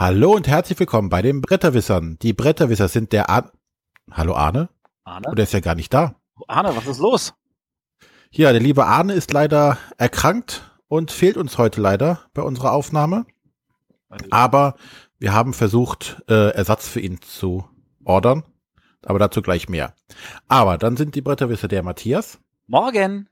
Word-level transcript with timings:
Hallo 0.00 0.36
und 0.36 0.46
herzlich 0.46 0.78
willkommen 0.78 1.08
bei 1.08 1.22
den 1.22 1.40
Bretterwissern. 1.40 2.20
Die 2.22 2.32
Bretterwisser 2.32 2.86
sind 2.86 3.12
der 3.12 3.28
Ar 3.30 3.50
Hallo 4.12 4.36
Arne? 4.36 4.68
Arne? 5.02 5.28
Oder 5.28 5.42
ist 5.42 5.52
ja 5.52 5.58
gar 5.58 5.74
nicht 5.74 5.92
da? 5.92 6.14
Arne, 6.46 6.76
was 6.76 6.86
ist 6.86 7.00
los? 7.00 7.34
Ja, 8.30 8.52
der 8.52 8.60
liebe 8.60 8.86
Arne 8.86 9.14
ist 9.14 9.32
leider 9.32 9.76
erkrankt 9.96 10.62
und 10.86 11.10
fehlt 11.10 11.36
uns 11.36 11.58
heute 11.58 11.80
leider 11.80 12.20
bei 12.32 12.42
unserer 12.42 12.74
Aufnahme. 12.74 13.26
Aber 14.30 14.76
wir 15.18 15.32
haben 15.32 15.52
versucht, 15.52 16.22
äh, 16.28 16.50
Ersatz 16.50 16.86
für 16.86 17.00
ihn 17.00 17.20
zu 17.20 17.68
ordern. 18.04 18.44
Aber 19.04 19.18
dazu 19.18 19.42
gleich 19.42 19.68
mehr. 19.68 19.96
Aber 20.46 20.78
dann 20.78 20.96
sind 20.96 21.16
die 21.16 21.22
Bretterwisser 21.22 21.66
der 21.66 21.82
Matthias. 21.82 22.38
Morgen. 22.68 23.28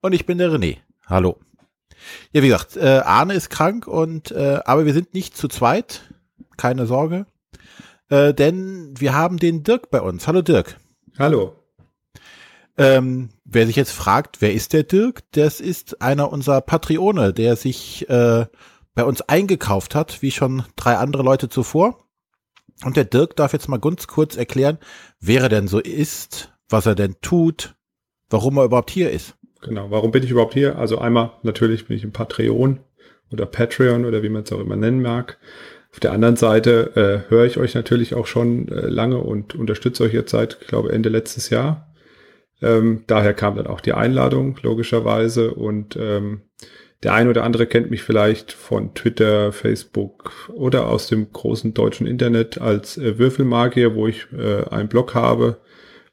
Und 0.00 0.14
ich 0.14 0.26
bin 0.26 0.38
der 0.38 0.50
René. 0.50 0.78
Hallo. 1.06 1.38
Ja, 2.32 2.42
wie 2.42 2.48
gesagt, 2.48 2.76
äh, 2.76 3.00
Arne 3.04 3.34
ist 3.34 3.50
krank 3.50 3.86
und 3.86 4.30
äh, 4.30 4.60
aber 4.64 4.86
wir 4.86 4.92
sind 4.92 5.14
nicht 5.14 5.36
zu 5.36 5.48
zweit. 5.48 6.02
Keine 6.56 6.86
Sorge. 6.86 7.26
Äh, 8.08 8.34
denn 8.34 8.94
wir 8.98 9.14
haben 9.14 9.38
den 9.38 9.62
Dirk 9.62 9.90
bei 9.90 10.00
uns. 10.00 10.26
Hallo 10.26 10.42
Dirk. 10.42 10.78
Hallo. 11.18 11.56
Ähm, 12.78 13.30
wer 13.44 13.66
sich 13.66 13.76
jetzt 13.76 13.92
fragt, 13.92 14.40
wer 14.40 14.52
ist 14.52 14.72
der 14.72 14.82
Dirk? 14.82 15.22
Das 15.32 15.60
ist 15.60 16.02
einer 16.02 16.30
unserer 16.30 16.60
Patreone, 16.60 17.32
der 17.32 17.56
sich 17.56 18.08
äh, 18.08 18.46
bei 18.94 19.04
uns 19.04 19.22
eingekauft 19.22 19.94
hat, 19.94 20.22
wie 20.22 20.30
schon 20.30 20.64
drei 20.76 20.96
andere 20.96 21.22
Leute 21.22 21.48
zuvor. 21.48 22.06
Und 22.84 22.96
der 22.96 23.04
Dirk 23.04 23.36
darf 23.36 23.52
jetzt 23.52 23.68
mal 23.68 23.80
ganz 23.80 24.06
kurz 24.06 24.36
erklären, 24.36 24.78
wer 25.20 25.42
er 25.42 25.48
denn 25.48 25.68
so 25.68 25.78
ist, 25.78 26.52
was 26.68 26.86
er 26.86 26.94
denn 26.94 27.16
tut, 27.22 27.76
warum 28.28 28.58
er 28.58 28.64
überhaupt 28.64 28.90
hier 28.90 29.10
ist. 29.10 29.36
Genau, 29.62 29.90
warum 29.90 30.10
bin 30.10 30.22
ich 30.22 30.30
überhaupt 30.30 30.54
hier? 30.54 30.78
Also 30.78 30.98
einmal 30.98 31.32
natürlich 31.42 31.86
bin 31.86 31.96
ich 31.96 32.04
ein 32.04 32.12
Patreon 32.12 32.80
oder 33.32 33.46
Patreon 33.46 34.04
oder 34.04 34.22
wie 34.22 34.28
man 34.28 34.42
es 34.42 34.52
auch 34.52 34.60
immer 34.60 34.76
nennen 34.76 35.02
mag. 35.02 35.38
Auf 35.92 36.00
der 36.00 36.12
anderen 36.12 36.36
Seite 36.36 37.24
äh, 37.26 37.30
höre 37.30 37.46
ich 37.46 37.56
euch 37.56 37.74
natürlich 37.74 38.14
auch 38.14 38.26
schon 38.26 38.68
äh, 38.68 38.86
lange 38.86 39.18
und 39.18 39.54
unterstütze 39.54 40.04
euch 40.04 40.12
jetzt 40.12 40.30
seit, 40.30 40.58
ich 40.60 40.66
glaube, 40.66 40.92
Ende 40.92 41.08
letztes 41.08 41.48
Jahr. 41.48 41.94
Ähm, 42.60 43.04
daher 43.06 43.34
kam 43.34 43.56
dann 43.56 43.66
auch 43.66 43.80
die 43.80 43.94
Einladung, 43.94 44.58
logischerweise. 44.62 45.54
Und 45.54 45.96
ähm, 45.96 46.42
der 47.02 47.14
ein 47.14 47.28
oder 47.28 47.44
andere 47.44 47.66
kennt 47.66 47.90
mich 47.90 48.02
vielleicht 48.02 48.52
von 48.52 48.94
Twitter, 48.94 49.52
Facebook 49.52 50.50
oder 50.52 50.88
aus 50.88 51.08
dem 51.08 51.32
großen 51.32 51.72
deutschen 51.72 52.06
Internet 52.06 52.60
als 52.60 52.98
äh, 52.98 53.18
Würfelmagier, 53.18 53.94
wo 53.94 54.06
ich 54.06 54.26
äh, 54.36 54.64
einen 54.68 54.88
Blog 54.88 55.14
habe 55.14 55.58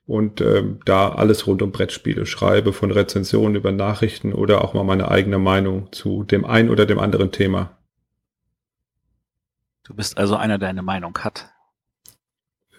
und 0.06 0.42
ähm, 0.42 0.80
da 0.86 1.10
alles 1.10 1.48
rund 1.48 1.62
um 1.62 1.72
Brettspiele 1.72 2.26
schreibe, 2.26 2.74
von 2.74 2.92
Rezensionen 2.92 3.56
über 3.56 3.72
Nachrichten 3.72 4.34
oder 4.34 4.64
auch 4.64 4.74
mal 4.74 4.84
meine 4.84 5.10
eigene 5.10 5.40
Meinung 5.40 5.92
zu 5.92 6.24
dem 6.24 6.46
ein 6.46 6.70
oder 6.70 6.86
dem 6.86 7.00
anderen 7.00 7.32
Thema. 7.32 7.78
Du 9.84 9.94
bist 9.94 10.18
also 10.18 10.36
einer, 10.36 10.58
der 10.58 10.70
eine 10.70 10.82
Meinung 10.82 11.18
hat. 11.20 11.50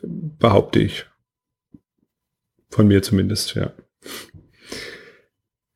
Behaupte 0.02 0.80
ich. 0.80 1.06
Von 2.70 2.88
mir 2.88 3.02
zumindest, 3.02 3.54
ja. 3.54 3.72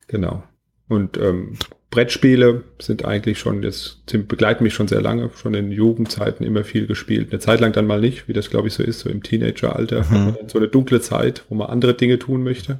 Genau. 0.07 0.43
Und 0.87 1.17
ähm, 1.17 1.57
Brettspiele 1.91 2.63
sind 2.79 3.03
eigentlich 3.03 3.39
schon, 3.39 3.63
jetzt 3.63 4.05
begleiten 4.27 4.63
mich 4.63 4.75
schon 4.75 4.87
sehr 4.87 5.01
lange, 5.01 5.31
schon 5.35 5.55
in 5.55 5.71
Jugendzeiten 5.71 6.45
immer 6.45 6.63
viel 6.63 6.85
gespielt. 6.85 7.31
Eine 7.31 7.39
Zeit 7.39 7.59
lang 7.59 7.73
dann 7.73 7.87
mal 7.87 7.99
nicht, 7.99 8.27
wie 8.27 8.33
das 8.33 8.51
glaube 8.51 8.67
ich 8.67 8.75
so 8.75 8.83
ist, 8.83 8.99
so 8.99 9.09
im 9.09 9.23
Teenageralter, 9.23 10.05
mhm. 10.09 10.37
so 10.47 10.59
eine 10.59 10.67
dunkle 10.67 11.01
Zeit, 11.01 11.45
wo 11.49 11.55
man 11.55 11.69
andere 11.69 11.95
Dinge 11.95 12.19
tun 12.19 12.43
möchte. 12.43 12.79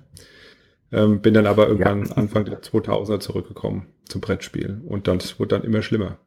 Ähm, 0.91 1.21
bin 1.21 1.33
dann 1.33 1.47
aber 1.47 1.67
irgendwann 1.67 2.05
ja. 2.05 2.17
Anfang 2.17 2.45
der 2.45 2.61
2000er 2.61 3.19
zurückgekommen 3.19 3.87
zum 4.05 4.21
Brettspiel 4.21 4.81
und 4.87 5.07
dann 5.07 5.17
es 5.17 5.39
wurde 5.39 5.55
dann 5.55 5.63
immer 5.63 5.81
schlimmer. 5.81 6.17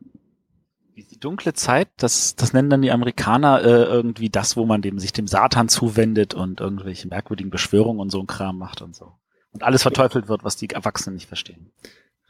Die 0.97 1.19
dunkle 1.19 1.53
Zeit, 1.53 1.89
das, 1.97 2.37
das 2.37 2.53
nennen 2.53 2.71
dann 2.71 2.83
die 2.83 2.91
Amerikaner 2.91 3.63
äh, 3.63 3.85
irgendwie 3.85 4.29
das, 4.29 4.57
wo 4.57 4.67
man 4.67 4.83
dem, 4.83 4.99
sich 4.99 5.13
dem 5.13 5.27
Satan 5.27 5.69
zuwendet 5.69 6.35
und 6.35 6.61
irgendwelche 6.61 7.09
merkwürdigen 7.09 7.51
Beschwörungen 7.51 8.01
und 8.01 8.11
so 8.11 8.21
ein 8.21 8.27
Kram 8.27 8.59
macht 8.59 8.83
und 8.83 8.95
so. 8.95 9.13
Und 9.53 9.63
alles 9.63 9.83
verteufelt 9.83 10.29
wird, 10.29 10.45
was 10.45 10.57
die 10.57 10.71
Erwachsenen 10.71 11.15
nicht 11.15 11.29
verstehen. 11.29 11.73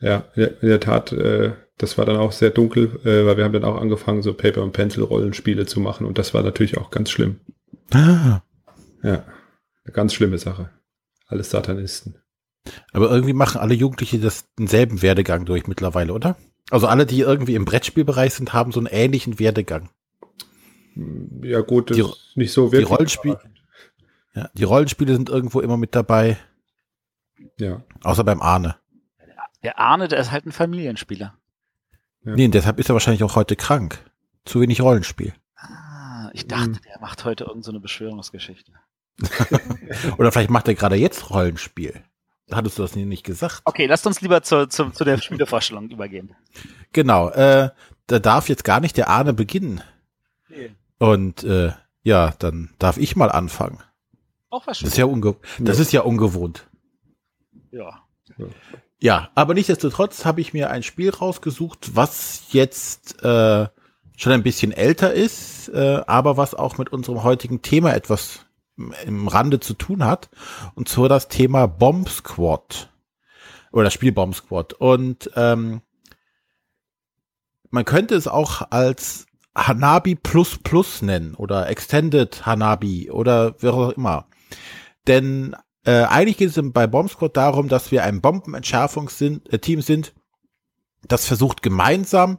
Ja, 0.02 0.24
in 0.34 0.68
der 0.68 0.80
Tat, 0.80 1.12
äh, 1.12 1.52
das 1.78 1.96
war 1.96 2.04
dann 2.04 2.16
auch 2.16 2.32
sehr 2.32 2.50
dunkel, 2.50 3.00
äh, 3.04 3.24
weil 3.24 3.36
wir 3.36 3.44
haben 3.44 3.52
dann 3.52 3.64
auch 3.64 3.80
angefangen, 3.80 4.22
so 4.22 4.34
Paper- 4.34 4.62
und 4.62 4.72
Pencil-Rollenspiele 4.72 5.64
zu 5.66 5.80
machen 5.80 6.06
und 6.06 6.18
das 6.18 6.34
war 6.34 6.42
natürlich 6.42 6.76
auch 6.76 6.90
ganz 6.90 7.10
schlimm. 7.10 7.40
Ah. 7.92 8.42
Ja, 9.02 9.24
eine 9.84 9.92
ganz 9.92 10.14
schlimme 10.14 10.38
Sache. 10.38 10.70
Alles 11.28 11.50
Satanisten. 11.50 12.16
Aber 12.92 13.10
irgendwie 13.10 13.32
machen 13.32 13.60
alle 13.60 13.74
Jugendliche 13.74 14.18
das 14.18 14.46
denselben 14.58 15.02
Werdegang 15.02 15.44
durch 15.44 15.66
mittlerweile, 15.66 16.12
oder? 16.12 16.36
Also 16.70 16.86
alle, 16.86 17.06
die 17.06 17.20
irgendwie 17.20 17.54
im 17.54 17.64
Brettspielbereich 17.64 18.34
sind, 18.34 18.52
haben 18.52 18.72
so 18.72 18.80
einen 18.80 18.86
ähnlichen 18.86 19.38
Werdegang. 19.38 19.88
Ja 21.42 21.60
gut, 21.60 21.90
das 21.90 21.96
die, 21.96 22.02
ist 22.02 22.36
nicht 22.36 22.52
so 22.52 22.70
wirklich. 22.70 22.86
Die, 22.86 22.94
Rollenspiel 22.94 23.36
ja, 24.34 24.48
die 24.54 24.64
Rollenspiele 24.64 25.14
sind 25.14 25.28
irgendwo 25.28 25.60
immer 25.60 25.76
mit 25.76 25.94
dabei. 25.94 26.38
Ja. 27.58 27.82
Außer 28.02 28.24
beim 28.24 28.40
Arne. 28.40 28.76
Der 29.62 29.78
Arne, 29.78 30.08
der 30.08 30.18
ist 30.18 30.30
halt 30.30 30.46
ein 30.46 30.52
Familienspieler. 30.52 31.34
Ja. 32.24 32.34
Nee, 32.34 32.48
deshalb 32.48 32.78
ist 32.78 32.88
er 32.88 32.94
wahrscheinlich 32.94 33.24
auch 33.24 33.36
heute 33.36 33.56
krank. 33.56 33.98
Zu 34.44 34.60
wenig 34.60 34.80
Rollenspiel. 34.80 35.34
Ah, 35.56 36.30
ich 36.32 36.46
dachte, 36.46 36.70
mhm. 36.70 36.78
der 36.86 37.00
macht 37.00 37.24
heute 37.24 37.44
irgendeine 37.44 37.76
so 37.76 37.80
Beschwörungsgeschichte. 37.80 38.72
Oder 40.18 40.32
vielleicht 40.32 40.50
macht 40.50 40.68
er 40.68 40.74
gerade 40.74 40.96
jetzt 40.96 41.30
Rollenspiel. 41.30 42.02
Hattest 42.50 42.78
du 42.78 42.82
das 42.82 42.96
nicht 42.96 43.24
gesagt? 43.24 43.62
Okay, 43.64 43.86
lasst 43.86 44.06
uns 44.06 44.20
lieber 44.20 44.42
zu, 44.42 44.66
zu, 44.68 44.90
zu 44.90 45.04
der 45.04 45.18
Spielevorstellung 45.18 45.88
übergehen. 45.90 46.34
Genau, 46.92 47.30
äh, 47.30 47.70
da 48.08 48.18
darf 48.18 48.48
jetzt 48.48 48.64
gar 48.64 48.80
nicht 48.80 48.96
der 48.96 49.08
Arne 49.08 49.32
beginnen. 49.32 49.80
Nee. 50.48 50.72
Und 50.98 51.44
äh, 51.44 51.72
ja, 52.02 52.32
dann 52.38 52.74
darf 52.78 52.98
ich 52.98 53.16
mal 53.16 53.30
anfangen. 53.30 53.78
Auch 54.50 54.66
was 54.66 54.80
Das 54.80 54.90
ist 54.90 54.98
ja, 54.98 55.06
unge 55.06 55.36
das 55.58 55.78
ja. 55.78 55.82
ist 55.82 55.92
ja 55.92 56.00
ungewohnt. 56.02 56.68
Ja. 57.70 58.02
Ja, 59.02 59.30
aber 59.34 59.54
nichtsdestotrotz 59.54 60.24
habe 60.24 60.40
ich 60.40 60.52
mir 60.52 60.70
ein 60.70 60.84
Spiel 60.84 61.10
rausgesucht, 61.10 61.96
was 61.96 62.44
jetzt 62.50 63.20
äh, 63.24 63.66
schon 64.16 64.32
ein 64.32 64.44
bisschen 64.44 64.70
älter 64.70 65.12
ist, 65.12 65.68
äh, 65.70 66.02
aber 66.06 66.36
was 66.36 66.54
auch 66.54 66.78
mit 66.78 66.92
unserem 66.92 67.24
heutigen 67.24 67.62
Thema 67.62 67.94
etwas 67.94 68.46
im 69.04 69.26
Rande 69.26 69.58
zu 69.58 69.74
tun 69.74 70.04
hat. 70.04 70.30
Und 70.76 70.88
zwar 70.88 71.08
das 71.08 71.26
Thema 71.26 71.66
Bomb 71.66 72.08
Squad. 72.08 72.90
Oder 73.72 73.82
das 73.82 73.92
Spiel 73.92 74.12
Bomb 74.12 74.36
Squad. 74.36 74.74
Und 74.74 75.32
ähm, 75.34 75.82
man 77.70 77.84
könnte 77.84 78.14
es 78.14 78.28
auch 78.28 78.70
als 78.70 79.26
Hanabi 79.56 80.14
Plus 80.14 80.58
Plus 80.58 81.02
nennen 81.02 81.34
oder 81.34 81.68
Extended 81.68 82.46
Hanabi 82.46 83.10
oder 83.10 83.60
wie 83.60 83.66
auch 83.66 83.90
immer. 83.90 84.28
Denn 85.08 85.56
äh, 85.84 86.04
eigentlich 86.04 86.36
geht 86.36 86.56
es 86.56 86.72
bei 86.72 86.86
Bomb 86.86 87.10
Squad 87.10 87.36
darum, 87.36 87.68
dass 87.68 87.90
wir 87.90 88.04
ein 88.04 88.20
Bombenentschärfungsteam 88.20 89.40
äh, 89.50 89.82
sind, 89.82 90.14
das 91.06 91.26
versucht 91.26 91.62
gemeinsam 91.62 92.38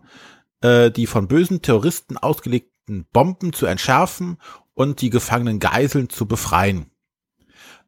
äh, 0.63 0.89
die 0.89 1.05
von 1.05 1.27
bösen 1.27 1.61
Terroristen 1.61 2.17
ausgelegten 2.17 3.05
Bomben 3.11 3.53
zu 3.53 3.65
entschärfen 3.65 4.37
und 4.73 5.01
die 5.01 5.09
gefangenen 5.09 5.59
Geiseln 5.59 6.09
zu 6.09 6.25
befreien. 6.25 6.87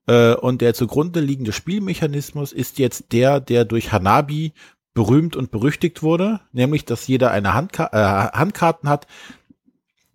Äh, 0.08 0.36
und 0.36 0.62
der 0.62 0.74
zugrunde 0.74 1.22
liegende 1.22 1.54
Spielmechanismus 1.54 2.52
ist 2.52 2.78
jetzt 2.78 3.12
der, 3.14 3.40
der 3.40 3.66
durch 3.66 3.92
Hanabi 3.92 4.54
berühmt 4.94 5.36
und 5.36 5.52
berüchtigt 5.52 6.04
wurde, 6.04 6.42
nämlich 6.52 6.86
dass 6.86 7.08
jeder 7.08 7.32
eine 7.32 7.54
Handka 7.54 7.90
äh, 7.92 8.38
Handkarten 8.38 8.88
hat, 8.88 9.08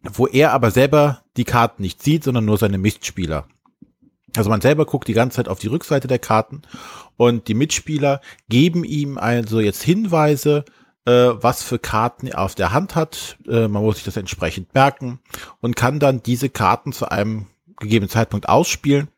wo 0.02 0.26
er 0.26 0.52
aber 0.52 0.70
selber 0.70 1.22
die 1.36 1.44
Karten 1.44 1.82
nicht 1.82 2.02
sieht, 2.02 2.24
sondern 2.24 2.44
nur 2.44 2.56
seine 2.56 2.78
Mitspieler. 2.78 3.46
Also 4.40 4.48
man 4.48 4.62
selber 4.62 4.86
guckt 4.86 5.06
die 5.06 5.12
ganze 5.12 5.36
Zeit 5.36 5.48
auf 5.50 5.58
die 5.58 5.66
Rückseite 5.66 6.08
der 6.08 6.18
Karten 6.18 6.62
und 7.18 7.46
die 7.46 7.52
Mitspieler 7.52 8.22
geben 8.48 8.84
ihm 8.84 9.18
also 9.18 9.60
jetzt 9.60 9.82
Hinweise, 9.82 10.64
äh, 11.04 11.12
was 11.12 11.62
für 11.62 11.78
Karten 11.78 12.26
er 12.26 12.38
auf 12.38 12.54
der 12.54 12.72
Hand 12.72 12.94
hat. 12.94 13.36
Äh, 13.46 13.68
man 13.68 13.82
muss 13.82 13.96
sich 13.96 14.04
das 14.04 14.16
entsprechend 14.16 14.72
merken 14.72 15.20
und 15.60 15.76
kann 15.76 16.00
dann 16.00 16.22
diese 16.22 16.48
Karten 16.48 16.94
zu 16.94 17.10
einem 17.10 17.48
gegebenen 17.78 18.08
Zeitpunkt 18.08 18.48
ausspielen 18.48 19.08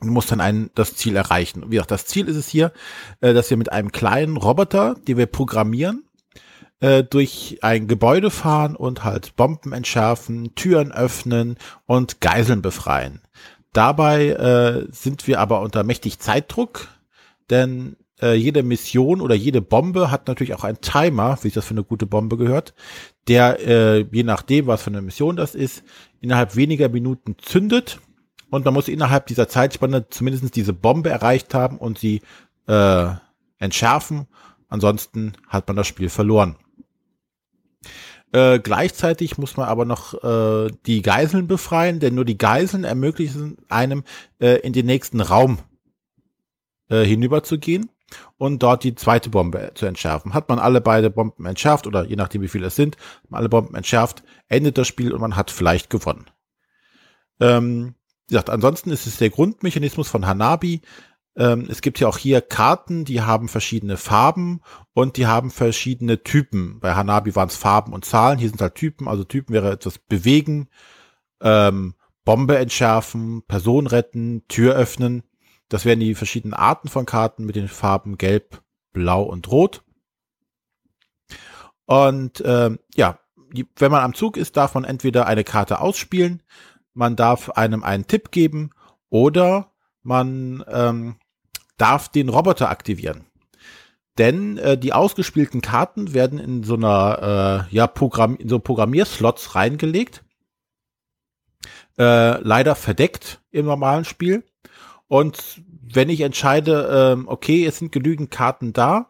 und 0.00 0.10
muss 0.10 0.26
dann 0.26 0.40
ein, 0.40 0.70
das 0.76 0.94
Ziel 0.94 1.16
erreichen. 1.16 1.64
Wie 1.66 1.80
auch 1.80 1.86
das 1.86 2.06
Ziel 2.06 2.28
ist 2.28 2.36
es 2.36 2.46
hier, 2.46 2.72
äh, 3.20 3.34
dass 3.34 3.50
wir 3.50 3.56
mit 3.56 3.72
einem 3.72 3.90
kleinen 3.90 4.36
Roboter, 4.36 4.94
den 5.08 5.16
wir 5.16 5.26
programmieren, 5.26 6.04
äh, 6.78 7.02
durch 7.02 7.58
ein 7.62 7.88
Gebäude 7.88 8.30
fahren 8.30 8.76
und 8.76 9.02
halt 9.02 9.34
Bomben 9.34 9.72
entschärfen, 9.72 10.54
Türen 10.54 10.92
öffnen 10.92 11.56
und 11.86 12.20
Geiseln 12.20 12.62
befreien. 12.62 13.20
Dabei 13.78 14.30
äh, 14.30 14.88
sind 14.90 15.28
wir 15.28 15.38
aber 15.38 15.60
unter 15.60 15.84
mächtig 15.84 16.18
Zeitdruck, 16.18 16.88
denn 17.48 17.94
äh, 18.20 18.34
jede 18.34 18.64
Mission 18.64 19.20
oder 19.20 19.36
jede 19.36 19.60
Bombe 19.60 20.10
hat 20.10 20.26
natürlich 20.26 20.52
auch 20.54 20.64
einen 20.64 20.80
Timer, 20.80 21.36
wie 21.36 21.42
sich 21.42 21.52
das 21.52 21.66
für 21.66 21.74
eine 21.74 21.84
gute 21.84 22.04
Bombe 22.04 22.36
gehört, 22.36 22.74
der 23.28 23.64
äh, 23.64 24.00
je 24.10 24.24
nachdem, 24.24 24.66
was 24.66 24.82
für 24.82 24.90
eine 24.90 25.00
Mission 25.00 25.36
das 25.36 25.54
ist, 25.54 25.84
innerhalb 26.20 26.56
weniger 26.56 26.88
Minuten 26.88 27.36
zündet 27.40 28.00
und 28.50 28.64
man 28.64 28.74
muss 28.74 28.88
innerhalb 28.88 29.28
dieser 29.28 29.46
Zeitspanne 29.46 30.08
zumindest 30.08 30.56
diese 30.56 30.72
Bombe 30.72 31.10
erreicht 31.10 31.54
haben 31.54 31.78
und 31.78 32.00
sie 32.00 32.22
äh, 32.66 33.10
entschärfen. 33.60 34.26
Ansonsten 34.68 35.34
hat 35.46 35.68
man 35.68 35.76
das 35.76 35.86
Spiel 35.86 36.08
verloren. 36.08 36.56
Äh, 38.32 38.58
gleichzeitig 38.58 39.38
muss 39.38 39.56
man 39.56 39.68
aber 39.68 39.84
noch 39.84 40.14
äh, 40.22 40.70
die 40.86 41.02
Geiseln 41.02 41.46
befreien, 41.46 41.98
denn 41.98 42.14
nur 42.14 42.24
die 42.26 42.36
Geiseln 42.38 42.84
ermöglichen 42.84 43.56
einem 43.68 44.04
äh, 44.38 44.60
in 44.60 44.72
den 44.72 44.86
nächsten 44.86 45.20
Raum 45.20 45.58
äh, 46.90 47.04
hinüberzugehen 47.04 47.90
und 48.36 48.62
dort 48.62 48.84
die 48.84 48.94
zweite 48.94 49.30
Bombe 49.30 49.72
zu 49.74 49.86
entschärfen. 49.86 50.34
Hat 50.34 50.48
man 50.48 50.58
alle 50.58 50.80
beide 50.80 51.10
Bomben 51.10 51.46
entschärft 51.46 51.86
oder 51.86 52.04
je 52.04 52.16
nachdem 52.16 52.42
wie 52.42 52.48
viele 52.48 52.66
es 52.66 52.76
sind, 52.76 52.96
alle 53.30 53.48
Bomben 53.48 53.74
entschärft, 53.74 54.22
endet 54.48 54.76
das 54.76 54.88
Spiel 54.88 55.12
und 55.12 55.20
man 55.20 55.36
hat 55.36 55.50
vielleicht 55.50 55.88
gewonnen. 55.88 56.26
Ähm, 57.40 57.94
wie 58.26 58.34
gesagt, 58.34 58.50
ansonsten 58.50 58.90
ist 58.90 59.06
es 59.06 59.16
der 59.16 59.30
Grundmechanismus 59.30 60.08
von 60.08 60.26
Hanabi, 60.26 60.82
ähm, 61.38 61.68
es 61.70 61.82
gibt 61.82 62.00
ja 62.00 62.08
auch 62.08 62.18
hier 62.18 62.40
Karten, 62.40 63.04
die 63.04 63.22
haben 63.22 63.48
verschiedene 63.48 63.96
Farben 63.96 64.60
und 64.92 65.16
die 65.16 65.28
haben 65.28 65.52
verschiedene 65.52 66.24
Typen. 66.24 66.80
Bei 66.80 66.94
Hanabi 66.94 67.36
waren 67.36 67.48
es 67.48 67.56
Farben 67.56 67.92
und 67.92 68.04
Zahlen, 68.04 68.38
hier 68.38 68.48
sind 68.48 68.60
halt 68.60 68.74
Typen, 68.74 69.06
also 69.06 69.22
Typen 69.22 69.54
wäre 69.54 69.70
etwas 69.70 69.98
bewegen, 69.98 70.68
ähm, 71.40 71.94
Bombe 72.24 72.58
entschärfen, 72.58 73.42
Person 73.46 73.86
retten, 73.86 74.46
Tür 74.48 74.74
öffnen. 74.74 75.22
Das 75.68 75.84
wären 75.84 76.00
die 76.00 76.16
verschiedenen 76.16 76.54
Arten 76.54 76.88
von 76.88 77.06
Karten 77.06 77.44
mit 77.44 77.54
den 77.54 77.68
Farben 77.68 78.18
Gelb, 78.18 78.60
Blau 78.92 79.22
und 79.22 79.48
Rot. 79.48 79.84
Und 81.86 82.42
ähm, 82.44 82.80
ja, 82.96 83.20
wenn 83.76 83.92
man 83.92 84.02
am 84.02 84.14
Zug 84.14 84.36
ist, 84.36 84.56
darf 84.56 84.74
man 84.74 84.84
entweder 84.84 85.26
eine 85.26 85.44
Karte 85.44 85.80
ausspielen, 85.80 86.42
man 86.94 87.14
darf 87.14 87.50
einem 87.50 87.84
einen 87.84 88.08
Tipp 88.08 88.32
geben 88.32 88.70
oder 89.08 89.72
man 90.02 90.64
ähm, 90.68 91.16
darf 91.78 92.08
den 92.08 92.28
Roboter 92.28 92.68
aktivieren. 92.68 93.24
Denn 94.18 94.58
äh, 94.58 94.76
die 94.76 94.92
ausgespielten 94.92 95.60
Karten 95.60 96.12
werden 96.12 96.38
in 96.38 96.64
so 96.64 96.74
einer 96.74 97.66
äh, 97.70 97.74
ja 97.74 97.86
Programm 97.86 98.36
in 98.36 98.48
so 98.48 98.58
Programmierslots 98.58 99.54
reingelegt. 99.54 100.24
Äh, 101.98 102.40
leider 102.42 102.74
verdeckt 102.74 103.40
im 103.50 103.66
normalen 103.66 104.04
Spiel. 104.04 104.44
Und 105.06 105.62
wenn 105.80 106.10
ich 106.10 106.20
entscheide, 106.20 107.16
äh, 107.16 107.28
okay, 107.28 107.64
es 107.64 107.78
sind 107.78 107.92
genügend 107.92 108.30
Karten 108.30 108.72
da, 108.72 109.08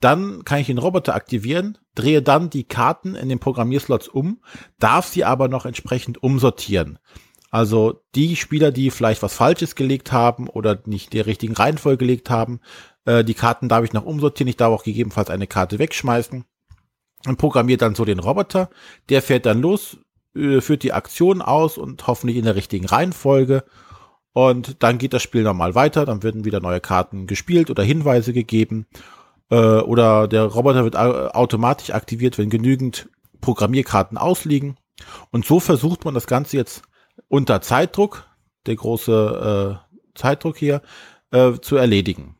dann 0.00 0.44
kann 0.44 0.60
ich 0.60 0.66
den 0.66 0.78
Roboter 0.78 1.14
aktivieren, 1.14 1.78
drehe 1.94 2.22
dann 2.22 2.50
die 2.50 2.64
Karten 2.64 3.14
in 3.14 3.28
den 3.28 3.38
Programmierslots 3.38 4.08
um, 4.08 4.40
darf 4.78 5.06
sie 5.06 5.24
aber 5.24 5.48
noch 5.48 5.66
entsprechend 5.66 6.22
umsortieren. 6.22 6.98
Also 7.54 8.02
die 8.16 8.34
Spieler, 8.34 8.72
die 8.72 8.90
vielleicht 8.90 9.22
was 9.22 9.36
Falsches 9.36 9.76
gelegt 9.76 10.10
haben 10.10 10.48
oder 10.48 10.82
nicht 10.86 11.12
der 11.12 11.26
richtigen 11.26 11.54
Reihenfolge 11.54 11.98
gelegt 11.98 12.28
haben, 12.28 12.58
äh, 13.04 13.22
die 13.22 13.34
Karten 13.34 13.68
darf 13.68 13.84
ich 13.84 13.92
noch 13.92 14.04
umsortieren. 14.04 14.48
Ich 14.48 14.56
darf 14.56 14.72
auch 14.72 14.82
gegebenenfalls 14.82 15.30
eine 15.30 15.46
Karte 15.46 15.78
wegschmeißen 15.78 16.44
und 17.28 17.38
programmiert 17.38 17.80
dann 17.80 17.94
so 17.94 18.04
den 18.04 18.18
Roboter. 18.18 18.70
Der 19.08 19.22
fährt 19.22 19.46
dann 19.46 19.62
los, 19.62 19.98
äh, 20.34 20.60
führt 20.60 20.82
die 20.82 20.92
Aktion 20.92 21.42
aus 21.42 21.78
und 21.78 22.08
hoffentlich 22.08 22.38
in 22.38 22.44
der 22.44 22.56
richtigen 22.56 22.86
Reihenfolge. 22.86 23.62
Und 24.32 24.82
dann 24.82 24.98
geht 24.98 25.12
das 25.12 25.22
Spiel 25.22 25.44
nochmal 25.44 25.76
weiter. 25.76 26.06
Dann 26.06 26.24
werden 26.24 26.44
wieder 26.44 26.58
neue 26.58 26.80
Karten 26.80 27.28
gespielt 27.28 27.70
oder 27.70 27.84
Hinweise 27.84 28.32
gegeben. 28.32 28.88
Äh, 29.48 29.78
oder 29.78 30.26
der 30.26 30.42
Roboter 30.42 30.82
wird 30.82 30.96
automatisch 30.96 31.90
aktiviert, 31.90 32.36
wenn 32.36 32.50
genügend 32.50 33.08
Programmierkarten 33.40 34.18
ausliegen. 34.18 34.76
Und 35.30 35.46
so 35.46 35.60
versucht 35.60 36.04
man 36.04 36.14
das 36.14 36.26
Ganze 36.26 36.56
jetzt 36.56 36.82
unter 37.28 37.60
Zeitdruck, 37.60 38.26
der 38.66 38.76
große 38.76 39.80
äh, 39.80 40.18
Zeitdruck 40.18 40.56
hier, 40.56 40.82
äh, 41.30 41.52
zu 41.60 41.76
erledigen. 41.76 42.36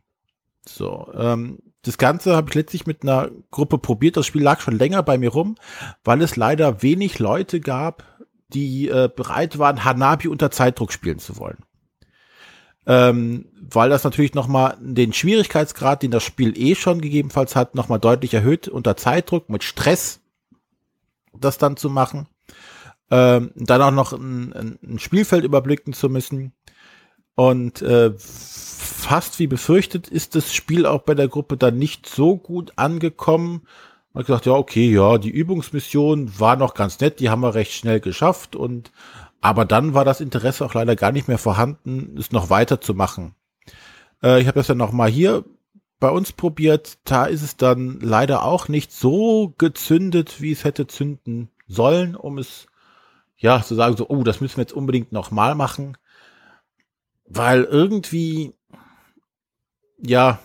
So, 0.66 1.10
ähm, 1.14 1.58
das 1.82 1.98
Ganze 1.98 2.34
habe 2.34 2.48
ich 2.48 2.54
letztlich 2.54 2.86
mit 2.86 3.02
einer 3.02 3.30
Gruppe 3.50 3.78
probiert. 3.78 4.16
Das 4.16 4.26
Spiel 4.26 4.42
lag 4.42 4.60
schon 4.60 4.78
länger 4.78 5.02
bei 5.02 5.18
mir 5.18 5.30
rum, 5.30 5.56
weil 6.02 6.22
es 6.22 6.36
leider 6.36 6.82
wenig 6.82 7.18
Leute 7.18 7.60
gab, 7.60 8.04
die 8.48 8.88
äh, 8.88 9.10
bereit 9.14 9.58
waren, 9.58 9.84
Hanabi 9.84 10.28
unter 10.28 10.50
Zeitdruck 10.50 10.92
spielen 10.92 11.18
zu 11.18 11.36
wollen. 11.36 11.58
Ähm, 12.86 13.46
weil 13.60 13.90
das 13.90 14.04
natürlich 14.04 14.34
nochmal 14.34 14.76
den 14.80 15.12
Schwierigkeitsgrad, 15.12 16.02
den 16.02 16.10
das 16.10 16.22
Spiel 16.22 16.58
eh 16.58 16.74
schon 16.74 17.00
gegebenenfalls 17.00 17.56
hat, 17.56 17.74
nochmal 17.74 17.98
deutlich 17.98 18.32
erhöht 18.34 18.68
unter 18.68 18.96
Zeitdruck 18.96 19.48
mit 19.48 19.62
Stress 19.64 20.20
das 21.36 21.58
dann 21.58 21.76
zu 21.76 21.90
machen 21.90 22.28
ähm, 23.10 23.52
dann 23.54 23.82
auch 23.82 23.90
noch 23.90 24.12
ein, 24.12 24.78
ein, 24.82 24.98
Spielfeld 24.98 25.44
überblicken 25.44 25.92
zu 25.92 26.08
müssen. 26.08 26.52
Und 27.34 27.82
äh, 27.82 28.12
fast 28.16 29.38
wie 29.38 29.46
befürchtet 29.46 30.08
ist 30.08 30.34
das 30.34 30.54
Spiel 30.54 30.86
auch 30.86 31.02
bei 31.02 31.14
der 31.14 31.28
Gruppe 31.28 31.56
dann 31.56 31.78
nicht 31.78 32.08
so 32.08 32.36
gut 32.36 32.72
angekommen. 32.76 33.66
Man 34.12 34.22
hat 34.22 34.26
gesagt, 34.26 34.46
ja, 34.46 34.52
okay, 34.52 34.90
ja, 34.90 35.18
die 35.18 35.30
Übungsmission 35.30 36.38
war 36.38 36.56
noch 36.56 36.74
ganz 36.74 37.00
nett, 37.00 37.18
die 37.20 37.30
haben 37.30 37.42
wir 37.42 37.54
recht 37.54 37.72
schnell 37.72 38.00
geschafft 38.00 38.54
und 38.54 38.92
aber 39.40 39.66
dann 39.66 39.92
war 39.92 40.06
das 40.06 40.22
Interesse 40.22 40.64
auch 40.64 40.72
leider 40.72 40.96
gar 40.96 41.12
nicht 41.12 41.28
mehr 41.28 41.36
vorhanden, 41.36 42.16
es 42.18 42.32
noch 42.32 42.48
weiter 42.48 42.80
zu 42.80 42.94
machen. 42.94 43.34
Äh, 44.22 44.40
ich 44.40 44.46
habe 44.46 44.58
das 44.58 44.68
ja 44.68 44.74
noch 44.74 44.92
mal 44.92 45.10
hier 45.10 45.44
bei 46.00 46.08
uns 46.08 46.32
probiert, 46.32 46.98
da 47.04 47.26
ist 47.26 47.42
es 47.42 47.56
dann 47.56 47.98
leider 48.00 48.44
auch 48.44 48.68
nicht 48.68 48.92
so 48.92 49.54
gezündet, 49.58 50.40
wie 50.40 50.52
es 50.52 50.64
hätte 50.64 50.86
zünden 50.86 51.50
sollen, 51.66 52.16
um 52.16 52.38
es 52.38 52.66
ja, 53.36 53.62
zu 53.62 53.74
sagen 53.74 53.96
so, 53.96 54.08
oh, 54.08 54.22
das 54.22 54.40
müssen 54.40 54.56
wir 54.56 54.62
jetzt 54.62 54.72
unbedingt 54.72 55.12
nochmal 55.12 55.54
machen, 55.54 55.96
weil 57.26 57.64
irgendwie, 57.64 58.54
ja, 59.98 60.38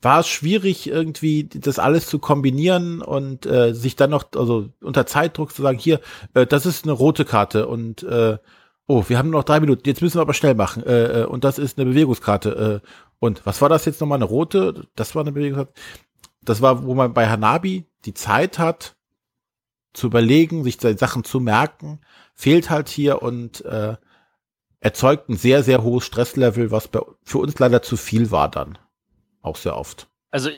war 0.00 0.20
es 0.20 0.28
schwierig, 0.28 0.88
irgendwie 0.88 1.44
das 1.44 1.78
alles 1.78 2.08
zu 2.08 2.18
kombinieren 2.18 3.00
und 3.00 3.46
äh, 3.46 3.72
sich 3.72 3.94
dann 3.94 4.10
noch, 4.10 4.24
also 4.34 4.68
unter 4.80 5.06
Zeitdruck 5.06 5.52
zu 5.52 5.62
sagen, 5.62 5.78
hier, 5.78 6.00
äh, 6.34 6.44
das 6.44 6.66
ist 6.66 6.84
eine 6.84 6.92
rote 6.92 7.24
Karte 7.24 7.68
und 7.68 8.02
äh, 8.02 8.38
oh, 8.86 9.04
wir 9.08 9.18
haben 9.18 9.30
noch 9.30 9.44
drei 9.44 9.60
Minuten, 9.60 9.82
jetzt 9.86 10.02
müssen 10.02 10.18
wir 10.18 10.22
aber 10.22 10.34
schnell 10.34 10.54
machen. 10.54 10.84
Äh, 10.84 11.22
äh 11.22 11.24
und 11.24 11.44
das 11.44 11.58
ist 11.58 11.78
eine 11.78 11.88
Bewegungskarte. 11.88 12.82
Äh, 12.82 12.86
und 13.20 13.46
was 13.46 13.62
war 13.62 13.68
das 13.68 13.84
jetzt 13.84 14.00
nochmal? 14.00 14.16
Eine 14.16 14.24
rote? 14.24 14.88
Das 14.96 15.14
war 15.14 15.22
eine 15.22 15.32
Bewegungskarte. 15.32 15.72
Das 16.42 16.60
war, 16.60 16.84
wo 16.84 16.94
man 16.94 17.14
bei 17.14 17.28
Hanabi 17.28 17.86
die 18.04 18.14
Zeit 18.14 18.58
hat, 18.58 18.96
zu 19.92 20.06
überlegen, 20.06 20.64
sich 20.64 20.80
Sachen 20.80 21.24
zu 21.24 21.40
merken, 21.40 22.00
fehlt 22.34 22.70
halt 22.70 22.88
hier 22.88 23.22
und 23.22 23.64
äh, 23.64 23.96
erzeugt 24.80 25.28
ein 25.28 25.36
sehr, 25.36 25.62
sehr 25.62 25.82
hohes 25.82 26.04
Stresslevel, 26.04 26.70
was 26.70 26.88
bei, 26.88 27.00
für 27.22 27.38
uns 27.38 27.58
leider 27.58 27.82
zu 27.82 27.96
viel 27.96 28.30
war 28.30 28.50
dann. 28.50 28.78
Auch 29.40 29.56
sehr 29.56 29.76
oft. 29.76 30.08
Also 30.30 30.50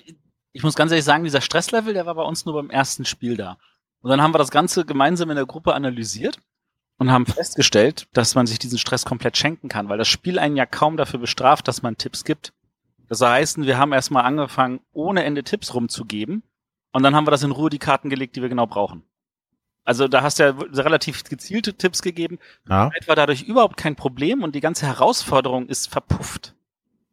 ich 0.53 0.63
muss 0.63 0.77
ganz 0.77 0.93
ehrlich 0.93 1.05
sagen, 1.05 1.25
dieser 1.25 1.41
Stresslevel, 1.41 1.95
der 1.95 2.07
war 2.07 2.15
bei 2.15 2.23
uns 2.23 2.45
nur 2.45 2.55
beim 2.55 2.71
ersten 2.71 3.05
Spiel 3.05 3.37
da. 3.37 3.59
Und 4.01 4.11
dann 4.11 4.23
haben 4.23 4.35
wir 4.35 4.39
das 4.39 4.51
Ganze 4.51 4.85
gemeinsam 4.85 5.31
in 5.31 5.37
der 5.37 5.47
Gruppe 5.47 5.75
analysiert 5.75 6.39
und 6.99 7.11
haben 7.11 7.27
festgestellt, 7.27 8.07
dass 8.13 8.35
man 8.35 8.47
sich 8.47 8.59
diesen 8.59 8.79
Stress 8.79 9.05
komplett 9.05 9.37
schenken 9.37 9.69
kann, 9.69 9.89
weil 9.89 9.99
das 9.99 10.09
Spiel 10.09 10.39
einen 10.39 10.57
ja 10.57 10.67
kaum 10.67 10.97
dafür 10.97 11.19
bestraft, 11.19 11.67
dass 11.69 11.83
man 11.83 11.97
Tipps 11.97 12.25
gibt. 12.25 12.53
Das 13.09 13.21
heißt, 13.21 13.59
wir 13.59 13.79
haben 13.79 13.93
erstmal 13.93 14.25
angefangen, 14.25 14.81
ohne 14.93 15.25
Ende 15.25 15.43
Tipps 15.43 15.75
rumzugeben 15.75 16.43
und 16.93 17.03
dann 17.03 17.15
haben 17.15 17.27
wir 17.27 17.33
das 17.33 17.43
in 17.43 17.51
Ruhe 17.51 17.71
die 17.71 17.79
Karten 17.79 18.09
gelegt, 18.09 18.37
die 18.37 18.43
wir 18.43 18.49
genau 18.49 18.67
brauchen. 18.67 19.03
Also 19.85 20.09
da 20.09 20.23
hast 20.23 20.39
du 20.39 20.45
ja 20.45 20.55
relativ 20.83 21.25
gezielte 21.25 21.75
Tipps 21.75 22.03
gegeben. 22.03 22.39
Ja. 22.69 22.91
war 23.07 23.17
dadurch 23.17 23.43
überhaupt 23.43 23.77
kein 23.77 23.97
Problem 23.97 24.43
und 24.43 24.55
die 24.55 24.61
ganze 24.61 24.87
Herausforderung 24.87 25.69
ist 25.69 25.91
verpufft. 25.91 26.55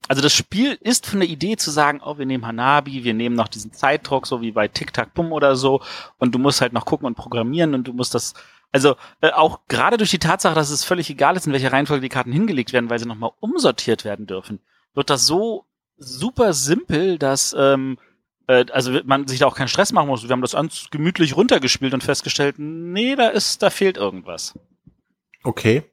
Also 0.07 0.21
das 0.21 0.33
Spiel 0.33 0.77
ist 0.81 1.05
von 1.05 1.19
der 1.19 1.29
Idee 1.29 1.57
zu 1.57 1.69
sagen, 1.69 2.01
oh, 2.03 2.17
wir 2.17 2.25
nehmen 2.25 2.45
Hanabi, 2.45 3.03
wir 3.03 3.13
nehmen 3.13 3.35
noch 3.35 3.47
diesen 3.47 3.71
Zeitdruck, 3.71 4.25
so 4.25 4.41
wie 4.41 4.51
bei 4.51 4.67
Tic 4.67 4.93
Tac 4.93 5.13
Bum 5.13 5.31
oder 5.31 5.55
so, 5.55 5.81
und 6.17 6.33
du 6.33 6.39
musst 6.39 6.61
halt 6.61 6.73
noch 6.73 6.85
gucken 6.85 7.05
und 7.05 7.15
programmieren 7.15 7.75
und 7.75 7.87
du 7.87 7.93
musst 7.93 8.15
das, 8.15 8.33
also 8.71 8.95
äh, 9.21 9.31
auch 9.31 9.61
gerade 9.67 9.97
durch 9.97 10.09
die 10.09 10.19
Tatsache, 10.19 10.55
dass 10.55 10.69
es 10.69 10.83
völlig 10.83 11.09
egal 11.09 11.37
ist, 11.37 11.45
in 11.45 11.53
welcher 11.53 11.71
Reihenfolge 11.71 12.01
die 12.01 12.09
Karten 12.09 12.31
hingelegt 12.31 12.73
werden, 12.73 12.89
weil 12.89 12.99
sie 12.99 13.05
nochmal 13.05 13.31
umsortiert 13.39 14.03
werden 14.03 14.25
dürfen, 14.25 14.59
wird 14.95 15.09
das 15.09 15.27
so 15.27 15.65
super 15.97 16.53
simpel, 16.53 17.19
dass 17.19 17.55
ähm, 17.57 17.97
äh, 18.51 18.65
also 18.71 18.99
man 19.05 19.27
sich 19.27 19.39
da 19.39 19.47
auch 19.47 19.55
keinen 19.55 19.69
Stress 19.69 19.93
machen 19.93 20.07
muss. 20.07 20.23
Wir 20.23 20.31
haben 20.31 20.41
das 20.41 20.51
ganz 20.51 20.87
gemütlich 20.91 21.35
runtergespielt 21.35 21.93
und 21.93 22.03
festgestellt, 22.03 22.55
nee, 22.57 23.15
da 23.15 23.29
ist, 23.29 23.63
da 23.63 23.69
fehlt 23.69 23.97
irgendwas. 23.97 24.57
Okay. 25.43 25.83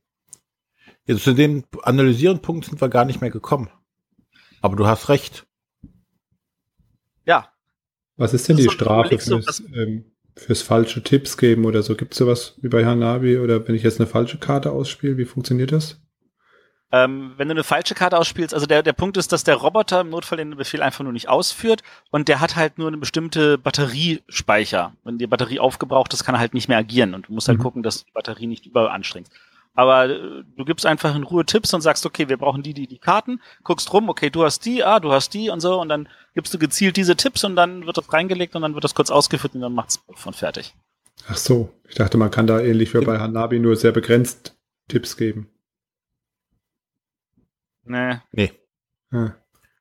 Jetzt 1.05 1.25
zu 1.25 1.33
dem 1.33 1.65
analysieren 1.83 2.43
Punkt 2.43 2.67
sind 2.67 2.81
wir 2.81 2.89
gar 2.89 3.05
nicht 3.05 3.21
mehr 3.21 3.31
gekommen. 3.31 3.71
Aber 4.61 4.77
du 4.77 4.87
hast 4.87 5.09
recht. 5.09 5.47
Ja. 7.25 7.53
Was 8.17 8.35
ist 8.35 8.49
denn 8.49 8.57
die 8.57 8.69
Strafe 8.69 9.19
fürs, 9.19 9.63
ähm, 9.73 10.05
fürs 10.37 10.63
falsche 10.63 11.03
Tipps 11.03 11.37
geben 11.37 11.65
oder 11.65 11.83
so? 11.83 11.95
Gibt 11.95 12.13
es 12.13 12.19
sowas 12.19 12.59
wie 12.61 12.69
bei 12.69 12.85
Hanabi 12.85 13.39
oder 13.39 13.67
wenn 13.67 13.77
ich 13.77 13.85
jetzt 13.85 14.01
eine 14.01 14.09
falsche 14.09 14.39
Karte 14.39 14.73
ausspiele, 14.73 15.17
wie 15.17 15.25
funktioniert 15.25 15.71
das? 15.73 16.01
Ähm, 16.91 17.35
wenn 17.37 17.49
du 17.49 17.53
eine 17.53 17.65
falsche 17.65 17.95
Karte 17.95 18.17
ausspielst, 18.17 18.55
also 18.55 18.65
der, 18.65 18.83
der 18.83 18.95
Punkt 18.95 19.19
ist, 19.19 19.31
dass 19.31 19.45
der 19.45 19.57
Roboter 19.57 20.01
im 20.01 20.09
Notfall 20.09 20.39
den 20.39 20.57
Befehl 20.57 20.81
einfach 20.81 21.05
nur 21.05 21.13
nicht 21.13 21.29
ausführt 21.29 21.83
und 22.11 22.29
der 22.29 22.41
hat 22.41 22.57
halt 22.57 22.79
nur 22.79 22.89
eine 22.89 22.97
bestimmte 22.97 23.59
Batteriespeicher. 23.59 24.93
Wenn 25.05 25.19
die 25.19 25.27
Batterie 25.27 25.61
aufgebraucht 25.61 26.15
ist, 26.15 26.25
kann 26.25 26.35
er 26.35 26.41
halt 26.41 26.55
nicht 26.55 26.69
mehr 26.69 26.79
agieren 26.79 27.15
und 27.15 27.29
du 27.29 27.35
musst 27.35 27.49
halt 27.49 27.59
mhm. 27.59 27.63
gucken, 27.63 27.83
dass 27.83 27.99
du 27.99 28.07
die 28.07 28.13
Batterie 28.13 28.47
nicht 28.47 28.65
überanstrengst. 28.65 29.31
Aber 29.75 30.09
äh, 30.09 30.45
du 30.57 30.65
gibst 30.65 30.87
einfach 30.87 31.15
in 31.15 31.25
Ruhe 31.25 31.45
Tipps 31.45 31.75
und 31.75 31.83
sagst, 31.83 32.07
okay, 32.07 32.31
wir 32.31 32.39
brauchen 32.39 32.63
die, 32.63 32.73
die, 32.73 32.87
die 32.87 32.99
Karten, 32.99 33.41
guckst 33.65 33.93
rum, 33.93 34.09
okay, 34.09 34.31
du 34.31 34.45
hast 34.45 34.65
die, 34.65 34.83
ah, 34.83 34.99
du 34.99 35.13
hast 35.13 35.35
die 35.35 35.51
und 35.51 35.61
so 35.61 35.81
und 35.81 35.91
dann 35.91 36.09
gibst 36.35 36.55
du 36.55 36.59
gezielt 36.59 36.97
diese 36.97 37.17
Tipps 37.17 37.45
und 37.45 37.55
dann 37.55 37.85
wird 37.85 37.99
das 37.99 38.11
reingelegt 38.11 38.57
und 38.57 38.63
dann 38.63 38.73
wird 38.73 38.85
das 38.85 38.95
kurz 38.95 39.11
ausgeführt 39.11 39.55
und 39.55 39.61
dann 39.61 39.75
macht's 39.75 40.03
von 40.15 40.33
fertig. 40.33 40.75
Ach 41.29 41.37
so, 41.37 41.71
ich 41.87 41.97
dachte, 41.97 42.17
man 42.17 42.31
kann 42.31 42.47
da 42.47 42.61
ähnlich 42.61 42.95
wie 42.95 43.05
bei 43.05 43.19
Hanabi 43.19 43.59
nur 43.59 43.77
sehr 43.77 43.93
begrenzt 43.93 44.57
Tipps 44.89 45.19
geben. 45.19 45.51
Nee. 47.89 48.21
Nee. 48.33 48.53
Ah, 49.11 49.33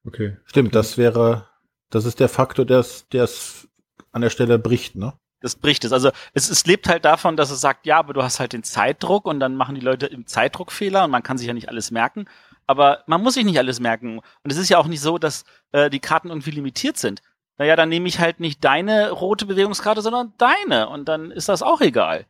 okay. 0.06 0.38
Stimmt, 0.46 0.76
das 0.76 0.98
wäre, 0.98 1.48
das 1.90 2.06
ist 2.06 2.20
der 2.20 2.30
Faktor, 2.30 2.66
der 2.66 2.80
es 2.80 3.68
an 4.12 4.22
der 4.22 4.30
Stelle 4.30 4.58
bricht, 4.58 4.96
ne? 4.96 5.14
das 5.42 5.56
bricht 5.56 5.86
es. 5.86 5.92
Also 5.92 6.12
es, 6.34 6.50
es 6.50 6.66
lebt 6.66 6.88
halt 6.88 7.06
davon, 7.06 7.38
dass 7.38 7.52
es 7.52 7.62
sagt, 7.62 7.86
ja, 7.86 7.98
aber 7.98 8.14
du 8.14 8.24
hast 8.24 8.40
halt 8.40 8.54
den 8.54 8.64
Zeitdruck 8.64 9.26
und 9.26 9.40
dann 9.40 9.56
machen 9.56 9.76
die 9.76 9.82
Leute 9.82 10.08
im 10.08 10.26
Zeitdruck 10.26 10.72
Fehler 10.72 11.04
und 11.04 11.12
man 11.12 11.24
kann 11.24 11.38
sich 11.38 11.48
ja 11.48 11.54
nicht 11.54 11.70
alles 11.70 11.92
merken. 11.92 12.26
Aber 12.66 13.04
man 13.08 13.22
muss 13.22 13.36
sich 13.36 13.46
nicht 13.46 13.58
alles 13.58 13.80
merken. 13.80 14.20
Und 14.44 14.52
es 14.52 14.58
ist 14.58 14.70
ja 14.70 14.78
auch 14.78 14.88
nicht 14.88 15.00
so, 15.00 15.18
dass 15.18 15.46
äh, 15.72 15.90
die 15.90 16.00
Karten 16.00 16.30
irgendwie 16.30 16.52
limitiert 16.52 16.98
sind. 16.98 17.22
Naja, 17.58 17.76
dann 17.76 17.90
nehme 17.90 18.08
ich 18.08 18.20
halt 18.20 18.40
nicht 18.40 18.64
deine 18.64 19.12
rote 19.12 19.46
Bewegungskarte, 19.46 20.02
sondern 20.02 20.34
deine. 20.38 20.90
Und 20.90 21.08
dann 21.08 21.32
ist 21.32 21.50
das 21.50 21.64
auch 21.64 21.82
egal. 21.82 22.26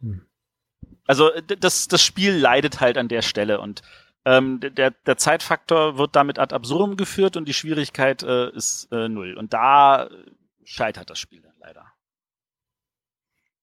Hm. 0.00 0.26
Also 1.06 1.30
das, 1.60 1.88
das 1.88 2.02
Spiel 2.02 2.36
leidet 2.36 2.80
halt 2.80 2.96
an 2.96 3.08
der 3.08 3.22
Stelle 3.22 3.60
und 3.60 3.82
ähm, 4.24 4.60
der, 4.60 4.92
der 4.92 5.16
Zeitfaktor 5.16 5.98
wird 5.98 6.14
damit 6.14 6.38
ad 6.38 6.54
absurdum 6.54 6.96
geführt 6.96 7.36
und 7.36 7.46
die 7.46 7.54
Schwierigkeit 7.54 8.22
äh, 8.22 8.50
ist 8.50 8.90
äh, 8.92 9.08
null. 9.08 9.36
Und 9.36 9.52
da 9.52 10.08
scheitert 10.64 11.10
das 11.10 11.18
Spiel 11.18 11.42
dann 11.42 11.54
leider. 11.60 11.92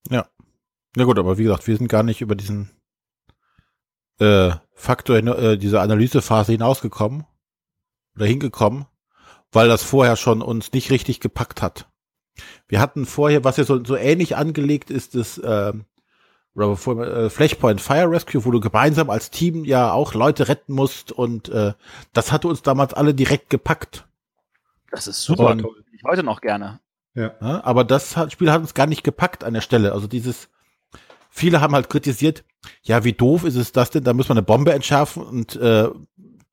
Ja. 0.09 0.27
Na 0.95 1.03
gut, 1.03 1.19
aber 1.19 1.37
wie 1.37 1.43
gesagt, 1.43 1.67
wir 1.67 1.77
sind 1.77 1.87
gar 1.87 2.03
nicht 2.03 2.21
über 2.21 2.35
diesen 2.35 2.71
äh, 4.19 4.51
Faktor, 4.73 5.17
äh, 5.17 5.57
diese 5.57 5.81
Analysephase 5.81 6.51
hinausgekommen 6.51 7.25
oder 8.15 8.25
hingekommen, 8.25 8.85
weil 9.51 9.67
das 9.67 9.83
vorher 9.83 10.15
schon 10.15 10.41
uns 10.41 10.73
nicht 10.73 10.91
richtig 10.91 11.19
gepackt 11.19 11.61
hat. 11.61 11.89
Wir 12.67 12.79
hatten 12.79 13.05
vorher, 13.05 13.43
was 13.43 13.57
ja 13.57 13.63
so, 13.63 13.83
so 13.83 13.95
ähnlich 13.95 14.35
angelegt 14.35 14.89
ist, 14.89 15.15
das 15.15 15.37
äh, 15.37 15.73
äh, 16.55 17.29
Flashpoint 17.29 17.81
Fire 17.81 18.09
Rescue, 18.09 18.43
wo 18.45 18.51
du 18.51 18.59
gemeinsam 18.59 19.09
als 19.09 19.29
Team 19.31 19.65
ja 19.65 19.91
auch 19.91 20.13
Leute 20.13 20.47
retten 20.47 20.73
musst 20.73 21.11
und 21.11 21.49
äh, 21.49 21.73
das 22.13 22.31
hatte 22.31 22.47
uns 22.47 22.61
damals 22.61 22.93
alle 22.93 23.13
direkt 23.13 23.49
gepackt. 23.49 24.07
Das 24.91 25.07
ist 25.07 25.23
super 25.23 25.51
und, 25.51 25.59
toll. 25.59 25.83
Ich 25.91 26.03
heute 26.03 26.23
noch 26.23 26.41
gerne. 26.41 26.79
Ja. 27.13 27.35
ja. 27.41 27.63
aber 27.63 27.83
das 27.83 28.15
Spiel 28.31 28.51
hat 28.51 28.61
uns 28.61 28.73
gar 28.73 28.87
nicht 28.87 29.03
gepackt 29.03 29.43
an 29.43 29.53
der 29.53 29.61
Stelle. 29.61 29.93
Also 29.93 30.07
dieses, 30.07 30.49
viele 31.29 31.61
haben 31.61 31.73
halt 31.73 31.89
kritisiert, 31.89 32.43
ja, 32.81 33.03
wie 33.03 33.13
doof 33.13 33.43
ist 33.43 33.55
es 33.55 33.71
das 33.71 33.89
denn? 33.91 34.03
Da 34.03 34.13
muss 34.13 34.29
man 34.29 34.37
eine 34.37 34.45
Bombe 34.45 34.73
entschärfen 34.73 35.23
und 35.23 35.55
äh, 35.55 35.89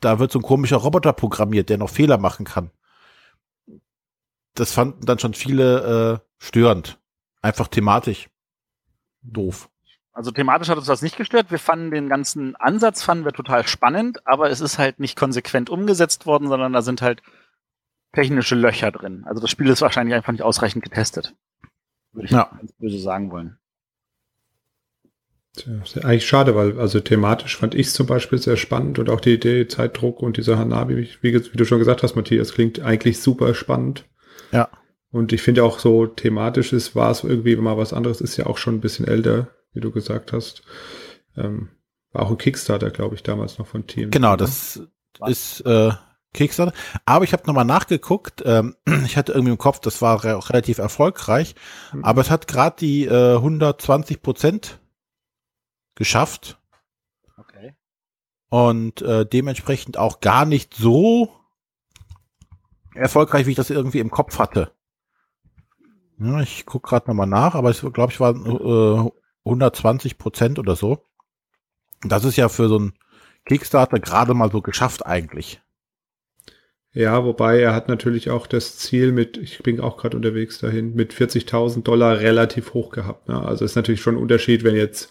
da 0.00 0.18
wird 0.18 0.30
so 0.30 0.38
ein 0.38 0.42
komischer 0.42 0.76
Roboter 0.76 1.12
programmiert, 1.12 1.68
der 1.68 1.78
noch 1.78 1.90
Fehler 1.90 2.18
machen 2.18 2.44
kann. 2.44 2.70
Das 4.54 4.72
fanden 4.72 5.04
dann 5.04 5.18
schon 5.18 5.34
viele 5.34 6.20
äh, 6.22 6.26
störend. 6.38 6.98
Einfach 7.42 7.68
thematisch. 7.68 8.28
Doof. 9.22 9.68
Also 10.16 10.30
thematisch 10.30 10.70
hat 10.70 10.78
uns 10.78 10.86
das 10.86 11.02
nicht 11.02 11.18
gestört. 11.18 11.50
Wir 11.50 11.58
fanden 11.58 11.90
den 11.90 12.08
ganzen 12.08 12.56
Ansatz 12.56 13.02
fanden 13.02 13.26
wir 13.26 13.32
total 13.32 13.66
spannend, 13.66 14.26
aber 14.26 14.48
es 14.48 14.62
ist 14.62 14.78
halt 14.78 14.98
nicht 14.98 15.14
konsequent 15.14 15.68
umgesetzt 15.68 16.24
worden, 16.24 16.48
sondern 16.48 16.72
da 16.72 16.80
sind 16.80 17.02
halt 17.02 17.20
technische 18.14 18.54
Löcher 18.54 18.90
drin. 18.90 19.24
Also 19.26 19.42
das 19.42 19.50
Spiel 19.50 19.68
ist 19.68 19.82
wahrscheinlich 19.82 20.14
einfach 20.14 20.32
nicht 20.32 20.40
ausreichend 20.40 20.82
getestet. 20.82 21.34
Würde 22.14 22.24
ich 22.24 22.32
ja. 22.32 22.50
ganz 22.58 22.72
böse 22.72 22.98
sagen 22.98 23.30
wollen. 23.30 23.58
Tja, 25.54 25.74
ist 25.84 26.02
eigentlich 26.02 26.26
schade, 26.26 26.56
weil 26.56 26.80
also 26.80 26.98
thematisch 27.00 27.54
fand 27.58 27.74
ich 27.74 27.88
es 27.88 27.92
zum 27.92 28.06
Beispiel 28.06 28.38
sehr 28.38 28.56
spannend 28.56 28.98
und 28.98 29.10
auch 29.10 29.20
die 29.20 29.34
Idee 29.34 29.68
Zeitdruck 29.68 30.22
und 30.22 30.38
dieser 30.38 30.58
Hanabi, 30.58 31.10
wie, 31.20 31.34
wie 31.34 31.56
du 31.58 31.64
schon 31.66 31.78
gesagt 31.78 32.02
hast, 32.02 32.16
Matthias, 32.16 32.54
klingt 32.54 32.80
eigentlich 32.80 33.20
super 33.20 33.54
spannend. 33.54 34.06
Ja. 34.50 34.70
Und 35.10 35.34
ich 35.34 35.42
finde 35.42 35.62
auch 35.62 35.78
so 35.78 36.06
thematisch 36.06 36.72
ist, 36.72 36.96
war 36.96 37.10
es 37.10 37.22
irgendwie 37.22 37.54
mal 37.56 37.76
was 37.76 37.92
anderes, 37.92 38.22
ist 38.22 38.38
ja 38.38 38.46
auch 38.46 38.56
schon 38.56 38.76
ein 38.76 38.80
bisschen 38.80 39.06
älter, 39.06 39.48
wie 39.76 39.80
du 39.80 39.92
gesagt 39.92 40.32
hast. 40.32 40.62
Ähm, 41.36 41.68
war 42.12 42.22
auch 42.22 42.30
ein 42.30 42.38
Kickstarter, 42.38 42.90
glaube 42.90 43.14
ich, 43.14 43.22
damals 43.22 43.58
noch 43.58 43.66
von 43.66 43.86
Team. 43.86 44.10
Genau, 44.10 44.36
das 44.36 44.80
ist 45.26 45.60
äh, 45.60 45.92
Kickstarter. 46.32 46.72
Aber 47.04 47.24
ich 47.24 47.32
habe 47.32 47.46
nochmal 47.46 47.64
nachgeguckt. 47.64 48.42
Ähm, 48.44 48.74
ich 49.04 49.16
hatte 49.16 49.32
irgendwie 49.32 49.52
im 49.52 49.58
Kopf, 49.58 49.80
das 49.80 50.02
war 50.02 50.16
auch 50.16 50.50
relativ 50.50 50.78
erfolgreich. 50.78 51.54
Mhm. 51.92 52.04
Aber 52.04 52.22
es 52.22 52.30
hat 52.30 52.48
gerade 52.48 52.76
die 52.80 53.04
äh, 53.04 53.36
120 53.36 54.22
Prozent 54.22 54.80
geschafft. 55.94 56.58
Okay. 57.36 57.76
Und 58.48 59.02
äh, 59.02 59.26
dementsprechend 59.26 59.98
auch 59.98 60.20
gar 60.20 60.46
nicht 60.46 60.74
so 60.74 61.30
erfolgreich, 62.94 63.46
wie 63.46 63.50
ich 63.50 63.56
das 63.56 63.70
irgendwie 63.70 64.00
im 64.00 64.10
Kopf 64.10 64.38
hatte. 64.38 64.72
Ja, 66.18 66.40
ich 66.40 66.64
guck 66.64 66.82
gerade 66.82 67.08
nochmal 67.08 67.26
nach, 67.26 67.54
aber 67.54 67.70
ich 67.70 67.80
glaube, 67.80 68.10
ich 68.10 68.20
war 68.20 68.34
äh, 68.34 69.10
120 69.46 70.18
Prozent 70.18 70.58
oder 70.58 70.76
so. 70.76 70.98
Das 72.02 72.24
ist 72.24 72.36
ja 72.36 72.48
für 72.48 72.68
so 72.68 72.78
ein 72.78 72.92
Kickstarter 73.46 74.00
gerade 74.00 74.34
mal 74.34 74.50
so 74.50 74.60
geschafft 74.60 75.06
eigentlich. 75.06 75.60
Ja, 76.92 77.24
wobei 77.24 77.60
er 77.60 77.74
hat 77.74 77.88
natürlich 77.88 78.30
auch 78.30 78.46
das 78.46 78.78
Ziel 78.78 79.12
mit, 79.12 79.36
ich 79.36 79.62
bin 79.62 79.80
auch 79.80 79.98
gerade 79.98 80.16
unterwegs 80.16 80.58
dahin, 80.58 80.94
mit 80.94 81.12
40.000 81.12 81.82
Dollar 81.82 82.20
relativ 82.20 82.74
hoch 82.74 82.90
gehabt. 82.90 83.28
Ne? 83.28 83.40
Also 83.40 83.64
ist 83.64 83.76
natürlich 83.76 84.00
schon 84.00 84.14
ein 84.14 84.22
Unterschied, 84.22 84.64
wenn 84.64 84.74
jetzt 84.74 85.10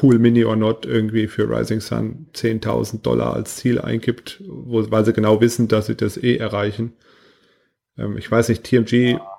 Cool 0.00 0.18
Mini 0.18 0.44
or 0.44 0.56
Not 0.56 0.86
irgendwie 0.86 1.28
für 1.28 1.48
Rising 1.48 1.80
Sun 1.80 2.26
10.000 2.34 3.02
Dollar 3.02 3.34
als 3.34 3.56
Ziel 3.56 3.80
eingibt, 3.80 4.42
wo, 4.46 4.90
weil 4.90 5.04
sie 5.04 5.12
genau 5.12 5.40
wissen, 5.40 5.68
dass 5.68 5.86
sie 5.86 5.96
das 5.96 6.16
eh 6.16 6.36
erreichen. 6.36 6.94
Ähm, 7.98 8.16
ich 8.16 8.30
weiß 8.30 8.48
nicht, 8.48 8.64
TMG 8.64 9.12
ja. 9.12 9.33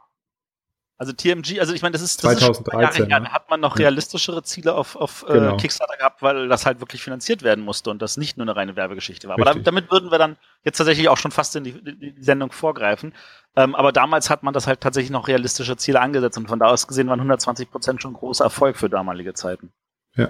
Also 0.97 1.11
TMG, 1.11 1.59
also 1.59 1.73
ich 1.73 1.81
meine, 1.81 1.91
das 1.91 2.01
ist, 2.01 2.23
das 2.23 2.37
2013, 2.37 3.03
ist 3.03 3.09
Jahre 3.09 3.23
ne? 3.23 3.31
hat 3.33 3.49
man 3.49 3.59
noch 3.59 3.77
realistischere 3.77 4.43
Ziele 4.43 4.75
auf, 4.75 4.95
auf 4.95 5.25
äh, 5.27 5.33
genau. 5.33 5.57
Kickstarter 5.57 5.97
gehabt, 5.97 6.21
weil 6.21 6.47
das 6.47 6.65
halt 6.65 6.79
wirklich 6.79 7.03
finanziert 7.03 7.43
werden 7.43 7.65
musste 7.65 7.89
und 7.89 8.01
das 8.01 8.15
nicht 8.15 8.37
nur 8.37 8.45
eine 8.45 8.55
reine 8.55 8.77
Werbegeschichte 8.77 9.27
war. 9.27 9.35
Richtig. 9.35 9.47
Aber 9.47 9.53
damit, 9.55 9.67
damit, 9.67 9.91
würden 9.91 10.09
wir 10.09 10.17
dann 10.17 10.37
jetzt 10.63 10.77
tatsächlich 10.77 11.09
auch 11.09 11.17
schon 11.17 11.31
fast 11.31 11.53
in 11.57 11.65
die, 11.65 11.73
die 11.83 12.23
Sendung 12.23 12.53
vorgreifen. 12.53 13.13
Ähm, 13.57 13.75
aber 13.75 13.91
damals 13.91 14.29
hat 14.29 14.43
man 14.43 14.53
das 14.53 14.67
halt 14.67 14.79
tatsächlich 14.79 15.11
noch 15.11 15.27
realistische 15.27 15.75
Ziele 15.75 15.99
angesetzt 15.99 16.37
und 16.37 16.47
von 16.47 16.59
da 16.59 16.67
aus 16.67 16.87
gesehen 16.87 17.09
waren 17.09 17.19
120 17.19 17.69
Prozent 17.69 18.01
schon 18.01 18.13
großer 18.13 18.45
Erfolg 18.45 18.77
für 18.77 18.89
damalige 18.89 19.33
Zeiten. 19.33 19.73
Ja. 20.15 20.29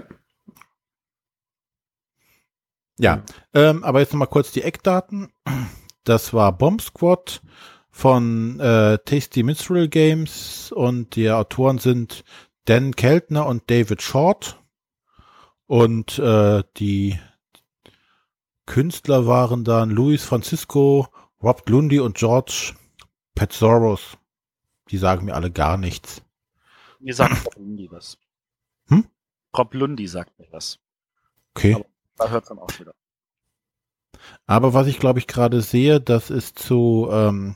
Ja, 2.98 3.22
ähm, 3.54 3.84
aber 3.84 4.00
jetzt 4.00 4.14
nochmal 4.14 4.30
kurz 4.30 4.52
die 4.52 4.62
Eckdaten. 4.62 5.32
Das 6.06 6.34
war 6.34 6.52
Bomb 6.58 6.82
Squad, 6.82 7.42
von 7.96 8.60
äh, 8.60 9.00
Tasty 9.06 9.42
Minstrel 9.42 9.88
Games 9.88 10.70
und 10.74 11.16
die 11.16 11.32
Autoren 11.32 11.78
sind 11.78 12.26
Dan 12.66 12.94
Keltner 12.94 13.46
und 13.46 13.72
David 13.72 14.02
Short 14.02 14.62
und 15.66 16.20
äh, 16.20 16.64
die 16.76 17.18
Künstler 18.66 19.28
waren 19.28 19.64
dann 19.64 19.92
Luis 19.92 20.26
Francisco, 20.26 21.08
Rob 21.42 21.70
Lundy 21.70 22.02
und 22.02 22.18
George 22.18 22.74
Petzoros. 23.34 24.18
Die 24.90 24.98
sagen 24.98 25.24
mir 25.24 25.34
alle 25.34 25.50
gar 25.50 25.78
nichts. 25.78 26.22
Mir 27.00 27.16
sagt 27.16 27.46
Rob 27.46 27.56
Lundy 27.56 27.90
was. 27.90 28.18
Hm? 28.90 29.06
Rob 29.58 29.74
Lundy 29.74 30.10
sagt 30.10 30.38
mir 30.38 30.48
was. 30.52 30.80
Okay. 31.56 31.76
Aber 31.76 31.86
da 32.18 32.30
hört 32.30 32.50
dann 32.50 32.60
auch 32.60 32.78
wieder. 32.78 32.94
Aber 34.48 34.74
was 34.74 34.88
ich 34.88 35.00
glaube 35.00 35.20
ich 35.20 35.28
gerade 35.28 35.62
sehe, 35.62 36.02
das 36.02 36.30
ist 36.30 36.60
zu 36.60 37.08
ähm, 37.10 37.56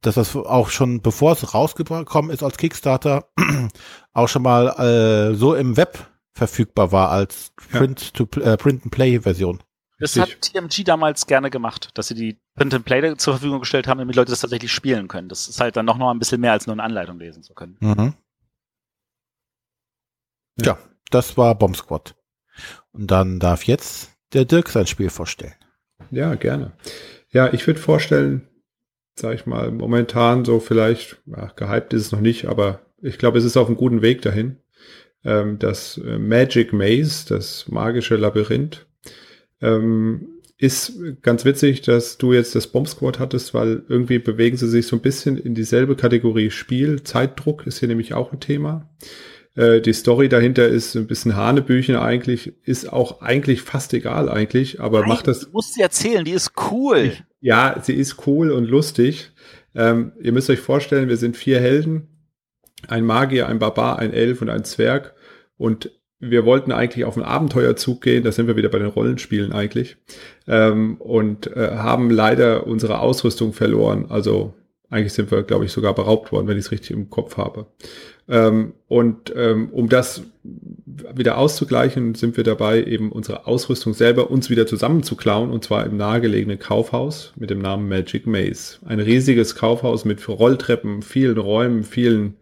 dass 0.00 0.14
das 0.14 0.36
auch 0.36 0.70
schon, 0.70 1.00
bevor 1.00 1.32
es 1.32 1.54
rausgekommen 1.54 2.30
ist 2.30 2.42
als 2.42 2.56
Kickstarter, 2.56 3.30
auch 4.12 4.28
schon 4.28 4.42
mal 4.42 4.68
äh, 4.78 5.34
so 5.34 5.54
im 5.54 5.76
Web 5.76 6.06
verfügbar 6.34 6.92
war 6.92 7.10
als 7.10 7.52
Print 7.72 8.14
to 8.14 8.24
äh, 8.40 8.56
Print 8.56 8.84
and 8.84 8.92
Play 8.92 9.20
Version. 9.20 9.62
Das 10.00 10.16
hat 10.16 10.40
TMG 10.40 10.84
damals 10.84 11.26
gerne 11.26 11.50
gemacht, 11.50 11.90
dass 11.94 12.06
sie 12.06 12.14
die 12.14 12.40
Print 12.54 12.72
and 12.72 12.84
Play 12.84 13.16
zur 13.16 13.34
Verfügung 13.34 13.58
gestellt 13.60 13.88
haben, 13.88 13.98
damit 13.98 14.14
Leute 14.14 14.30
das 14.30 14.40
tatsächlich 14.40 14.72
spielen 14.72 15.08
können. 15.08 15.28
Das 15.28 15.48
ist 15.48 15.60
halt 15.60 15.76
dann 15.76 15.86
noch 15.86 15.96
mal 15.96 16.12
ein 16.12 16.20
bisschen 16.20 16.40
mehr 16.40 16.52
als 16.52 16.68
nur 16.68 16.74
eine 16.74 16.84
Anleitung 16.84 17.18
lesen 17.18 17.42
zu 17.42 17.54
können. 17.54 17.76
Mhm. 17.80 18.14
Ja. 20.60 20.66
ja, 20.66 20.78
das 21.10 21.36
war 21.36 21.56
Bomb 21.56 21.76
Squad. 21.76 22.14
Und 22.92 23.10
dann 23.10 23.40
darf 23.40 23.64
jetzt 23.64 24.12
der 24.32 24.44
Dirk 24.44 24.68
sein 24.68 24.86
Spiel 24.86 25.10
vorstellen. 25.10 25.54
Ja, 26.12 26.36
gerne. 26.36 26.72
Ja, 27.30 27.52
ich 27.52 27.66
würde 27.66 27.80
vorstellen, 27.80 28.48
sag 29.18 29.34
ich 29.34 29.46
mal, 29.46 29.70
momentan 29.70 30.44
so 30.44 30.60
vielleicht, 30.60 31.18
ach, 31.32 31.56
gehypt 31.56 31.92
ist 31.92 32.06
es 32.06 32.12
noch 32.12 32.20
nicht, 32.20 32.46
aber 32.46 32.80
ich 33.02 33.18
glaube, 33.18 33.38
es 33.38 33.44
ist 33.44 33.56
auf 33.56 33.68
einem 33.68 33.76
guten 33.76 34.02
Weg 34.02 34.22
dahin. 34.22 34.56
Ähm, 35.24 35.58
das 35.58 35.98
äh, 35.98 36.18
Magic 36.18 36.72
Maze, 36.72 37.26
das 37.28 37.66
magische 37.68 38.16
Labyrinth, 38.16 38.86
ähm, 39.60 40.28
ist 40.58 40.98
ganz 41.22 41.44
witzig, 41.44 41.82
dass 41.82 42.18
du 42.18 42.32
jetzt 42.32 42.54
das 42.56 42.66
Bomb 42.66 42.88
Squad 42.88 43.20
hattest, 43.20 43.54
weil 43.54 43.84
irgendwie 43.88 44.18
bewegen 44.18 44.56
sie 44.56 44.68
sich 44.68 44.88
so 44.88 44.96
ein 44.96 45.02
bisschen 45.02 45.36
in 45.36 45.54
dieselbe 45.54 45.94
Kategorie 45.94 46.50
Spiel. 46.50 47.04
Zeitdruck 47.04 47.66
ist 47.66 47.78
hier 47.78 47.88
nämlich 47.88 48.12
auch 48.12 48.32
ein 48.32 48.40
Thema. 48.40 48.90
Äh, 49.58 49.80
die 49.80 49.92
Story 49.92 50.28
dahinter 50.28 50.68
ist 50.68 50.94
ein 50.94 51.08
bisschen 51.08 51.34
Hanebüchen 51.34 51.96
eigentlich, 51.96 52.54
ist 52.62 52.92
auch 52.92 53.20
eigentlich 53.20 53.62
fast 53.62 53.92
egal 53.92 54.28
eigentlich, 54.28 54.80
aber 54.80 55.00
Nein, 55.00 55.08
macht 55.08 55.26
das. 55.26 55.40
Du 55.40 55.50
musst 55.50 55.74
sie 55.74 55.82
erzählen, 55.82 56.24
die 56.24 56.30
ist 56.30 56.52
cool. 56.70 56.98
Ich, 56.98 57.24
ja, 57.40 57.76
sie 57.82 57.94
ist 57.94 58.26
cool 58.28 58.52
und 58.52 58.64
lustig. 58.64 59.32
Ähm, 59.74 60.12
ihr 60.22 60.30
müsst 60.30 60.48
euch 60.48 60.60
vorstellen, 60.60 61.08
wir 61.08 61.16
sind 61.16 61.36
vier 61.36 61.60
Helden. 61.60 62.06
Ein 62.86 63.04
Magier, 63.04 63.48
ein 63.48 63.58
Barbar, 63.58 63.98
ein 63.98 64.12
Elf 64.12 64.40
und 64.42 64.48
ein 64.48 64.62
Zwerg. 64.62 65.14
Und 65.56 65.90
wir 66.20 66.44
wollten 66.44 66.70
eigentlich 66.70 67.04
auf 67.04 67.16
einen 67.16 67.26
Abenteuerzug 67.26 68.00
gehen, 68.00 68.22
da 68.22 68.30
sind 68.30 68.46
wir 68.46 68.56
wieder 68.56 68.68
bei 68.68 68.78
den 68.78 68.88
Rollenspielen 68.88 69.52
eigentlich, 69.52 69.96
ähm, 70.46 70.96
und 71.00 71.48
äh, 71.56 71.70
haben 71.76 72.10
leider 72.10 72.66
unsere 72.66 73.00
Ausrüstung 73.00 73.52
verloren. 73.52 74.06
Also 74.08 74.54
eigentlich 74.90 75.12
sind 75.12 75.30
wir, 75.30 75.42
glaube 75.42 75.64
ich, 75.64 75.72
sogar 75.72 75.94
beraubt 75.94 76.32
worden, 76.32 76.48
wenn 76.48 76.56
ich 76.56 76.66
es 76.66 76.70
richtig 76.70 76.92
im 76.92 77.10
Kopf 77.10 77.36
habe. 77.36 77.66
Ähm, 78.28 78.72
und 78.88 79.32
ähm, 79.36 79.68
um 79.70 79.88
das 79.88 80.22
wieder 80.42 81.38
auszugleichen, 81.38 82.14
sind 82.14 82.36
wir 82.36 82.44
dabei, 82.44 82.82
eben 82.84 83.12
unsere 83.12 83.46
Ausrüstung 83.46 83.94
selber 83.94 84.30
uns 84.30 84.48
wieder 84.48 84.66
zusammenzuklauen, 84.66 85.50
und 85.50 85.64
zwar 85.64 85.84
im 85.84 85.96
nahegelegenen 85.96 86.58
Kaufhaus 86.58 87.32
mit 87.36 87.50
dem 87.50 87.58
Namen 87.58 87.88
Magic 87.88 88.26
Maze. 88.26 88.78
Ein 88.86 89.00
riesiges 89.00 89.54
Kaufhaus 89.54 90.04
mit 90.04 90.26
Rolltreppen, 90.26 91.02
vielen 91.02 91.38
Räumen, 91.38 91.84
vielen 91.84 92.36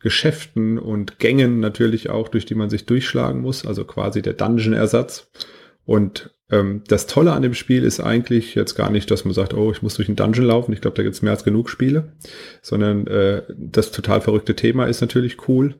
Geschäften 0.00 0.78
und 0.78 1.18
Gängen 1.18 1.60
natürlich 1.60 2.10
auch, 2.10 2.28
durch 2.28 2.46
die 2.46 2.54
man 2.54 2.70
sich 2.70 2.86
durchschlagen 2.86 3.42
muss, 3.42 3.66
also 3.66 3.84
quasi 3.84 4.22
der 4.22 4.32
Dungeon-Ersatz. 4.32 5.30
Und 5.90 6.32
ähm, 6.52 6.84
das 6.86 7.08
Tolle 7.08 7.32
an 7.32 7.42
dem 7.42 7.52
Spiel 7.52 7.82
ist 7.82 7.98
eigentlich 7.98 8.54
jetzt 8.54 8.76
gar 8.76 8.90
nicht, 8.90 9.10
dass 9.10 9.24
man 9.24 9.34
sagt, 9.34 9.54
oh, 9.54 9.72
ich 9.72 9.82
muss 9.82 9.94
durch 9.94 10.06
einen 10.06 10.14
Dungeon 10.14 10.46
laufen. 10.46 10.72
Ich 10.72 10.80
glaube, 10.80 10.96
da 10.96 11.02
gibt 11.02 11.16
es 11.16 11.22
mehr 11.22 11.32
als 11.32 11.42
genug 11.42 11.68
Spiele, 11.68 12.12
sondern 12.62 13.08
äh, 13.08 13.42
das 13.56 13.90
total 13.90 14.20
verrückte 14.20 14.54
Thema 14.54 14.84
ist 14.84 15.00
natürlich 15.00 15.48
cool. 15.48 15.74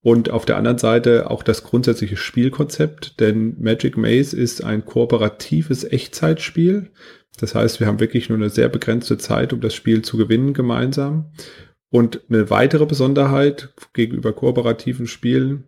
Und 0.00 0.30
auf 0.30 0.46
der 0.46 0.56
anderen 0.56 0.78
Seite 0.78 1.30
auch 1.30 1.42
das 1.42 1.62
grundsätzliche 1.62 2.16
Spielkonzept, 2.16 3.20
denn 3.20 3.54
Magic 3.60 3.98
Maze 3.98 4.34
ist 4.34 4.64
ein 4.64 4.86
kooperatives 4.86 5.84
Echtzeitspiel. 5.84 6.90
Das 7.38 7.54
heißt, 7.54 7.80
wir 7.80 7.86
haben 7.86 8.00
wirklich 8.00 8.30
nur 8.30 8.38
eine 8.38 8.48
sehr 8.48 8.70
begrenzte 8.70 9.18
Zeit, 9.18 9.52
um 9.52 9.60
das 9.60 9.74
Spiel 9.74 10.00
zu 10.00 10.16
gewinnen 10.16 10.54
gemeinsam. 10.54 11.32
Und 11.90 12.22
eine 12.30 12.48
weitere 12.48 12.86
Besonderheit 12.86 13.74
gegenüber 13.92 14.32
kooperativen 14.32 15.06
Spielen 15.06 15.64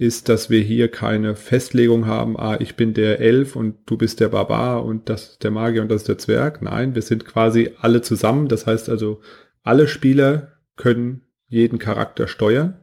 ist, 0.00 0.30
dass 0.30 0.48
wir 0.48 0.60
hier 0.60 0.88
keine 0.88 1.36
Festlegung 1.36 2.06
haben, 2.06 2.38
ah, 2.38 2.56
ich 2.58 2.74
bin 2.74 2.94
der 2.94 3.20
Elf 3.20 3.54
und 3.54 3.76
du 3.84 3.98
bist 3.98 4.18
der 4.20 4.30
Barbar 4.30 4.82
und 4.82 5.10
das 5.10 5.32
ist 5.32 5.44
der 5.44 5.50
Magier 5.50 5.82
und 5.82 5.90
das 5.90 6.02
ist 6.02 6.08
der 6.08 6.16
Zwerg. 6.16 6.62
Nein, 6.62 6.94
wir 6.94 7.02
sind 7.02 7.26
quasi 7.26 7.72
alle 7.78 8.00
zusammen. 8.00 8.48
Das 8.48 8.66
heißt 8.66 8.88
also, 8.88 9.20
alle 9.62 9.88
Spieler 9.88 10.52
können 10.76 11.26
jeden 11.48 11.78
Charakter 11.78 12.28
steuern. 12.28 12.80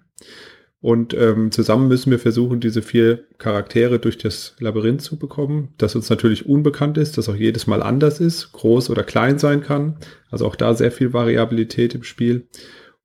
Und 0.79 1.15
ähm, 1.15 1.51
zusammen 1.51 1.87
müssen 1.87 2.11
wir 2.11 2.19
versuchen, 2.19 2.59
diese 2.59 2.83
vier 2.83 3.25
Charaktere 3.39 3.97
durch 3.97 4.19
das 4.19 4.55
Labyrinth 4.59 5.01
zu 5.01 5.17
bekommen, 5.17 5.73
das 5.79 5.95
uns 5.95 6.11
natürlich 6.11 6.45
unbekannt 6.45 6.99
ist, 6.99 7.17
das 7.17 7.29
auch 7.29 7.35
jedes 7.35 7.65
Mal 7.65 7.81
anders 7.81 8.19
ist, 8.19 8.51
groß 8.51 8.91
oder 8.91 9.01
klein 9.01 9.39
sein 9.39 9.61
kann. 9.61 9.97
Also 10.29 10.45
auch 10.45 10.55
da 10.55 10.75
sehr 10.75 10.91
viel 10.91 11.13
Variabilität 11.13 11.95
im 11.95 12.03
Spiel. 12.03 12.47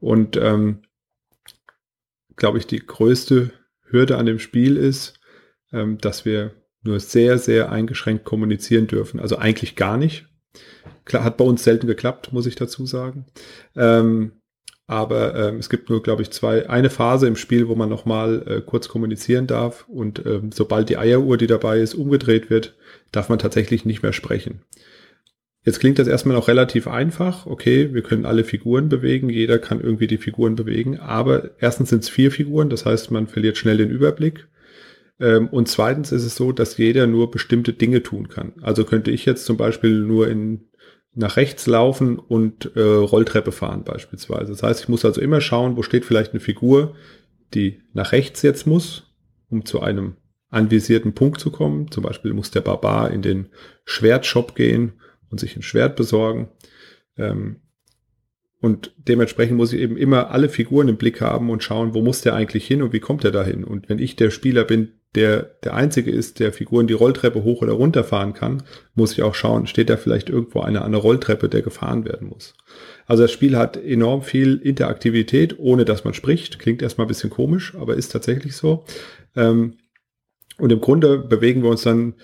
Und 0.01 0.37
ähm, 0.37 0.83
glaube 2.37 2.59
ich, 2.59 2.67
die 2.67 2.85
größte 2.85 3.53
Hürde 3.93 4.17
an 4.17 4.27
dem 4.27 4.39
Spiel 4.39 4.77
ist, 4.77 5.21
ähm, 5.73 5.99
dass 5.99 6.25
wir 6.25 6.53
nur 6.83 6.99
sehr, 7.01 7.39
sehr 7.39 7.71
eingeschränkt 7.71 8.25
kommunizieren 8.25 8.87
dürfen. 8.87 9.21
Also 9.21 9.37
eigentlich 9.39 9.77
gar 9.77 9.97
nicht. 9.97 10.27
Klar, 11.05 11.25
hat 11.25 11.37
bei 11.37 11.45
uns 11.45 11.65
selten 11.65 11.87
geklappt, 11.87 12.33
muss 12.33 12.47
ich 12.47 12.55
dazu 12.55 12.87
sagen. 12.87 13.27
Ähm, 13.77 14.33
aber 14.87 15.35
ähm, 15.37 15.57
es 15.59 15.71
gibt 15.71 15.89
nur, 15.89 16.03
glaube 16.03 16.23
ich, 16.23 16.31
zwei, 16.31 16.69
eine 16.69 16.91
Phase 16.91 17.27
im 17.27 17.37
Spiel, 17.37 17.69
wo 17.69 17.75
man 17.75 17.89
nochmal 17.89 18.45
äh, 18.47 18.61
kurz 18.61 18.89
kommunizieren 18.89 19.47
darf. 19.47 19.89
Und 19.89 20.25
ähm, 20.27 20.51
sobald 20.53 20.89
die 20.89 20.99
Eieruhr, 20.99 21.37
die 21.37 21.47
dabei 21.47 21.79
ist, 21.79 21.95
umgedreht 21.95 22.51
wird, 22.51 22.77
darf 23.11 23.29
man 23.29 23.39
tatsächlich 23.39 23.85
nicht 23.85 24.03
mehr 24.03 24.13
sprechen. 24.13 24.63
Jetzt 25.65 25.79
klingt 25.79 25.99
das 25.99 26.09
erstmal 26.09 26.37
noch 26.37 26.49
relativ 26.49 26.89
einfach. 26.89 27.47
Okay, 27.47 27.95
wir 27.95 28.03
können 28.03 28.25
alle 28.25 28.43
Figuren 28.43 28.89
bewegen, 28.89 29.29
jeder 29.29 29.59
kann 29.59 29.81
irgendwie 29.81 30.09
die 30.09 30.19
Figuren 30.19 30.57
bewegen, 30.57 30.99
aber 30.99 31.51
erstens 31.61 31.91
sind 31.91 32.03
es 32.03 32.09
vier 32.09 32.33
Figuren, 32.33 32.69
das 32.69 32.85
heißt, 32.85 33.13
man 33.13 33.29
verliert 33.29 33.57
schnell 33.57 33.77
den 33.77 33.91
Überblick. 33.91 34.49
Ähm, 35.21 35.49
und 35.49 35.69
zweitens 35.69 36.11
ist 36.11 36.25
es 36.25 36.35
so, 36.35 36.51
dass 36.51 36.79
jeder 36.79 37.07
nur 37.07 37.31
bestimmte 37.31 37.73
Dinge 37.73 38.03
tun 38.03 38.29
kann. 38.29 38.55
Also 38.61 38.85
könnte 38.85 39.13
ich 39.13 39.25
jetzt 39.25 39.45
zum 39.45 39.57
Beispiel 39.57 40.01
nur 40.01 40.29
in, 40.29 40.69
nach 41.15 41.37
rechts 41.37 41.67
laufen 41.67 42.19
und 42.19 42.75
äh, 42.75 42.81
Rolltreppe 42.83 43.53
fahren 43.53 43.85
beispielsweise. 43.85 44.51
Das 44.51 44.65
heißt, 44.65 44.81
ich 44.81 44.89
muss 44.89 45.05
also 45.05 45.21
immer 45.21 45.41
schauen, 45.41 45.77
wo 45.77 45.83
steht 45.83 46.05
vielleicht 46.05 46.33
eine 46.33 46.41
Figur, 46.41 46.97
die 47.55 47.83
nach 47.93 48.11
rechts 48.11 48.43
jetzt 48.43 48.67
muss, 48.67 49.15
um 49.49 49.65
zu 49.65 49.81
einem 49.81 50.17
anvisierten 50.49 51.15
Punkt 51.15 51.41
zu 51.41 51.53
kommen. 51.53 51.91
Zum 51.93 52.03
Beispiel 52.03 52.33
muss 52.35 52.51
der 52.51 52.63
Barbar 52.63 53.13
in 53.13 53.23
den 53.23 53.47
Schwertshop 53.85 54.57
gehen 54.57 54.95
und 55.33 55.41
sich 55.41 55.57
ein 55.57 55.63
Schwert 55.63 55.97
besorgen. 55.97 56.49
Ähm, 57.17 57.57
und 58.61 58.95
dementsprechend 58.97 59.57
muss 59.57 59.73
ich 59.73 59.81
eben 59.81 59.97
immer 59.97 60.31
alle 60.31 60.49
Figuren 60.49 60.87
im 60.87 60.97
Blick 60.97 61.21
haben 61.21 61.51
und 61.51 61.65
schauen, 61.65 61.95
wo 61.95 62.01
muss 62.01 62.21
der 62.21 62.35
eigentlich 62.35 62.65
hin 62.65 62.81
und 62.83 62.93
wie 62.93 63.01
kommt 63.01 63.25
er 63.25 63.33
dahin. 63.33 63.65
Und 63.65 63.89
wenn 63.89 63.99
ich 63.99 64.15
der 64.15 64.31
Spieler 64.31 64.63
bin, 64.63 64.93
der 65.17 65.43
der 65.65 65.75
einzige 65.75 66.13
ist, 66.13 66.39
der 66.39 66.53
Figuren 66.53 66.87
die 66.87 66.95
Rolltreppe 66.95 67.43
hoch 67.43 67.61
oder 67.61 67.73
runter 67.73 68.05
fahren 68.05 68.35
kann, 68.35 68.63
muss 68.95 69.13
ich 69.13 69.23
auch 69.23 69.35
schauen, 69.35 69.67
steht 69.67 69.91
da 69.91 69.97
vielleicht 69.97 70.31
irgendwo 70.31 70.61
eine 70.61 70.83
an 70.83 70.93
der 70.93 71.01
Rolltreppe, 71.01 71.49
der 71.49 71.63
gefahren 71.63 72.05
werden 72.05 72.29
muss. 72.29 72.55
Also 73.07 73.25
das 73.25 73.33
Spiel 73.33 73.57
hat 73.57 73.77
enorm 73.77 74.23
viel 74.23 74.57
Interaktivität, 74.63 75.59
ohne 75.59 75.85
dass 75.85 76.05
man 76.05 76.15
spricht. 76.15 76.61
Klingt 76.61 76.83
erstmal 76.83 77.07
ein 77.07 77.09
bisschen 77.09 77.31
komisch, 77.31 77.75
aber 77.75 77.97
ist 77.97 78.13
tatsächlich 78.13 78.55
so. 78.55 78.85
Ähm, 79.35 79.75
und 80.59 80.71
im 80.71 80.81
Grunde 80.81 81.19
bewegen 81.19 81.63
wir 81.63 81.71
uns 81.71 81.83
dann 81.83 82.15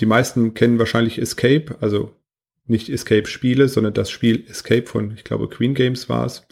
die 0.00 0.06
meisten 0.06 0.54
kennen 0.54 0.78
wahrscheinlich 0.78 1.18
Escape, 1.18 1.76
also 1.80 2.14
nicht 2.66 2.88
Escape-Spiele, 2.88 3.68
sondern 3.68 3.94
das 3.94 4.10
Spiel 4.10 4.44
Escape 4.48 4.86
von, 4.86 5.12
ich 5.12 5.24
glaube, 5.24 5.48
Queen 5.48 5.74
Games 5.74 6.08
war 6.08 6.26
es, 6.26 6.46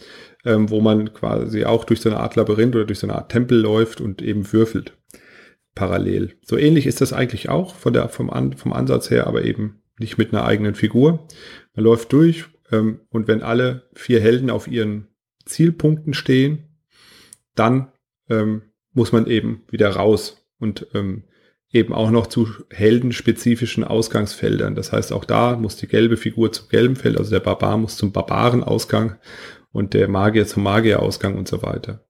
ähm, 0.45 0.71
wo 0.71 0.81
man 0.81 1.13
quasi 1.13 1.65
auch 1.65 1.85
durch 1.85 2.01
so 2.01 2.11
eine 2.11 2.21
Art 2.21 2.37
Labyrinth 2.37 2.75
oder 2.75 2.85
durch 2.85 2.99
so 2.99 3.07
eine 3.07 3.17
Art 3.17 3.33
Tempel 3.33 3.59
läuft 3.59 4.01
und 4.01 4.21
eben 4.21 4.53
würfelt. 4.53 4.97
Parallel. 5.75 6.37
So 6.43 6.59
ähnlich 6.59 6.87
ist 6.87 7.01
das 7.01 7.13
eigentlich 7.15 7.49
auch 7.49 7.75
von 7.75 7.95
der, 7.95 8.09
vom, 8.11 8.29
An, 8.29 8.57
vom 8.57 8.73
Ansatz 8.73 9.11
her, 9.11 9.27
aber 9.27 9.45
eben 9.45 9.83
nicht 9.99 10.19
mit 10.19 10.33
einer 10.33 10.45
eigenen 10.45 10.75
Figur. 10.75 11.27
Man 11.75 11.85
läuft 11.85 12.13
durch 12.13 12.45
ähm, 12.71 13.01
und 13.09 13.27
wenn 13.27 13.43
alle 13.43 13.89
vier 13.95 14.21
Helden 14.21 14.51
auf 14.51 14.69
ihren 14.69 15.09
Zielpunkten 15.47 16.13
stehen, 16.13 16.69
dann 17.55 17.91
ähm, 18.29 18.63
muss 18.93 19.13
man 19.13 19.27
eben 19.27 19.63
wieder 19.71 19.91
raus 19.91 20.47
und 20.59 20.87
ähm, 20.95 21.25
eben 21.73 21.95
auch 21.95 22.11
noch 22.11 22.27
zu 22.27 22.49
heldenspezifischen 22.71 23.83
Ausgangsfeldern. 23.83 24.75
Das 24.75 24.93
heißt, 24.93 25.13
auch 25.13 25.25
da 25.25 25.57
muss 25.57 25.77
die 25.77 25.89
gelbe 25.89 26.17
Figur 26.17 26.53
zum 26.53 26.69
gelben 26.69 26.97
Feld, 26.97 27.17
also 27.19 27.31
der 27.31 27.41
Barbar 27.41 27.79
muss 27.79 27.97
zum 27.97 28.13
Barbarenausgang 28.13 29.17
und 29.73 29.95
der 29.95 30.09
Magier 30.09 30.47
zum 30.47 30.63
Magierausgang 30.63 31.37
und 31.37 31.49
so 31.49 31.63
weiter. 31.63 32.05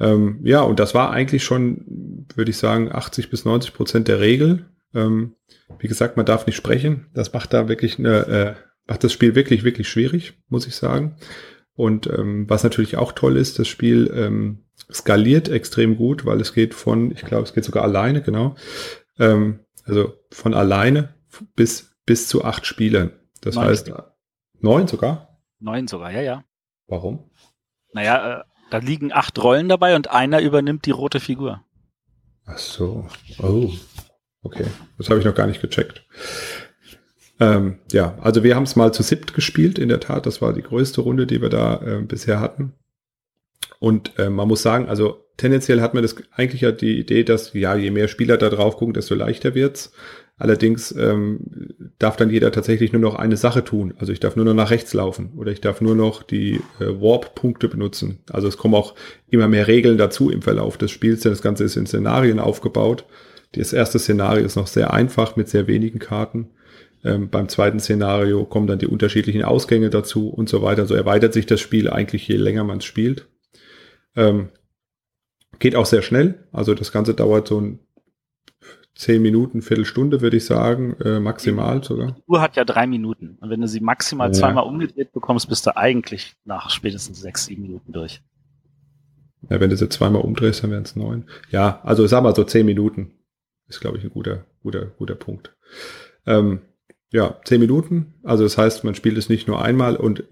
Ähm, 0.00 0.40
ja, 0.42 0.62
und 0.62 0.80
das 0.80 0.94
war 0.94 1.10
eigentlich 1.10 1.44
schon, 1.44 2.26
würde 2.34 2.50
ich 2.50 2.56
sagen, 2.56 2.90
80 2.90 3.30
bis 3.30 3.44
90 3.44 3.74
Prozent 3.74 4.08
der 4.08 4.20
Regel. 4.20 4.66
Ähm, 4.92 5.36
wie 5.78 5.88
gesagt, 5.88 6.16
man 6.16 6.26
darf 6.26 6.46
nicht 6.46 6.56
sprechen. 6.56 7.06
Das 7.14 7.32
macht 7.32 7.52
da 7.52 7.68
wirklich 7.68 7.98
eine, 7.98 8.26
äh, 8.26 8.54
macht 8.88 9.04
das 9.04 9.12
Spiel 9.12 9.34
wirklich, 9.34 9.62
wirklich 9.62 9.88
schwierig, 9.88 10.32
muss 10.48 10.66
ich 10.66 10.74
sagen. 10.74 11.16
Und 11.74 12.08
ähm, 12.08 12.48
was 12.48 12.64
natürlich 12.64 12.96
auch 12.96 13.12
toll 13.12 13.36
ist, 13.36 13.58
das 13.58 13.68
Spiel 13.68 14.10
ähm, 14.14 14.64
skaliert 14.92 15.48
extrem 15.48 15.96
gut, 15.96 16.24
weil 16.24 16.40
es 16.40 16.52
geht 16.52 16.74
von, 16.74 17.10
ich 17.10 17.22
glaube, 17.22 17.44
es 17.44 17.54
geht 17.54 17.64
sogar 17.64 17.82
alleine, 17.82 18.22
genau. 18.22 18.56
Ähm, 19.18 19.60
also 19.84 20.14
von 20.30 20.54
alleine 20.54 21.14
bis, 21.56 21.92
bis 22.06 22.28
zu 22.28 22.44
acht 22.44 22.66
Spielern. 22.66 23.12
Das 23.40 23.54
neun 23.54 23.64
heißt, 23.66 23.86
Spiele. 23.86 24.12
neun 24.60 24.86
sogar? 24.86 25.40
Neun 25.58 25.88
sogar, 25.88 26.10
ja, 26.10 26.22
ja. 26.22 26.44
Warum? 26.86 27.30
Naja, 27.92 28.40
äh, 28.40 28.44
da 28.70 28.78
liegen 28.78 29.12
acht 29.12 29.42
Rollen 29.42 29.68
dabei 29.68 29.96
und 29.96 30.10
einer 30.10 30.40
übernimmt 30.40 30.86
die 30.86 30.92
rote 30.92 31.20
Figur. 31.20 31.64
Ach 32.46 32.58
so. 32.58 33.06
Oh. 33.42 33.70
Okay. 34.42 34.66
Das 34.96 35.10
habe 35.10 35.20
ich 35.20 35.26
noch 35.26 35.34
gar 35.34 35.46
nicht 35.46 35.60
gecheckt. 35.60 36.06
Ähm, 37.38 37.78
ja, 37.90 38.18
also 38.20 38.42
wir 38.42 38.54
haben 38.54 38.64
es 38.64 38.76
mal 38.76 38.92
zu 38.92 39.02
siebt 39.02 39.34
gespielt, 39.34 39.78
in 39.78 39.88
der 39.88 40.00
Tat. 40.00 40.26
Das 40.26 40.42
war 40.42 40.52
die 40.52 40.62
größte 40.62 41.00
Runde, 41.00 41.26
die 41.26 41.40
wir 41.40 41.48
da 41.48 41.80
äh, 41.82 42.02
bisher 42.02 42.40
hatten. 42.40 42.74
Und 43.80 44.12
äh, 44.18 44.30
man 44.30 44.46
muss 44.46 44.62
sagen, 44.62 44.88
also 44.88 45.24
tendenziell 45.38 45.80
hat 45.80 45.94
man 45.94 46.02
das 46.02 46.14
eigentlich 46.36 46.60
ja 46.60 46.70
die 46.70 46.98
Idee, 46.98 47.24
dass 47.24 47.54
ja, 47.54 47.74
je 47.74 47.90
mehr 47.90 48.06
Spieler 48.06 48.36
da 48.36 48.50
drauf 48.50 48.76
gucken, 48.76 48.94
desto 48.94 49.16
leichter 49.16 49.54
wird's. 49.56 49.92
Allerdings 50.36 50.92
ähm, 50.92 51.40
darf 51.98 52.16
dann 52.16 52.30
jeder 52.30 52.52
tatsächlich 52.52 52.92
nur 52.92 53.02
noch 53.02 53.14
eine 53.14 53.36
Sache 53.36 53.64
tun. 53.64 53.94
Also 53.98 54.12
ich 54.12 54.20
darf 54.20 54.36
nur 54.36 54.44
noch 54.44 54.54
nach 54.54 54.70
rechts 54.70 54.94
laufen 54.94 55.32
oder 55.36 55.50
ich 55.52 55.60
darf 55.60 55.80
nur 55.80 55.94
noch 55.94 56.22
die 56.22 56.60
äh, 56.78 56.86
Warp-Punkte 56.86 57.68
benutzen. 57.68 58.20
Also 58.30 58.48
es 58.48 58.56
kommen 58.56 58.74
auch 58.74 58.94
immer 59.28 59.48
mehr 59.48 59.66
Regeln 59.66 59.98
dazu 59.98 60.30
im 60.30 60.40
Verlauf 60.40 60.78
des 60.78 60.90
Spiels, 60.90 61.20
denn 61.20 61.32
das 61.32 61.42
Ganze 61.42 61.64
ist 61.64 61.76
in 61.76 61.86
Szenarien 61.86 62.38
aufgebaut. 62.38 63.04
Das 63.52 63.72
erste 63.72 63.98
Szenario 63.98 64.44
ist 64.44 64.56
noch 64.56 64.66
sehr 64.66 64.94
einfach 64.94 65.36
mit 65.36 65.48
sehr 65.48 65.66
wenigen 65.66 65.98
Karten. 65.98 66.48
Ähm, 67.04 67.28
beim 67.30 67.48
zweiten 67.48 67.80
Szenario 67.80 68.44
kommen 68.44 68.66
dann 68.66 68.78
die 68.78 68.86
unterschiedlichen 68.86 69.42
Ausgänge 69.42 69.90
dazu 69.90 70.28
und 70.28 70.48
so 70.48 70.62
weiter. 70.62 70.86
So 70.86 70.94
erweitert 70.94 71.32
sich 71.32 71.46
das 71.46 71.60
Spiel 71.60 71.88
eigentlich, 71.90 72.28
je 72.28 72.36
länger 72.36 72.64
man 72.64 72.78
es 72.78 72.84
spielt. 72.84 73.26
Ähm, 74.16 74.50
Geht 75.60 75.76
auch 75.76 75.86
sehr 75.86 76.02
schnell. 76.02 76.46
Also 76.52 76.74
das 76.74 76.90
Ganze 76.90 77.14
dauert 77.14 77.46
so 77.46 77.60
ein 77.60 77.80
zehn 78.94 79.20
Minuten, 79.22 79.62
Viertelstunde, 79.62 80.22
würde 80.22 80.38
ich 80.38 80.46
sagen, 80.46 80.96
äh, 81.00 81.20
maximal 81.20 81.84
sogar. 81.84 82.12
Die 82.12 82.22
Uhr 82.26 82.40
hat 82.40 82.56
ja 82.56 82.64
drei 82.64 82.86
Minuten. 82.86 83.36
Und 83.40 83.50
wenn 83.50 83.60
du 83.60 83.68
sie 83.68 83.80
maximal 83.80 84.28
ja. 84.28 84.32
zweimal 84.32 84.64
umgedreht 84.64 85.12
bekommst, 85.12 85.48
bist 85.48 85.66
du 85.66 85.76
eigentlich 85.76 86.34
nach 86.44 86.70
spätestens 86.70 87.20
sechs, 87.20 87.44
sieben 87.44 87.62
Minuten 87.62 87.92
durch. 87.92 88.22
Ja, 89.48 89.60
wenn 89.60 89.70
du 89.70 89.76
sie 89.76 89.88
zweimal 89.88 90.22
umdrehst, 90.22 90.62
dann 90.62 90.70
wären 90.70 90.82
es 90.82 90.96
neun. 90.96 91.28
Ja, 91.50 91.80
also 91.82 92.06
sag 92.06 92.22
mal 92.22 92.34
so 92.34 92.44
zehn 92.44 92.66
Minuten 92.66 93.12
ist, 93.68 93.80
glaube 93.80 93.98
ich, 93.98 94.04
ein 94.04 94.10
guter, 94.10 94.46
guter, 94.62 94.86
guter 94.86 95.14
Punkt. 95.14 95.54
Ähm, 96.26 96.60
ja, 97.12 97.40
zehn 97.44 97.60
Minuten. 97.60 98.14
Also 98.22 98.44
das 98.44 98.56
heißt, 98.56 98.84
man 98.84 98.94
spielt 98.94 99.18
es 99.18 99.28
nicht 99.28 99.48
nur 99.48 99.62
einmal 99.62 99.96
und 99.96 100.24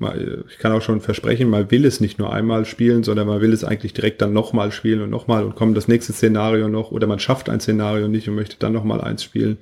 ich 0.49 0.59
kann 0.59 0.71
auch 0.71 0.83
schon 0.83 1.01
versprechen, 1.01 1.51
man 1.51 1.73
will 1.73 1.85
es 1.85 2.01
nicht 2.01 2.21
nur 2.21 2.33
einmal 2.33 2.65
spielen, 2.67 3.03
sondern 3.03 3.27
man 3.27 3.41
will 3.41 3.53
es 3.53 3.65
eigentlich 3.65 3.95
direkt 3.95 4.23
dann 4.23 4.33
nochmal 4.33 4.71
spielen 4.71 5.03
und 5.03 5.11
nochmal 5.11 5.45
und 5.45 5.57
kommt 5.57 5.77
das 5.77 5.89
nächste 5.89 6.13
Szenario 6.13 6.69
noch 6.69 6.93
oder 6.93 7.09
man 7.09 7.19
schafft 7.19 7.49
ein 7.49 7.59
Szenario 7.61 8.07
nicht 8.07 8.29
und 8.29 8.37
möchte 8.37 8.57
dann 8.61 8.73
nochmal 8.73 9.01
eins 9.01 9.25
spielen. 9.25 9.59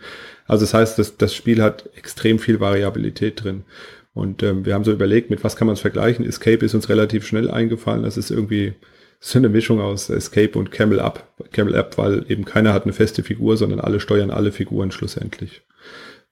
Also 0.46 0.64
das 0.64 0.74
heißt, 0.74 0.98
das, 0.98 1.16
das 1.16 1.34
Spiel 1.34 1.62
hat 1.62 1.88
extrem 1.96 2.38
viel 2.38 2.60
Variabilität 2.60 3.42
drin. 3.42 3.64
Und 4.12 4.42
ähm, 4.42 4.64
wir 4.64 4.74
haben 4.74 4.84
so 4.84 4.92
überlegt, 4.92 5.30
mit 5.30 5.42
was 5.42 5.56
kann 5.56 5.66
man 5.66 5.74
es 5.74 5.80
vergleichen? 5.80 6.24
Escape 6.24 6.64
ist 6.64 6.74
uns 6.74 6.88
relativ 6.88 7.26
schnell 7.26 7.50
eingefallen. 7.50 8.02
Das 8.02 8.16
ist 8.16 8.30
irgendwie 8.30 8.74
so 9.20 9.38
eine 9.38 9.48
Mischung 9.48 9.80
aus 9.80 10.10
Escape 10.10 10.58
und 10.58 10.70
Camel 10.70 11.00
Up. 11.00 11.28
Camel 11.52 11.76
Up, 11.76 11.98
weil 11.98 12.24
eben 12.28 12.44
keiner 12.44 12.72
hat 12.72 12.84
eine 12.84 12.92
feste 12.92 13.22
Figur, 13.22 13.56
sondern 13.56 13.80
alle 13.80 14.00
steuern 14.00 14.30
alle 14.30 14.52
Figuren 14.52 14.90
schlussendlich. 14.90 15.62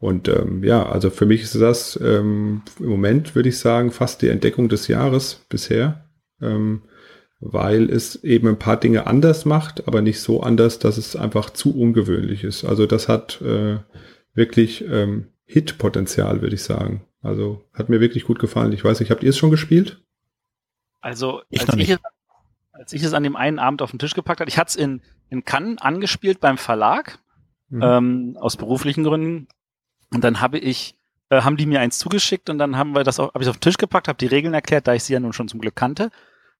Und 0.04 0.28
ähm, 0.28 0.62
ja, 0.62 0.84
also 0.84 1.08
für 1.08 1.24
mich 1.24 1.40
ist 1.40 1.58
das 1.58 1.98
ähm, 1.98 2.60
im 2.78 2.88
Moment, 2.90 3.34
würde 3.34 3.48
ich 3.48 3.58
sagen, 3.58 3.90
fast 3.90 4.20
die 4.20 4.28
Entdeckung 4.28 4.68
des 4.68 4.86
Jahres 4.86 5.46
bisher, 5.48 6.04
ähm, 6.42 6.82
weil 7.40 7.88
es 7.88 8.22
eben 8.22 8.48
ein 8.48 8.58
paar 8.58 8.78
Dinge 8.78 9.06
anders 9.06 9.46
macht, 9.46 9.88
aber 9.88 10.02
nicht 10.02 10.20
so 10.20 10.42
anders, 10.42 10.78
dass 10.78 10.98
es 10.98 11.16
einfach 11.16 11.48
zu 11.48 11.74
ungewöhnlich 11.74 12.44
ist. 12.44 12.66
Also 12.66 12.84
das 12.84 13.08
hat 13.08 13.40
äh, 13.40 13.78
wirklich 14.34 14.84
ähm, 14.86 15.28
Hit-Potenzial, 15.46 16.42
würde 16.42 16.56
ich 16.56 16.62
sagen. 16.64 17.06
Also 17.22 17.64
hat 17.72 17.88
mir 17.88 18.00
wirklich 18.00 18.24
gut 18.24 18.38
gefallen. 18.38 18.72
Ich 18.72 18.84
weiß 18.84 19.00
nicht, 19.00 19.10
habt 19.10 19.22
ihr 19.22 19.30
es 19.30 19.38
schon 19.38 19.50
gespielt? 19.50 20.04
Also 21.00 21.40
ich 21.48 21.66
als, 21.66 21.78
ich 21.78 21.88
es, 21.88 21.98
als 22.72 22.92
ich 22.92 23.02
es 23.02 23.14
an 23.14 23.22
dem 23.22 23.36
einen 23.36 23.58
Abend 23.58 23.80
auf 23.80 23.90
den 23.90 23.98
Tisch 23.98 24.12
gepackt 24.12 24.40
habe, 24.40 24.50
ich 24.50 24.58
hatte 24.58 24.68
es 24.68 24.76
in, 24.76 25.00
in 25.30 25.46
Cannes 25.46 25.80
angespielt 25.80 26.40
beim 26.40 26.58
Verlag, 26.58 27.20
mhm. 27.70 27.82
ähm, 27.82 28.36
aus 28.38 28.58
beruflichen 28.58 29.02
Gründen. 29.02 29.48
Und 30.14 30.22
dann 30.22 30.40
habe 30.40 30.58
ich, 30.58 30.94
äh, 31.28 31.42
haben 31.42 31.56
die 31.56 31.66
mir 31.66 31.80
eins 31.80 31.98
zugeschickt 31.98 32.48
und 32.48 32.58
dann 32.58 32.76
haben 32.76 32.94
wir 32.94 33.04
das 33.04 33.18
auch, 33.18 33.34
habe 33.34 33.42
ich 33.42 33.50
auf 33.50 33.56
den 33.56 33.62
Tisch 33.62 33.76
gepackt, 33.76 34.08
habe 34.08 34.16
die 34.16 34.26
Regeln 34.26 34.54
erklärt, 34.54 34.86
da 34.86 34.94
ich 34.94 35.02
sie 35.02 35.12
ja 35.12 35.20
nun 35.20 35.32
schon 35.32 35.48
zum 35.48 35.60
Glück 35.60 35.76
kannte. 35.76 36.10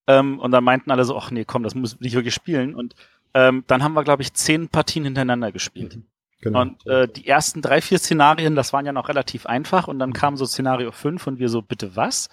Ähm, 0.06 0.38
und 0.40 0.50
dann 0.50 0.64
meinten 0.64 0.90
alle 0.90 1.04
so, 1.04 1.16
ach 1.16 1.30
nee, 1.30 1.44
komm, 1.44 1.62
das 1.62 1.74
muss 1.74 1.96
ich 2.00 2.14
wirklich 2.14 2.34
spielen. 2.34 2.74
Und 2.74 2.94
ähm, 3.32 3.64
dann 3.66 3.82
haben 3.82 3.94
wir, 3.94 4.04
glaube 4.04 4.22
ich, 4.22 4.34
zehn 4.34 4.68
Partien 4.68 5.04
hintereinander 5.04 5.52
gespielt. 5.52 5.96
Mhm. 5.96 6.06
Genau. 6.40 6.60
Und 6.60 6.86
äh, 6.86 7.08
die 7.08 7.26
ersten 7.26 7.62
drei, 7.62 7.80
vier 7.80 7.98
Szenarien, 7.98 8.54
das 8.54 8.74
waren 8.74 8.84
ja 8.84 8.92
noch 8.92 9.08
relativ 9.08 9.46
einfach. 9.46 9.88
Und 9.88 9.98
dann 9.98 10.12
kam 10.12 10.36
so 10.36 10.44
Szenario 10.44 10.92
fünf 10.92 11.26
und 11.26 11.38
wir 11.38 11.48
so, 11.48 11.62
bitte 11.62 11.96
was? 11.96 12.28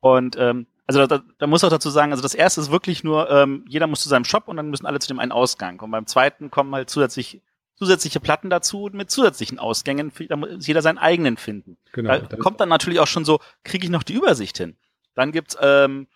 Und 0.00 0.36
ähm, 0.38 0.66
also 0.86 1.06
da, 1.06 1.22
da 1.38 1.46
muss 1.46 1.64
auch 1.64 1.70
dazu 1.70 1.90
sagen, 1.90 2.12
also 2.12 2.22
das 2.22 2.34
erste 2.34 2.60
ist 2.60 2.70
wirklich 2.70 3.04
nur, 3.04 3.28
ähm, 3.30 3.64
jeder 3.68 3.86
muss 3.86 4.00
zu 4.00 4.08
seinem 4.08 4.24
Shop 4.24 4.48
und 4.48 4.56
dann 4.56 4.70
müssen 4.70 4.86
alle 4.86 5.00
zu 5.00 5.08
dem 5.08 5.18
einen 5.18 5.32
Ausgang. 5.32 5.80
Und 5.80 5.90
beim 5.90 6.06
zweiten 6.06 6.50
kommen 6.50 6.74
halt 6.74 6.88
zusätzlich 6.88 7.42
zusätzliche 7.78 8.20
Platten 8.20 8.50
dazu 8.50 8.90
mit 8.92 9.10
zusätzlichen 9.10 9.58
Ausgängen. 9.58 10.12
Da 10.28 10.36
muss 10.36 10.66
jeder 10.66 10.82
seinen 10.82 10.98
eigenen 10.98 11.36
finden. 11.36 11.76
Genau. 11.92 12.18
Da 12.18 12.36
kommt 12.36 12.60
dann 12.60 12.68
natürlich 12.68 13.00
auch 13.00 13.06
schon 13.06 13.24
so, 13.24 13.40
kriege 13.64 13.84
ich 13.84 13.90
noch 13.90 14.02
die 14.02 14.14
Übersicht 14.14 14.58
hin? 14.58 14.76
Dann 15.14 15.32
gibt's 15.32 15.56
ähm, 15.60 16.08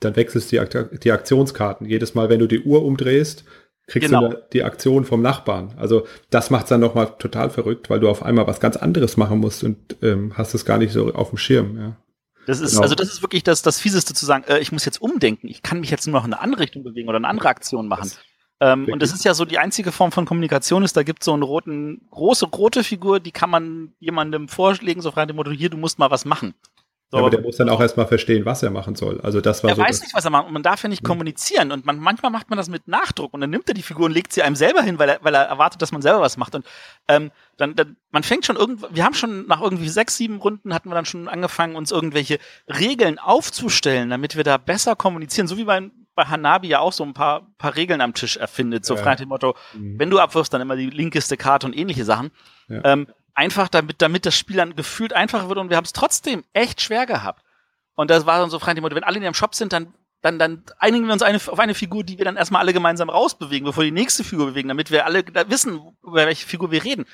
dann 0.00 0.16
wechselst 0.16 0.52
du 0.52 0.64
die, 0.64 0.98
die 0.98 1.12
Aktionskarten. 1.12 1.86
Jedes 1.86 2.14
Mal, 2.14 2.28
wenn 2.28 2.38
du 2.38 2.46
die 2.46 2.62
Uhr 2.62 2.84
umdrehst, 2.84 3.44
kriegst 3.86 4.10
genau. 4.10 4.28
du 4.28 4.42
die 4.52 4.62
Aktion 4.62 5.04
vom 5.04 5.22
Nachbarn. 5.22 5.74
Also 5.76 6.06
das 6.30 6.50
macht's 6.50 6.68
dann 6.68 6.80
nochmal 6.80 7.16
total 7.18 7.50
verrückt, 7.50 7.90
weil 7.90 8.00
du 8.00 8.08
auf 8.08 8.22
einmal 8.22 8.46
was 8.46 8.60
ganz 8.60 8.76
anderes 8.76 9.16
machen 9.16 9.38
musst 9.38 9.64
und 9.64 9.96
ähm, 10.02 10.32
hast 10.36 10.54
es 10.54 10.64
gar 10.64 10.78
nicht 10.78 10.92
so 10.92 11.12
auf 11.14 11.30
dem 11.30 11.38
Schirm. 11.38 11.76
Ja. 11.76 11.96
Das 12.46 12.60
ist, 12.60 12.72
genau. 12.72 12.82
also 12.82 12.94
das 12.94 13.08
ist 13.08 13.22
wirklich 13.22 13.42
das, 13.42 13.62
das 13.62 13.80
Fieseste 13.80 14.14
zu 14.14 14.24
sagen, 14.24 14.44
äh, 14.46 14.58
ich 14.58 14.72
muss 14.72 14.84
jetzt 14.84 15.02
umdenken, 15.02 15.48
ich 15.48 15.62
kann 15.62 15.80
mich 15.80 15.90
jetzt 15.90 16.06
nur 16.06 16.18
noch 16.18 16.26
in 16.26 16.32
eine 16.32 16.40
andere 16.40 16.62
Richtung 16.62 16.84
bewegen 16.84 17.08
oder 17.08 17.16
eine 17.16 17.28
andere 17.28 17.48
Aktion 17.48 17.88
machen. 17.88 18.04
Das 18.04 18.18
ähm, 18.60 18.88
und 18.90 19.02
das 19.02 19.12
ist 19.12 19.24
ja 19.24 19.34
so 19.34 19.44
die 19.44 19.58
einzige 19.58 19.92
Form 19.92 20.10
von 20.10 20.24
Kommunikation 20.24 20.82
ist, 20.82 20.96
da 20.96 21.02
gibt 21.02 21.22
es 21.22 21.26
so 21.26 21.32
einen 21.32 21.42
roten, 21.42 22.08
große, 22.10 22.46
rote 22.46 22.82
Figur, 22.82 23.20
die 23.20 23.30
kann 23.30 23.50
man 23.50 23.92
jemandem 24.00 24.48
vorlegen, 24.48 25.00
so 25.00 25.10
frei 25.10 25.26
dem 25.26 25.36
Motto, 25.36 25.50
hier, 25.50 25.70
du 25.70 25.76
musst 25.76 25.98
mal 25.98 26.10
was 26.10 26.24
machen. 26.24 26.54
So. 27.10 27.16
Ja, 27.16 27.22
aber 27.22 27.30
der 27.30 27.40
muss 27.40 27.56
dann 27.56 27.70
auch 27.70 27.80
erstmal 27.80 28.06
verstehen, 28.06 28.44
was 28.44 28.62
er 28.62 28.68
machen 28.68 28.94
soll. 28.94 29.18
Also 29.22 29.40
das 29.40 29.62
war 29.62 29.70
er 29.70 29.76
so 29.76 29.82
weiß 29.82 30.02
nicht, 30.02 30.14
was 30.14 30.26
er 30.26 30.30
macht. 30.30 30.46
Und 30.46 30.52
man 30.52 30.62
darf 30.62 30.82
ja 30.82 30.90
nicht 30.90 31.02
ja. 31.02 31.06
kommunizieren. 31.06 31.72
Und 31.72 31.86
man, 31.86 31.98
manchmal 31.98 32.30
macht 32.30 32.50
man 32.50 32.58
das 32.58 32.68
mit 32.68 32.86
Nachdruck 32.86 33.32
und 33.32 33.40
dann 33.40 33.48
nimmt 33.48 33.66
er 33.66 33.72
die 33.72 33.82
Figur 33.82 34.06
und 34.06 34.12
legt 34.12 34.30
sie 34.30 34.42
einem 34.42 34.56
selber 34.56 34.82
hin, 34.82 34.98
weil 34.98 35.08
er, 35.08 35.18
weil 35.22 35.34
er 35.34 35.44
erwartet, 35.44 35.80
dass 35.80 35.90
man 35.90 36.02
selber 36.02 36.20
was 36.20 36.36
macht. 36.36 36.54
Und 36.54 36.66
ähm, 37.08 37.30
dann, 37.56 37.74
dann, 37.74 37.96
man 38.10 38.24
fängt 38.24 38.44
schon 38.44 38.56
irgendwo, 38.56 38.88
wir 38.90 39.04
haben 39.06 39.14
schon 39.14 39.46
nach 39.46 39.62
irgendwie 39.62 39.88
sechs, 39.88 40.18
sieben 40.18 40.36
Runden 40.36 40.74
hatten 40.74 40.90
wir 40.90 40.94
dann 40.94 41.06
schon 41.06 41.28
angefangen, 41.28 41.76
uns 41.76 41.92
irgendwelche 41.92 42.38
Regeln 42.68 43.18
aufzustellen, 43.18 44.10
damit 44.10 44.36
wir 44.36 44.44
da 44.44 44.58
besser 44.58 44.94
kommunizieren. 44.94 45.48
So 45.48 45.56
wie 45.56 45.64
bei, 45.64 45.90
bei 46.18 46.24
Hanabi 46.24 46.68
ja 46.68 46.80
auch 46.80 46.92
so 46.92 47.04
ein 47.04 47.14
paar, 47.14 47.46
paar 47.58 47.76
Regeln 47.76 48.00
am 48.00 48.12
Tisch 48.12 48.36
erfindet. 48.36 48.84
So 48.84 48.96
ja. 48.96 49.02
frei 49.02 49.12
nach 49.12 49.20
dem 49.20 49.28
Motto, 49.28 49.54
mhm. 49.72 49.98
wenn 49.98 50.10
du 50.10 50.18
abwirfst, 50.18 50.52
dann 50.52 50.60
immer 50.60 50.74
die 50.74 50.90
linkeste 50.90 51.36
Karte 51.36 51.66
und 51.66 51.76
ähnliche 51.76 52.04
Sachen. 52.04 52.32
Ja. 52.68 52.84
Ähm, 52.84 53.06
einfach 53.34 53.68
damit, 53.68 54.02
damit 54.02 54.26
das 54.26 54.36
Spiel 54.36 54.56
dann 54.56 54.74
gefühlt 54.74 55.12
einfacher 55.12 55.48
wird 55.48 55.58
und 55.58 55.70
wir 55.70 55.76
haben 55.76 55.84
es 55.84 55.92
trotzdem 55.92 56.44
echt 56.52 56.80
schwer 56.80 57.06
gehabt. 57.06 57.44
Und 57.94 58.10
das 58.10 58.26
war 58.26 58.38
dann 58.38 58.50
so 58.50 58.58
frei 58.58 58.72
nach 58.72 58.74
dem 58.74 58.82
Motto, 58.82 58.96
wenn 58.96 59.04
alle 59.04 59.16
in 59.16 59.22
ihrem 59.22 59.34
Shop 59.34 59.54
sind, 59.54 59.72
dann 59.72 59.94
dann, 60.20 60.40
dann 60.40 60.64
einigen 60.80 61.06
wir 61.06 61.12
uns 61.12 61.22
eine, 61.22 61.36
auf 61.36 61.60
eine 61.60 61.74
Figur, 61.74 62.02
die 62.02 62.18
wir 62.18 62.24
dann 62.24 62.36
erstmal 62.36 62.60
alle 62.62 62.72
gemeinsam 62.72 63.08
rausbewegen, 63.08 63.64
bevor 63.64 63.84
wir 63.84 63.90
die 63.92 64.00
nächste 64.00 64.24
Figur 64.24 64.46
bewegen, 64.46 64.66
damit 64.66 64.90
wir 64.90 65.06
alle 65.06 65.22
wissen, 65.46 65.80
über 66.02 66.26
welche 66.26 66.44
Figur 66.44 66.72
wir 66.72 66.82
reden. 66.82 67.06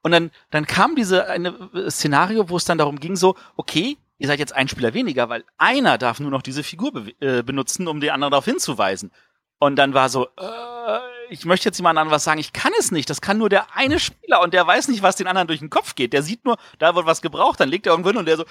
Und 0.00 0.12
dann, 0.12 0.30
dann 0.50 0.64
kam 0.68 0.94
diese 0.94 1.26
eine 1.26 1.70
äh, 1.74 1.90
Szenario, 1.90 2.48
wo 2.48 2.56
es 2.56 2.64
dann 2.64 2.78
darum 2.78 3.00
ging, 3.00 3.16
so, 3.16 3.34
okay, 3.56 3.96
ihr 4.22 4.28
seid 4.28 4.38
jetzt 4.38 4.54
ein 4.54 4.68
Spieler 4.68 4.94
weniger, 4.94 5.28
weil 5.28 5.44
einer 5.58 5.98
darf 5.98 6.20
nur 6.20 6.30
noch 6.30 6.42
diese 6.42 6.62
Figur 6.62 6.92
be 6.92 7.12
äh, 7.18 7.42
benutzen, 7.42 7.88
um 7.88 8.00
den 8.00 8.10
anderen 8.10 8.30
darauf 8.30 8.44
hinzuweisen. 8.44 9.10
Und 9.58 9.76
dann 9.76 9.94
war 9.94 10.08
so, 10.08 10.28
äh, 10.38 10.98
ich 11.28 11.44
möchte 11.44 11.68
jetzt 11.68 11.78
jemand 11.78 11.98
anderem 11.98 12.14
was 12.14 12.22
sagen, 12.22 12.38
ich 12.38 12.52
kann 12.52 12.72
es 12.78 12.92
nicht. 12.92 13.10
Das 13.10 13.20
kann 13.20 13.38
nur 13.38 13.48
der 13.48 13.74
eine 13.76 13.98
Spieler 13.98 14.40
und 14.40 14.54
der 14.54 14.64
weiß 14.64 14.86
nicht, 14.88 15.02
was 15.02 15.16
den 15.16 15.26
anderen 15.26 15.48
durch 15.48 15.58
den 15.58 15.70
Kopf 15.70 15.96
geht. 15.96 16.12
Der 16.12 16.22
sieht 16.22 16.44
nur, 16.44 16.56
da 16.78 16.94
wird 16.94 17.04
was 17.04 17.20
gebraucht, 17.20 17.58
dann 17.58 17.68
legt 17.68 17.86
er 17.86 17.94
irgendwo 17.94 18.10
hin 18.10 18.18
und 18.18 18.26
der 18.26 18.36
so, 18.36 18.44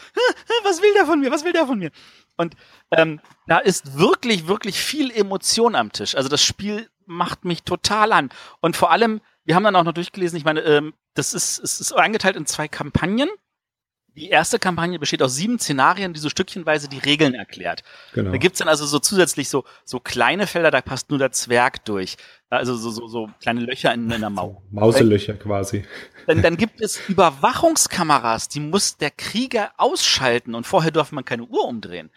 was 0.63 0.81
will 0.81 0.93
der 0.93 1.05
von 1.05 1.21
mir, 1.21 1.31
was 1.31 1.45
will 1.45 1.53
der 1.53 1.65
von 1.65 1.79
mir? 1.79 1.91
Und 2.35 2.55
ähm, 2.91 3.21
da 3.47 3.59
ist 3.59 3.97
wirklich, 3.97 4.47
wirklich 4.47 4.77
viel 4.77 5.09
Emotion 5.09 5.75
am 5.75 5.93
Tisch. 5.93 6.15
Also 6.15 6.27
das 6.27 6.43
Spiel 6.43 6.89
macht 7.05 7.45
mich 7.45 7.63
total 7.63 8.11
an. 8.11 8.29
Und 8.59 8.75
vor 8.75 8.91
allem, 8.91 9.21
wir 9.45 9.55
haben 9.55 9.63
dann 9.63 9.75
auch 9.77 9.85
noch 9.85 9.93
durchgelesen, 9.93 10.37
ich 10.37 10.45
meine, 10.45 10.61
ähm, 10.61 10.93
das 11.13 11.33
ist, 11.33 11.59
es 11.59 11.79
ist 11.79 11.93
eingeteilt 11.93 12.35
in 12.35 12.45
zwei 12.45 12.67
Kampagnen. 12.67 13.29
Die 14.15 14.29
erste 14.29 14.59
Kampagne 14.59 14.99
besteht 14.99 15.23
aus 15.23 15.35
sieben 15.35 15.57
Szenarien, 15.57 16.11
die 16.13 16.19
so 16.19 16.29
stückchenweise 16.29 16.89
die 16.89 16.97
Regeln 16.97 17.33
erklärt. 17.33 17.83
Genau. 18.13 18.31
Da 18.31 18.37
gibt's 18.37 18.59
dann 18.59 18.67
also 18.67 18.85
so 18.85 18.99
zusätzlich 18.99 19.47
so, 19.47 19.63
so 19.85 20.01
kleine 20.01 20.47
Felder, 20.47 20.69
da 20.69 20.81
passt 20.81 21.09
nur 21.09 21.19
der 21.19 21.31
Zwerg 21.31 21.85
durch. 21.85 22.17
Also 22.49 22.75
so, 22.75 22.89
so, 22.89 23.07
so 23.07 23.29
kleine 23.41 23.61
Löcher 23.61 23.93
in, 23.93 24.11
in 24.11 24.19
der 24.19 24.29
Mauer. 24.29 24.61
Mauselöcher 24.71 25.35
quasi. 25.35 25.85
Dann, 26.27 26.41
dann 26.41 26.57
gibt 26.57 26.81
es 26.81 26.99
Überwachungskameras, 27.07 28.49
die 28.49 28.59
muss 28.59 28.97
der 28.97 29.11
Krieger 29.11 29.71
ausschalten 29.77 30.55
und 30.55 30.67
vorher 30.67 30.91
darf 30.91 31.13
man 31.13 31.23
keine 31.23 31.43
Uhr 31.43 31.65
umdrehen. 31.65 32.09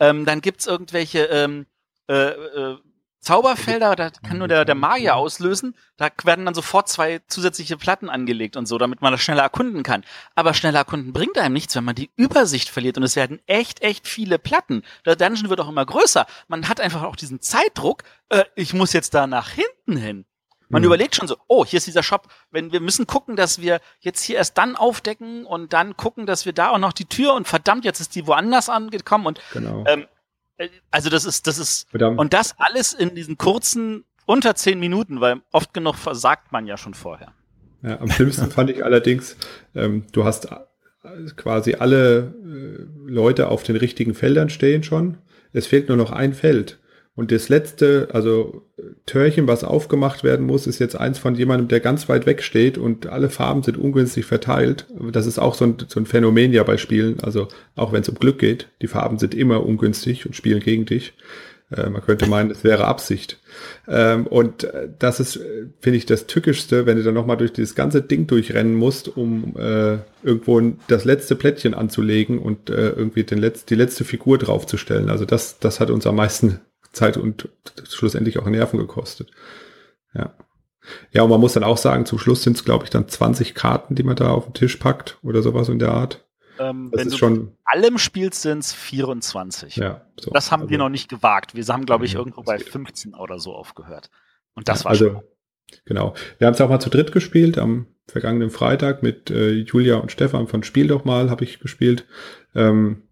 Ähm, 0.00 0.24
dann 0.24 0.40
gibt's 0.40 0.66
irgendwelche 0.66 1.24
ähm, 1.24 1.66
äh, 2.08 2.14
äh, 2.14 2.76
Zauberfelder, 3.24 3.96
da 3.96 4.10
kann 4.10 4.38
nur 4.38 4.48
der, 4.48 4.64
der 4.64 4.74
Magier 4.74 5.16
auslösen. 5.16 5.74
Da 5.96 6.08
werden 6.24 6.44
dann 6.44 6.54
sofort 6.54 6.88
zwei 6.88 7.20
zusätzliche 7.26 7.76
Platten 7.76 8.10
angelegt 8.10 8.56
und 8.56 8.66
so, 8.66 8.78
damit 8.78 9.00
man 9.00 9.12
das 9.12 9.22
schneller 9.22 9.42
erkunden 9.42 9.82
kann. 9.82 10.04
Aber 10.34 10.54
schneller 10.54 10.80
erkunden 10.80 11.12
bringt 11.12 11.38
einem 11.38 11.54
nichts, 11.54 11.74
wenn 11.74 11.84
man 11.84 11.94
die 11.94 12.10
Übersicht 12.16 12.68
verliert 12.68 12.96
und 12.96 13.02
es 13.02 13.16
werden 13.16 13.40
echt, 13.46 13.82
echt 13.82 14.06
viele 14.06 14.38
Platten. 14.38 14.82
Der 15.06 15.16
Dungeon 15.16 15.48
wird 15.48 15.60
auch 15.60 15.68
immer 15.68 15.86
größer. 15.86 16.26
Man 16.48 16.68
hat 16.68 16.80
einfach 16.80 17.02
auch 17.02 17.16
diesen 17.16 17.40
Zeitdruck, 17.40 18.02
äh, 18.28 18.44
ich 18.54 18.74
muss 18.74 18.92
jetzt 18.92 19.14
da 19.14 19.26
nach 19.26 19.50
hinten 19.50 19.96
hin. 19.96 20.24
Man 20.68 20.82
mhm. 20.82 20.86
überlegt 20.86 21.14
schon 21.14 21.28
so, 21.28 21.36
oh, 21.46 21.64
hier 21.64 21.76
ist 21.76 21.86
dieser 21.86 22.02
Shop. 22.02 22.28
Wenn 22.50 22.72
wir 22.72 22.80
müssen 22.80 23.06
gucken, 23.06 23.36
dass 23.36 23.60
wir 23.60 23.80
jetzt 24.00 24.22
hier 24.22 24.36
erst 24.36 24.58
dann 24.58 24.76
aufdecken 24.76 25.44
und 25.44 25.72
dann 25.72 25.96
gucken, 25.96 26.26
dass 26.26 26.46
wir 26.46 26.52
da 26.52 26.70
auch 26.70 26.78
noch 26.78 26.92
die 26.92 27.04
Tür 27.04 27.34
und 27.34 27.46
verdammt, 27.46 27.84
jetzt 27.84 28.00
ist 28.00 28.14
die 28.14 28.26
woanders 28.26 28.68
angekommen 28.68 29.26
und 29.26 29.40
genau. 29.52 29.84
ähm, 29.86 30.06
also 30.90 31.10
das 31.10 31.24
ist, 31.24 31.46
das 31.46 31.58
ist, 31.58 31.88
Verdammt. 31.90 32.18
und 32.18 32.32
das 32.32 32.54
alles 32.58 32.92
in 32.92 33.14
diesen 33.14 33.38
kurzen, 33.38 34.04
unter 34.26 34.54
zehn 34.54 34.78
Minuten, 34.80 35.20
weil 35.20 35.42
oft 35.52 35.74
genug 35.74 35.96
versagt 35.96 36.52
man 36.52 36.66
ja 36.66 36.76
schon 36.76 36.94
vorher. 36.94 37.32
Ja, 37.82 38.00
am 38.00 38.10
schlimmsten 38.10 38.50
fand 38.50 38.70
ich 38.70 38.84
allerdings, 38.84 39.36
ähm, 39.74 40.06
du 40.12 40.24
hast 40.24 40.48
quasi 41.36 41.74
alle 41.74 42.34
äh, 42.44 43.10
Leute 43.10 43.48
auf 43.48 43.62
den 43.62 43.76
richtigen 43.76 44.14
Feldern 44.14 44.48
stehen 44.48 44.82
schon. 44.82 45.18
Es 45.52 45.66
fehlt 45.66 45.88
nur 45.88 45.96
noch 45.96 46.10
ein 46.10 46.32
Feld. 46.32 46.78
Und 47.16 47.30
das 47.30 47.48
letzte, 47.48 48.08
also 48.12 48.62
Törchen, 49.06 49.46
was 49.46 49.62
aufgemacht 49.62 50.24
werden 50.24 50.46
muss, 50.46 50.66
ist 50.66 50.80
jetzt 50.80 50.96
eins 50.96 51.18
von 51.18 51.36
jemandem, 51.36 51.68
der 51.68 51.78
ganz 51.78 52.08
weit 52.08 52.26
weg 52.26 52.42
steht 52.42 52.76
und 52.76 53.06
alle 53.06 53.30
Farben 53.30 53.62
sind 53.62 53.78
ungünstig 53.78 54.24
verteilt. 54.24 54.86
Das 55.12 55.26
ist 55.26 55.38
auch 55.38 55.54
so 55.54 55.64
ein, 55.64 55.76
so 55.86 56.00
ein 56.00 56.06
Phänomen 56.06 56.52
ja 56.52 56.64
bei 56.64 56.76
Spielen. 56.76 57.20
Also 57.20 57.46
auch 57.76 57.92
wenn 57.92 58.02
es 58.02 58.08
um 58.08 58.16
Glück 58.16 58.40
geht, 58.40 58.68
die 58.82 58.88
Farben 58.88 59.18
sind 59.18 59.34
immer 59.34 59.64
ungünstig 59.64 60.26
und 60.26 60.34
spielen 60.34 60.58
gegen 60.58 60.86
dich. 60.86 61.14
Äh, 61.70 61.88
man 61.88 62.02
könnte 62.02 62.26
meinen, 62.26 62.50
es 62.50 62.64
wäre 62.64 62.86
Absicht. 62.86 63.38
Ähm, 63.86 64.26
und 64.26 64.64
äh, 64.64 64.88
das 64.98 65.20
ist, 65.20 65.38
finde 65.80 65.96
ich, 65.96 66.06
das 66.06 66.26
Tückischste, 66.26 66.84
wenn 66.84 66.96
du 66.96 67.04
dann 67.04 67.14
nochmal 67.14 67.36
durch 67.36 67.52
dieses 67.52 67.76
ganze 67.76 68.02
Ding 68.02 68.26
durchrennen 68.26 68.74
musst, 68.74 69.16
um 69.16 69.54
äh, 69.56 69.98
irgendwo 70.24 70.60
das 70.88 71.04
letzte 71.04 71.36
Plättchen 71.36 71.74
anzulegen 71.74 72.40
und 72.40 72.70
äh, 72.70 72.90
irgendwie 72.90 73.22
den 73.22 73.38
Letz-, 73.38 73.66
die 73.66 73.76
letzte 73.76 74.04
Figur 74.04 74.38
draufzustellen. 74.38 75.10
Also 75.10 75.24
das, 75.24 75.60
das 75.60 75.78
hat 75.78 75.90
uns 75.90 76.08
am 76.08 76.16
meisten 76.16 76.60
Zeit 76.94 77.16
und 77.16 77.48
schlussendlich 77.88 78.38
auch 78.38 78.46
Nerven 78.46 78.78
gekostet. 78.78 79.30
Ja. 80.14 80.34
Ja, 81.12 81.22
und 81.22 81.30
man 81.30 81.40
muss 81.40 81.54
dann 81.54 81.64
auch 81.64 81.78
sagen, 81.78 82.04
zum 82.04 82.18
Schluss 82.18 82.42
sind 82.42 82.56
es, 82.56 82.64
glaube 82.64 82.84
ich, 82.84 82.90
dann 82.90 83.08
20 83.08 83.54
Karten, 83.54 83.94
die 83.94 84.02
man 84.02 84.16
da 84.16 84.30
auf 84.30 84.44
den 84.44 84.54
Tisch 84.54 84.76
packt 84.76 85.18
oder 85.22 85.42
sowas 85.42 85.68
in 85.68 85.78
der 85.78 85.92
Art. 85.92 86.26
Ähm, 86.58 86.90
das 86.92 87.00
wenn 87.00 87.10
du 87.10 87.16
schon 87.16 87.32
mit 87.32 87.52
allem 87.64 87.98
spielst, 87.98 88.42
sind 88.42 88.58
es 88.58 88.72
24. 88.72 89.76
Ja, 89.76 90.06
so. 90.20 90.30
Das 90.30 90.52
haben 90.52 90.62
also, 90.62 90.70
wir 90.70 90.78
noch 90.78 90.88
nicht 90.88 91.08
gewagt. 91.08 91.54
Wir 91.54 91.64
haben, 91.64 91.86
glaube 91.86 92.04
ich, 92.04 92.14
irgendwo 92.14 92.42
bei 92.42 92.58
15 92.58 93.14
oder 93.14 93.38
so 93.38 93.54
aufgehört. 93.54 94.10
Und 94.54 94.68
das 94.68 94.80
ja, 94.80 94.84
war 94.84 94.90
also, 94.90 95.06
schon. 95.06 95.22
Genau. 95.86 96.14
Wir 96.38 96.46
haben 96.46 96.54
es 96.54 96.60
auch 96.60 96.68
mal 96.68 96.80
zu 96.80 96.90
dritt 96.90 97.12
gespielt 97.12 97.58
am 97.58 97.86
vergangenen 98.06 98.50
Freitag 98.50 99.02
mit 99.02 99.30
äh, 99.30 99.52
Julia 99.52 99.96
und 99.96 100.12
Stefan 100.12 100.46
von 100.46 100.62
Spiel 100.62 100.88
doch 100.88 101.04
mal 101.04 101.30
habe 101.30 101.44
ich 101.44 101.58
gespielt. 101.58 102.06
Ähm, 102.54 103.02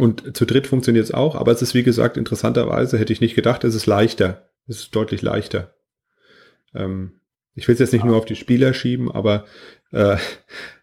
und 0.00 0.36
zu 0.36 0.44
dritt 0.44 0.66
funktioniert 0.66 1.04
es 1.04 1.14
auch, 1.14 1.34
aber 1.34 1.52
es 1.52 1.62
ist 1.62 1.74
wie 1.74 1.82
gesagt 1.82 2.16
interessanterweise 2.16 2.98
hätte 2.98 3.12
ich 3.12 3.20
nicht 3.20 3.34
gedacht, 3.34 3.64
es 3.64 3.74
ist 3.74 3.86
leichter. 3.86 4.50
Es 4.66 4.80
ist 4.80 4.94
deutlich 4.94 5.22
leichter. 5.22 5.74
Ähm, 6.74 7.20
ich 7.54 7.66
will 7.66 7.72
es 7.72 7.80
jetzt 7.80 7.92
nicht 7.92 8.04
nur 8.04 8.16
auf 8.16 8.24
die 8.24 8.36
Spieler 8.36 8.72
schieben, 8.72 9.10
aber 9.10 9.44
äh, 9.92 10.16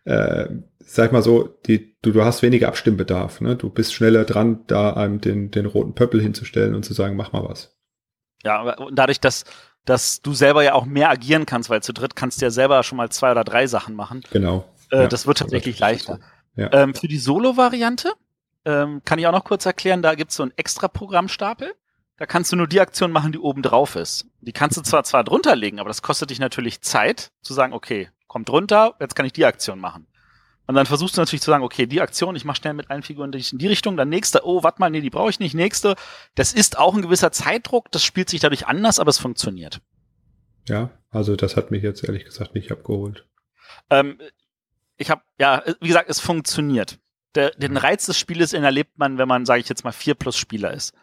äh, 0.03 0.47
sag 0.79 1.11
mal 1.11 1.21
so, 1.21 1.57
die, 1.65 1.95
du, 2.01 2.11
du 2.11 2.23
hast 2.23 2.41
weniger 2.41 2.67
Abstimmbedarf. 2.67 3.41
Ne? 3.41 3.55
Du 3.55 3.69
bist 3.69 3.93
schneller 3.93 4.25
dran, 4.25 4.63
da 4.67 4.93
einem 4.93 5.21
den, 5.21 5.51
den 5.51 5.65
roten 5.65 5.93
Pöppel 5.93 6.21
hinzustellen 6.21 6.75
und 6.75 6.83
zu 6.83 6.93
sagen, 6.93 7.15
mach 7.15 7.31
mal 7.33 7.47
was. 7.47 7.75
Ja, 8.43 8.75
und 8.75 8.95
dadurch, 8.97 9.19
dass, 9.19 9.45
dass 9.85 10.21
du 10.21 10.33
selber 10.33 10.63
ja 10.63 10.73
auch 10.73 10.85
mehr 10.85 11.09
agieren 11.09 11.45
kannst, 11.45 11.69
weil 11.69 11.81
zu 11.81 11.93
dritt 11.93 12.15
kannst 12.15 12.41
du 12.41 12.45
ja 12.45 12.51
selber 12.51 12.83
schon 12.83 12.97
mal 12.97 13.09
zwei 13.09 13.31
oder 13.31 13.43
drei 13.43 13.67
Sachen 13.67 13.95
machen. 13.95 14.23
Genau. 14.31 14.65
Äh, 14.91 15.01
ja, 15.01 15.07
das 15.07 15.27
wird 15.27 15.39
tatsächlich 15.39 15.79
leichter. 15.79 16.19
Ja. 16.55 16.71
Ähm, 16.73 16.93
für 16.93 17.07
die 17.07 17.19
Solo-Variante 17.19 18.13
ähm, 18.67 19.01
kann 19.05 19.17
ich 19.17 19.25
auch 19.25 19.31
noch 19.31 19.45
kurz 19.45 19.65
erklären, 19.65 20.01
da 20.01 20.13
gibt's 20.13 20.35
so 20.35 20.43
einen 20.43 20.51
extra 20.57 20.89
Programmstapel. 20.89 21.73
Da 22.17 22.25
kannst 22.25 22.51
du 22.51 22.57
nur 22.57 22.67
die 22.67 22.81
Aktion 22.81 23.11
machen, 23.11 23.31
die 23.31 23.39
oben 23.39 23.61
drauf 23.61 23.95
ist. 23.95 24.25
Die 24.41 24.51
kannst 24.51 24.75
du 24.75 24.81
zwar 24.81 25.03
zwar 25.03 25.23
drunter 25.23 25.55
legen, 25.55 25.79
aber 25.79 25.87
das 25.87 26.01
kostet 26.01 26.31
dich 26.31 26.39
natürlich 26.39 26.81
Zeit, 26.81 27.31
zu 27.41 27.53
sagen, 27.53 27.73
okay, 27.73 28.09
kommt 28.27 28.49
drunter, 28.49 28.95
jetzt 28.99 29.15
kann 29.15 29.25
ich 29.25 29.33
die 29.33 29.45
Aktion 29.45 29.79
machen. 29.79 30.07
Und 30.65 30.75
dann 30.75 30.85
versuchst 30.85 31.15
du 31.15 31.21
natürlich 31.21 31.41
zu 31.41 31.51
sagen, 31.51 31.63
okay, 31.63 31.85
die 31.85 32.01
Aktion, 32.01 32.35
ich 32.35 32.43
mache 32.43 32.57
schnell 32.57 32.73
mit 32.73 32.89
allen 32.89 33.03
Figuren 33.03 33.31
in 33.31 33.57
die 33.57 33.67
Richtung, 33.67 33.95
dann 33.95 34.09
nächste, 34.09 34.45
oh, 34.45 34.63
warte 34.63 34.81
mal, 34.81 34.89
nee, 34.89 34.99
die 34.99 35.09
brauche 35.09 35.29
ich 35.29 35.39
nicht, 35.39 35.53
nächste. 35.53 35.95
Das 36.35 36.51
ist 36.51 36.77
auch 36.77 36.93
ein 36.93 37.01
gewisser 37.01 37.31
Zeitdruck, 37.31 37.89
das 37.91 38.03
spielt 38.03 38.29
sich 38.29 38.41
dadurch 38.41 38.67
anders, 38.67 38.99
aber 38.99 39.09
es 39.09 39.17
funktioniert. 39.19 39.79
Ja, 40.67 40.89
also 41.09 41.37
das 41.37 41.55
hat 41.55 41.71
mich 41.71 41.83
jetzt 41.83 42.03
ehrlich 42.03 42.25
gesagt 42.25 42.53
nicht 42.53 42.71
abgeholt. 42.71 43.25
Ähm, 43.89 44.19
ich 44.97 45.09
habe, 45.09 45.21
ja, 45.39 45.63
wie 45.79 45.87
gesagt, 45.87 46.09
es 46.09 46.19
funktioniert. 46.19 46.99
Der, 47.35 47.51
den 47.51 47.77
Reiz 47.77 48.05
des 48.05 48.17
Spieles 48.17 48.53
erlebt 48.53 48.97
man, 48.97 49.17
wenn 49.17 49.27
man, 49.27 49.45
sage 49.45 49.59
ich 49.59 49.69
jetzt 49.69 49.83
mal, 49.83 49.91
vier 49.91 50.15
plus 50.15 50.37
Spieler 50.37 50.73
ist. 50.73 50.93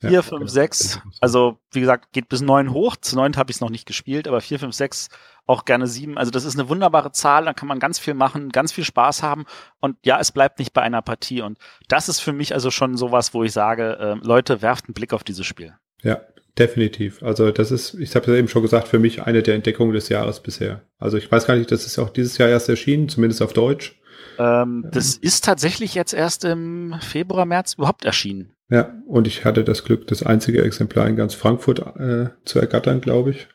Vier, 0.00 0.10
ja, 0.10 0.22
fünf, 0.22 0.50
sechs. 0.50 1.00
Also, 1.20 1.60
wie 1.70 1.78
gesagt, 1.78 2.12
geht 2.12 2.28
bis 2.28 2.40
neun 2.40 2.72
hoch. 2.72 2.96
Zu 2.96 3.14
neun 3.14 3.36
habe 3.36 3.52
ich 3.52 3.58
es 3.58 3.60
noch 3.60 3.70
nicht 3.70 3.86
gespielt, 3.86 4.26
aber 4.26 4.40
vier, 4.40 4.58
fünf, 4.58 4.74
sechs, 4.74 5.08
auch 5.46 5.64
gerne 5.64 5.86
sieben. 5.86 6.18
Also, 6.18 6.32
das 6.32 6.44
ist 6.44 6.58
eine 6.58 6.68
wunderbare 6.68 7.12
Zahl. 7.12 7.44
Da 7.44 7.52
kann 7.52 7.68
man 7.68 7.78
ganz 7.78 8.00
viel 8.00 8.14
machen, 8.14 8.48
ganz 8.48 8.72
viel 8.72 8.82
Spaß 8.82 9.22
haben. 9.22 9.44
Und 9.78 9.96
ja, 10.04 10.18
es 10.18 10.32
bleibt 10.32 10.58
nicht 10.58 10.72
bei 10.72 10.82
einer 10.82 11.02
Partie. 11.02 11.40
Und 11.40 11.56
das 11.86 12.08
ist 12.08 12.18
für 12.18 12.32
mich 12.32 12.52
also 12.52 12.72
schon 12.72 12.96
sowas, 12.96 13.32
wo 13.32 13.44
ich 13.44 13.52
sage, 13.52 13.96
äh, 14.00 14.26
Leute, 14.26 14.60
werft 14.60 14.86
einen 14.86 14.94
Blick 14.94 15.12
auf 15.12 15.22
dieses 15.22 15.46
Spiel. 15.46 15.72
Ja, 16.02 16.20
definitiv. 16.58 17.22
Also, 17.22 17.52
das 17.52 17.70
ist, 17.70 17.94
ich 17.94 18.16
habe 18.16 18.32
ja 18.32 18.38
eben 18.38 18.48
schon 18.48 18.62
gesagt, 18.62 18.88
für 18.88 18.98
mich 18.98 19.22
eine 19.22 19.44
der 19.44 19.54
Entdeckungen 19.54 19.92
des 19.92 20.08
Jahres 20.08 20.40
bisher. 20.40 20.82
Also, 20.98 21.16
ich 21.16 21.30
weiß 21.30 21.46
gar 21.46 21.54
nicht, 21.54 21.70
das 21.70 21.86
ist 21.86 22.00
auch 22.00 22.10
dieses 22.10 22.38
Jahr 22.38 22.48
erst 22.48 22.68
erschienen, 22.68 23.08
zumindest 23.08 23.40
auf 23.40 23.52
Deutsch. 23.52 24.00
Ähm, 24.38 24.88
das 24.90 25.16
ist 25.16 25.44
tatsächlich 25.44 25.94
jetzt 25.94 26.14
erst 26.14 26.44
im 26.44 26.94
Februar, 27.00 27.44
März 27.44 27.74
überhaupt 27.74 28.04
erschienen. 28.04 28.52
Ja, 28.68 28.94
und 29.06 29.26
ich 29.26 29.44
hatte 29.44 29.64
das 29.64 29.84
Glück, 29.84 30.06
das 30.06 30.22
einzige 30.22 30.62
Exemplar 30.62 31.06
in 31.06 31.16
ganz 31.16 31.34
Frankfurt 31.34 31.80
äh, 31.96 32.30
zu 32.44 32.58
ergattern, 32.58 33.00
glaube 33.00 33.30
ich, 33.30 33.48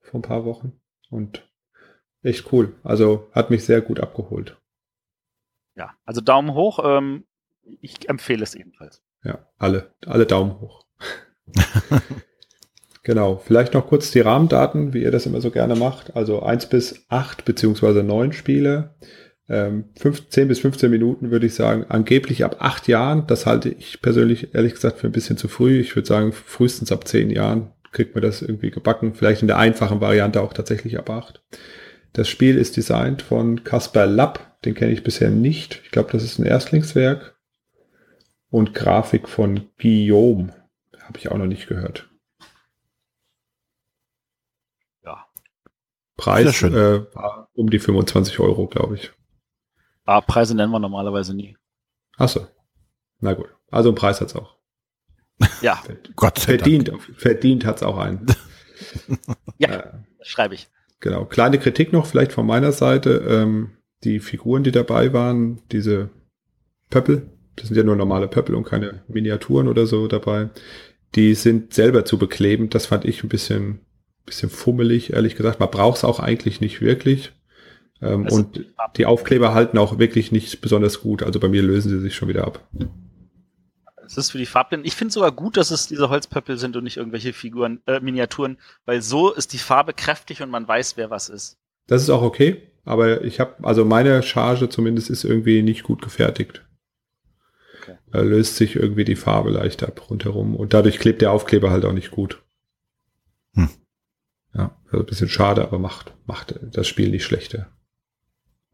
vor 0.00 0.18
ein 0.18 0.22
paar 0.22 0.44
Wochen. 0.44 0.72
Und 1.10 1.48
echt 2.22 2.52
cool. 2.52 2.74
Also 2.82 3.28
hat 3.32 3.50
mich 3.50 3.64
sehr 3.64 3.80
gut 3.80 4.00
abgeholt. 4.00 4.56
Ja, 5.76 5.94
also 6.04 6.20
Daumen 6.20 6.54
hoch. 6.54 6.80
Ähm, 6.82 7.24
ich 7.80 8.08
empfehle 8.08 8.42
es 8.42 8.54
ebenfalls. 8.54 9.02
Ja, 9.22 9.46
alle, 9.58 9.94
alle 10.06 10.26
Daumen 10.26 10.60
hoch. 10.60 10.84
genau. 13.02 13.36
Vielleicht 13.36 13.74
noch 13.74 13.86
kurz 13.86 14.10
die 14.10 14.20
Rahmendaten, 14.20 14.92
wie 14.92 15.02
ihr 15.02 15.12
das 15.12 15.26
immer 15.26 15.40
so 15.40 15.50
gerne 15.50 15.76
macht. 15.76 16.16
Also 16.16 16.42
eins 16.42 16.66
bis 16.66 17.04
acht 17.08 17.44
beziehungsweise 17.44 18.02
neun 18.02 18.32
Spiele 18.32 18.96
ähm, 19.48 19.84
15 19.98 20.46
bis 20.46 20.60
15 20.60 20.90
Minuten 20.90 21.30
würde 21.30 21.46
ich 21.46 21.54
sagen, 21.54 21.86
angeblich 21.88 22.44
ab 22.44 22.56
acht 22.58 22.86
Jahren. 22.86 23.26
Das 23.26 23.46
halte 23.46 23.70
ich 23.70 24.02
persönlich 24.02 24.54
ehrlich 24.54 24.74
gesagt 24.74 24.98
für 24.98 25.06
ein 25.06 25.12
bisschen 25.12 25.38
zu 25.38 25.48
früh. 25.48 25.80
Ich 25.80 25.96
würde 25.96 26.06
sagen, 26.06 26.32
frühestens 26.32 26.92
ab 26.92 27.08
zehn 27.08 27.30
Jahren 27.30 27.72
kriegt 27.92 28.14
man 28.14 28.22
das 28.22 28.42
irgendwie 28.42 28.70
gebacken. 28.70 29.14
Vielleicht 29.14 29.40
in 29.40 29.48
der 29.48 29.56
einfachen 29.56 30.00
Variante 30.00 30.42
auch 30.42 30.52
tatsächlich 30.52 30.98
ab 30.98 31.08
acht. 31.08 31.42
Das 32.12 32.28
Spiel 32.28 32.58
ist 32.58 32.76
designt 32.76 33.22
von 33.22 33.64
Caspar 33.64 34.06
Lapp. 34.06 34.60
Den 34.64 34.74
kenne 34.74 34.92
ich 34.92 35.02
bisher 35.02 35.30
nicht. 35.30 35.80
Ich 35.84 35.92
glaube, 35.92 36.12
das 36.12 36.24
ist 36.24 36.38
ein 36.38 36.44
Erstlingswerk. 36.44 37.38
Und 38.50 38.74
Grafik 38.74 39.28
von 39.28 39.68
Guillaume. 39.80 40.54
Habe 41.00 41.18
ich 41.18 41.30
auch 41.30 41.38
noch 41.38 41.46
nicht 41.46 41.68
gehört. 41.68 42.10
Ja. 45.04 45.26
Preis 46.16 46.62
äh, 46.62 47.14
war 47.14 47.48
um 47.54 47.70
die 47.70 47.78
25 47.78 48.40
Euro, 48.40 48.66
glaube 48.66 48.96
ich. 48.96 49.12
Ah, 50.08 50.22
Preise 50.22 50.54
nennen 50.54 50.72
wir 50.72 50.78
normalerweise 50.78 51.34
nie. 51.36 51.54
Achso. 52.16 52.46
Na 53.20 53.34
gut. 53.34 53.48
Also 53.70 53.90
einen 53.90 53.94
Preis 53.94 54.22
hat's 54.22 54.34
auch. 54.34 54.56
Ja. 55.60 55.82
Gott 56.16 56.38
sei 56.38 56.56
verdient, 56.56 56.88
Dank. 56.88 57.02
verdient 57.14 57.66
hat's 57.66 57.82
auch 57.82 57.98
einen. 57.98 58.24
ja, 59.58 59.68
äh, 59.68 59.92
schreibe 60.22 60.54
ich. 60.54 60.70
Genau. 61.00 61.26
Kleine 61.26 61.58
Kritik 61.58 61.92
noch 61.92 62.06
vielleicht 62.06 62.32
von 62.32 62.46
meiner 62.46 62.72
Seite. 62.72 63.22
Ähm, 63.28 63.76
die 64.02 64.20
Figuren, 64.20 64.62
die 64.62 64.72
dabei 64.72 65.12
waren, 65.12 65.60
diese 65.72 66.08
Pöppel, 66.88 67.28
das 67.56 67.68
sind 67.68 67.76
ja 67.76 67.82
nur 67.82 67.96
normale 67.96 68.28
Pöppel 68.28 68.54
und 68.54 68.64
keine 68.64 69.02
Miniaturen 69.08 69.68
oder 69.68 69.86
so 69.86 70.08
dabei, 70.08 70.48
die 71.16 71.34
sind 71.34 71.74
selber 71.74 72.06
zu 72.06 72.16
bekleben. 72.16 72.70
Das 72.70 72.86
fand 72.86 73.04
ich 73.04 73.22
ein 73.22 73.28
bisschen, 73.28 73.80
bisschen 74.24 74.48
fummelig, 74.48 75.12
ehrlich 75.12 75.36
gesagt. 75.36 75.60
Man 75.60 75.70
braucht 75.70 75.98
es 75.98 76.04
auch 76.04 76.18
eigentlich 76.18 76.62
nicht 76.62 76.80
wirklich. 76.80 77.34
Ähm, 78.00 78.26
und 78.28 78.64
die 78.96 79.06
Aufkleber 79.06 79.54
halten 79.54 79.78
auch 79.78 79.98
wirklich 79.98 80.30
nicht 80.32 80.60
besonders 80.60 81.00
gut. 81.00 81.22
Also 81.22 81.40
bei 81.40 81.48
mir 81.48 81.62
lösen 81.62 81.90
sie 81.90 82.00
sich 82.00 82.14
schon 82.14 82.28
wieder 82.28 82.46
ab. 82.46 82.66
Es 84.06 84.16
ist 84.16 84.30
für 84.30 84.38
die 84.38 84.46
Farben. 84.46 84.84
Ich 84.84 84.94
finde 84.94 85.12
sogar 85.12 85.32
gut, 85.32 85.56
dass 85.56 85.70
es 85.70 85.86
diese 85.86 86.08
Holzpöppel 86.08 86.56
sind 86.58 86.76
und 86.76 86.84
nicht 86.84 86.96
irgendwelche 86.96 87.32
Figuren, 87.32 87.82
äh, 87.86 88.00
Miniaturen, 88.00 88.58
weil 88.86 89.02
so 89.02 89.32
ist 89.32 89.52
die 89.52 89.58
Farbe 89.58 89.92
kräftig 89.92 90.42
und 90.42 90.50
man 90.50 90.66
weiß, 90.66 90.96
wer 90.96 91.10
was 91.10 91.28
ist. 91.28 91.58
Das 91.88 92.02
ist 92.02 92.10
auch 92.10 92.22
okay, 92.22 92.62
aber 92.84 93.22
ich 93.22 93.40
habe, 93.40 93.56
also 93.62 93.84
meine 93.84 94.22
Charge 94.22 94.68
zumindest 94.68 95.10
ist 95.10 95.24
irgendwie 95.24 95.62
nicht 95.62 95.82
gut 95.82 96.00
gefertigt. 96.00 96.64
Okay. 97.82 97.96
Da 98.10 98.20
löst 98.20 98.56
sich 98.56 98.76
irgendwie 98.76 99.04
die 99.04 99.16
Farbe 99.16 99.50
leicht 99.50 99.82
ab 99.82 100.08
rundherum 100.08 100.56
und 100.56 100.72
dadurch 100.72 100.98
klebt 100.98 101.20
der 101.20 101.32
Aufkleber 101.32 101.70
halt 101.70 101.84
auch 101.84 101.92
nicht 101.92 102.10
gut. 102.10 102.42
Hm. 103.54 103.68
Ja, 104.54 104.76
also 104.86 105.00
ein 105.00 105.06
bisschen 105.06 105.28
schade, 105.28 105.62
aber 105.62 105.78
macht, 105.78 106.14
macht 106.26 106.58
das 106.62 106.86
Spiel 106.86 107.10
nicht 107.10 107.24
schlechter. 107.24 107.70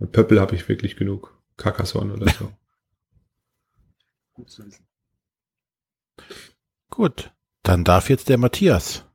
Und 0.04 0.12
Pöppel 0.12 0.38
habe 0.38 0.54
ich 0.54 0.68
wirklich 0.68 0.96
genug. 0.96 1.34
Carcassonne 1.56 2.12
oder 2.12 2.30
so. 2.30 2.52
Gut 4.34 4.50
zu 4.50 4.66
wissen. 4.66 4.86
Gut, 6.90 7.32
dann 7.62 7.84
darf 7.84 8.10
jetzt 8.10 8.28
der 8.28 8.36
Matthias. 8.36 9.06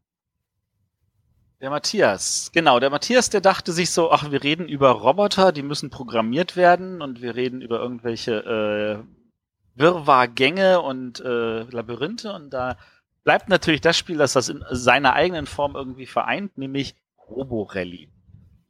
Der 1.61 1.69
Matthias, 1.69 2.49
genau. 2.51 2.79
Der 2.79 2.89
Matthias, 2.89 3.29
der 3.29 3.41
dachte 3.41 3.71
sich 3.71 3.91
so, 3.91 4.09
ach, 4.09 4.31
wir 4.31 4.41
reden 4.41 4.67
über 4.67 4.89
Roboter, 4.89 5.51
die 5.51 5.61
müssen 5.61 5.91
programmiert 5.91 6.55
werden 6.55 7.03
und 7.03 7.21
wir 7.21 7.35
reden 7.35 7.61
über 7.61 7.79
irgendwelche 7.79 9.05
äh, 9.75 9.79
Wirrwarrgänge 9.79 10.81
und 10.81 11.19
äh, 11.19 11.69
Labyrinthe 11.69 12.33
und 12.33 12.49
da 12.49 12.77
bleibt 13.23 13.47
natürlich 13.47 13.81
das 13.81 13.95
Spiel, 13.95 14.17
das 14.17 14.33
das 14.33 14.49
in 14.49 14.65
seiner 14.71 15.13
eigenen 15.13 15.45
Form 15.45 15.75
irgendwie 15.75 16.07
vereint, 16.07 16.57
nämlich 16.57 16.95
Roborally. 17.29 18.09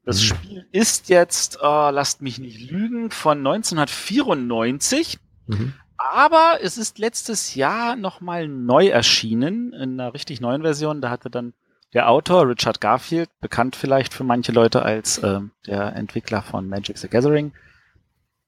Das 0.09 0.21
mhm. 0.21 0.25
Spiel 0.25 0.65
ist 0.71 1.09
jetzt, 1.09 1.59
oh, 1.61 1.89
lasst 1.91 2.23
mich 2.23 2.39
nicht 2.39 2.71
lügen, 2.71 3.11
von 3.11 3.37
1994. 3.37 5.19
Mhm. 5.45 5.73
Aber 5.97 6.57
es 6.63 6.79
ist 6.79 6.97
letztes 6.97 7.53
Jahr 7.53 7.95
nochmal 7.95 8.47
neu 8.47 8.87
erschienen, 8.87 9.71
in 9.71 9.99
einer 9.99 10.15
richtig 10.15 10.41
neuen 10.41 10.63
Version. 10.63 10.99
Da 10.99 11.11
hatte 11.11 11.29
dann 11.29 11.53
der 11.93 12.09
Autor 12.09 12.49
Richard 12.49 12.81
Garfield, 12.81 13.29
bekannt 13.39 13.75
vielleicht 13.75 14.15
für 14.15 14.23
manche 14.23 14.51
Leute 14.51 14.81
als 14.81 15.19
äh, 15.19 15.41
der 15.67 15.95
Entwickler 15.95 16.41
von 16.41 16.67
Magic 16.67 16.97
the 16.97 17.07
Gathering 17.07 17.53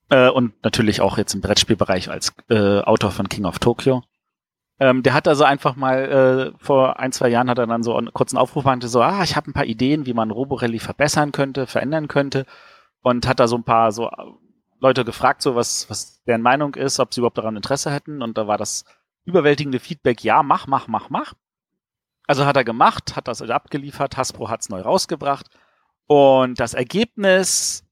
äh, 0.09 0.29
und 0.29 0.53
natürlich 0.63 0.99
auch 0.99 1.19
jetzt 1.19 1.35
im 1.35 1.41
Brettspielbereich 1.41 2.09
als 2.09 2.33
äh, 2.49 2.79
Autor 2.79 3.11
von 3.11 3.29
King 3.29 3.45
of 3.45 3.59
Tokyo, 3.59 4.01
Ähm, 4.81 5.03
der 5.03 5.13
hat 5.13 5.27
also 5.27 5.43
einfach 5.43 5.75
mal 5.75 6.53
äh, 6.55 6.57
vor 6.57 6.99
ein, 6.99 7.11
zwei 7.11 7.29
Jahren 7.29 7.51
hat 7.51 7.59
er 7.59 7.67
dann 7.67 7.83
so 7.83 7.95
einen 7.95 8.11
kurzen 8.13 8.35
Aufruf 8.35 8.63
gemacht, 8.63 8.81
so, 8.81 8.99
ah, 9.03 9.21
ich 9.21 9.35
habe 9.35 9.51
ein 9.51 9.53
paar 9.53 9.65
Ideen, 9.65 10.07
wie 10.07 10.15
man 10.15 10.31
Roborally 10.31 10.79
verbessern 10.79 11.31
könnte, 11.31 11.67
verändern 11.67 12.07
könnte 12.07 12.47
und 13.03 13.27
hat 13.27 13.39
da 13.39 13.47
so 13.47 13.57
ein 13.57 13.63
paar 13.63 13.91
so 13.91 14.09
Leute 14.79 15.05
gefragt, 15.05 15.43
so 15.43 15.55
was, 15.55 15.87
was 15.91 16.23
deren 16.23 16.41
Meinung 16.41 16.73
ist, 16.73 16.99
ob 16.99 17.13
sie 17.13 17.21
überhaupt 17.21 17.37
daran 17.37 17.57
Interesse 17.57 17.91
hätten 17.91 18.23
und 18.23 18.39
da 18.39 18.47
war 18.47 18.57
das 18.57 18.83
überwältigende 19.23 19.79
Feedback, 19.79 20.23
ja, 20.23 20.41
mach, 20.41 20.65
mach, 20.65 20.87
mach, 20.87 21.11
mach. 21.11 21.35
Also 22.25 22.47
hat 22.47 22.55
er 22.55 22.63
gemacht, 22.63 23.15
hat 23.15 23.27
das 23.27 23.43
abgeliefert, 23.43 24.17
Hasbro 24.17 24.49
hat's 24.49 24.69
neu 24.69 24.81
rausgebracht 24.81 25.47
und 26.07 26.59
das 26.59 26.73
Ergebnis 26.73 27.85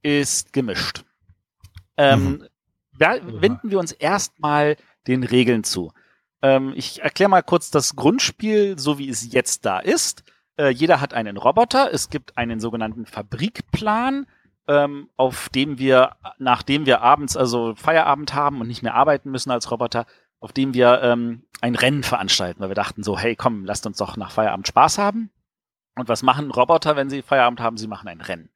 ist 0.00 0.54
gemischt. 0.54 1.04
Ähm, 1.98 2.48
mhm. 2.98 3.40
Wenden 3.42 3.70
wir 3.70 3.78
uns 3.78 3.92
erstmal 3.92 4.78
den 5.06 5.24
Regeln 5.24 5.62
zu. 5.62 5.92
Ähm, 6.42 6.72
ich 6.76 7.02
erkläre 7.02 7.30
mal 7.30 7.42
kurz 7.42 7.70
das 7.70 7.96
Grundspiel, 7.96 8.78
so 8.78 8.98
wie 8.98 9.08
es 9.08 9.32
jetzt 9.32 9.64
da 9.64 9.78
ist. 9.78 10.24
Äh, 10.56 10.68
jeder 10.70 11.00
hat 11.00 11.14
einen 11.14 11.36
Roboter. 11.36 11.92
Es 11.92 12.10
gibt 12.10 12.36
einen 12.36 12.60
sogenannten 12.60 13.06
Fabrikplan, 13.06 14.26
ähm, 14.68 15.08
auf 15.16 15.48
dem 15.48 15.78
wir, 15.78 16.16
nachdem 16.38 16.86
wir 16.86 17.00
abends 17.00 17.36
also 17.36 17.74
Feierabend 17.74 18.34
haben 18.34 18.60
und 18.60 18.68
nicht 18.68 18.82
mehr 18.82 18.94
arbeiten 18.94 19.30
müssen 19.30 19.50
als 19.50 19.70
Roboter, 19.70 20.06
auf 20.40 20.52
dem 20.52 20.74
wir 20.74 21.00
ähm, 21.02 21.44
ein 21.60 21.76
Rennen 21.76 22.02
veranstalten, 22.02 22.60
weil 22.60 22.70
wir 22.70 22.74
dachten 22.74 23.02
so, 23.02 23.16
hey, 23.18 23.36
komm, 23.36 23.64
lasst 23.64 23.86
uns 23.86 23.98
doch 23.98 24.16
nach 24.16 24.32
Feierabend 24.32 24.66
Spaß 24.66 24.98
haben. 24.98 25.30
Und 25.94 26.08
was 26.08 26.22
machen 26.22 26.50
Roboter, 26.50 26.96
wenn 26.96 27.10
sie 27.10 27.22
Feierabend 27.22 27.60
haben? 27.60 27.76
Sie 27.76 27.86
machen 27.86 28.08
ein 28.08 28.20
Rennen. 28.20 28.50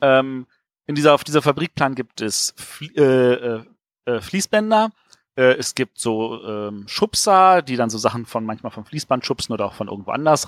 Ähm, 0.00 0.46
in 0.86 0.94
dieser, 0.94 1.14
auf 1.14 1.24
dieser 1.24 1.42
Fabrikplan 1.42 1.94
gibt 1.94 2.20
es 2.20 2.54
Flie 2.56 2.90
äh, 2.96 3.34
äh, 3.34 3.64
äh, 4.04 4.20
Fließbänder, 4.20 4.90
äh, 5.36 5.54
es 5.54 5.74
gibt 5.74 5.98
so 5.98 6.44
ähm, 6.44 6.84
Schubser, 6.86 7.62
die 7.62 7.76
dann 7.76 7.90
so 7.90 7.98
Sachen 7.98 8.26
von 8.26 8.44
manchmal 8.44 8.72
vom 8.72 8.84
Fließband 8.84 9.24
schubsen 9.24 9.52
oder 9.52 9.66
auch 9.66 9.74
von 9.74 9.88
irgendwo 9.88 10.10
anders. 10.10 10.46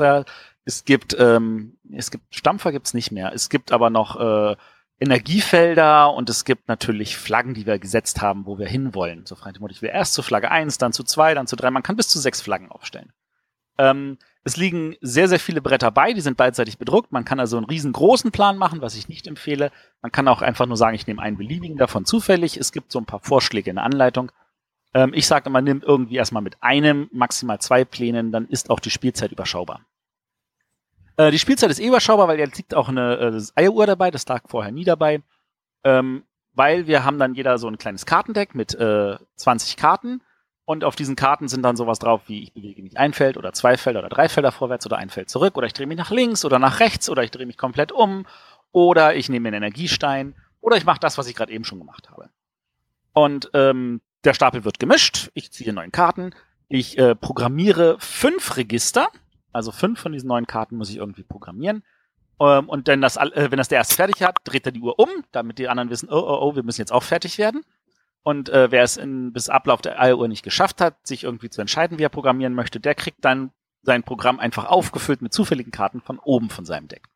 Es 0.64 0.84
gibt 0.84 1.16
ähm, 1.18 1.76
es 1.92 2.10
gibt 2.10 2.34
Stampfer 2.34 2.72
gibt's 2.72 2.94
nicht 2.94 3.10
mehr. 3.10 3.32
Es 3.32 3.48
gibt 3.48 3.72
aber 3.72 3.90
noch 3.90 4.18
äh, 4.18 4.56
Energiefelder 5.00 6.12
und 6.12 6.30
es 6.30 6.44
gibt 6.44 6.68
natürlich 6.68 7.16
Flaggen, 7.16 7.54
die 7.54 7.66
wir 7.66 7.78
gesetzt 7.78 8.22
haben, 8.22 8.46
wo 8.46 8.58
wir 8.58 8.68
hinwollen. 8.68 9.26
So 9.26 9.34
frei 9.34 9.52
ich 9.70 9.82
will 9.82 9.90
erst 9.92 10.14
zu 10.14 10.22
Flagge 10.22 10.50
eins, 10.50 10.78
dann 10.78 10.92
zu 10.92 11.02
zwei, 11.02 11.34
dann 11.34 11.46
zu 11.46 11.56
drei. 11.56 11.70
Man 11.70 11.82
kann 11.82 11.96
bis 11.96 12.08
zu 12.08 12.18
sechs 12.18 12.40
Flaggen 12.40 12.70
aufstellen. 12.70 13.12
Ähm, 13.76 14.18
es 14.44 14.56
liegen 14.56 14.94
sehr, 15.00 15.26
sehr 15.28 15.40
viele 15.40 15.62
Bretter 15.62 15.90
bei, 15.90 16.12
die 16.12 16.20
sind 16.20 16.36
beidseitig 16.36 16.76
bedruckt. 16.78 17.12
Man 17.12 17.24
kann 17.24 17.40
also 17.40 17.56
einen 17.56 17.66
riesengroßen 17.66 18.30
Plan 18.30 18.58
machen, 18.58 18.82
was 18.82 18.94
ich 18.94 19.08
nicht 19.08 19.26
empfehle. 19.26 19.72
Man 20.02 20.12
kann 20.12 20.28
auch 20.28 20.42
einfach 20.42 20.66
nur 20.66 20.76
sagen, 20.76 20.94
ich 20.94 21.06
nehme 21.06 21.22
einen 21.22 21.38
beliebigen 21.38 21.78
davon 21.78 22.04
zufällig. 22.04 22.58
Es 22.58 22.70
gibt 22.70 22.92
so 22.92 22.98
ein 22.98 23.06
paar 23.06 23.20
Vorschläge 23.20 23.70
in 23.70 23.76
der 23.76 23.84
Anleitung. 23.84 24.30
Ähm, 24.94 25.12
ich 25.12 25.26
sage 25.26 25.48
immer, 25.48 25.60
nimmt 25.60 25.84
irgendwie 25.84 26.16
erstmal 26.16 26.42
mit 26.42 26.62
einem, 26.62 27.08
maximal 27.12 27.60
zwei 27.60 27.84
Plänen, 27.84 28.32
dann 28.32 28.46
ist 28.46 28.70
auch 28.70 28.80
die 28.80 28.90
Spielzeit 28.90 29.32
überschaubar. 29.32 29.84
Äh, 31.16 31.30
die 31.30 31.38
Spielzeit 31.38 31.70
ist 31.70 31.80
eh 31.80 31.88
überschaubar, 31.88 32.28
weil 32.28 32.38
jetzt 32.38 32.56
liegt 32.56 32.74
auch 32.74 32.88
eine 32.88 33.16
äh, 33.16 33.60
Eieruhr 33.60 33.86
dabei, 33.86 34.10
das 34.10 34.26
lag 34.26 34.48
vorher 34.48 34.72
nie 34.72 34.84
dabei. 34.84 35.22
Ähm, 35.82 36.24
weil 36.54 36.86
wir 36.86 37.04
haben 37.04 37.18
dann 37.18 37.34
jeder 37.34 37.58
so 37.58 37.68
ein 37.68 37.78
kleines 37.78 38.06
Kartendeck 38.06 38.54
mit 38.54 38.74
äh, 38.74 39.16
20 39.36 39.76
Karten 39.76 40.22
und 40.64 40.84
auf 40.84 40.96
diesen 40.96 41.16
Karten 41.16 41.48
sind 41.48 41.62
dann 41.62 41.76
sowas 41.76 41.98
drauf 41.98 42.22
wie 42.26 42.42
ich 42.42 42.54
bewege 42.54 42.82
mich 42.82 42.96
ein 42.96 43.12
Feld 43.12 43.36
oder 43.36 43.52
zwei 43.52 43.76
Felder 43.76 44.00
oder 44.00 44.08
drei 44.08 44.28
Felder 44.28 44.52
vorwärts 44.52 44.86
oder 44.86 44.96
ein 44.96 45.10
Feld 45.10 45.28
zurück 45.28 45.56
oder 45.56 45.66
ich 45.66 45.72
drehe 45.72 45.86
mich 45.86 45.98
nach 45.98 46.10
links 46.10 46.44
oder 46.44 46.58
nach 46.58 46.80
rechts 46.80 47.10
oder 47.10 47.22
ich 47.22 47.32
drehe 47.32 47.46
mich 47.46 47.58
komplett 47.58 47.92
um 47.92 48.24
oder 48.72 49.14
ich 49.14 49.28
nehme 49.28 49.48
einen 49.48 49.62
Energiestein 49.62 50.34
oder 50.60 50.76
ich 50.76 50.84
mache 50.84 51.00
das, 51.00 51.18
was 51.18 51.26
ich 51.26 51.34
gerade 51.34 51.52
eben 51.52 51.64
schon 51.64 51.78
gemacht 51.78 52.10
habe. 52.10 52.30
Und 53.12 53.50
ähm, 53.52 54.00
der 54.24 54.34
Stapel 54.34 54.64
wird 54.64 54.78
gemischt, 54.78 55.30
ich 55.34 55.52
ziehe 55.52 55.72
neun 55.72 55.92
Karten, 55.92 56.34
ich 56.68 56.98
äh, 56.98 57.14
programmiere 57.14 57.96
fünf 57.98 58.56
Register, 58.56 59.08
also 59.52 59.70
fünf 59.70 60.00
von 60.00 60.12
diesen 60.12 60.28
neun 60.28 60.46
Karten 60.46 60.76
muss 60.76 60.90
ich 60.90 60.96
irgendwie 60.96 61.22
programmieren. 61.22 61.84
Ähm, 62.40 62.68
und 62.68 62.88
dann 62.88 63.00
das, 63.00 63.16
äh, 63.16 63.50
wenn 63.50 63.58
das 63.58 63.68
der 63.68 63.78
erste 63.78 63.94
fertig 63.94 64.22
hat, 64.22 64.38
dreht 64.44 64.66
er 64.66 64.72
die 64.72 64.80
Uhr 64.80 64.98
um, 64.98 65.08
damit 65.32 65.58
die 65.58 65.68
anderen 65.68 65.90
wissen, 65.90 66.08
oh, 66.10 66.16
oh, 66.16 66.38
oh, 66.40 66.56
wir 66.56 66.62
müssen 66.62 66.80
jetzt 66.80 66.92
auch 66.92 67.02
fertig 67.02 67.38
werden. 67.38 67.62
Und 68.22 68.48
äh, 68.48 68.70
wer 68.70 68.82
es 68.82 68.96
in, 68.96 69.32
bis 69.32 69.50
Ablauf 69.50 69.82
der 69.82 70.00
Eieruhr 70.00 70.28
nicht 70.28 70.42
geschafft 70.42 70.80
hat, 70.80 71.06
sich 71.06 71.24
irgendwie 71.24 71.50
zu 71.50 71.60
entscheiden, 71.60 71.98
wie 71.98 72.04
er 72.04 72.08
programmieren 72.08 72.54
möchte, 72.54 72.80
der 72.80 72.94
kriegt 72.94 73.24
dann 73.24 73.50
sein 73.82 74.02
Programm 74.02 74.40
einfach 74.40 74.64
aufgefüllt 74.64 75.20
mit 75.20 75.34
zufälligen 75.34 75.70
Karten 75.70 76.00
von 76.00 76.18
oben 76.18 76.48
von 76.48 76.64
seinem 76.64 76.88
Deck. 76.88 77.06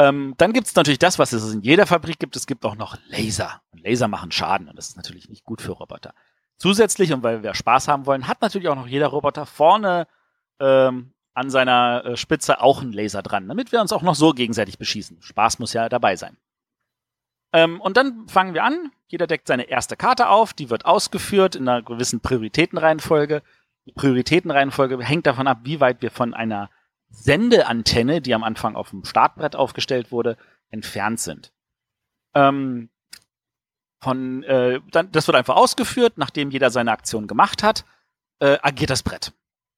Ähm, 0.00 0.32
dann 0.38 0.54
gibt 0.54 0.66
es 0.66 0.74
natürlich 0.74 0.98
das, 0.98 1.18
was 1.18 1.34
es 1.34 1.52
in 1.52 1.60
jeder 1.60 1.84
Fabrik 1.84 2.18
gibt. 2.18 2.34
Es 2.34 2.46
gibt 2.46 2.64
auch 2.64 2.74
noch 2.74 2.96
Laser. 3.08 3.60
Und 3.70 3.82
Laser 3.82 4.08
machen 4.08 4.32
Schaden 4.32 4.66
und 4.68 4.76
das 4.76 4.88
ist 4.88 4.96
natürlich 4.96 5.28
nicht 5.28 5.44
gut 5.44 5.60
für 5.60 5.72
Roboter. 5.72 6.14
Zusätzlich, 6.56 7.12
und 7.12 7.22
weil 7.22 7.42
wir 7.42 7.52
Spaß 7.52 7.86
haben 7.88 8.06
wollen, 8.06 8.26
hat 8.26 8.40
natürlich 8.40 8.68
auch 8.68 8.76
noch 8.76 8.86
jeder 8.86 9.08
Roboter 9.08 9.44
vorne 9.44 10.06
ähm, 10.58 11.12
an 11.34 11.50
seiner 11.50 12.02
äh, 12.06 12.16
Spitze 12.16 12.62
auch 12.62 12.80
einen 12.80 12.94
Laser 12.94 13.20
dran, 13.20 13.46
damit 13.46 13.72
wir 13.72 13.80
uns 13.82 13.92
auch 13.92 14.00
noch 14.00 14.14
so 14.14 14.32
gegenseitig 14.32 14.78
beschießen. 14.78 15.20
Spaß 15.20 15.58
muss 15.58 15.74
ja 15.74 15.90
dabei 15.90 16.16
sein. 16.16 16.38
Ähm, 17.52 17.78
und 17.78 17.98
dann 17.98 18.26
fangen 18.26 18.54
wir 18.54 18.64
an. 18.64 18.92
Jeder 19.06 19.26
deckt 19.26 19.48
seine 19.48 19.64
erste 19.64 19.96
Karte 19.96 20.30
auf, 20.30 20.54
die 20.54 20.70
wird 20.70 20.86
ausgeführt 20.86 21.56
in 21.56 21.68
einer 21.68 21.82
gewissen 21.82 22.20
Prioritätenreihenfolge. 22.20 23.42
Die 23.84 23.92
Prioritätenreihenfolge 23.92 25.02
hängt 25.04 25.26
davon 25.26 25.46
ab, 25.46 25.58
wie 25.64 25.80
weit 25.80 26.00
wir 26.00 26.10
von 26.10 26.32
einer 26.32 26.70
Sendeantenne, 27.10 28.20
die 28.20 28.34
am 28.34 28.44
Anfang 28.44 28.76
auf 28.76 28.90
dem 28.90 29.04
Startbrett 29.04 29.56
aufgestellt 29.56 30.12
wurde, 30.12 30.36
entfernt 30.70 31.20
sind. 31.20 31.52
Ähm, 32.34 32.90
von, 34.00 34.42
äh, 34.44 34.80
dann, 34.90 35.12
das 35.12 35.26
wird 35.26 35.36
einfach 35.36 35.56
ausgeführt, 35.56 36.14
nachdem 36.16 36.50
jeder 36.50 36.70
seine 36.70 36.92
Aktion 36.92 37.26
gemacht 37.26 37.62
hat, 37.62 37.84
äh, 38.38 38.58
agiert 38.62 38.90
das 38.90 39.02
Brett. 39.02 39.32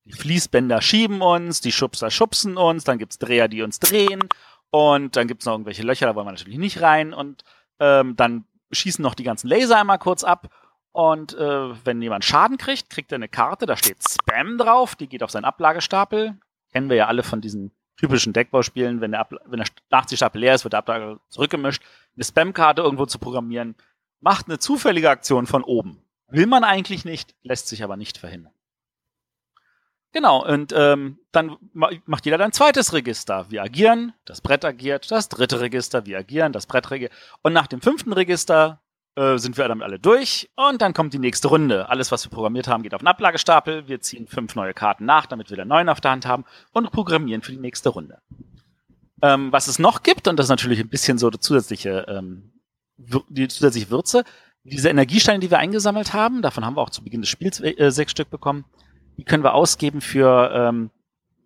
Die 0.05 0.13
Fließbänder 0.13 0.83
schieben 0.83 1.23
uns, 1.23 1.61
die 1.61 1.73
Schubser 1.73 2.11
schubsen 2.11 2.57
uns, 2.57 2.85
dann 2.85 2.99
gibt's 2.99 3.19
Dreher, 3.19 3.49
die 3.49 3.63
uns 3.63 3.79
drehen 3.81 4.29
und 4.71 5.17
dann 5.17 5.29
gibt's 5.29 5.47
noch 5.47 5.55
irgendwelche 5.55 5.83
Löcher, 5.83 6.07
da 6.07 6.15
wollen 6.15 6.27
wir 6.27 6.33
natürlich 6.33 6.59
nicht 6.59 6.81
rein 6.81 7.13
und 7.15 7.45
ähm, 7.79 8.17
dann 8.17 8.45
schießen 8.73 9.03
noch 9.03 9.15
die 9.15 9.25
ganzen 9.25 9.49
Laser 9.49 9.79
einmal 9.79 9.99
kurz 9.99 10.25
ab. 10.25 10.49
Und 10.93 11.35
äh, 11.35 11.85
wenn 11.87 12.03
jemand 12.03 12.25
Schaden 12.25 12.59
kriegt, 12.59 12.91
kriegt 12.91 13.13
er 13.13 13.17
eine 13.17 13.29
Karte, 13.29 13.67
da 13.67 13.77
steht 13.77 13.99
Spam 14.07 14.59
drauf, 14.59 14.95
die 14.95 15.09
geht 15.09 15.23
auf 15.23 15.31
seinen 15.31 15.47
Ablagestapel. 15.47 16.39
Kennen 16.73 16.89
wir 16.89 16.97
ja 16.97 17.07
alle 17.07 17.23
von 17.23 17.41
diesen 17.41 17.71
typischen 17.97 18.33
Deckbauspielen, 18.33 19.01
wenn 19.01 19.13
der, 19.13 19.21
Abla 19.21 19.41
wenn 19.47 19.59
der 19.59 19.69
Nachziehstapel 19.91 20.41
leer 20.41 20.55
ist, 20.55 20.65
wird 20.65 20.73
der 20.73 20.79
Ablage 20.79 21.21
zurückgemischt. 21.29 21.83
Eine 22.17 22.25
Spam-Karte 22.25 22.83
irgendwo 22.83 23.07
zu 23.07 23.19
programmieren, 23.19 23.77
macht 24.21 24.49
eine 24.49 24.59
zufällige 24.59 25.11
Aktion 25.11 25.47
von 25.47 25.63
oben. 25.63 26.03
Will 26.29 26.47
man 26.47 26.65
eigentlich 26.65 27.05
nicht, 27.05 27.35
lässt 27.43 27.69
sich 27.69 27.85
aber 27.85 27.97
nicht 27.97 28.19
verhindern. 28.19 28.53
Genau, 30.13 30.45
und 30.45 30.75
ähm, 30.77 31.19
dann 31.33 31.57
macht 31.73 32.27
jeder 32.27 32.39
ein 32.45 32.53
zweites 32.53 32.93
Register. 32.93 33.47
Wir 33.51 33.63
agieren, 33.63 34.13
das 34.27 34.43
Brett 34.43 34.63
agiert, 34.65 35.11
das 35.11 35.31
dritte 35.31 35.61
Register, 35.61 36.05
wir 36.05 36.19
agieren, 36.19 36.53
das 36.53 36.67
Brett 36.67 36.91
agiert. 36.93 37.13
Und 37.41 37.55
nach 37.55 37.67
dem 37.67 37.81
fünften 37.81 38.13
Register 38.13 38.82
äh, 39.15 39.37
sind 39.37 39.59
wir 39.59 39.69
damit 39.69 39.85
alle 39.85 39.99
durch 39.99 40.51
und 40.57 40.81
dann 40.81 40.95
kommt 40.95 41.13
die 41.13 41.19
nächste 41.19 41.49
Runde. 41.49 41.89
Alles, 41.89 42.11
was 42.13 42.25
wir 42.25 42.31
programmiert 42.31 42.69
haben, 42.69 42.83
geht 42.83 42.95
auf 42.95 43.03
den 43.03 43.09
Ablagestapel. 43.09 43.87
Wir 43.89 44.01
ziehen 44.01 44.27
fünf 44.27 44.55
neue 44.55 44.75
Karten 44.75 45.05
nach, 45.05 45.27
damit 45.27 45.51
wir 45.51 45.57
dann 45.57 45.69
neun 45.69 45.89
auf 45.89 46.01
der 46.01 46.13
Hand 46.13 46.27
haben 46.27 46.45
und 46.73 46.91
programmieren 46.93 47.43
für 47.43 47.53
die 47.53 47.59
nächste 47.59 47.91
Runde. 47.91 48.21
Ähm, 49.21 49.53
was 49.53 49.69
es 49.69 49.79
noch 49.79 50.03
gibt, 50.03 50.29
und 50.29 50.39
das 50.39 50.47
ist 50.47 50.51
natürlich 50.51 50.81
ein 50.81 50.89
bisschen 50.89 51.19
so 51.19 51.31
die 51.31 51.39
zusätzliche, 51.39 52.07
ähm, 52.09 52.53
die 52.97 53.49
zusätzliche 53.49 53.91
Würze, 53.91 54.25
diese 54.65 54.89
Energiesteine, 54.89 55.41
die 55.41 55.51
wir 55.51 55.59
eingesammelt 55.59 56.13
haben, 56.13 56.41
davon 56.41 56.65
haben 56.65 56.77
wir 56.77 56.81
auch 56.81 56.91
zu 56.91 57.05
Beginn 57.05 57.21
des 57.21 57.31
Spiels 57.31 57.61
äh, 57.61 57.91
sechs 57.91 58.13
Stück 58.13 58.31
bekommen, 58.31 58.65
die 59.19 59.25
können 59.25 59.45
wir 59.45 59.55
ausgeben 59.55 60.01
für 60.01 60.51
ähm, 60.55 60.91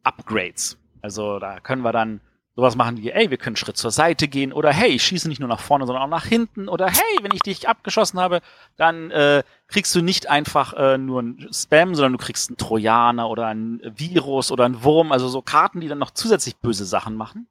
Upgrades. 0.05 0.79
Also 1.03 1.39
da 1.39 1.61
können 1.61 1.83
wir 1.83 1.93
dann 1.93 2.21
sowas 2.57 2.75
machen 2.75 2.97
wie, 2.97 3.11
ey, 3.11 3.31
wir 3.31 3.37
können 3.37 3.51
einen 3.55 3.57
Schritt 3.57 3.77
zur 3.77 3.91
Seite 3.91 4.29
gehen 4.29 4.53
oder 4.53 4.73
hey, 4.73 4.89
ich 4.89 5.03
schieße 5.03 5.29
nicht 5.29 5.41
nur 5.41 5.49
nach 5.49 5.61
vorne, 5.61 5.87
sondern 5.87 6.05
auch 6.05 6.09
nach 6.09 6.25
hinten 6.25 6.69
oder 6.69 6.87
hey, 6.89 7.19
wenn 7.21 7.35
ich 7.35 7.43
dich 7.43 7.69
abgeschossen 7.69 8.19
habe, 8.19 8.41
dann 8.77 9.11
äh, 9.11 9.43
kriegst 9.69 9.95
du 9.95 10.01
nicht 10.01 10.29
einfach 10.29 10.73
äh, 10.73 10.97
nur 10.97 11.23
ein 11.23 11.49
Spam, 11.53 11.95
sondern 11.95 12.13
du 12.13 12.19
kriegst 12.19 12.49
einen 12.49 12.57
Trojaner 12.57 13.29
oder 13.29 13.47
ein 13.47 13.83
Virus 13.85 14.51
oder 14.51 14.65
ein 14.65 14.83
Wurm, 14.83 15.13
also 15.13 15.29
so 15.29 15.43
Karten, 15.43 15.81
die 15.81 15.89
dann 15.89 15.99
noch 15.99 16.11
zusätzlich 16.11 16.57
böse 16.57 16.87
Sachen 16.87 17.15
machen. 17.15 17.47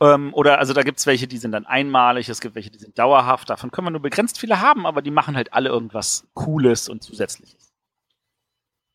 Ähm, 0.00 0.32
oder 0.34 0.60
also 0.60 0.72
da 0.72 0.84
gibt's 0.84 1.06
welche, 1.06 1.26
die 1.26 1.38
sind 1.38 1.50
dann 1.50 1.66
einmalig, 1.66 2.28
es 2.28 2.40
gibt 2.40 2.54
welche, 2.54 2.70
die 2.70 2.78
sind 2.78 2.96
dauerhaft, 2.96 3.50
davon 3.50 3.72
können 3.72 3.88
wir 3.88 3.92
nur 3.92 4.02
begrenzt 4.02 4.38
viele 4.38 4.60
haben, 4.60 4.86
aber 4.86 5.02
die 5.02 5.10
machen 5.10 5.34
halt 5.34 5.52
alle 5.52 5.70
irgendwas 5.70 6.28
Cooles 6.34 6.88
und 6.88 7.02
Zusätzliches. 7.02 7.72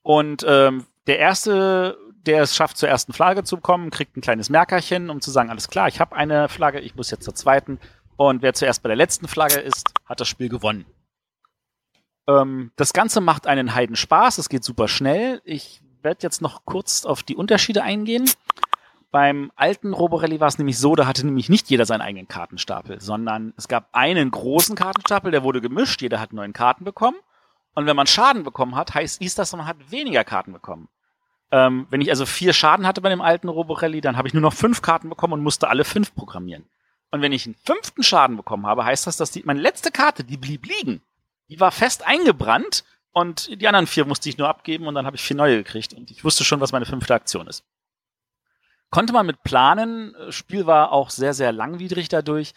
Und 0.03 0.45
ähm, 0.47 0.85
der 1.07 1.19
erste, 1.19 1.97
der 2.25 2.43
es 2.43 2.55
schafft, 2.55 2.77
zur 2.77 2.89
ersten 2.89 3.13
Flagge 3.13 3.43
zu 3.43 3.57
kommen, 3.57 3.89
kriegt 3.89 4.15
ein 4.15 4.21
kleines 4.21 4.49
Merkerchen, 4.49 5.09
um 5.09 5.21
zu 5.21 5.31
sagen, 5.31 5.49
alles 5.49 5.67
klar, 5.67 5.87
ich 5.87 5.99
habe 5.99 6.15
eine 6.15 6.49
Flagge, 6.49 6.79
ich 6.79 6.95
muss 6.95 7.11
jetzt 7.11 7.23
zur 7.23 7.35
zweiten. 7.35 7.79
Und 8.15 8.41
wer 8.41 8.53
zuerst 8.53 8.83
bei 8.83 8.87
der 8.87 8.95
letzten 8.95 9.27
Flagge 9.27 9.59
ist, 9.59 9.89
hat 10.05 10.19
das 10.19 10.27
Spiel 10.27 10.49
gewonnen. 10.49 10.85
Ähm, 12.27 12.71
das 12.75 12.93
Ganze 12.93 13.21
macht 13.21 13.47
einen 13.47 13.73
Heiden 13.73 13.95
Spaß, 13.95 14.37
es 14.37 14.49
geht 14.49 14.63
super 14.63 14.87
schnell. 14.87 15.41
Ich 15.43 15.81
werde 16.01 16.19
jetzt 16.21 16.41
noch 16.41 16.65
kurz 16.65 17.05
auf 17.05 17.23
die 17.23 17.35
Unterschiede 17.35 17.83
eingehen. 17.83 18.29
Beim 19.11 19.51
alten 19.55 19.93
Roborelli 19.93 20.39
war 20.39 20.47
es 20.47 20.57
nämlich 20.57 20.79
so, 20.79 20.95
da 20.95 21.05
hatte 21.05 21.25
nämlich 21.25 21.49
nicht 21.49 21.69
jeder 21.69 21.85
seinen 21.85 22.01
eigenen 22.01 22.29
Kartenstapel, 22.29 23.01
sondern 23.01 23.53
es 23.57 23.67
gab 23.67 23.89
einen 23.91 24.31
großen 24.31 24.75
Kartenstapel, 24.75 25.31
der 25.31 25.43
wurde 25.43 25.59
gemischt, 25.59 26.01
jeder 26.01 26.21
hat 26.21 26.31
neun 26.31 26.53
Karten 26.53 26.85
bekommen. 26.85 27.17
Und 27.73 27.85
wenn 27.87 27.95
man 27.95 28.07
Schaden 28.07 28.43
bekommen 28.43 28.75
hat, 28.75 28.93
heißt 28.93 29.21
hieß 29.21 29.35
das, 29.35 29.51
man 29.53 29.65
hat 29.65 29.91
weniger 29.91 30.23
Karten 30.23 30.53
bekommen. 30.53 30.87
Ähm, 31.51 31.87
wenn 31.89 32.01
ich 32.01 32.09
also 32.09 32.25
vier 32.25 32.53
Schaden 32.53 32.87
hatte 32.87 33.01
bei 33.01 33.09
dem 33.09 33.21
alten 33.21 33.49
Roborelli, 33.49 34.01
dann 34.01 34.17
habe 34.17 34.27
ich 34.27 34.33
nur 34.33 34.41
noch 34.41 34.53
fünf 34.53 34.81
Karten 34.81 35.09
bekommen 35.09 35.33
und 35.33 35.43
musste 35.43 35.67
alle 35.67 35.83
fünf 35.83 36.15
programmieren. 36.15 36.65
Und 37.11 37.21
wenn 37.21 37.33
ich 37.33 37.45
einen 37.45 37.55
fünften 37.55 38.03
Schaden 38.03 38.37
bekommen 38.37 38.65
habe, 38.65 38.85
heißt 38.85 39.05
das, 39.05 39.17
dass 39.17 39.31
die, 39.31 39.43
meine 39.43 39.59
letzte 39.59 39.91
Karte, 39.91 40.23
die 40.23 40.37
blieb 40.37 40.65
liegen. 40.65 41.01
Die 41.49 41.59
war 41.59 41.71
fest 41.71 42.07
eingebrannt 42.07 42.85
und 43.11 43.61
die 43.61 43.67
anderen 43.67 43.87
vier 43.87 44.05
musste 44.05 44.29
ich 44.29 44.37
nur 44.37 44.47
abgeben 44.47 44.87
und 44.87 44.95
dann 44.95 45.05
habe 45.05 45.17
ich 45.17 45.21
vier 45.21 45.35
neue 45.35 45.57
gekriegt 45.57 45.93
und 45.93 46.09
ich 46.09 46.23
wusste 46.23 46.45
schon, 46.45 46.61
was 46.61 46.71
meine 46.71 46.85
fünfte 46.85 47.13
Aktion 47.13 47.47
ist. 47.47 47.65
Konnte 48.89 49.11
man 49.11 49.25
mit 49.25 49.43
planen, 49.43 50.15
Spiel 50.29 50.65
war 50.65 50.93
auch 50.93 51.09
sehr, 51.09 51.33
sehr 51.33 51.51
langwidrig 51.51 52.07
dadurch. 52.07 52.53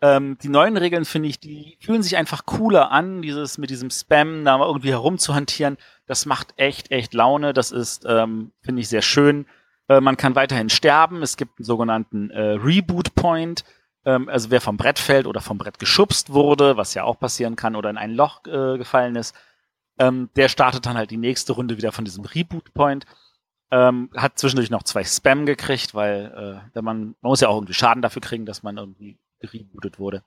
Ähm, 0.00 0.38
die 0.42 0.48
neuen 0.48 0.76
Regeln, 0.76 1.04
finde 1.04 1.28
ich, 1.28 1.40
die 1.40 1.76
fühlen 1.80 2.02
sich 2.02 2.16
einfach 2.16 2.46
cooler 2.46 2.92
an, 2.92 3.20
dieses 3.20 3.58
mit 3.58 3.70
diesem 3.70 3.90
Spam 3.90 4.44
da 4.44 4.58
irgendwie 4.64 4.90
herumzuhantieren. 4.90 5.76
Das 6.06 6.24
macht 6.24 6.54
echt, 6.56 6.90
echt 6.92 7.14
Laune. 7.14 7.52
Das 7.52 7.72
ist, 7.72 8.04
ähm, 8.08 8.52
finde 8.62 8.82
ich, 8.82 8.88
sehr 8.88 9.02
schön. 9.02 9.46
Äh, 9.88 10.00
man 10.00 10.16
kann 10.16 10.36
weiterhin 10.36 10.70
sterben. 10.70 11.22
Es 11.22 11.36
gibt 11.36 11.58
einen 11.58 11.64
sogenannten 11.64 12.30
äh, 12.30 12.52
Reboot 12.52 13.14
Point. 13.16 13.64
Ähm, 14.04 14.28
also 14.28 14.50
wer 14.50 14.60
vom 14.60 14.76
Brett 14.76 15.00
fällt 15.00 15.26
oder 15.26 15.40
vom 15.40 15.58
Brett 15.58 15.80
geschubst 15.80 16.32
wurde, 16.32 16.76
was 16.76 16.94
ja 16.94 17.02
auch 17.04 17.18
passieren 17.18 17.56
kann, 17.56 17.74
oder 17.74 17.90
in 17.90 17.98
ein 17.98 18.14
Loch 18.14 18.46
äh, 18.46 18.78
gefallen 18.78 19.16
ist, 19.16 19.34
ähm, 19.98 20.30
der 20.36 20.48
startet 20.48 20.86
dann 20.86 20.96
halt 20.96 21.10
die 21.10 21.16
nächste 21.16 21.52
Runde 21.54 21.76
wieder 21.76 21.90
von 21.90 22.04
diesem 22.04 22.24
Reboot 22.24 22.72
Point. 22.72 23.04
Ähm, 23.70 24.10
hat 24.16 24.38
zwischendurch 24.38 24.70
noch 24.70 24.84
zwei 24.84 25.04
Spam 25.04 25.44
gekriegt, 25.44 25.94
weil 25.94 26.32
äh, 26.64 26.70
wenn 26.74 26.84
man, 26.84 27.16
man 27.20 27.30
muss 27.30 27.40
ja 27.40 27.48
auch 27.48 27.56
irgendwie 27.56 27.74
Schaden 27.74 28.00
dafür 28.00 28.22
kriegen, 28.22 28.46
dass 28.46 28.62
man 28.62 28.78
irgendwie 28.78 29.18
gerebootet 29.40 29.98
wurde. 29.98 30.22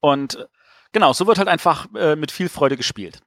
Und 0.00 0.36
äh, 0.36 0.46
genau, 0.92 1.12
so 1.12 1.26
wird 1.26 1.38
halt 1.38 1.48
einfach 1.48 1.88
äh, 1.94 2.16
mit 2.16 2.30
viel 2.30 2.48
Freude 2.48 2.76
gespielt. 2.76 3.20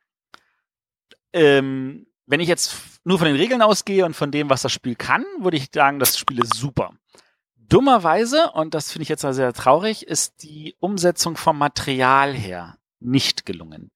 Ähm, 1.33 2.07
wenn 2.25 2.39
ich 2.39 2.47
jetzt 2.47 2.75
nur 3.03 3.17
von 3.17 3.27
den 3.27 3.35
Regeln 3.35 3.61
ausgehe 3.61 4.05
und 4.05 4.15
von 4.15 4.31
dem, 4.31 4.49
was 4.49 4.61
das 4.61 4.71
Spiel 4.71 4.95
kann, 4.95 5.25
würde 5.39 5.57
ich 5.57 5.69
sagen, 5.73 5.99
das 5.99 6.17
Spiel 6.17 6.41
ist 6.41 6.53
super. 6.53 6.93
Dummerweise, 7.55 8.51
und 8.51 8.73
das 8.73 8.91
finde 8.91 9.03
ich 9.03 9.09
jetzt 9.09 9.21
sehr 9.21 9.53
traurig, 9.53 10.07
ist 10.07 10.43
die 10.43 10.75
Umsetzung 10.79 11.37
vom 11.37 11.57
Material 11.57 12.33
her 12.33 12.77
nicht 12.99 13.45
gelungen. 13.45 13.91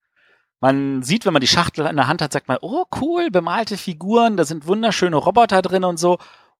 Man 0.60 1.02
sieht, 1.02 1.24
wenn 1.24 1.32
man 1.32 1.40
die 1.40 1.46
Schachtel 1.46 1.86
in 1.86 1.96
der 1.96 2.08
Hand 2.08 2.20
hat, 2.20 2.32
sagt 2.32 2.48
man, 2.48 2.58
oh 2.60 2.84
cool, 3.00 3.30
bemalte 3.30 3.76
Figuren, 3.76 4.36
da 4.36 4.44
sind 4.44 4.66
wunderschöne 4.66 5.16
Roboter 5.16 5.62
drin 5.62 5.84
und 5.84 5.98
so. 5.98 6.18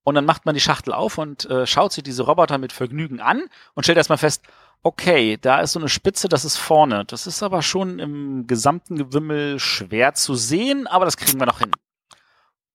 Und 0.09 0.15
dann 0.15 0.25
macht 0.25 0.47
man 0.47 0.55
die 0.55 0.61
Schachtel 0.63 0.95
auf 0.95 1.19
und 1.19 1.45
äh, 1.51 1.67
schaut 1.67 1.93
sich 1.93 2.03
diese 2.03 2.23
Roboter 2.23 2.57
mit 2.57 2.73
Vergnügen 2.73 3.21
an 3.21 3.43
und 3.75 3.83
stellt 3.83 3.99
erstmal 3.99 4.17
fest, 4.17 4.43
okay, 4.83 5.37
da 5.37 5.61
ist 5.61 5.73
so 5.73 5.81
eine 5.81 5.91
Spitze, 5.91 6.31
das 6.31 6.47
ist 6.47 6.57
vorne. 6.57 7.05
Das 7.05 7.27
ist 7.27 7.43
aber 7.43 7.61
schon 7.61 7.99
im 7.99 8.47
gesamten 8.47 8.97
Gewimmel 8.97 9.59
schwer 9.59 10.15
zu 10.15 10.35
sehen, 10.35 10.87
aber 10.87 11.05
das 11.05 11.19
kriegen 11.19 11.39
wir 11.39 11.45
noch 11.45 11.59
hin. 11.59 11.73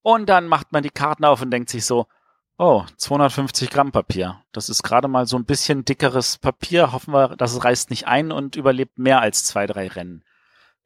Und 0.00 0.28
dann 0.28 0.46
macht 0.46 0.70
man 0.70 0.84
die 0.84 0.90
Karten 0.90 1.24
auf 1.24 1.42
und 1.42 1.50
denkt 1.50 1.70
sich 1.70 1.84
so, 1.84 2.06
oh, 2.56 2.84
250 2.98 3.68
Gramm 3.68 3.90
Papier. 3.90 4.40
Das 4.52 4.68
ist 4.68 4.84
gerade 4.84 5.08
mal 5.08 5.26
so 5.26 5.36
ein 5.36 5.44
bisschen 5.44 5.84
dickeres 5.84 6.38
Papier. 6.38 6.92
Hoffen 6.92 7.14
wir, 7.14 7.34
dass 7.34 7.52
es 7.52 7.64
reißt 7.64 7.90
nicht 7.90 8.06
ein 8.06 8.30
und 8.30 8.54
überlebt 8.54 8.96
mehr 8.96 9.20
als 9.20 9.42
zwei, 9.42 9.66
drei 9.66 9.88
Rennen. 9.88 10.22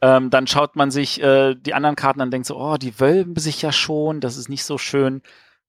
Ähm, 0.00 0.30
dann 0.30 0.46
schaut 0.46 0.76
man 0.76 0.90
sich 0.90 1.22
äh, 1.22 1.54
die 1.56 1.74
anderen 1.74 1.96
Karten 1.96 2.22
an 2.22 2.28
und 2.28 2.32
denkt 2.32 2.46
so, 2.46 2.56
oh, 2.58 2.78
die 2.78 2.98
wölben 2.98 3.36
sich 3.36 3.60
ja 3.60 3.70
schon, 3.70 4.22
das 4.22 4.38
ist 4.38 4.48
nicht 4.48 4.64
so 4.64 4.78
schön. 4.78 5.20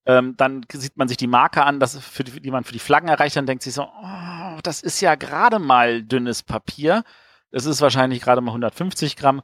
Ähm, 0.06 0.36
dann 0.38 0.66
sieht 0.72 0.98
man 0.98 1.08
sich 1.08 1.18
die 1.18 1.28
Marke 1.28 1.64
an, 1.64 1.80
das 1.80 1.98
für 1.98 2.24
die, 2.24 2.40
die 2.40 2.52
man 2.52 2.64
für 2.64 2.74
die 2.74 2.80
Flaggen 2.80 3.10
erreicht, 3.10 3.36
dann 3.36 3.46
denkt 3.46 3.64
sich 3.64 3.74
so, 3.74 3.84
oh, 3.84 4.60
das 4.64 4.82
ist 4.82 5.02
ja 5.02 5.16
gerade 5.16 5.60
mal 5.60 6.04
dünnes 6.04 6.44
Papier. 6.44 7.04
Das 7.52 7.66
ist 7.66 7.82
wahrscheinlich 7.82 8.22
gerade 8.22 8.42
mal 8.42 8.52
150 8.52 9.16
Gramm. 9.16 9.42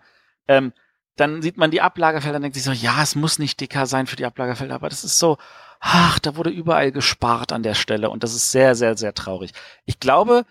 Ähm, 0.47 0.73
dann 1.15 1.41
sieht 1.41 1.57
man 1.57 1.71
die 1.71 1.81
Ablagerfelder 1.81 2.37
und 2.37 2.41
denkt 2.43 2.55
sich 2.55 2.63
so, 2.63 2.71
ja, 2.71 3.01
es 3.01 3.15
muss 3.15 3.39
nicht 3.39 3.59
dicker 3.59 3.85
sein 3.85 4.07
für 4.07 4.15
die 4.15 4.25
Ablagerfelder, 4.25 4.75
aber 4.75 4.89
das 4.89 5.03
ist 5.03 5.17
so, 5.17 5.37
ach, 5.79 6.19
da 6.19 6.35
wurde 6.35 6.49
überall 6.49 6.91
gespart 6.91 7.53
an 7.53 7.63
der 7.63 7.73
Stelle 7.73 8.09
und 8.09 8.23
das 8.23 8.33
ist 8.33 8.51
sehr, 8.51 8.75
sehr, 8.75 8.97
sehr 8.97 9.13
traurig. 9.13 9.51
Ich 9.85 9.99
glaube, 9.99 10.45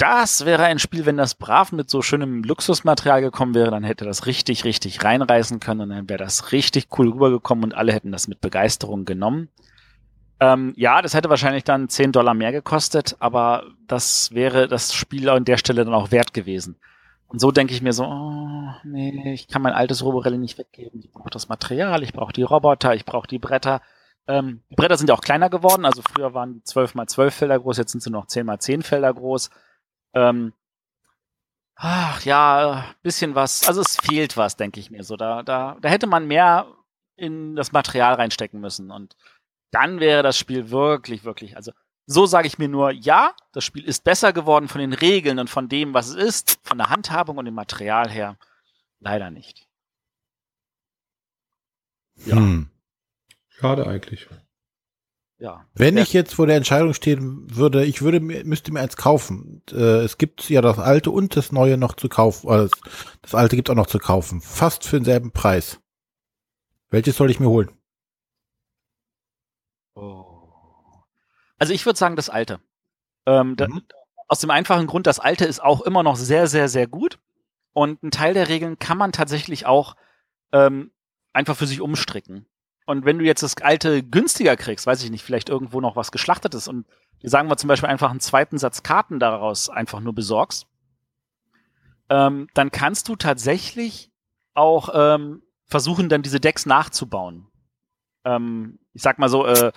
das 0.00 0.46
wäre 0.46 0.64
ein 0.64 0.78
Spiel, 0.78 1.04
wenn 1.04 1.18
das 1.18 1.34
brav 1.34 1.72
mit 1.72 1.90
so 1.90 2.00
schönem 2.00 2.42
Luxusmaterial 2.42 3.20
gekommen 3.20 3.54
wäre, 3.54 3.70
dann 3.70 3.84
hätte 3.84 4.06
das 4.06 4.24
richtig, 4.24 4.64
richtig 4.64 5.04
reinreißen 5.04 5.60
können 5.60 5.82
und 5.82 5.90
dann 5.90 6.08
wäre 6.08 6.18
das 6.18 6.52
richtig 6.52 6.88
cool 6.98 7.10
rübergekommen 7.10 7.64
und 7.64 7.74
alle 7.74 7.92
hätten 7.92 8.10
das 8.10 8.26
mit 8.26 8.40
Begeisterung 8.40 9.04
genommen. 9.04 9.48
Ähm, 10.40 10.72
ja, 10.76 11.02
das 11.02 11.12
hätte 11.12 11.28
wahrscheinlich 11.28 11.64
dann 11.64 11.90
10 11.90 12.12
Dollar 12.12 12.32
mehr 12.32 12.50
gekostet, 12.50 13.16
aber 13.20 13.64
das 13.86 14.32
wäre 14.32 14.68
das 14.68 14.94
Spiel 14.94 15.28
an 15.28 15.44
der 15.44 15.58
Stelle 15.58 15.84
dann 15.84 15.92
auch 15.92 16.10
wert 16.10 16.32
gewesen. 16.32 16.76
Und 17.26 17.40
so 17.40 17.52
denke 17.52 17.74
ich 17.74 17.82
mir 17.82 17.92
so, 17.92 18.04
oh, 18.04 18.70
nee, 18.84 19.34
ich 19.34 19.48
kann 19.48 19.60
mein 19.60 19.74
altes 19.74 20.02
Roborelli 20.02 20.38
nicht 20.38 20.56
weggeben. 20.56 21.00
Ich 21.00 21.12
brauche 21.12 21.30
das 21.30 21.48
Material, 21.48 22.02
ich 22.02 22.14
brauche 22.14 22.32
die 22.32 22.42
Roboter, 22.42 22.94
ich 22.94 23.04
brauche 23.04 23.28
die 23.28 23.38
Bretter. 23.38 23.82
Ähm, 24.26 24.62
die 24.70 24.76
Bretter 24.76 24.96
sind 24.96 25.10
ja 25.10 25.14
auch 25.14 25.20
kleiner 25.20 25.50
geworden, 25.50 25.84
also 25.84 26.00
früher 26.02 26.32
waren 26.32 26.54
die 26.54 26.64
12 26.64 26.94
mal 26.94 27.06
12 27.06 27.34
Felder 27.34 27.60
groß, 27.60 27.76
jetzt 27.76 27.92
sind 27.92 28.02
sie 28.02 28.10
noch 28.10 28.26
10 28.26 28.46
mal 28.46 28.58
10 28.58 28.82
Felder 28.82 29.12
groß. 29.12 29.50
Ähm, 30.14 30.52
ach 31.76 32.22
ja, 32.24 32.94
bisschen 33.02 33.34
was. 33.34 33.66
Also 33.66 33.80
es 33.80 33.96
fehlt 33.96 34.36
was, 34.36 34.56
denke 34.56 34.80
ich 34.80 34.90
mir 34.90 35.04
so. 35.04 35.16
Da, 35.16 35.42
da, 35.42 35.76
da 35.80 35.88
hätte 35.88 36.06
man 36.06 36.26
mehr 36.26 36.66
in 37.16 37.56
das 37.56 37.72
Material 37.72 38.14
reinstecken 38.14 38.60
müssen. 38.60 38.90
Und 38.90 39.16
dann 39.70 40.00
wäre 40.00 40.22
das 40.22 40.38
Spiel 40.38 40.70
wirklich, 40.70 41.24
wirklich, 41.24 41.56
also 41.56 41.72
so 42.06 42.26
sage 42.26 42.48
ich 42.48 42.58
mir 42.58 42.68
nur, 42.68 42.90
ja, 42.90 43.34
das 43.52 43.64
Spiel 43.64 43.84
ist 43.84 44.02
besser 44.02 44.32
geworden 44.32 44.68
von 44.68 44.80
den 44.80 44.92
Regeln 44.92 45.38
und 45.38 45.48
von 45.48 45.68
dem, 45.68 45.94
was 45.94 46.08
es 46.08 46.16
ist, 46.16 46.58
von 46.62 46.78
der 46.78 46.90
Handhabung 46.90 47.38
und 47.38 47.44
dem 47.44 47.54
Material 47.54 48.10
her. 48.10 48.36
Leider 48.98 49.30
nicht. 49.30 49.68
Ja. 52.16 52.36
Hm. 52.36 52.70
Schade 53.48 53.86
eigentlich 53.86 54.28
ja. 55.40 55.66
Wenn 55.74 55.96
ich 55.96 56.12
jetzt 56.12 56.34
vor 56.34 56.46
der 56.46 56.56
Entscheidung 56.56 56.92
stehen 56.92 57.46
würde, 57.50 57.84
ich 57.84 58.02
würde 58.02 58.20
mir, 58.20 58.44
müsste 58.44 58.72
mir 58.72 58.80
eins 58.80 58.96
kaufen. 58.96 59.62
Äh, 59.72 60.04
es 60.04 60.18
gibt 60.18 60.48
ja 60.50 60.60
das 60.60 60.78
alte 60.78 61.10
und 61.10 61.34
das 61.34 61.50
neue 61.50 61.78
noch 61.78 61.94
zu 61.94 62.10
kaufen. 62.10 62.50
Also 62.50 62.74
das 63.22 63.34
alte 63.34 63.56
gibt 63.56 63.70
auch 63.70 63.74
noch 63.74 63.86
zu 63.86 63.98
kaufen. 63.98 64.42
Fast 64.42 64.84
für 64.84 64.96
denselben 64.96 65.32
Preis. 65.32 65.80
Welches 66.90 67.16
soll 67.16 67.30
ich 67.30 67.40
mir 67.40 67.48
holen? 67.48 67.70
Oh. 69.94 70.26
Also 71.58 71.72
ich 71.72 71.86
würde 71.86 71.98
sagen 71.98 72.16
das 72.16 72.28
alte. 72.28 72.60
Ähm, 73.24 73.50
mhm. 73.50 73.56
da, 73.56 73.68
aus 74.28 74.40
dem 74.40 74.50
einfachen 74.50 74.86
Grund, 74.86 75.06
das 75.06 75.20
alte 75.20 75.46
ist 75.46 75.62
auch 75.62 75.80
immer 75.80 76.02
noch 76.02 76.16
sehr, 76.16 76.48
sehr, 76.48 76.68
sehr 76.68 76.86
gut. 76.86 77.18
Und 77.72 78.02
ein 78.02 78.10
Teil 78.10 78.34
der 78.34 78.48
Regeln 78.48 78.78
kann 78.78 78.98
man 78.98 79.12
tatsächlich 79.12 79.64
auch 79.64 79.96
ähm, 80.52 80.90
einfach 81.32 81.56
für 81.56 81.66
sich 81.66 81.80
umstricken. 81.80 82.46
Und 82.90 83.04
wenn 83.04 83.20
du 83.20 83.24
jetzt 83.24 83.44
das 83.44 83.56
alte 83.58 84.02
günstiger 84.02 84.56
kriegst, 84.56 84.84
weiß 84.84 85.04
ich 85.04 85.12
nicht, 85.12 85.22
vielleicht 85.22 85.48
irgendwo 85.48 85.80
noch 85.80 85.94
was 85.94 86.10
geschlachtetes 86.10 86.66
und 86.66 86.86
sagen 87.22 87.48
wir 87.48 87.56
zum 87.56 87.68
Beispiel 87.68 87.88
einfach 87.88 88.10
einen 88.10 88.18
zweiten 88.18 88.58
Satz 88.58 88.82
Karten 88.82 89.20
daraus 89.20 89.68
einfach 89.68 90.00
nur 90.00 90.12
besorgst, 90.12 90.66
ähm, 92.08 92.48
dann 92.52 92.72
kannst 92.72 93.08
du 93.08 93.14
tatsächlich 93.14 94.10
auch 94.54 94.88
ähm, 94.92 95.42
versuchen, 95.66 96.08
dann 96.08 96.22
diese 96.22 96.40
Decks 96.40 96.66
nachzubauen. 96.66 97.46
Ähm, 98.24 98.80
ich 98.92 99.02
sag 99.02 99.20
mal 99.20 99.28
so, 99.28 99.46
äh, 99.46 99.70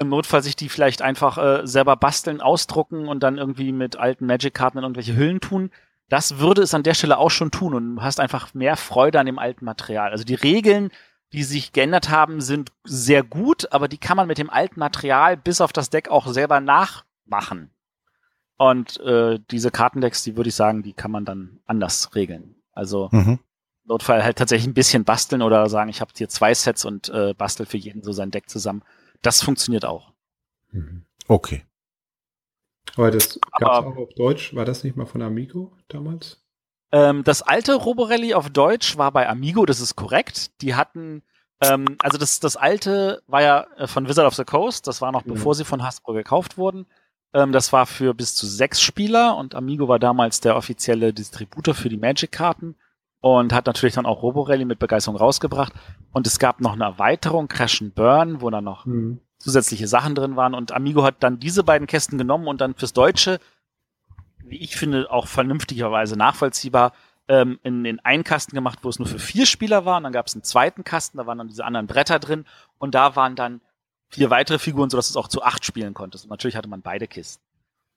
im 0.00 0.08
Notfall 0.08 0.42
sich 0.42 0.56
die 0.56 0.68
vielleicht 0.68 1.02
einfach 1.02 1.38
äh, 1.38 1.64
selber 1.68 1.94
basteln, 1.94 2.40
ausdrucken 2.40 3.06
und 3.06 3.22
dann 3.22 3.38
irgendwie 3.38 3.70
mit 3.70 3.94
alten 3.94 4.26
Magic-Karten 4.26 4.78
in 4.78 4.82
irgendwelche 4.82 5.14
Hüllen 5.14 5.40
tun. 5.40 5.70
Das 6.08 6.40
würde 6.40 6.62
es 6.62 6.74
an 6.74 6.82
der 6.82 6.94
Stelle 6.94 7.18
auch 7.18 7.30
schon 7.30 7.52
tun 7.52 7.74
und 7.74 7.94
du 7.94 8.02
hast 8.02 8.18
einfach 8.18 8.54
mehr 8.54 8.76
Freude 8.76 9.20
an 9.20 9.26
dem 9.26 9.38
alten 9.38 9.64
Material. 9.64 10.10
Also 10.10 10.24
die 10.24 10.34
Regeln 10.34 10.90
die 11.34 11.42
sich 11.42 11.72
geändert 11.72 12.10
haben, 12.10 12.40
sind 12.40 12.70
sehr 12.84 13.24
gut, 13.24 13.72
aber 13.72 13.88
die 13.88 13.98
kann 13.98 14.16
man 14.16 14.28
mit 14.28 14.38
dem 14.38 14.50
alten 14.50 14.78
Material 14.78 15.36
bis 15.36 15.60
auf 15.60 15.72
das 15.72 15.90
Deck 15.90 16.08
auch 16.08 16.28
selber 16.28 16.60
nachmachen. 16.60 17.70
Und 18.56 19.00
äh, 19.00 19.40
diese 19.50 19.72
Kartendecks, 19.72 20.22
die 20.22 20.36
würde 20.36 20.50
ich 20.50 20.54
sagen, 20.54 20.84
die 20.84 20.92
kann 20.92 21.10
man 21.10 21.24
dann 21.24 21.58
anders 21.66 22.14
regeln. 22.14 22.54
Also 22.72 23.08
mhm. 23.10 23.40
Notfall 23.84 24.22
halt 24.22 24.38
tatsächlich 24.38 24.68
ein 24.68 24.74
bisschen 24.74 25.02
basteln 25.02 25.42
oder 25.42 25.68
sagen, 25.68 25.90
ich 25.90 26.00
habe 26.00 26.12
hier 26.16 26.28
zwei 26.28 26.54
Sets 26.54 26.84
und 26.84 27.08
äh, 27.08 27.34
bastel 27.34 27.66
für 27.66 27.78
jeden 27.78 28.04
so 28.04 28.12
sein 28.12 28.30
Deck 28.30 28.48
zusammen. 28.48 28.84
Das 29.20 29.42
funktioniert 29.42 29.84
auch. 29.84 30.12
Mhm. 30.70 31.04
Okay. 31.26 31.64
Aber 32.94 33.10
das 33.10 33.40
gab 33.58 33.86
es 33.86 33.92
auch 33.92 33.96
auf 33.96 34.14
Deutsch. 34.14 34.54
War 34.54 34.64
das 34.64 34.84
nicht 34.84 34.96
mal 34.96 35.06
von 35.06 35.20
Amigo 35.20 35.76
damals? 35.88 36.43
Ähm, 36.94 37.24
das 37.24 37.42
alte 37.42 37.74
Roborelli 37.74 38.34
auf 38.34 38.50
Deutsch 38.50 38.96
war 38.96 39.10
bei 39.10 39.28
Amigo, 39.28 39.66
das 39.66 39.80
ist 39.80 39.96
korrekt. 39.96 40.62
Die 40.62 40.76
hatten, 40.76 41.24
ähm, 41.60 41.96
also 41.98 42.18
das, 42.18 42.38
das 42.38 42.56
alte 42.56 43.20
war 43.26 43.42
ja 43.42 43.66
äh, 43.76 43.88
von 43.88 44.08
Wizard 44.08 44.28
of 44.28 44.36
the 44.36 44.44
Coast, 44.44 44.86
das 44.86 45.00
war 45.00 45.10
noch 45.10 45.24
mhm. 45.24 45.32
bevor 45.32 45.56
sie 45.56 45.64
von 45.64 45.82
Hasbro 45.82 46.12
gekauft 46.12 46.56
wurden. 46.56 46.86
Ähm, 47.32 47.50
das 47.50 47.72
war 47.72 47.86
für 47.86 48.14
bis 48.14 48.36
zu 48.36 48.46
sechs 48.46 48.80
Spieler 48.80 49.36
und 49.36 49.56
Amigo 49.56 49.88
war 49.88 49.98
damals 49.98 50.38
der 50.38 50.54
offizielle 50.54 51.12
Distributor 51.12 51.74
für 51.74 51.88
die 51.88 51.96
Magic-Karten 51.96 52.76
und 53.20 53.52
hat 53.52 53.66
natürlich 53.66 53.96
dann 53.96 54.06
auch 54.06 54.22
Roborelli 54.22 54.64
mit 54.64 54.78
Begeisterung 54.78 55.16
rausgebracht. 55.16 55.72
Und 56.12 56.28
es 56.28 56.38
gab 56.38 56.60
noch 56.60 56.74
eine 56.74 56.84
Erweiterung, 56.84 57.48
Crash 57.48 57.82
and 57.82 57.96
Burn, 57.96 58.40
wo 58.40 58.50
dann 58.50 58.62
noch 58.62 58.86
mhm. 58.86 59.18
zusätzliche 59.38 59.88
Sachen 59.88 60.14
drin 60.14 60.36
waren. 60.36 60.54
Und 60.54 60.70
Amigo 60.70 61.02
hat 61.02 61.16
dann 61.24 61.40
diese 61.40 61.64
beiden 61.64 61.88
Kästen 61.88 62.18
genommen 62.18 62.46
und 62.46 62.60
dann 62.60 62.76
fürs 62.76 62.92
Deutsche 62.92 63.40
wie 64.46 64.58
ich 64.58 64.76
finde, 64.76 65.10
auch 65.10 65.26
vernünftigerweise 65.26 66.16
nachvollziehbar, 66.16 66.92
ähm, 67.28 67.58
in 67.62 67.84
den 67.84 68.00
einen 68.00 68.24
Kasten 68.24 68.54
gemacht, 68.54 68.80
wo 68.82 68.88
es 68.88 68.98
nur 68.98 69.08
für 69.08 69.18
vier 69.18 69.46
Spieler 69.46 69.84
war. 69.84 69.96
Und 69.96 70.04
dann 70.04 70.12
gab 70.12 70.26
es 70.26 70.34
einen 70.34 70.42
zweiten 70.42 70.84
Kasten, 70.84 71.18
da 71.18 71.26
waren 71.26 71.38
dann 71.38 71.48
diese 71.48 71.64
anderen 71.64 71.86
Bretter 71.86 72.18
drin. 72.18 72.44
Und 72.78 72.94
da 72.94 73.16
waren 73.16 73.36
dann 73.36 73.60
vier 74.08 74.30
weitere 74.30 74.58
Figuren, 74.58 74.90
sodass 74.90 75.08
du 75.08 75.12
es 75.12 75.24
auch 75.24 75.28
zu 75.28 75.42
acht 75.42 75.64
spielen 75.64 75.94
konntest. 75.94 76.24
Und 76.24 76.30
natürlich 76.30 76.56
hatte 76.56 76.68
man 76.68 76.82
beide 76.82 77.08
Kisten. 77.08 77.42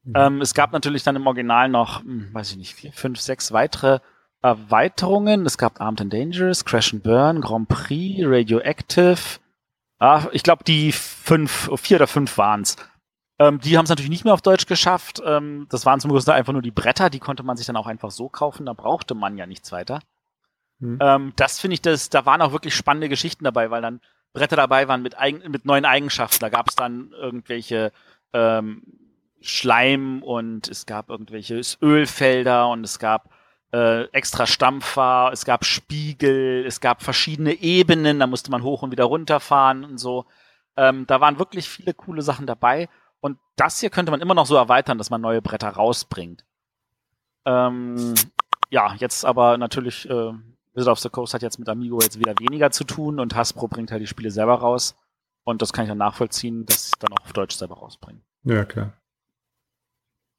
Mhm. 0.03 0.13
Ähm, 0.15 0.41
es 0.41 0.53
gab 0.53 0.71
natürlich 0.71 1.03
dann 1.03 1.15
im 1.15 1.27
Original 1.27 1.69
noch, 1.69 2.01
hm, 2.01 2.33
weiß 2.33 2.51
ich 2.51 2.57
nicht, 2.57 2.73
vier, 2.73 2.93
fünf, 2.93 3.19
sechs 3.19 3.51
weitere 3.51 3.99
Erweiterungen. 4.41 5.45
Es 5.45 5.57
gab 5.57 5.81
Armed 5.81 6.01
and 6.01 6.13
Dangerous, 6.13 6.63
Crash 6.63 6.93
and 6.93 7.03
Burn, 7.03 7.41
Grand 7.41 7.67
Prix, 7.67 8.21
Radioactive. 8.23 9.39
Ah, 9.99 10.27
ich 10.31 10.43
glaube, 10.43 10.63
die 10.63 10.91
fünf, 10.91 11.69
vier 11.75 11.97
oder 11.97 12.07
fünf 12.07 12.37
waren's. 12.37 12.77
Ähm, 13.39 13.59
die 13.59 13.77
haben 13.77 13.83
es 13.83 13.89
natürlich 13.89 14.09
nicht 14.09 14.25
mehr 14.25 14.33
auf 14.33 14.41
Deutsch 14.41 14.65
geschafft. 14.65 15.21
Ähm, 15.23 15.67
das 15.69 15.85
waren 15.85 15.99
zum 15.99 16.11
Größten 16.11 16.33
einfach 16.33 16.53
nur 16.53 16.61
die 16.61 16.71
Bretter, 16.71 17.09
die 17.09 17.19
konnte 17.19 17.43
man 17.43 17.57
sich 17.57 17.67
dann 17.67 17.77
auch 17.77 17.87
einfach 17.87 18.11
so 18.11 18.29
kaufen. 18.29 18.65
Da 18.65 18.73
brauchte 18.73 19.13
man 19.13 19.37
ja 19.37 19.45
nichts 19.45 19.71
weiter. 19.71 19.99
Mhm. 20.79 20.99
Ähm, 21.01 21.33
das 21.35 21.59
finde 21.59 21.75
ich, 21.75 21.81
das, 21.81 22.09
da 22.09 22.25
waren 22.25 22.41
auch 22.41 22.51
wirklich 22.51 22.75
spannende 22.75 23.09
Geschichten 23.09 23.43
dabei, 23.43 23.69
weil 23.69 23.81
dann 23.81 24.01
Bretter 24.33 24.55
dabei 24.55 24.87
waren 24.87 25.01
mit, 25.01 25.17
eigen, 25.17 25.49
mit 25.51 25.65
neuen 25.65 25.85
Eigenschaften. 25.85 26.39
Da 26.41 26.49
gab 26.49 26.69
es 26.69 26.75
dann 26.75 27.11
irgendwelche 27.11 27.91
ähm, 28.33 28.83
Schleim 29.41 30.23
und 30.23 30.67
es 30.67 30.85
gab 30.85 31.09
irgendwelche 31.09 31.61
Ölfelder 31.81 32.69
und 32.69 32.83
es 32.83 32.99
gab 32.99 33.29
äh, 33.71 34.03
extra 34.11 34.47
Stampfer, 34.47 35.29
es 35.31 35.45
gab 35.45 35.65
Spiegel, 35.65 36.65
es 36.65 36.79
gab 36.79 37.03
verschiedene 37.03 37.53
Ebenen, 37.53 38.19
da 38.19 38.27
musste 38.27 38.51
man 38.51 38.63
hoch 38.63 38.81
und 38.81 38.91
wieder 38.91 39.05
runterfahren 39.05 39.83
und 39.83 39.97
so. 39.97 40.25
Ähm, 40.75 41.05
da 41.07 41.21
waren 41.21 41.39
wirklich 41.39 41.69
viele 41.69 41.93
coole 41.93 42.21
Sachen 42.21 42.47
dabei. 42.47 42.89
Und 43.19 43.37
das 43.55 43.79
hier 43.79 43.89
könnte 43.89 44.11
man 44.11 44.21
immer 44.21 44.33
noch 44.33 44.45
so 44.45 44.55
erweitern, 44.55 44.97
dass 44.97 45.09
man 45.09 45.21
neue 45.21 45.41
Bretter 45.41 45.69
rausbringt. 45.69 46.45
Ähm, 47.45 48.13
ja, 48.69 48.93
jetzt 48.95 49.25
aber 49.25 49.57
natürlich, 49.57 50.09
äh, 50.09 50.33
Wizard 50.73 50.91
of 50.91 50.99
the 50.99 51.09
Coast 51.09 51.33
hat 51.33 51.41
jetzt 51.41 51.59
mit 51.59 51.69
Amigo 51.69 51.99
jetzt 52.01 52.19
wieder 52.19 52.35
weniger 52.39 52.71
zu 52.71 52.83
tun 52.83 53.19
und 53.19 53.35
Hasbro 53.35 53.67
bringt 53.67 53.91
halt 53.91 54.01
die 54.01 54.07
Spiele 54.07 54.31
selber 54.31 54.55
raus. 54.55 54.95
Und 55.43 55.61
das 55.61 55.71
kann 55.71 55.85
ich 55.85 55.89
dann 55.89 55.97
nachvollziehen, 55.97 56.65
dass 56.65 56.89
sie 56.89 56.99
dann 56.99 57.13
auch 57.13 57.23
auf 57.23 57.33
Deutsch 57.33 57.55
selber 57.55 57.75
rausbringen. 57.75 58.21
Ja, 58.43 58.65
klar. 58.65 58.93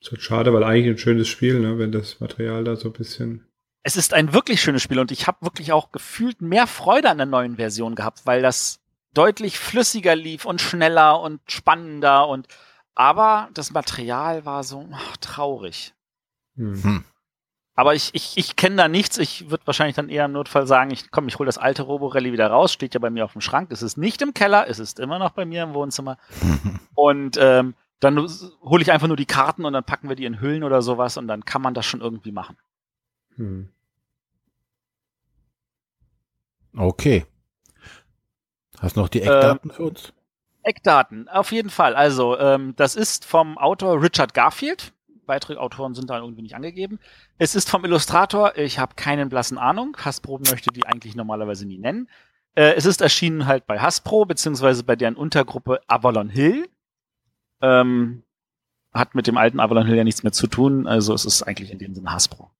Ist 0.00 0.10
halt 0.10 0.22
schade, 0.22 0.52
weil 0.52 0.62
eigentlich 0.62 0.94
ein 0.94 0.98
schönes 0.98 1.28
Spiel, 1.28 1.58
ne, 1.60 1.78
wenn 1.78 1.92
das 1.92 2.20
Material 2.20 2.62
da 2.62 2.76
so 2.76 2.88
ein 2.88 2.92
bisschen. 2.92 3.48
Es 3.82 3.96
ist 3.96 4.14
ein 4.14 4.32
wirklich 4.32 4.60
schönes 4.60 4.82
Spiel 4.82 4.98
und 4.98 5.10
ich 5.10 5.26
habe 5.26 5.38
wirklich 5.40 5.72
auch 5.72 5.92
gefühlt 5.92 6.42
mehr 6.42 6.66
Freude 6.66 7.08
an 7.08 7.16
der 7.16 7.26
neuen 7.26 7.56
Version 7.56 7.94
gehabt, 7.94 8.26
weil 8.26 8.42
das 8.42 8.80
deutlich 9.14 9.58
flüssiger 9.58 10.14
lief 10.14 10.44
und 10.44 10.60
schneller 10.60 11.20
und 11.20 11.40
spannender 11.46 12.28
und 12.28 12.46
aber 12.98 13.48
das 13.54 13.70
Material 13.70 14.44
war 14.44 14.64
so 14.64 14.88
ach, 14.92 15.16
traurig. 15.18 15.94
Hm. 16.56 16.82
hm. 16.82 17.04
Aber 17.76 17.94
ich, 17.94 18.10
ich, 18.12 18.36
ich 18.36 18.56
kenne 18.56 18.74
da 18.74 18.88
nichts. 18.88 19.18
Ich 19.18 19.50
würde 19.50 19.64
wahrscheinlich 19.68 19.94
dann 19.94 20.08
eher 20.08 20.24
im 20.24 20.32
Notfall 20.32 20.66
sagen, 20.66 20.90
ich 20.90 21.12
komm, 21.12 21.28
ich 21.28 21.38
hole 21.38 21.46
das 21.46 21.58
alte 21.58 21.82
Roborelli 21.82 22.32
wieder 22.32 22.48
raus, 22.48 22.72
steht 22.72 22.94
ja 22.94 23.00
bei 23.00 23.08
mir 23.08 23.24
auf 23.24 23.34
dem 23.34 23.40
Schrank. 23.40 23.70
Es 23.70 23.82
ist 23.82 23.98
nicht 23.98 24.20
im 24.20 24.34
Keller, 24.34 24.68
es 24.68 24.80
ist 24.80 24.98
immer 24.98 25.20
noch 25.20 25.30
bei 25.30 25.44
mir 25.44 25.62
im 25.62 25.74
Wohnzimmer. 25.74 26.18
und 26.96 27.38
ähm, 27.40 27.76
dann 28.00 28.18
hole 28.18 28.82
ich 28.82 28.90
einfach 28.90 29.06
nur 29.06 29.16
die 29.16 29.26
Karten 29.26 29.64
und 29.64 29.74
dann 29.74 29.84
packen 29.84 30.08
wir 30.08 30.16
die 30.16 30.24
in 30.24 30.40
Hüllen 30.40 30.64
oder 30.64 30.82
sowas 30.82 31.16
und 31.16 31.28
dann 31.28 31.44
kann 31.44 31.62
man 31.62 31.74
das 31.74 31.86
schon 31.86 32.00
irgendwie 32.00 32.32
machen. 32.32 32.56
Hm. 33.36 33.68
Okay. 36.76 37.26
Hast 38.80 38.96
du 38.96 39.00
noch 39.00 39.08
die 39.08 39.22
Eckdaten 39.22 39.70
ähm, 39.70 39.76
für 39.76 39.84
uns? 39.84 40.12
Eckdaten, 40.68 41.28
auf 41.28 41.50
jeden 41.50 41.70
Fall. 41.70 41.96
Also, 41.96 42.38
ähm, 42.38 42.74
das 42.76 42.94
ist 42.94 43.24
vom 43.24 43.56
Autor 43.58 44.02
Richard 44.02 44.34
Garfield. 44.34 44.92
Weitere 45.26 45.56
Autoren 45.56 45.94
sind 45.94 46.08
da 46.10 46.18
irgendwie 46.18 46.42
nicht 46.42 46.54
angegeben. 46.54 46.98
Es 47.38 47.54
ist 47.54 47.68
vom 47.68 47.84
Illustrator, 47.84 48.56
ich 48.56 48.78
habe 48.78 48.94
keinen 48.94 49.28
blassen 49.28 49.58
Ahnung. 49.58 49.96
Hasbro 49.98 50.38
möchte 50.38 50.70
die 50.70 50.86
eigentlich 50.86 51.16
normalerweise 51.16 51.66
nie 51.66 51.78
nennen. 51.78 52.08
Äh, 52.54 52.74
es 52.74 52.86
ist 52.86 53.00
erschienen 53.00 53.46
halt 53.46 53.66
bei 53.66 53.78
Hasbro, 53.78 54.24
beziehungsweise 54.24 54.84
bei 54.84 54.96
deren 54.96 55.16
Untergruppe 55.16 55.80
Avalon 55.86 56.28
Hill. 56.28 56.68
Ähm, 57.60 58.22
hat 58.92 59.14
mit 59.14 59.26
dem 59.26 59.36
alten 59.36 59.60
Avalon 59.60 59.86
Hill 59.86 59.96
ja 59.96 60.04
nichts 60.04 60.22
mehr 60.22 60.32
zu 60.32 60.46
tun, 60.46 60.86
also 60.86 61.14
es 61.14 61.24
ist 61.24 61.42
eigentlich 61.42 61.70
in 61.70 61.78
dem 61.78 61.94
Sinne 61.94 62.12
Hasbro. 62.12 62.50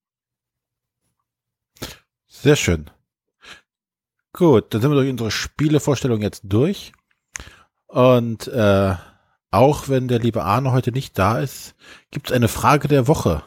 Sehr 2.26 2.56
schön. 2.56 2.90
Gut, 4.32 4.72
dann 4.72 4.80
sind 4.80 4.90
wir 4.90 4.94
durch 4.94 5.10
unsere 5.10 5.30
Spielevorstellung 5.30 6.20
jetzt 6.20 6.42
durch. 6.44 6.92
Und 7.88 8.46
äh, 8.48 8.94
auch 9.50 9.88
wenn 9.88 10.08
der 10.08 10.18
liebe 10.18 10.44
Arne 10.44 10.72
heute 10.72 10.92
nicht 10.92 11.18
da 11.18 11.40
ist, 11.40 11.74
gibt 12.10 12.28
es 12.28 12.36
eine 12.36 12.48
Frage 12.48 12.86
der 12.86 13.08
Woche. 13.08 13.42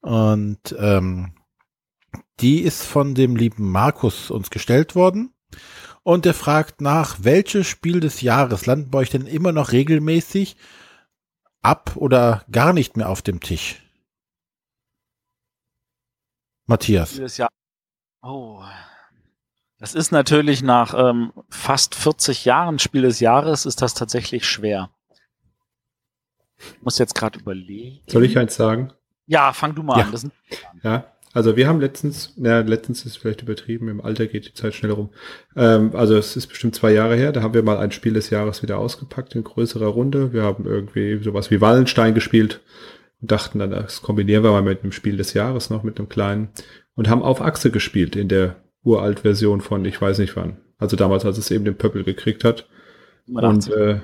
Und 0.00 0.76
ähm, 0.78 1.34
die 2.40 2.60
ist 2.60 2.82
von 2.82 3.14
dem 3.14 3.34
lieben 3.34 3.70
Markus 3.70 4.30
uns 4.30 4.50
gestellt 4.50 4.94
worden. 4.94 5.32
Und 6.02 6.24
der 6.24 6.34
fragt 6.34 6.80
nach, 6.80 7.16
welches 7.22 7.66
Spiel 7.66 7.98
des 7.98 8.20
Jahres 8.20 8.66
landen 8.66 8.90
bei 8.90 8.98
euch 8.98 9.10
denn 9.10 9.26
immer 9.26 9.52
noch 9.52 9.72
regelmäßig 9.72 10.56
ab 11.62 11.96
oder 11.96 12.44
gar 12.52 12.72
nicht 12.72 12.96
mehr 12.96 13.08
auf 13.08 13.22
dem 13.22 13.40
Tisch? 13.40 13.82
Matthias. 16.66 17.18
Oh, 18.22 18.62
das 19.78 19.94
ist 19.94 20.10
natürlich 20.12 20.62
nach 20.62 20.94
ähm, 20.96 21.32
fast 21.48 21.94
40 21.94 22.44
Jahren 22.44 22.78
Spiel 22.78 23.02
des 23.02 23.20
Jahres 23.20 23.66
ist 23.66 23.82
das 23.82 23.94
tatsächlich 23.94 24.46
schwer. 24.46 24.90
Ich 26.58 26.82
muss 26.82 26.98
jetzt 26.98 27.14
gerade 27.14 27.38
überlegen. 27.38 28.00
Soll 28.06 28.24
ich 28.24 28.38
eins 28.38 28.54
sagen? 28.54 28.92
Ja, 29.26 29.52
fang 29.52 29.74
du 29.74 29.82
mal 29.82 29.98
ja. 29.98 30.06
an. 30.06 30.32
Ja, 30.82 31.04
also 31.36 31.54
wir 31.54 31.68
haben 31.68 31.80
letztens, 31.80 32.32
na, 32.38 32.60
letztens 32.60 33.04
ist 33.04 33.18
vielleicht 33.18 33.42
übertrieben, 33.42 33.88
im 33.88 34.00
Alter 34.00 34.26
geht 34.26 34.46
die 34.46 34.54
Zeit 34.54 34.74
schneller 34.74 34.94
rum. 34.94 35.10
Ähm, 35.54 35.90
also 35.94 36.16
es 36.16 36.34
ist 36.34 36.46
bestimmt 36.46 36.74
zwei 36.74 36.92
Jahre 36.92 37.14
her, 37.14 37.32
da 37.32 37.42
haben 37.42 37.52
wir 37.52 37.62
mal 37.62 37.76
ein 37.76 37.92
Spiel 37.92 38.14
des 38.14 38.30
Jahres 38.30 38.62
wieder 38.62 38.78
ausgepackt 38.78 39.34
in 39.34 39.44
größerer 39.44 39.88
Runde. 39.88 40.32
Wir 40.32 40.44
haben 40.44 40.64
irgendwie 40.64 41.22
sowas 41.22 41.50
wie 41.50 41.60
Wallenstein 41.60 42.14
gespielt 42.14 42.62
und 43.20 43.30
dachten 43.30 43.58
dann, 43.58 43.70
das 43.70 44.00
kombinieren 44.00 44.44
wir 44.44 44.52
mal 44.52 44.62
mit 44.62 44.82
einem 44.82 44.92
Spiel 44.92 45.18
des 45.18 45.34
Jahres 45.34 45.68
noch, 45.68 45.82
mit 45.82 45.98
einem 45.98 46.08
kleinen 46.08 46.48
und 46.94 47.10
haben 47.10 47.22
auf 47.22 47.42
Achse 47.42 47.70
gespielt 47.70 48.16
in 48.16 48.28
der 48.28 48.56
Uralt-Version 48.86 49.60
von 49.60 49.84
ich 49.84 50.00
weiß 50.00 50.18
nicht 50.18 50.36
wann. 50.36 50.58
Also 50.78 50.96
damals, 50.96 51.24
als 51.24 51.38
es 51.38 51.50
eben 51.50 51.64
den 51.64 51.76
Pöppel 51.76 52.04
gekriegt 52.04 52.44
hat. 52.44 52.68
Und 53.26 53.68
äh, 53.70 54.00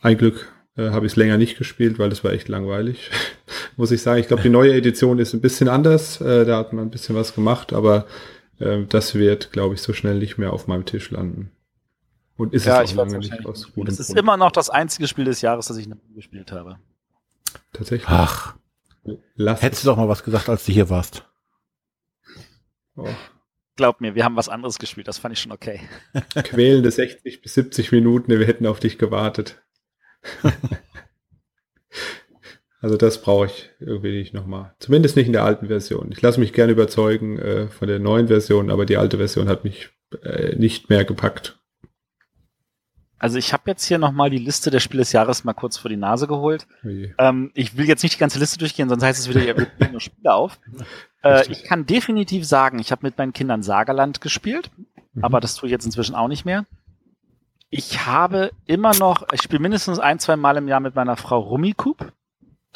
ein 0.00 0.16
Glück 0.16 0.52
äh, 0.76 0.90
habe 0.90 1.06
ich 1.06 1.12
es 1.12 1.16
länger 1.16 1.36
nicht 1.36 1.58
gespielt, 1.58 1.98
weil 1.98 2.08
das 2.08 2.22
war 2.22 2.32
echt 2.32 2.48
langweilig. 2.48 3.10
Muss 3.76 3.90
ich 3.90 4.00
sagen. 4.02 4.20
Ich 4.20 4.28
glaube, 4.28 4.42
die 4.42 4.48
neue 4.48 4.72
Edition 4.74 5.18
ist 5.18 5.34
ein 5.34 5.40
bisschen 5.40 5.68
anders. 5.68 6.20
Äh, 6.20 6.44
da 6.44 6.58
hat 6.58 6.72
man 6.72 6.86
ein 6.86 6.90
bisschen 6.90 7.16
was 7.16 7.34
gemacht, 7.34 7.72
aber 7.72 8.06
äh, 8.60 8.84
das 8.88 9.14
wird, 9.14 9.52
glaube 9.52 9.74
ich, 9.74 9.82
so 9.82 9.92
schnell 9.92 10.18
nicht 10.18 10.38
mehr 10.38 10.52
auf 10.52 10.68
meinem 10.68 10.84
Tisch 10.84 11.10
landen. 11.10 11.50
Und 12.36 12.54
ist 12.54 12.66
ja, 12.66 12.82
es 12.82 12.92
auch 12.92 12.96
lange 12.96 13.18
nicht 13.18 13.44
aus 13.44 13.72
gutem 13.72 13.92
Es 13.92 13.98
ist 13.98 14.08
Grund. 14.08 14.18
immer 14.20 14.36
noch 14.36 14.52
das 14.52 14.70
einzige 14.70 15.08
Spiel 15.08 15.24
des 15.24 15.42
Jahres, 15.42 15.66
das 15.66 15.76
ich 15.76 15.88
noch 15.88 15.98
gespielt 16.14 16.52
habe. 16.52 16.78
Tatsächlich. 17.72 18.08
Ach. 18.08 18.54
Lass 19.34 19.62
Hättest 19.62 19.84
du 19.84 19.88
doch 19.88 19.96
mal 19.96 20.08
was 20.08 20.22
gesagt, 20.22 20.48
als 20.48 20.64
du 20.64 20.72
hier 20.72 20.88
warst. 20.88 21.24
Oh 22.96 23.08
glaub 23.76 24.00
mir, 24.00 24.14
wir 24.14 24.24
haben 24.24 24.36
was 24.36 24.48
anderes 24.48 24.78
gespielt, 24.78 25.08
das 25.08 25.18
fand 25.18 25.34
ich 25.34 25.40
schon 25.40 25.52
okay. 25.52 25.80
Quälende 26.34 26.90
60 26.90 27.42
bis 27.42 27.54
70 27.54 27.92
Minuten, 27.92 28.30
wir 28.30 28.46
hätten 28.46 28.66
auf 28.66 28.80
dich 28.80 28.98
gewartet. 28.98 29.62
also 32.80 32.96
das 32.96 33.22
brauche 33.22 33.46
ich 33.46 33.70
irgendwie 33.80 34.18
nicht 34.18 34.34
nochmal. 34.34 34.74
Zumindest 34.78 35.16
nicht 35.16 35.26
in 35.26 35.32
der 35.32 35.44
alten 35.44 35.68
Version. 35.68 36.10
Ich 36.12 36.20
lasse 36.22 36.40
mich 36.40 36.52
gerne 36.52 36.72
überzeugen 36.72 37.38
äh, 37.38 37.68
von 37.68 37.88
der 37.88 37.98
neuen 37.98 38.28
Version, 38.28 38.70
aber 38.70 38.86
die 38.86 38.96
alte 38.96 39.18
Version 39.18 39.48
hat 39.48 39.64
mich 39.64 39.90
äh, 40.22 40.56
nicht 40.56 40.90
mehr 40.90 41.04
gepackt. 41.04 41.59
Also 43.20 43.36
ich 43.36 43.52
habe 43.52 43.64
jetzt 43.66 43.84
hier 43.84 43.98
nochmal 43.98 44.30
die 44.30 44.38
Liste 44.38 44.70
der 44.70 44.80
Spiele 44.80 45.02
des 45.02 45.12
Jahres 45.12 45.44
mal 45.44 45.52
kurz 45.52 45.76
vor 45.76 45.90
die 45.90 45.98
Nase 45.98 46.26
geholt. 46.26 46.66
Ähm, 47.18 47.50
ich 47.52 47.76
will 47.76 47.86
jetzt 47.86 48.02
nicht 48.02 48.14
die 48.14 48.18
ganze 48.18 48.38
Liste 48.38 48.58
durchgehen, 48.58 48.88
sonst 48.88 49.04
heißt 49.04 49.20
es 49.20 49.28
wieder, 49.28 49.44
ihr 49.44 49.54
nur 49.92 50.00
Spiele 50.00 50.32
auf. 50.32 50.58
Äh, 51.22 51.46
ich 51.52 51.62
kann 51.64 51.84
definitiv 51.84 52.46
sagen, 52.46 52.78
ich 52.78 52.90
habe 52.90 53.06
mit 53.06 53.18
meinen 53.18 53.34
Kindern 53.34 53.62
Sagerland 53.62 54.22
gespielt, 54.22 54.70
mhm. 55.12 55.22
aber 55.22 55.38
das 55.40 55.54
tue 55.54 55.68
ich 55.68 55.70
jetzt 55.70 55.84
inzwischen 55.84 56.14
auch 56.14 56.28
nicht 56.28 56.46
mehr. 56.46 56.64
Ich 57.68 58.06
habe 58.06 58.52
immer 58.64 58.94
noch, 58.96 59.26
ich 59.32 59.42
spiele 59.42 59.60
mindestens 59.60 59.98
ein, 59.98 60.18
zwei 60.18 60.36
Mal 60.36 60.56
im 60.56 60.66
Jahr 60.66 60.80
mit 60.80 60.94
meiner 60.94 61.16
Frau 61.16 61.40
Rummikub. 61.40 62.12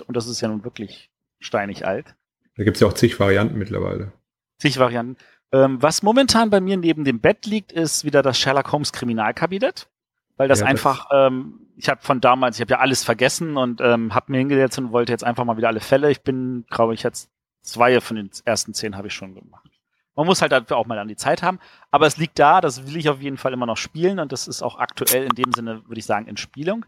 Und 0.06 0.16
das 0.16 0.28
ist 0.28 0.42
ja 0.42 0.48
nun 0.48 0.62
wirklich 0.62 1.10
steinig 1.38 1.86
alt. 1.86 2.14
Da 2.56 2.64
gibt's 2.64 2.80
ja 2.80 2.86
auch 2.86 2.92
zig 2.92 3.18
Varianten 3.18 3.58
mittlerweile. 3.58 4.12
Zig 4.58 4.78
Varianten. 4.78 5.16
Ähm, 5.52 5.80
was 5.80 6.02
momentan 6.02 6.50
bei 6.50 6.60
mir 6.60 6.76
neben 6.76 7.04
dem 7.04 7.20
Bett 7.20 7.46
liegt, 7.46 7.72
ist 7.72 8.04
wieder 8.04 8.22
das 8.22 8.38
Sherlock 8.38 8.70
Holmes 8.72 8.92
Kriminalkabinett. 8.92 9.88
Weil 10.36 10.48
das 10.48 10.60
ja, 10.60 10.66
einfach, 10.66 11.08
das 11.08 11.30
ähm, 11.30 11.60
ich 11.76 11.88
habe 11.88 12.00
von 12.02 12.20
damals, 12.20 12.56
ich 12.56 12.60
habe 12.60 12.72
ja 12.72 12.78
alles 12.80 13.04
vergessen 13.04 13.56
und 13.56 13.80
ähm, 13.80 14.14
habe 14.14 14.32
mir 14.32 14.38
hingesetzt 14.38 14.78
und 14.78 14.92
wollte 14.92 15.12
jetzt 15.12 15.24
einfach 15.24 15.44
mal 15.44 15.56
wieder 15.56 15.68
alle 15.68 15.80
Fälle. 15.80 16.10
Ich 16.10 16.22
bin, 16.22 16.64
glaube 16.68 16.94
ich, 16.94 17.02
jetzt 17.02 17.30
Zwei 17.64 17.98
von 18.02 18.16
den 18.16 18.30
ersten 18.44 18.74
zehn 18.74 18.94
habe 18.94 19.08
ich 19.08 19.14
schon 19.14 19.34
gemacht. 19.34 19.70
Man 20.14 20.26
muss 20.26 20.42
halt 20.42 20.52
dafür 20.52 20.76
auch 20.76 20.86
mal 20.86 20.98
an 20.98 21.08
die 21.08 21.16
Zeit 21.16 21.42
haben. 21.42 21.58
Aber 21.90 22.06
es 22.06 22.18
liegt 22.18 22.38
da, 22.38 22.60
das 22.60 22.86
will 22.86 22.98
ich 22.98 23.08
auf 23.08 23.22
jeden 23.22 23.38
Fall 23.38 23.54
immer 23.54 23.64
noch 23.64 23.78
spielen 23.78 24.20
und 24.20 24.32
das 24.32 24.46
ist 24.46 24.62
auch 24.62 24.78
aktuell 24.78 25.24
in 25.24 25.34
dem 25.34 25.52
Sinne, 25.52 25.82
würde 25.88 25.98
ich 25.98 26.04
sagen, 26.04 26.26
in 26.26 26.36
Spielung. 26.36 26.84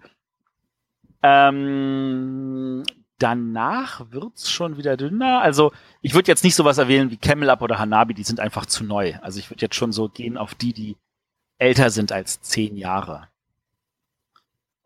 Ähm, 1.22 2.84
danach 3.18 4.12
wird's 4.12 4.50
schon 4.50 4.76
wieder 4.76 4.98
dünner. 4.98 5.40
Also 5.40 5.72
ich 6.02 6.12
würde 6.12 6.30
jetzt 6.30 6.44
nicht 6.44 6.54
sowas 6.54 6.76
erwähnen 6.76 7.10
wie 7.10 7.16
Camel 7.16 7.48
Up 7.48 7.62
oder 7.62 7.78
Hanabi, 7.78 8.12
die 8.12 8.22
sind 8.22 8.38
einfach 8.38 8.66
zu 8.66 8.84
neu. 8.84 9.14
Also 9.22 9.38
ich 9.38 9.50
würde 9.50 9.62
jetzt 9.62 9.76
schon 9.76 9.92
so 9.92 10.10
gehen 10.10 10.36
auf 10.36 10.54
die, 10.54 10.74
die 10.74 10.96
älter 11.56 11.88
sind 11.88 12.12
als 12.12 12.42
zehn 12.42 12.76
Jahre. 12.76 13.28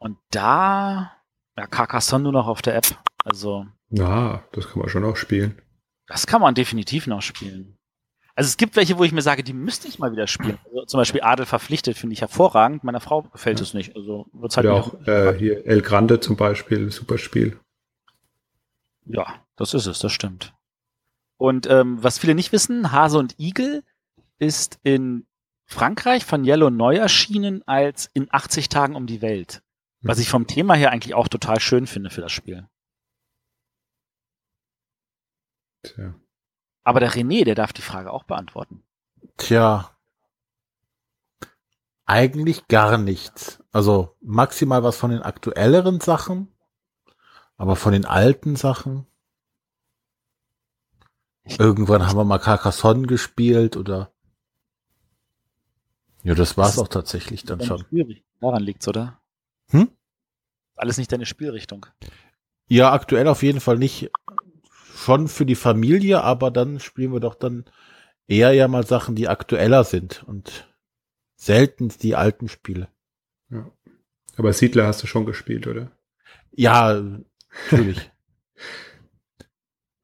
Und 0.01 0.19
da, 0.31 1.13
ja, 1.57 1.67
Carcassonne 1.67 2.25
nur 2.25 2.33
noch 2.33 2.49
auf 2.49 2.63
der 2.63 2.75
App. 2.75 2.87
Also. 3.25 3.67
Na, 3.91 4.43
das 4.53 4.69
kann 4.69 4.81
man 4.81 4.89
schon 4.89 5.05
auch 5.05 5.17
spielen. 5.17 5.61
Das 6.07 6.27
kann 6.27 6.41
man 6.41 6.55
definitiv 6.55 7.07
noch 7.07 7.23
spielen. 7.23 7.77
Also 8.35 8.49
es 8.49 8.57
gibt 8.57 8.77
welche, 8.77 8.97
wo 8.97 9.05
ich 9.05 9.13
mir 9.13 9.21
sage, 9.21 9.45
die 9.45 9.53
müsste 9.53 9.87
ich 9.87 9.99
mal 9.99 10.13
wieder 10.13 10.27
spielen. 10.27 10.59
Also 10.65 10.87
zum 10.87 10.99
Beispiel 10.99 11.21
Adel 11.23 11.45
verpflichtet 11.45 11.99
finde 11.99 12.15
ich 12.15 12.23
hervorragend. 12.23 12.83
Meiner 12.83 13.01
Frau 13.01 13.23
gefällt 13.23 13.59
ja. 13.59 13.65
es 13.65 13.75
nicht. 13.75 13.95
Also 13.95 14.27
wird's 14.33 14.57
halt 14.57 14.65
ja 14.65 14.73
auch 14.73 14.95
äh, 15.07 15.37
hier 15.39 15.67
El 15.67 15.83
Grande 15.83 16.21
zum 16.21 16.37
Beispiel, 16.37 16.91
super 16.91 17.19
Spiel. 17.19 17.61
Ja, 19.05 19.45
das 19.57 19.75
ist 19.75 19.87
es, 19.87 19.99
das 19.99 20.13
stimmt. 20.13 20.55
Und 21.37 21.69
ähm, 21.69 22.03
was 22.03 22.19
viele 22.19 22.35
nicht 22.35 22.53
wissen, 22.53 22.93
Hase 22.93 23.19
und 23.19 23.39
Igel 23.39 23.83
ist 24.39 24.79
in 24.83 25.27
Frankreich 25.67 26.25
von 26.25 26.45
Yellow 26.45 26.71
neu 26.71 26.97
erschienen 26.97 27.63
als 27.67 28.09
in 28.15 28.29
80 28.31 28.71
Tagen 28.71 28.97
um 28.97 29.07
die 29.07 29.21
Welt. 29.21 29.63
Was 30.03 30.19
ich 30.19 30.29
vom 30.31 30.47
Thema 30.47 30.75
her 30.75 30.91
eigentlich 30.91 31.15
auch 31.15 31.29
total 31.29 31.61
schön 31.61 31.87
finde 31.87 32.11
für 32.11 32.23
das 32.23 32.33
Spiel. 32.33 32.69
Tja. 35.83 36.15
Aber 36.83 37.01
der 37.01 37.13
René, 37.13 37.45
der 37.45 37.55
darf 37.55 37.73
die 37.73 37.83
Frage 37.83 38.11
auch 38.11 38.25
beantworten. 38.25 38.83
Tja. 39.37 39.97
Eigentlich 42.07 42.67
gar 42.69 42.99
nichts. 42.99 43.63
Also 43.73 44.17
maximal 44.21 44.83
was 44.83 44.97
von 44.97 45.11
den 45.11 45.23
aktuelleren 45.23 46.01
Sachen, 46.01 46.49
aber 47.57 47.77
von 47.77 47.93
den 47.93 48.07
alten 48.07 48.57
Sachen. 48.57 49.07
Irgendwann 51.45 52.07
haben 52.07 52.17
wir 52.17 52.25
mal 52.25 52.39
Carcassonne 52.39 53.07
gespielt 53.07 53.77
oder. 53.77 54.13
Ja, 56.23 56.35
das 56.35 56.57
war's 56.57 56.77
das 56.77 56.79
auch 56.79 56.89
tatsächlich 56.89 57.45
dann 57.45 57.63
schon. 57.63 57.85
Schwierig. 57.89 58.25
Daran 58.41 58.63
liegt's, 58.63 58.89
oder? 58.89 59.20
Hm? 59.71 59.91
Alles 60.77 60.99
nicht 60.99 61.13
deine 61.13 61.27
Spielrichtung. 61.27 61.87
Ja, 62.67 62.93
aktuell 62.93 63.29
auf 63.29 63.43
jeden 63.43 63.61
Fall 63.61 63.79
nicht. 63.79 64.11
Schon 64.97 65.29
für 65.29 65.47
die 65.47 65.55
Familie, 65.55 66.23
aber 66.23 66.51
dann 66.51 66.79
spielen 66.79 67.13
wir 67.13 67.21
doch 67.21 67.35
dann 67.35 67.65
eher 68.27 68.53
ja 68.53 68.69
mal 68.69 68.87
Sachen, 68.87 69.15
die 69.15 69.29
aktueller 69.29 69.83
sind 69.85 70.23
und 70.25 70.69
selten 71.37 71.89
die 71.89 72.15
alten 72.17 72.49
Spiele. 72.49 72.89
Ja. 73.49 73.71
Aber 74.37 74.53
Siedler 74.53 74.87
hast 74.87 75.03
du 75.03 75.07
schon 75.07 75.27
gespielt, 75.27 75.67
oder? 75.67 75.91
Ja, 76.53 77.03
natürlich. 77.71 78.11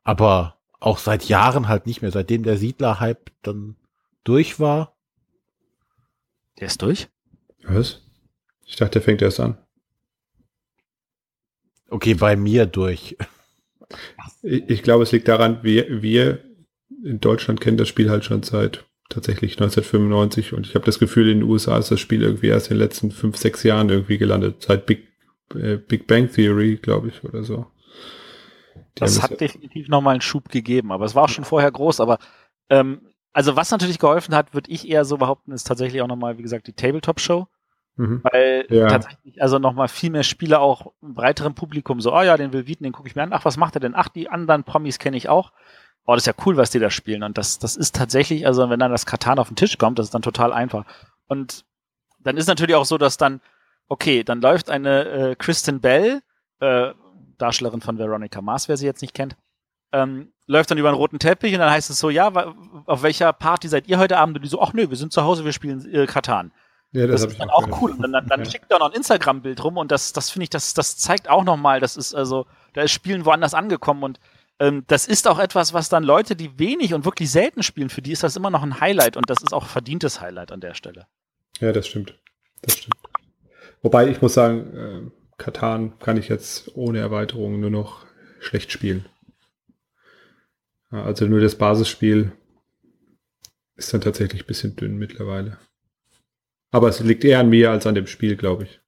aber 0.02 0.58
auch 0.78 0.98
seit 0.98 1.24
Jahren 1.24 1.68
halt 1.68 1.86
nicht 1.86 2.00
mehr, 2.00 2.12
seitdem 2.12 2.42
der 2.42 2.56
Siedler-Hype 2.56 3.30
dann 3.42 3.76
durch 4.24 4.60
war. 4.60 4.96
Der 6.60 6.68
ist 6.68 6.80
durch? 6.80 7.08
Was? 7.64 8.05
Ich 8.66 8.76
dachte, 8.76 8.92
der 8.92 9.02
fängt 9.02 9.22
erst 9.22 9.40
an. 9.40 9.56
Okay, 11.88 12.14
bei 12.14 12.36
mir 12.36 12.66
durch. 12.66 13.16
Ich, 14.42 14.68
ich 14.68 14.82
glaube, 14.82 15.04
es 15.04 15.12
liegt 15.12 15.28
daran, 15.28 15.60
wir, 15.62 16.02
wir 16.02 16.40
in 17.04 17.20
Deutschland 17.20 17.60
kennen 17.60 17.76
das 17.76 17.88
Spiel 17.88 18.10
halt 18.10 18.24
schon 18.24 18.42
seit 18.42 18.84
tatsächlich 19.08 19.52
1995 19.52 20.52
und 20.52 20.66
ich 20.66 20.74
habe 20.74 20.84
das 20.84 20.98
Gefühl, 20.98 21.28
in 21.28 21.40
den 21.40 21.48
USA 21.48 21.78
ist 21.78 21.90
das 21.90 22.00
Spiel 22.00 22.22
irgendwie 22.22 22.48
erst 22.48 22.70
in 22.70 22.76
den 22.76 22.82
letzten 22.82 23.12
fünf, 23.12 23.36
sechs 23.36 23.62
Jahren 23.62 23.88
irgendwie 23.88 24.18
gelandet. 24.18 24.62
Seit 24.62 24.86
Big, 24.86 25.06
äh, 25.54 25.76
Big 25.76 26.08
Bang 26.08 26.30
Theory, 26.30 26.76
glaube 26.76 27.08
ich, 27.08 27.22
oder 27.22 27.44
so. 27.44 27.66
Die 28.74 29.00
das 29.00 29.22
hat 29.22 29.32
das 29.32 29.38
definitiv 29.38 29.88
nochmal 29.88 30.14
einen 30.14 30.22
Schub 30.22 30.48
gegeben, 30.48 30.90
aber 30.90 31.04
es 31.04 31.14
war 31.14 31.24
auch 31.24 31.28
schon 31.28 31.44
vorher 31.44 31.70
groß, 31.70 32.00
aber 32.00 32.18
ähm, 32.68 33.00
also 33.32 33.54
was 33.54 33.70
natürlich 33.70 33.98
geholfen 33.98 34.34
hat, 34.34 34.54
würde 34.54 34.70
ich 34.70 34.88
eher 34.88 35.04
so 35.04 35.18
behaupten, 35.18 35.52
ist 35.52 35.66
tatsächlich 35.66 36.02
auch 36.02 36.08
nochmal, 36.08 36.38
wie 36.38 36.42
gesagt, 36.42 36.66
die 36.66 36.72
Tabletop-Show. 36.72 37.46
Mhm. 37.96 38.20
Weil 38.22 38.66
ja. 38.68 38.88
tatsächlich 38.88 39.40
also 39.40 39.58
nochmal 39.58 39.88
viel 39.88 40.10
mehr 40.10 40.22
Spieler 40.22 40.60
auch 40.60 40.92
im 41.02 41.14
breiteren 41.14 41.54
Publikum 41.54 42.00
so, 42.00 42.14
oh 42.14 42.22
ja, 42.22 42.36
den 42.36 42.52
Will 42.52 42.66
Wieten, 42.66 42.84
den 42.84 42.92
gucke 42.92 43.08
ich 43.08 43.16
mir 43.16 43.22
an. 43.22 43.32
Ach, 43.32 43.44
was 43.44 43.56
macht 43.56 43.74
er 43.76 43.80
denn? 43.80 43.94
Ach, 43.94 44.08
die 44.08 44.28
anderen 44.28 44.64
Promis 44.64 44.98
kenne 44.98 45.16
ich 45.16 45.28
auch. 45.28 45.52
Oh, 46.04 46.14
das 46.14 46.22
ist 46.22 46.26
ja 46.26 46.44
cool, 46.44 46.56
was 46.56 46.70
die 46.70 46.78
da 46.78 46.90
spielen. 46.90 47.22
Und 47.22 47.36
das, 47.38 47.58
das 47.58 47.76
ist 47.76 47.96
tatsächlich, 47.96 48.46
also 48.46 48.68
wenn 48.70 48.78
dann 48.78 48.92
das 48.92 49.06
Katan 49.06 49.38
auf 49.38 49.48
den 49.48 49.56
Tisch 49.56 49.78
kommt, 49.78 49.98
das 49.98 50.06
ist 50.06 50.14
dann 50.14 50.22
total 50.22 50.52
einfach. 50.52 50.84
Und 51.26 51.64
dann 52.20 52.36
ist 52.36 52.46
natürlich 52.46 52.76
auch 52.76 52.84
so, 52.84 52.98
dass 52.98 53.16
dann, 53.16 53.40
okay, 53.88 54.22
dann 54.22 54.40
läuft 54.40 54.70
eine 54.70 55.04
äh, 55.04 55.34
Kristen 55.34 55.80
Bell, 55.80 56.20
äh, 56.60 56.92
Darstellerin 57.38 57.80
von 57.80 57.98
Veronica 57.98 58.40
Mars, 58.40 58.68
wer 58.68 58.76
sie 58.76 58.86
jetzt 58.86 59.02
nicht 59.02 59.14
kennt, 59.14 59.36
ähm, 59.92 60.32
läuft 60.46 60.70
dann 60.70 60.78
über 60.78 60.88
einen 60.88 60.96
roten 60.96 61.18
Teppich 61.18 61.54
und 61.54 61.60
dann 61.60 61.70
heißt 61.70 61.90
es 61.90 61.98
so, 61.98 62.10
ja, 62.10 62.28
auf 62.86 63.02
welcher 63.02 63.32
Party 63.32 63.68
seid 63.68 63.88
ihr 63.88 63.98
heute 63.98 64.18
Abend? 64.18 64.36
Und 64.36 64.42
die 64.42 64.48
so, 64.48 64.60
ach 64.60 64.72
nö, 64.72 64.88
wir 64.88 64.96
sind 64.96 65.12
zu 65.12 65.24
Hause, 65.24 65.44
wir 65.44 65.52
spielen 65.52 65.92
äh, 65.92 66.06
Katan. 66.06 66.52
Ja, 66.96 67.06
das, 67.06 67.20
das 67.22 67.32
ist 67.32 67.40
dann 67.40 67.50
auch 67.50 67.66
gehört. 67.66 67.82
cool. 67.82 67.90
Und 67.92 68.12
dann, 68.12 68.26
dann 68.26 68.40
ja. 68.40 68.50
schickt 68.50 68.70
er 68.70 68.78
noch 68.78 68.90
ein 68.90 68.96
Instagram-Bild 68.96 69.62
rum 69.62 69.76
und 69.76 69.92
das, 69.92 70.14
das 70.14 70.30
finde 70.30 70.44
ich, 70.44 70.50
das, 70.50 70.72
das 70.72 70.96
zeigt 70.96 71.28
auch 71.28 71.44
nochmal, 71.44 71.78
das 71.78 71.96
ist 71.98 72.14
also, 72.14 72.46
da 72.72 72.80
ist 72.82 72.92
Spielen 72.92 73.26
woanders 73.26 73.52
angekommen 73.52 74.02
und 74.02 74.18
ähm, 74.58 74.84
das 74.86 75.06
ist 75.06 75.28
auch 75.28 75.38
etwas, 75.38 75.74
was 75.74 75.90
dann 75.90 76.04
Leute, 76.04 76.36
die 76.36 76.58
wenig 76.58 76.94
und 76.94 77.04
wirklich 77.04 77.30
selten 77.30 77.62
spielen, 77.62 77.90
für 77.90 78.00
die 78.00 78.12
ist 78.12 78.22
das 78.22 78.34
immer 78.34 78.48
noch 78.48 78.62
ein 78.62 78.80
Highlight 78.80 79.18
und 79.18 79.28
das 79.28 79.42
ist 79.42 79.52
auch 79.52 79.66
verdientes 79.66 80.22
Highlight 80.22 80.52
an 80.52 80.60
der 80.60 80.72
Stelle. 80.72 81.06
Ja, 81.60 81.72
das 81.72 81.86
stimmt. 81.86 82.18
Das 82.62 82.78
stimmt. 82.78 82.96
Wobei 83.82 84.08
ich 84.08 84.22
muss 84.22 84.32
sagen, 84.32 84.74
äh, 84.74 85.10
Katan 85.36 85.98
kann 85.98 86.16
ich 86.16 86.28
jetzt 86.28 86.74
ohne 86.76 87.00
Erweiterung 87.00 87.60
nur 87.60 87.70
noch 87.70 88.06
schlecht 88.40 88.72
spielen. 88.72 89.04
Also 90.88 91.26
nur 91.26 91.40
das 91.40 91.56
Basisspiel 91.56 92.32
ist 93.74 93.92
dann 93.92 94.00
tatsächlich 94.00 94.44
ein 94.44 94.46
bisschen 94.46 94.76
dünn 94.76 94.96
mittlerweile. 94.96 95.58
Aber 96.70 96.88
es 96.88 97.00
liegt 97.00 97.24
eher 97.24 97.40
an 97.40 97.48
mir 97.48 97.70
als 97.70 97.86
an 97.86 97.94
dem 97.94 98.06
Spiel, 98.06 98.36
glaube 98.36 98.64
ich. 98.64 98.80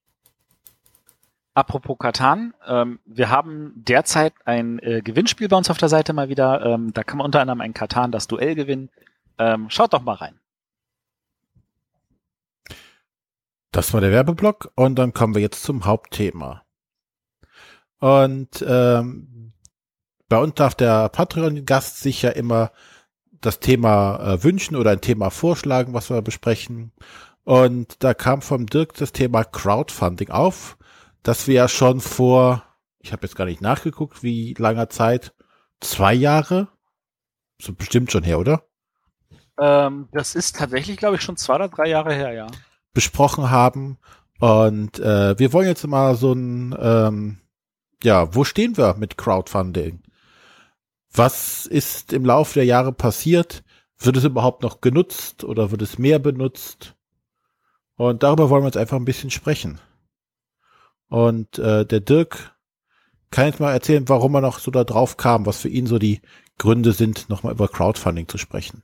Apropos 1.54 1.98
Katan, 1.98 2.54
ähm, 2.68 3.00
wir 3.04 3.30
haben 3.30 3.72
derzeit 3.74 4.32
ein 4.44 4.78
äh, 4.78 5.02
Gewinnspiel 5.02 5.48
bei 5.48 5.56
uns 5.56 5.70
auf 5.70 5.78
der 5.78 5.88
Seite 5.88 6.12
mal 6.12 6.28
wieder. 6.28 6.64
Ähm, 6.64 6.92
da 6.92 7.02
kann 7.02 7.18
man 7.18 7.24
unter 7.24 7.40
anderem 7.40 7.60
ein 7.60 7.74
Katan 7.74 8.12
das 8.12 8.28
Duell 8.28 8.54
gewinnen. 8.54 8.90
Ähm, 9.38 9.68
schaut 9.68 9.92
doch 9.92 10.02
mal 10.02 10.14
rein. 10.14 10.38
Das 13.72 13.92
war 13.92 14.00
der 14.00 14.12
Werbeblock 14.12 14.70
und 14.76 14.96
dann 14.96 15.12
kommen 15.12 15.34
wir 15.34 15.42
jetzt 15.42 15.62
zum 15.62 15.84
Hauptthema. 15.84 16.62
Und 17.98 18.64
ähm, 18.66 19.52
bei 20.28 20.38
uns 20.38 20.54
darf 20.54 20.74
der 20.74 21.08
Patreon-Gast 21.08 22.00
sich 22.00 22.22
ja 22.22 22.30
immer 22.30 22.70
das 23.40 23.60
Thema 23.60 24.34
äh, 24.34 24.44
wünschen 24.44 24.76
oder 24.76 24.92
ein 24.92 25.00
Thema 25.00 25.30
vorschlagen, 25.30 25.94
was 25.94 26.10
wir 26.10 26.22
besprechen. 26.22 26.92
Und 27.48 28.04
da 28.04 28.12
kam 28.12 28.42
vom 28.42 28.66
Dirk 28.66 28.92
das 28.92 29.12
Thema 29.12 29.42
Crowdfunding 29.42 30.28
auf, 30.28 30.76
dass 31.22 31.46
wir 31.46 31.54
ja 31.54 31.66
schon 31.66 32.02
vor, 32.02 32.62
ich 32.98 33.10
habe 33.12 33.22
jetzt 33.22 33.36
gar 33.36 33.46
nicht 33.46 33.62
nachgeguckt, 33.62 34.22
wie 34.22 34.52
langer 34.58 34.90
Zeit, 34.90 35.32
zwei 35.80 36.12
Jahre, 36.12 36.68
so 37.58 37.72
bestimmt 37.72 38.12
schon 38.12 38.22
her, 38.22 38.38
oder? 38.38 38.64
Ähm, 39.58 40.10
das 40.12 40.34
ist 40.34 40.56
tatsächlich, 40.56 40.98
glaube 40.98 41.16
ich, 41.16 41.22
schon 41.22 41.38
zwei 41.38 41.54
oder 41.54 41.68
drei 41.68 41.88
Jahre 41.88 42.12
her, 42.12 42.34
ja. 42.34 42.48
Besprochen 42.92 43.50
haben. 43.50 43.96
Und 44.40 44.98
äh, 44.98 45.38
wir 45.38 45.54
wollen 45.54 45.68
jetzt 45.68 45.86
mal 45.86 46.16
so 46.16 46.34
ein, 46.34 46.76
ähm, 46.78 47.38
ja, 48.02 48.34
wo 48.34 48.44
stehen 48.44 48.76
wir 48.76 48.96
mit 48.98 49.16
Crowdfunding? 49.16 50.02
Was 51.14 51.64
ist 51.64 52.12
im 52.12 52.26
Laufe 52.26 52.56
der 52.56 52.66
Jahre 52.66 52.92
passiert? 52.92 53.64
Wird 53.98 54.18
es 54.18 54.24
überhaupt 54.24 54.62
noch 54.62 54.82
genutzt 54.82 55.44
oder 55.44 55.70
wird 55.70 55.80
es 55.80 55.96
mehr 55.96 56.18
benutzt? 56.18 56.94
Und 57.98 58.22
darüber 58.22 58.48
wollen 58.48 58.62
wir 58.62 58.68
jetzt 58.68 58.76
einfach 58.76 58.96
ein 58.96 59.04
bisschen 59.04 59.30
sprechen. 59.30 59.80
Und 61.08 61.58
äh, 61.58 61.84
der 61.84 62.00
Dirk 62.00 62.54
kann 63.30 63.46
jetzt 63.46 63.60
mal 63.60 63.72
erzählen, 63.72 64.08
warum 64.08 64.34
er 64.34 64.40
noch 64.40 64.60
so 64.60 64.70
da 64.70 64.84
drauf 64.84 65.16
kam, 65.16 65.44
was 65.46 65.60
für 65.60 65.68
ihn 65.68 65.86
so 65.86 65.98
die 65.98 66.20
Gründe 66.58 66.92
sind, 66.92 67.28
nochmal 67.28 67.52
über 67.52 67.68
Crowdfunding 67.68 68.28
zu 68.28 68.38
sprechen. 68.38 68.82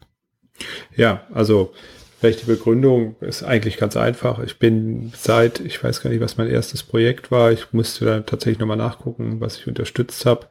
Ja, 0.97 1.23
also 1.33 1.73
vielleicht 2.19 2.43
die 2.43 2.47
Begründung 2.47 3.15
ist 3.21 3.45
eigentlich 3.45 3.77
ganz 3.77 3.97
einfach. 3.97 4.41
Ich 4.41 4.59
bin 4.59 5.13
seit, 5.17 5.61
ich 5.61 5.83
weiß 5.83 6.03
gar 6.03 6.11
nicht, 6.11 6.21
was 6.21 6.37
mein 6.37 6.49
erstes 6.51 6.83
Projekt 6.83 7.31
war. 7.31 7.53
Ich 7.53 7.73
musste 7.73 8.05
da 8.05 8.21
tatsächlich 8.21 8.59
nochmal 8.59 8.77
nachgucken, 8.77 9.41
was 9.41 9.59
ich 9.59 9.69
unterstützt 9.69 10.27
habe. 10.27 10.49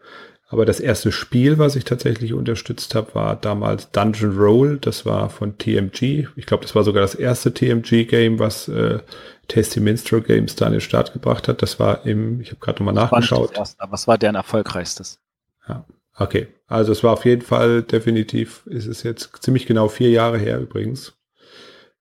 Aber 0.54 0.68
das 0.68 0.80
erste 0.80 1.12
Spiel, 1.12 1.58
was 1.58 1.76
ich 1.76 1.84
tatsächlich 1.84 2.32
unterstützt 2.34 2.94
habe, 2.94 3.16
war 3.16 3.36
damals 3.36 3.90
Dungeon 3.90 4.38
Roll. 4.38 4.78
Das 4.78 5.04
war 5.04 5.32
von 5.32 5.58
TMG. 5.58 6.28
Ich 6.36 6.46
glaube, 6.46 6.62
das 6.62 6.76
war 6.76 6.84
sogar 6.84 7.02
das 7.02 7.16
erste 7.16 7.56
TMG-Game, 7.56 8.38
was 8.38 8.68
äh, 8.68 9.00
Tasty 9.48 9.80
Minstrel 9.80 10.22
Games 10.22 10.56
da 10.56 10.68
in 10.68 10.74
den 10.74 10.82
Start 10.82 11.12
gebracht 11.12 11.48
hat. 11.48 11.64
Das 11.64 11.80
war 11.80 12.06
im, 12.06 12.40
ich 12.40 12.52
habe 12.52 12.60
gerade 12.60 12.84
nochmal 12.84 12.94
nachgeschaut. 12.94 13.58
Erste, 13.58 13.82
aber 13.82 13.94
was 13.94 14.08
war 14.08 14.20
deren 14.20 14.36
erfolgreichstes? 14.36 15.20
Ja, 15.68 15.88
okay. 16.16 16.46
Also 16.68 16.92
es 16.92 17.04
war 17.04 17.14
auf 17.14 17.26
jeden 17.26 17.42
Fall 17.42 17.82
definitiv, 17.82 18.62
ist 18.68 18.86
es 18.86 19.02
jetzt 19.02 19.32
ziemlich 19.42 19.66
genau 19.66 19.88
vier 19.88 20.12
Jahre 20.12 20.38
her 20.38 20.60
übrigens. 20.60 21.14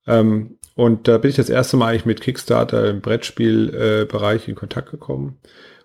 Ähm, 0.06 0.58
und 0.74 1.08
da 1.08 1.16
bin 1.16 1.30
ich 1.30 1.36
das 1.36 1.48
erste 1.48 1.78
Mal 1.78 1.88
eigentlich 1.88 2.04
mit 2.04 2.20
Kickstarter 2.20 2.90
im 2.90 3.00
Brettspielbereich 3.00 4.46
äh, 4.46 4.50
in 4.50 4.56
Kontakt 4.56 4.90
gekommen. 4.90 5.38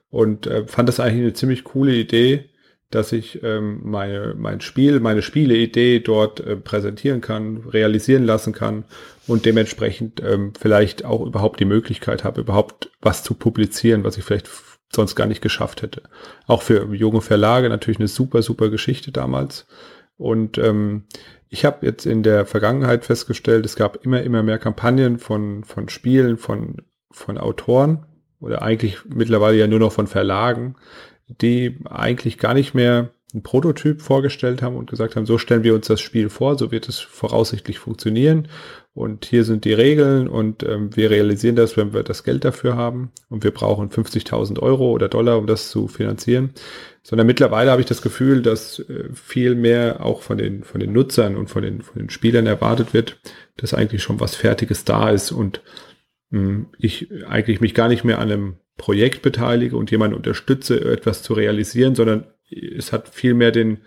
und 0.09 0.47
äh, 0.47 0.67
fand 0.67 0.89
das 0.89 0.99
eigentlich 0.99 1.21
eine 1.21 1.33
ziemlich 1.33 1.63
coole 1.63 1.93
Idee, 1.93 2.49
dass 2.89 3.11
ich 3.11 3.43
ähm, 3.43 3.81
meine, 3.83 4.33
mein 4.37 4.61
Spiel, 4.61 4.99
meine 4.99 5.21
Spieleidee 5.21 5.99
dort 5.99 6.39
äh, 6.39 6.55
präsentieren 6.55 7.19
kann, 7.21 7.57
realisieren 7.57 8.23
lassen 8.23 8.53
kann 8.53 8.85
und 9.27 9.45
dementsprechend 9.45 10.21
ähm, 10.23 10.53
vielleicht 10.57 11.03
auch 11.03 11.25
überhaupt 11.25 11.59
die 11.59 11.65
Möglichkeit 11.65 12.23
habe, 12.23 12.41
überhaupt 12.41 12.89
was 13.01 13.23
zu 13.23 13.33
publizieren, 13.33 14.03
was 14.03 14.17
ich 14.17 14.23
vielleicht 14.23 14.49
sonst 14.93 15.15
gar 15.15 15.27
nicht 15.27 15.41
geschafft 15.41 15.81
hätte. 15.81 16.03
Auch 16.45 16.61
für 16.61 16.93
junge 16.93 17.21
Verlage 17.21 17.67
natürlich 17.67 17.99
eine 17.99 18.07
super, 18.07 18.41
super 18.41 18.69
Geschichte 18.69 19.11
damals. 19.11 19.67
Und 20.15 20.57
ähm, 20.57 21.03
ich 21.49 21.65
habe 21.65 21.85
jetzt 21.85 22.05
in 22.05 22.23
der 22.23 22.45
Vergangenheit 22.45 23.05
festgestellt, 23.05 23.65
es 23.65 23.75
gab 23.75 24.03
immer, 24.05 24.23
immer 24.23 24.43
mehr 24.43 24.59
Kampagnen 24.59 25.19
von, 25.19 25.63
von 25.63 25.89
Spielen, 25.89 26.37
von, 26.37 26.77
von 27.11 27.37
Autoren 27.37 28.05
oder 28.39 28.61
eigentlich 28.61 28.99
mittlerweile 29.05 29.57
ja 29.57 29.67
nur 29.67 29.79
noch 29.79 29.91
von 29.91 30.07
Verlagen, 30.07 30.75
die 31.27 31.77
eigentlich 31.85 32.37
gar 32.37 32.53
nicht 32.53 32.73
mehr 32.73 33.09
einen 33.33 33.43
Prototyp 33.43 34.01
vorgestellt 34.01 34.61
haben 34.61 34.75
und 34.75 34.89
gesagt 34.89 35.15
haben, 35.15 35.25
so 35.25 35.37
stellen 35.37 35.63
wir 35.63 35.75
uns 35.75 35.87
das 35.87 35.99
Spiel 35.99 36.29
vor, 36.29 36.57
so 36.57 36.71
wird 36.71 36.87
es 36.87 36.99
voraussichtlich 36.99 37.77
funktionieren. 37.77 38.47
Und 38.93 39.25
hier 39.25 39.43
sind 39.43 39.65
die 39.65 39.73
Regeln 39.73 40.27
und 40.27 40.63
ähm, 40.63 40.95
wir 40.95 41.11
realisieren 41.11 41.55
das, 41.55 41.77
wenn 41.77 41.93
wir 41.93 42.01
das 42.01 42.23
Geld 42.23 42.45
dafür 42.45 42.77
haben. 42.77 43.11
Und 43.29 43.43
wir 43.43 43.51
brauchen 43.51 43.89
50.000 43.89 44.59
Euro 44.59 44.91
oder 44.91 45.07
Dollar, 45.07 45.37
um 45.37 45.45
das 45.45 45.69
zu 45.69 45.87
finanzieren, 45.87 46.51
sondern 47.03 47.27
mittlerweile 47.27 47.69
habe 47.69 47.81
ich 47.81 47.87
das 47.87 48.01
Gefühl, 48.01 48.41
dass 48.41 48.79
äh, 48.79 49.09
viel 49.13 49.53
mehr 49.55 50.03
auch 50.03 50.21
von 50.21 50.37
den, 50.37 50.63
von 50.63 50.79
den 50.79 50.93
Nutzern 50.93 51.35
und 51.35 51.47
von 51.49 51.61
den, 51.61 51.81
von 51.83 51.99
den 51.99 52.09
Spielern 52.09 52.47
erwartet 52.47 52.93
wird, 52.93 53.19
dass 53.57 53.73
eigentlich 53.73 54.01
schon 54.01 54.19
was 54.19 54.35
Fertiges 54.35 54.83
da 54.83 55.11
ist. 55.11 55.31
Und 55.31 55.61
mh, 56.31 56.39
hm, 56.39 56.65
ich 56.79 57.09
eigentlich 57.27 57.61
mich 57.61 57.75
gar 57.75 57.89
nicht 57.89 58.03
mehr 58.03 58.17
an 58.17 58.31
einem 58.31 58.55
Projekt 58.77 59.21
beteilige 59.21 59.75
und 59.75 59.91
jemanden 59.91 60.15
unterstütze, 60.15 60.79
etwas 60.79 61.23
zu 61.23 61.33
realisieren, 61.33 61.95
sondern 61.95 62.25
es 62.49 62.93
hat 62.93 63.09
vielmehr 63.09 63.51
den, 63.51 63.79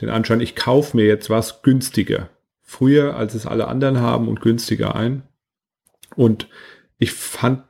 den 0.00 0.08
Anschein, 0.08 0.40
ich 0.40 0.54
kaufe 0.54 0.96
mir 0.96 1.06
jetzt 1.06 1.28
was 1.30 1.62
günstiger. 1.62 2.30
Früher, 2.62 3.16
als 3.16 3.34
es 3.34 3.46
alle 3.46 3.68
anderen 3.68 4.00
haben 4.00 4.28
und 4.28 4.40
günstiger 4.40 4.96
ein. 4.96 5.22
Und 6.14 6.48
ich 6.98 7.12
fand 7.12 7.62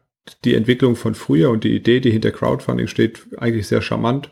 die 0.45 0.55
Entwicklung 0.55 0.97
von 0.97 1.15
früher 1.15 1.51
und 1.51 1.65
die 1.65 1.75
Idee, 1.75 2.01
die 2.01 2.11
hinter 2.11 2.31
Crowdfunding 2.31 2.87
steht, 2.87 3.27
eigentlich 3.37 3.67
sehr 3.67 3.83
charmant. 3.83 4.31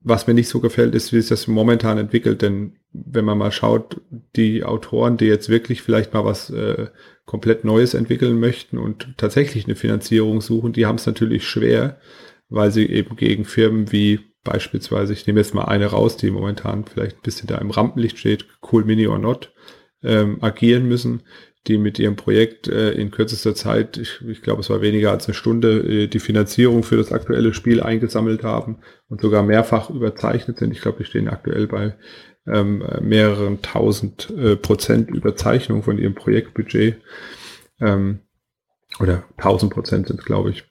Was 0.00 0.26
mir 0.26 0.34
nicht 0.34 0.48
so 0.48 0.60
gefällt, 0.60 0.94
ist, 0.94 1.12
wie 1.12 1.18
es 1.18 1.28
das 1.28 1.46
momentan 1.46 1.98
entwickelt, 1.98 2.42
denn 2.42 2.76
wenn 2.94 3.24
man 3.24 3.38
mal 3.38 3.52
schaut, 3.52 4.00
die 4.36 4.62
Autoren, 4.62 5.16
die 5.16 5.26
jetzt 5.26 5.48
wirklich 5.48 5.82
vielleicht 5.82 6.14
mal 6.14 6.24
was 6.24 6.48
äh, 6.50 6.86
komplett 7.26 7.64
Neues 7.64 7.94
entwickeln 7.94 8.38
möchten 8.38 8.78
und 8.78 9.14
tatsächlich 9.16 9.64
eine 9.64 9.74
Finanzierung 9.74 10.40
suchen, 10.40 10.72
die 10.72 10.86
haben 10.86 10.96
es 10.96 11.06
natürlich 11.06 11.46
schwer, 11.46 11.98
weil 12.48 12.70
sie 12.70 12.86
eben 12.86 13.16
gegen 13.16 13.44
Firmen 13.44 13.90
wie 13.90 14.20
beispielsweise, 14.44 15.12
ich 15.12 15.26
nehme 15.26 15.40
jetzt 15.40 15.54
mal 15.54 15.64
eine 15.64 15.86
raus, 15.86 16.16
die 16.16 16.30
momentan 16.30 16.84
vielleicht 16.84 17.16
ein 17.16 17.22
bisschen 17.22 17.48
da 17.48 17.58
im 17.58 17.70
Rampenlicht 17.70 18.18
steht, 18.18 18.46
Cool 18.70 18.84
Mini 18.84 19.06
or 19.06 19.18
Not, 19.18 19.52
ähm, 20.02 20.38
agieren 20.42 20.86
müssen, 20.86 21.22
die 21.66 21.78
mit 21.78 21.98
ihrem 21.98 22.14
Projekt 22.14 22.68
äh, 22.68 22.92
in 22.92 23.10
kürzester 23.10 23.54
Zeit, 23.54 23.96
ich, 23.96 24.20
ich 24.28 24.42
glaube 24.42 24.60
es 24.60 24.68
war 24.68 24.82
weniger 24.82 25.10
als 25.10 25.26
eine 25.26 25.34
Stunde, 25.34 25.78
äh, 25.78 26.06
die 26.08 26.18
Finanzierung 26.18 26.82
für 26.82 26.98
das 26.98 27.10
aktuelle 27.10 27.54
Spiel 27.54 27.82
eingesammelt 27.82 28.44
haben 28.44 28.80
und 29.08 29.22
sogar 29.22 29.42
mehrfach 29.42 29.88
überzeichnet 29.88 30.58
sind. 30.58 30.72
Ich 30.72 30.82
glaube, 30.82 30.98
die 30.98 31.06
stehen 31.06 31.28
aktuell 31.28 31.66
bei 31.66 31.96
ähm, 32.46 32.84
mehreren 33.00 33.62
tausend 33.62 34.30
äh, 34.36 34.56
Prozent 34.56 35.10
Überzeichnung 35.10 35.82
von 35.82 35.98
ihrem 35.98 36.14
Projektbudget. 36.14 36.96
Ähm, 37.80 38.20
oder 39.00 39.24
tausend 39.38 39.72
Prozent 39.72 40.08
sind, 40.08 40.24
glaube 40.24 40.50
ich. 40.50 40.64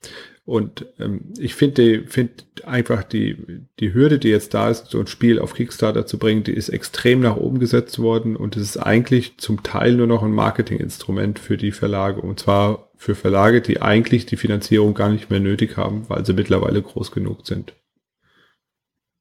Und 0.45 0.86
ähm, 0.99 1.34
ich 1.38 1.55
finde 1.55 2.05
find 2.05 2.65
einfach 2.65 3.03
die, 3.03 3.65
die 3.80 3.93
Hürde, 3.93 4.19
die 4.19 4.28
jetzt 4.28 4.53
da 4.53 4.69
ist, 4.69 4.88
so 4.88 4.99
ein 4.99 5.07
Spiel 5.07 5.39
auf 5.39 5.53
Kickstarter 5.53 6.05
zu 6.05 6.19
bringen, 6.19 6.43
die 6.43 6.51
ist 6.51 6.67
extrem 6.67 7.21
nach 7.21 7.38
oben 7.38 7.59
gesetzt 7.59 7.99
worden 7.99 8.36
und 8.36 8.57
es 8.57 8.63
ist 8.63 8.78
eigentlich 8.78 9.38
zum 9.38 9.63
Teil 9.63 9.93
nur 9.93 10.07
noch 10.07 10.21
ein 10.21 10.34
Marketinginstrument 10.34 11.39
für 11.39 11.55
die 11.55 11.71
Verlage. 11.71 12.21
Und 12.21 12.41
zwar 12.41 12.89
für 12.97 13.15
Verlage, 13.15 13.61
die 13.61 13.82
eigentlich 13.82 14.26
die 14.26 14.36
Finanzierung 14.36 14.93
gar 14.93 15.09
nicht 15.09 15.30
mehr 15.30 15.39
nötig 15.39 15.78
haben, 15.78 16.09
weil 16.09 16.26
sie 16.26 16.34
mittlerweile 16.34 16.82
groß 16.82 17.11
genug 17.11 17.47
sind. 17.47 17.74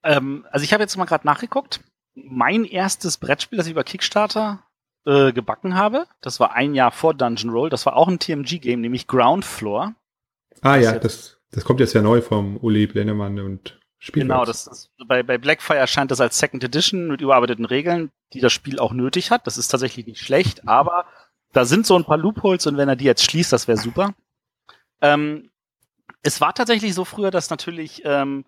Ähm, 0.02 0.44
also 0.50 0.64
ich 0.64 0.72
habe 0.72 0.82
jetzt 0.82 0.96
mal 0.96 1.04
gerade 1.04 1.26
nachgeguckt. 1.26 1.80
Mein 2.14 2.64
erstes 2.64 3.18
Brettspiel, 3.18 3.56
das 3.56 3.66
ich 3.66 3.72
über 3.72 3.84
Kickstarter 3.84 4.62
äh, 5.06 5.32
gebacken 5.32 5.76
habe, 5.76 6.06
das 6.20 6.40
war 6.40 6.54
ein 6.54 6.74
Jahr 6.74 6.92
vor 6.92 7.14
Dungeon 7.14 7.50
Roll, 7.50 7.70
das 7.70 7.86
war 7.86 7.96
auch 7.96 8.08
ein 8.08 8.18
TMG-Game, 8.18 8.80
nämlich 8.80 9.06
Ground 9.06 9.44
Floor. 9.44 9.94
Ah 10.60 10.76
ja, 10.76 10.98
das, 10.98 11.38
das 11.50 11.64
kommt 11.64 11.80
jetzt 11.80 11.94
ja 11.94 12.02
neu 12.02 12.20
vom 12.20 12.56
Uli 12.58 12.86
Blennemann 12.86 13.40
und 13.40 13.80
Spielwerks. 13.98 14.28
Genau, 14.28 14.44
das, 14.44 14.64
das, 14.64 14.90
bei, 15.06 15.22
bei 15.22 15.38
Blackfire 15.38 15.78
erscheint 15.78 16.10
das 16.10 16.20
als 16.20 16.38
Second 16.38 16.64
Edition 16.64 17.08
mit 17.08 17.20
überarbeiteten 17.20 17.64
Regeln, 17.64 18.10
die 18.32 18.40
das 18.40 18.52
Spiel 18.52 18.78
auch 18.78 18.92
nötig 18.92 19.30
hat. 19.30 19.46
Das 19.46 19.58
ist 19.58 19.68
tatsächlich 19.68 20.06
nicht 20.06 20.20
schlecht, 20.20 20.66
aber 20.66 21.06
da 21.52 21.64
sind 21.64 21.86
so 21.86 21.96
ein 21.96 22.04
paar 22.04 22.18
Loopholes 22.18 22.66
und 22.66 22.76
wenn 22.76 22.88
er 22.88 22.96
die 22.96 23.04
jetzt 23.04 23.24
schließt, 23.24 23.52
das 23.52 23.68
wäre 23.68 23.78
super. 23.78 24.14
Ähm, 25.00 25.50
es 26.22 26.40
war 26.40 26.54
tatsächlich 26.54 26.94
so 26.94 27.04
früher, 27.04 27.30
dass 27.30 27.50
natürlich, 27.50 28.02
ähm, 28.04 28.44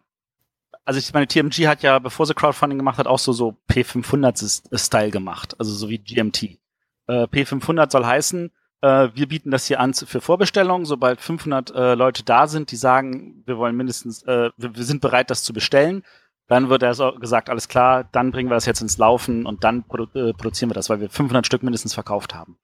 also 0.85 0.99
ich 0.99 1.12
meine, 1.12 1.26
TMG 1.26 1.66
hat 1.66 1.82
ja, 1.82 1.99
bevor 1.99 2.26
sie 2.26 2.35
Crowdfunding 2.35 2.78
gemacht 2.78 2.99
hat, 2.99 3.07
auch 3.07 3.18
so, 3.18 3.32
so 3.32 3.57
P500-Style 3.70 5.11
gemacht, 5.11 5.57
also 5.59 5.72
so 5.72 5.89
wie 5.89 5.99
GMT. 5.99 6.59
Äh, 7.07 7.24
P500 7.24 7.91
soll 7.91 8.05
heißen, 8.05 8.51
äh, 8.85 9.09
wir 9.14 9.28
bieten 9.28 9.51
das 9.51 9.66
hier 9.66 9.80
an 9.80 9.95
für 9.95 10.20
Vorbestellungen. 10.20 10.85
Sobald 10.85 11.20
500 11.20 11.70
äh, 11.70 11.95
Leute 11.95 12.22
da 12.22 12.47
sind, 12.47 12.70
die 12.70 12.76
sagen, 12.76 13.43
wir 13.47 13.57
wollen 13.57 13.76
mindestens, 13.76 14.22
äh, 14.24 14.51
wir, 14.59 14.76
wir 14.76 14.85
sind 14.85 15.01
bereit, 15.01 15.30
das 15.30 15.43
zu 15.43 15.55
bestellen, 15.55 16.05
dann 16.49 16.68
wird 16.68 16.82
er 16.82 16.93
so 16.93 17.12
gesagt, 17.12 17.49
alles 17.49 17.68
klar, 17.68 18.05
dann 18.12 18.30
bringen 18.30 18.51
wir 18.51 18.55
das 18.55 18.66
jetzt 18.66 18.82
ins 18.82 18.99
Laufen 18.99 19.47
und 19.47 19.64
dann 19.64 19.85
produ 19.85 20.07
äh, 20.14 20.32
produzieren 20.35 20.68
wir 20.68 20.74
das, 20.74 20.91
weil 20.91 21.01
wir 21.01 21.09
500 21.09 21.47
Stück 21.47 21.62
mindestens 21.62 21.95
verkauft 21.95 22.35
haben. 22.35 22.59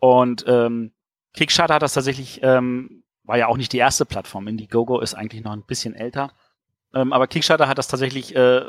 Und 0.00 0.44
ähm, 0.48 0.92
Kickstarter 1.32 1.74
hat 1.74 1.82
das 1.82 1.94
tatsächlich, 1.94 2.40
ähm, 2.42 3.04
war 3.22 3.38
ja 3.38 3.46
auch 3.46 3.56
nicht 3.56 3.72
die 3.72 3.78
erste 3.78 4.04
Plattform. 4.04 4.48
Indiegogo 4.48 4.98
ist 4.98 5.14
eigentlich 5.14 5.44
noch 5.44 5.52
ein 5.52 5.64
bisschen 5.64 5.94
älter. 5.94 6.32
Ähm, 6.94 7.12
aber 7.12 7.26
Kickstarter 7.26 7.68
hat 7.68 7.78
das 7.78 7.88
tatsächlich 7.88 8.34
äh, 8.34 8.62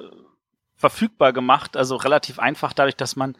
verfügbar 0.75 1.33
gemacht, 1.33 1.77
also 1.77 1.95
relativ 1.95 2.39
einfach 2.39 2.73
dadurch, 2.73 2.95
dass 2.95 3.15
man 3.15 3.37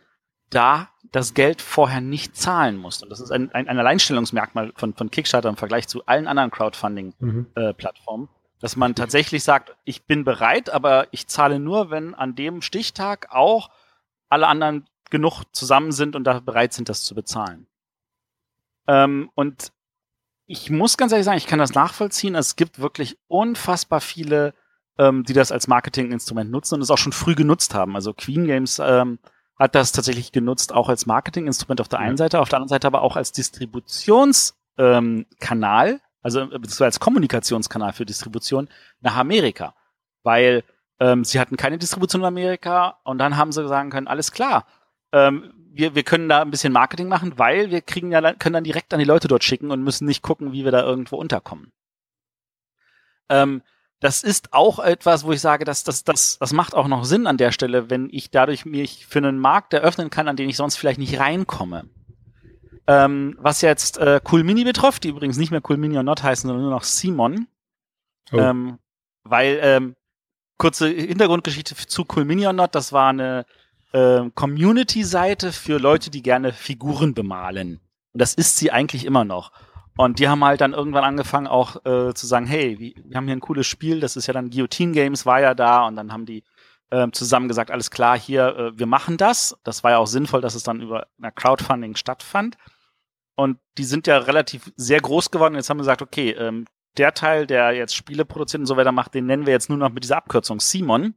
da 0.50 0.90
das 1.12 1.34
Geld 1.34 1.62
vorher 1.62 2.02
nicht 2.02 2.36
zahlen 2.38 2.78
muss. 2.78 3.02
Und 3.02 3.10
das 3.10 3.20
ist 3.20 3.32
ein, 3.32 3.52
ein, 3.52 3.68
ein 3.68 3.80
Alleinstellungsmerkmal 3.80 4.72
von, 4.76 4.94
von 4.94 5.10
Kickstarter 5.12 5.50
im 5.50 5.58
Vergleich 5.58 5.88
zu 5.88 6.06
allen 6.06 6.28
anderen 6.28 6.52
Crowdfunding-Plattformen, 6.52 8.26
mhm. 8.26 8.30
äh, 8.30 8.60
dass 8.60 8.76
man 8.76 8.96
tatsächlich 8.96 9.44
sagt, 9.44 9.76
ich 9.84 10.06
bin 10.06 10.24
bereit, 10.24 10.70
aber 10.70 11.08
ich 11.12 11.28
zahle 11.28 11.60
nur, 11.60 11.90
wenn 11.90 12.14
an 12.14 12.36
dem 12.36 12.62
Stichtag 12.62 13.28
auch 13.32 13.70
alle 14.30 14.48
anderen 14.48 14.88
genug 15.10 15.44
zusammen 15.52 15.92
sind 15.92 16.16
und 16.16 16.24
da 16.24 16.40
bereit 16.40 16.74
sind, 16.74 16.90
das 16.90 17.04
zu 17.04 17.14
bezahlen. 17.14 17.68
Ähm, 18.88 19.30
und 19.36 19.72
ich 20.46 20.70
muss 20.70 20.98
ganz 20.98 21.12
ehrlich 21.12 21.26
sagen, 21.26 21.38
ich 21.38 21.48
kann 21.48 21.60
das 21.60 21.74
nachvollziehen. 21.74 22.36
Es 22.36 22.56
gibt 22.56 22.80
wirklich 22.80 23.18
unfassbar 23.28 24.02
viele, 24.02 24.54
ähm, 24.98 25.24
die 25.24 25.34
das 25.34 25.52
als 25.52 25.68
Marketinginstrument 25.68 26.52
nutzen 26.52 26.76
und 26.76 26.82
es 26.82 26.92
auch 26.92 26.98
schon 26.98 27.14
früh 27.14 27.36
genutzt 27.36 27.74
haben. 27.74 27.96
Also 27.96 28.14
Queen 28.14 28.46
Games 28.46 28.80
ähm, 28.80 29.20
hat 29.58 29.76
das 29.76 29.92
tatsächlich 29.92 30.32
genutzt, 30.32 30.74
auch 30.74 30.90
als 30.90 31.06
Marketinginstrument 31.06 31.82
auf 31.82 31.88
der 31.88 32.00
einen 32.00 32.18
Seite, 32.18 32.40
auf 32.40 32.50
der 32.50 32.58
anderen 32.58 32.70
Seite 32.70 32.88
aber 32.88 33.02
auch 33.02 33.16
als 33.16 33.32
Distributionskanal, 33.32 35.90
ähm, 35.90 36.00
also 36.22 36.42
äh, 36.42 36.46
beziehungsweise 36.46 36.86
als 36.86 37.00
Kommunikationskanal 37.00 37.94
für 37.94 38.06
Distribution 38.06 38.70
nach 39.02 39.16
Amerika. 39.16 39.76
Weil 40.24 40.64
ähm, 41.00 41.24
sie 41.24 41.40
hatten 41.40 41.58
keine 41.58 41.78
Distribution 41.78 42.22
in 42.22 42.28
Amerika 42.28 43.00
und 43.04 43.18
dann 43.18 43.38
haben 43.38 43.52
sie 43.52 43.68
sagen 43.68 43.90
können, 43.90 44.08
alles 44.08 44.32
klar, 44.32 44.66
ähm, 45.12 45.54
wir, 45.74 45.96
wir 45.96 46.04
können 46.04 46.30
da 46.30 46.42
ein 46.42 46.52
bisschen 46.52 46.72
Marketing 46.72 47.08
machen, 47.08 47.38
weil 47.38 47.72
wir 47.72 47.82
kriegen 47.82 48.12
ja, 48.12 48.34
können 48.34 48.54
dann 48.54 48.64
direkt 48.64 48.94
an 48.94 49.00
die 49.00 49.06
Leute 49.06 49.28
dort 49.28 49.44
schicken 49.44 49.72
und 49.72 49.84
müssen 49.84 50.06
nicht 50.06 50.22
gucken, 50.22 50.52
wie 50.52 50.64
wir 50.64 50.72
da 50.72 50.84
irgendwo 50.84 51.18
unterkommen. 51.18 51.72
Ähm, 53.30 53.64
das 54.04 54.22
ist 54.22 54.52
auch 54.52 54.80
etwas, 54.80 55.24
wo 55.24 55.32
ich 55.32 55.40
sage, 55.40 55.64
dass 55.64 55.86
das, 55.86 56.04
das, 56.04 56.38
das 56.38 56.52
macht 56.52 56.76
auch 56.76 56.90
noch 56.90 57.06
Sinn 57.06 57.26
an 57.26 57.38
der 57.38 57.54
Stelle, 57.54 57.90
wenn 57.90 58.10
ich 58.12 58.32
dadurch 58.32 58.66
mich 58.66 59.06
für 59.06 59.20
einen 59.20 59.40
Markt 59.40 59.72
eröffnen 59.74 60.10
kann, 60.10 60.28
an 60.28 60.36
den 60.36 60.50
ich 60.50 60.58
sonst 60.58 60.76
vielleicht 60.76 61.00
nicht 61.00 61.22
reinkomme. 61.22 61.86
Ähm, 62.86 63.38
was 63.40 63.62
jetzt 63.62 63.98
äh, 64.00 64.20
Cool 64.30 64.44
Mini 64.44 64.66
betrifft, 64.66 65.06
die 65.06 65.08
übrigens 65.08 65.38
nicht 65.38 65.52
mehr 65.52 65.62
Cool 65.66 65.78
Mini 65.78 65.98
und 65.98 66.06
Not 66.06 66.22
heißen, 66.22 66.46
sondern 66.46 66.64
nur 66.64 66.74
noch 66.74 66.84
Simon. 66.84 67.48
Oh. 68.34 68.40
Ähm, 68.40 68.78
weil, 69.24 69.60
ähm, 69.62 69.96
kurze 70.58 70.90
Hintergrundgeschichte 70.90 71.74
zu 71.74 72.06
Cool 72.14 72.26
Mini 72.26 72.46
und 72.46 72.58
Not, 72.58 72.76
das 72.76 72.92
war 72.92 73.08
eine 73.08 73.46
äh, 73.94 74.30
Community-Seite 74.36 75.54
für 75.54 75.78
Leute, 75.78 76.12
die 76.12 76.24
gerne 76.24 76.52
Figuren 76.52 77.14
bemalen. 77.14 77.80
Und 78.12 78.22
das 78.22 78.34
ist 78.34 78.58
sie 78.58 78.70
eigentlich 78.70 79.06
immer 79.06 79.24
noch. 79.24 79.54
Und 79.96 80.20
die 80.20 80.28
haben 80.28 80.44
halt 80.44 80.62
dann 80.62 80.74
irgendwann 80.74 81.04
angefangen 81.04 81.48
auch 81.48 81.86
äh, 81.86 82.14
zu 82.14 82.26
sagen, 82.26 82.46
hey, 82.46 82.80
wir, 82.80 82.94
wir 83.04 83.18
haben 83.18 83.26
hier 83.26 83.36
ein 83.36 83.42
cooles 83.42 83.68
Spiel, 83.68 84.00
das 84.00 84.16
ist 84.16 84.28
ja 84.28 84.34
dann 84.34 84.50
Guillotine 84.50 84.92
Games 84.92 85.26
war 85.26 85.40
ja 85.40 85.54
da 85.54 85.86
und 85.86 85.96
dann 85.96 86.12
haben 86.12 86.26
die 86.26 86.44
äh, 86.90 87.10
zusammen 87.12 87.48
gesagt, 87.48 87.72
alles 87.72 87.92
klar, 87.92 88.18
hier, 88.18 88.56
äh, 88.58 88.78
wir 88.78 88.86
machen 88.88 89.18
das. 89.18 89.56
Das 89.64 89.84
war 89.84 89.92
ja 89.92 89.98
auch 89.98 90.08
sinnvoll, 90.08 90.42
dass 90.42 90.56
es 90.56 90.64
dann 90.64 90.82
über 90.82 91.08
einer 91.18 91.32
Crowdfunding 91.32 91.96
stattfand. 91.96 92.58
Und 93.36 93.58
die 93.78 93.84
sind 93.84 94.08
ja 94.08 94.18
relativ 94.18 94.72
sehr 94.76 95.00
groß 95.00 95.32
geworden. 95.32 95.56
Jetzt 95.56 95.70
haben 95.70 95.78
wir 95.78 95.84
gesagt, 95.84 96.02
okay, 96.02 96.32
ähm, 96.32 96.66
der 96.98 97.14
Teil, 97.14 97.48
der 97.48 97.72
jetzt 97.72 97.96
Spiele 97.96 98.26
produziert 98.26 98.60
und 98.60 98.68
so 98.68 98.78
weiter 98.78 98.92
macht, 98.92 99.16
den 99.16 99.26
nennen 99.26 99.46
wir 99.46 99.54
jetzt 99.54 99.70
nur 99.70 99.78
noch 99.78 99.90
mit 99.90 100.04
dieser 100.04 100.18
Abkürzung 100.18 100.60
Simon. 100.60 101.16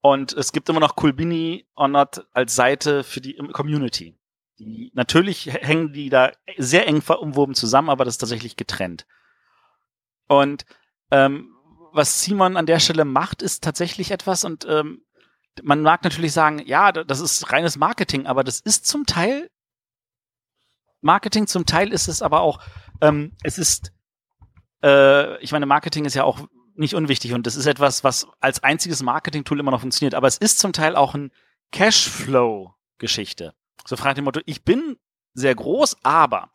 Und 0.00 0.32
es 0.32 0.52
gibt 0.52 0.68
immer 0.68 0.80
noch 0.80 0.96
Coolbini 0.96 1.66
or 1.76 1.88
Not 1.88 2.26
als 2.32 2.54
Seite 2.54 3.04
für 3.04 3.20
die 3.20 3.34
Community. 3.52 4.16
Die, 4.58 4.90
natürlich 4.94 5.46
hängen 5.46 5.92
die 5.92 6.10
da 6.10 6.32
sehr 6.58 6.86
eng 6.86 7.02
verumwoben 7.02 7.54
zusammen, 7.54 7.90
aber 7.90 8.04
das 8.04 8.14
ist 8.14 8.18
tatsächlich 8.18 8.56
getrennt. 8.56 9.06
Und 10.28 10.64
ähm, 11.10 11.54
was 11.92 12.22
Simon 12.22 12.56
an 12.56 12.66
der 12.66 12.80
Stelle 12.80 13.04
macht, 13.04 13.42
ist 13.42 13.62
tatsächlich 13.62 14.10
etwas 14.10 14.44
und 14.44 14.66
ähm, 14.68 15.04
man 15.62 15.82
mag 15.82 16.02
natürlich 16.04 16.32
sagen, 16.32 16.62
ja, 16.64 16.92
das 16.92 17.20
ist 17.20 17.52
reines 17.52 17.76
Marketing, 17.76 18.26
aber 18.26 18.42
das 18.42 18.60
ist 18.60 18.86
zum 18.86 19.04
Teil 19.04 19.50
Marketing, 21.02 21.46
zum 21.46 21.66
Teil 21.66 21.92
ist 21.92 22.08
es 22.08 22.22
aber 22.22 22.40
auch, 22.40 22.60
ähm, 23.00 23.32
es 23.42 23.58
ist, 23.58 23.92
äh, 24.82 25.36
ich 25.42 25.52
meine, 25.52 25.66
Marketing 25.66 26.04
ist 26.04 26.14
ja 26.14 26.24
auch 26.24 26.48
nicht 26.74 26.94
unwichtig 26.94 27.34
und 27.34 27.46
das 27.46 27.56
ist 27.56 27.66
etwas, 27.66 28.04
was 28.04 28.26
als 28.40 28.62
einziges 28.62 29.02
Marketing-Tool 29.02 29.60
immer 29.60 29.72
noch 29.72 29.80
funktioniert, 29.80 30.14
aber 30.14 30.28
es 30.28 30.38
ist 30.38 30.58
zum 30.58 30.72
Teil 30.72 30.96
auch 30.96 31.14
ein 31.14 31.32
Cashflow-Geschichte. 31.72 33.54
So 33.86 33.96
fragt 33.96 34.18
dem 34.18 34.24
Motto, 34.24 34.40
ich 34.46 34.64
bin 34.64 34.96
sehr 35.34 35.54
groß, 35.54 35.96
aber 36.02 36.50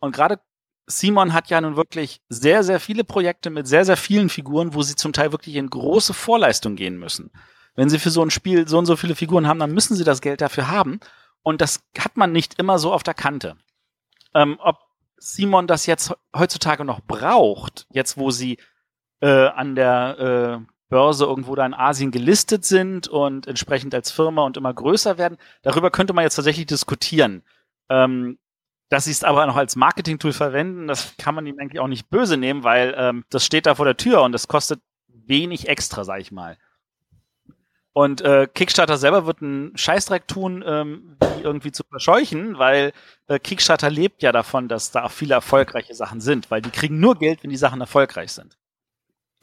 und 0.00 0.14
gerade 0.14 0.40
Simon 0.86 1.32
hat 1.32 1.48
ja 1.48 1.60
nun 1.60 1.76
wirklich 1.76 2.20
sehr, 2.28 2.64
sehr 2.64 2.80
viele 2.80 3.04
Projekte 3.04 3.50
mit 3.50 3.68
sehr, 3.68 3.84
sehr 3.84 3.96
vielen 3.96 4.28
Figuren, 4.28 4.74
wo 4.74 4.82
sie 4.82 4.96
zum 4.96 5.12
Teil 5.12 5.32
wirklich 5.32 5.54
in 5.54 5.70
große 5.70 6.12
Vorleistung 6.12 6.76
gehen 6.76 6.98
müssen. 6.98 7.30
Wenn 7.74 7.88
sie 7.88 7.98
für 7.98 8.10
so 8.10 8.22
ein 8.22 8.30
Spiel 8.30 8.68
so 8.68 8.78
und 8.78 8.86
so 8.86 8.96
viele 8.96 9.14
Figuren 9.14 9.46
haben, 9.46 9.60
dann 9.60 9.72
müssen 9.72 9.96
sie 9.96 10.04
das 10.04 10.20
Geld 10.20 10.40
dafür 10.40 10.68
haben. 10.68 11.00
Und 11.42 11.60
das 11.60 11.80
hat 11.98 12.16
man 12.16 12.32
nicht 12.32 12.58
immer 12.58 12.78
so 12.78 12.92
auf 12.92 13.02
der 13.02 13.14
Kante. 13.14 13.56
Ähm, 14.34 14.58
ob 14.60 14.78
Simon 15.16 15.66
das 15.66 15.86
jetzt 15.86 16.14
heutzutage 16.36 16.84
noch 16.84 17.00
braucht, 17.00 17.86
jetzt 17.90 18.16
wo 18.16 18.30
sie 18.30 18.58
äh, 19.20 19.46
an 19.46 19.74
der 19.74 20.64
äh, 20.66 20.71
Börse 20.92 21.24
irgendwo 21.24 21.54
da 21.54 21.64
in 21.64 21.72
Asien 21.72 22.10
gelistet 22.10 22.66
sind 22.66 23.08
und 23.08 23.46
entsprechend 23.46 23.94
als 23.94 24.10
Firma 24.10 24.44
und 24.44 24.58
immer 24.58 24.74
größer 24.74 25.16
werden, 25.16 25.38
darüber 25.62 25.90
könnte 25.90 26.12
man 26.12 26.22
jetzt 26.22 26.36
tatsächlich 26.36 26.66
diskutieren. 26.66 27.42
Ähm, 27.88 28.38
dass 28.90 29.06
sie 29.06 29.10
es 29.10 29.24
aber 29.24 29.46
noch 29.46 29.56
als 29.56 29.74
Marketing-Tool 29.74 30.34
verwenden, 30.34 30.86
das 30.86 31.16
kann 31.16 31.34
man 31.34 31.46
ihm 31.46 31.58
eigentlich 31.58 31.80
auch 31.80 31.88
nicht 31.88 32.10
böse 32.10 32.36
nehmen, 32.36 32.62
weil 32.62 32.94
ähm, 32.98 33.24
das 33.30 33.46
steht 33.46 33.64
da 33.64 33.74
vor 33.74 33.86
der 33.86 33.96
Tür 33.96 34.22
und 34.22 34.32
das 34.32 34.48
kostet 34.48 34.82
wenig 35.08 35.66
extra, 35.66 36.04
sag 36.04 36.20
ich 36.20 36.30
mal. 36.30 36.58
Und 37.94 38.20
äh, 38.20 38.46
Kickstarter 38.52 38.98
selber 38.98 39.24
wird 39.24 39.40
einen 39.40 39.74
Scheißdreck 39.74 40.28
tun, 40.28 40.62
ähm, 40.66 41.16
die 41.22 41.42
irgendwie 41.42 41.72
zu 41.72 41.84
verscheuchen, 41.84 42.58
weil 42.58 42.92
äh, 43.28 43.38
Kickstarter 43.38 43.88
lebt 43.88 44.22
ja 44.22 44.30
davon, 44.30 44.68
dass 44.68 44.90
da 44.90 45.04
auch 45.04 45.10
viele 45.10 45.32
erfolgreiche 45.32 45.94
Sachen 45.94 46.20
sind, 46.20 46.50
weil 46.50 46.60
die 46.60 46.70
kriegen 46.70 47.00
nur 47.00 47.16
Geld, 47.16 47.42
wenn 47.42 47.50
die 47.50 47.56
Sachen 47.56 47.80
erfolgreich 47.80 48.32
sind. 48.32 48.58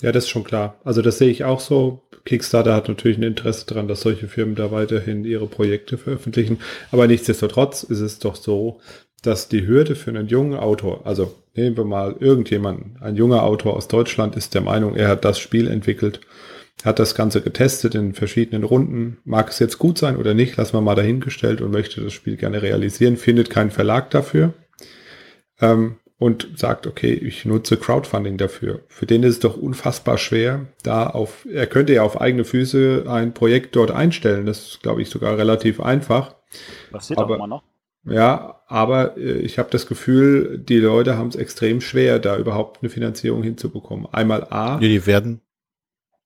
Ja, 0.02 0.12
das 0.12 0.26
ist 0.26 0.30
schon 0.30 0.44
klar. 0.44 0.80
Also 0.84 1.02
das 1.02 1.18
sehe 1.18 1.30
ich 1.30 1.44
auch 1.44 1.60
so. 1.60 2.02
Kickstarter 2.26 2.74
hat 2.74 2.88
natürlich 2.88 3.18
ein 3.18 3.24
Interesse 3.24 3.66
daran, 3.66 3.88
dass 3.88 4.02
solche 4.02 4.28
Firmen 4.28 4.56
da 4.56 4.72
weiterhin 4.72 5.26
ihre 5.26 5.48
Projekte 5.48 5.98
veröffentlichen. 5.98 6.60
Aber 6.92 7.08
nichtsdestotrotz 7.08 7.84
ist 7.84 8.00
es 8.00 8.20
doch 8.20 8.36
so, 8.36 8.80
dass 9.22 9.50
die 9.50 9.68
Hürde 9.68 9.96
für 9.96 10.12
einen 10.12 10.28
jungen 10.28 10.58
Autor, 10.58 11.06
also 11.06 11.36
nehmen 11.56 11.76
wir 11.76 11.84
mal 11.84 12.16
irgendjemanden, 12.20 12.96
ein 13.02 13.16
junger 13.16 13.44
Autor 13.44 13.76
aus 13.76 13.90
Deutschland 13.90 14.36
ist 14.38 14.54
der 14.54 14.62
Meinung, 14.62 14.96
er 14.96 15.10
hat 15.10 15.26
das 15.26 15.40
Spiel 15.40 15.68
entwickelt, 15.68 16.22
hat 16.86 17.00
das 17.00 17.16
Ganze 17.16 17.42
getestet 17.42 17.96
in 17.96 18.14
verschiedenen 18.14 18.64
Runden, 18.64 19.18
mag 19.26 19.50
es 19.50 19.60
jetzt 19.60 19.78
gut 19.78 19.98
sein 19.98 20.16
oder 20.16 20.34
nicht, 20.34 20.56
lassen 20.56 20.74
wir 20.74 20.82
mal 20.82 20.96
dahingestellt 20.96 21.60
und 21.60 21.72
möchte 21.72 22.02
das 22.02 22.14
Spiel 22.14 22.38
gerne 22.38 22.62
realisieren, 22.62 23.18
findet 23.18 23.50
keinen 23.50 23.72
Verlag 23.72 24.10
dafür 24.12 24.54
ähm, 25.62 25.98
und 26.20 26.50
sagt, 26.56 26.86
okay, 26.86 27.14
ich 27.14 27.46
nutze 27.46 27.78
Crowdfunding 27.78 28.38
dafür. 28.38 28.82
Für 28.88 29.06
den 29.06 29.24
ist 29.24 29.36
es 29.36 29.40
doch 29.40 29.58
unfassbar 29.58 30.18
schwer, 30.18 30.68
da 30.84 31.08
auf, 31.08 31.48
er 31.52 31.66
könnte 31.66 31.94
ja 31.94 32.04
auf 32.04 32.20
eigene 32.20 32.44
Füße 32.44 33.06
ein 33.08 33.34
Projekt 33.34 33.76
dort 33.76 33.92
einstellen, 33.92 34.46
das 34.46 34.68
ist, 34.68 34.84
glaube 34.84 35.02
ich, 35.02 35.10
sogar 35.10 35.38
relativ 35.38 35.80
einfach. 35.80 36.36
Passiert 36.92 37.20
aber, 37.20 37.32
auch 37.32 37.36
immer 37.38 37.48
noch. 37.48 37.64
Ja, 38.06 38.62
aber 38.68 39.18
äh, 39.18 39.40
ich 39.40 39.58
habe 39.60 39.70
das 39.72 39.88
Gefühl, 39.88 40.60
die 40.60 40.80
Leute 40.80 41.18
haben 41.18 41.30
es 41.30 41.36
extrem 41.36 41.80
schwer, 41.80 42.20
da 42.20 42.38
überhaupt 42.38 42.82
eine 42.82 42.90
Finanzierung 42.90 43.42
hinzubekommen. 43.42 44.08
Einmal 44.12 44.46
A. 44.50 44.74
Ja, 44.74 44.88
die 44.88 45.06
werden. 45.06 45.42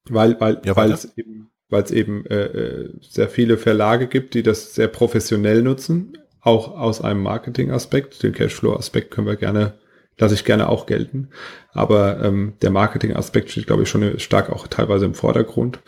Weil, 0.09 0.39
weil, 0.39 0.61
ja, 0.65 0.75
weil 0.75 0.91
es 0.91 1.17
eben, 1.17 1.51
weil 1.69 1.83
es 1.83 1.91
eben 1.91 2.25
äh, 2.25 2.45
äh, 2.45 2.89
sehr 3.01 3.29
viele 3.29 3.57
Verlage 3.57 4.07
gibt, 4.07 4.33
die 4.33 4.43
das 4.43 4.75
sehr 4.75 4.87
professionell 4.87 5.61
nutzen, 5.61 6.17
auch 6.41 6.77
aus 6.77 7.01
einem 7.01 7.21
Marketing-Aspekt. 7.21 8.21
Den 8.23 8.33
Cashflow-Aspekt 8.33 9.11
können 9.11 9.27
wir 9.27 9.37
gerne, 9.37 9.73
lasse 10.17 10.35
ich 10.35 10.45
gerne 10.45 10.69
auch 10.69 10.85
gelten. 10.85 11.29
Aber 11.71 12.23
ähm, 12.23 12.53
der 12.61 12.71
Marketing-Aspekt 12.71 13.51
steht, 13.51 13.67
glaube 13.67 13.83
ich, 13.83 13.89
schon 13.89 14.19
stark 14.19 14.51
auch 14.51 14.67
teilweise 14.67 15.05
im 15.05 15.13
Vordergrund. 15.15 15.79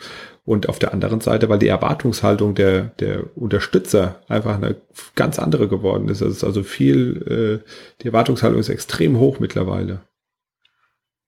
Und 0.44 0.68
auf 0.68 0.78
der 0.78 0.92
anderen 0.92 1.20
Seite, 1.20 1.48
weil 1.48 1.58
die 1.58 1.66
Erwartungshaltung 1.66 2.54
der, 2.54 2.82
der 3.00 3.36
Unterstützer 3.36 4.22
einfach 4.28 4.54
eine 4.54 4.76
ganz 5.16 5.40
andere 5.40 5.66
geworden 5.66 6.08
ist. 6.08 6.20
Es 6.20 6.36
ist 6.36 6.44
also 6.44 6.62
viel, 6.62 7.62
äh, 7.64 7.68
die 8.02 8.06
Erwartungshaltung 8.06 8.60
ist 8.60 8.68
extrem 8.68 9.18
hoch 9.18 9.40
mittlerweile. 9.40 10.02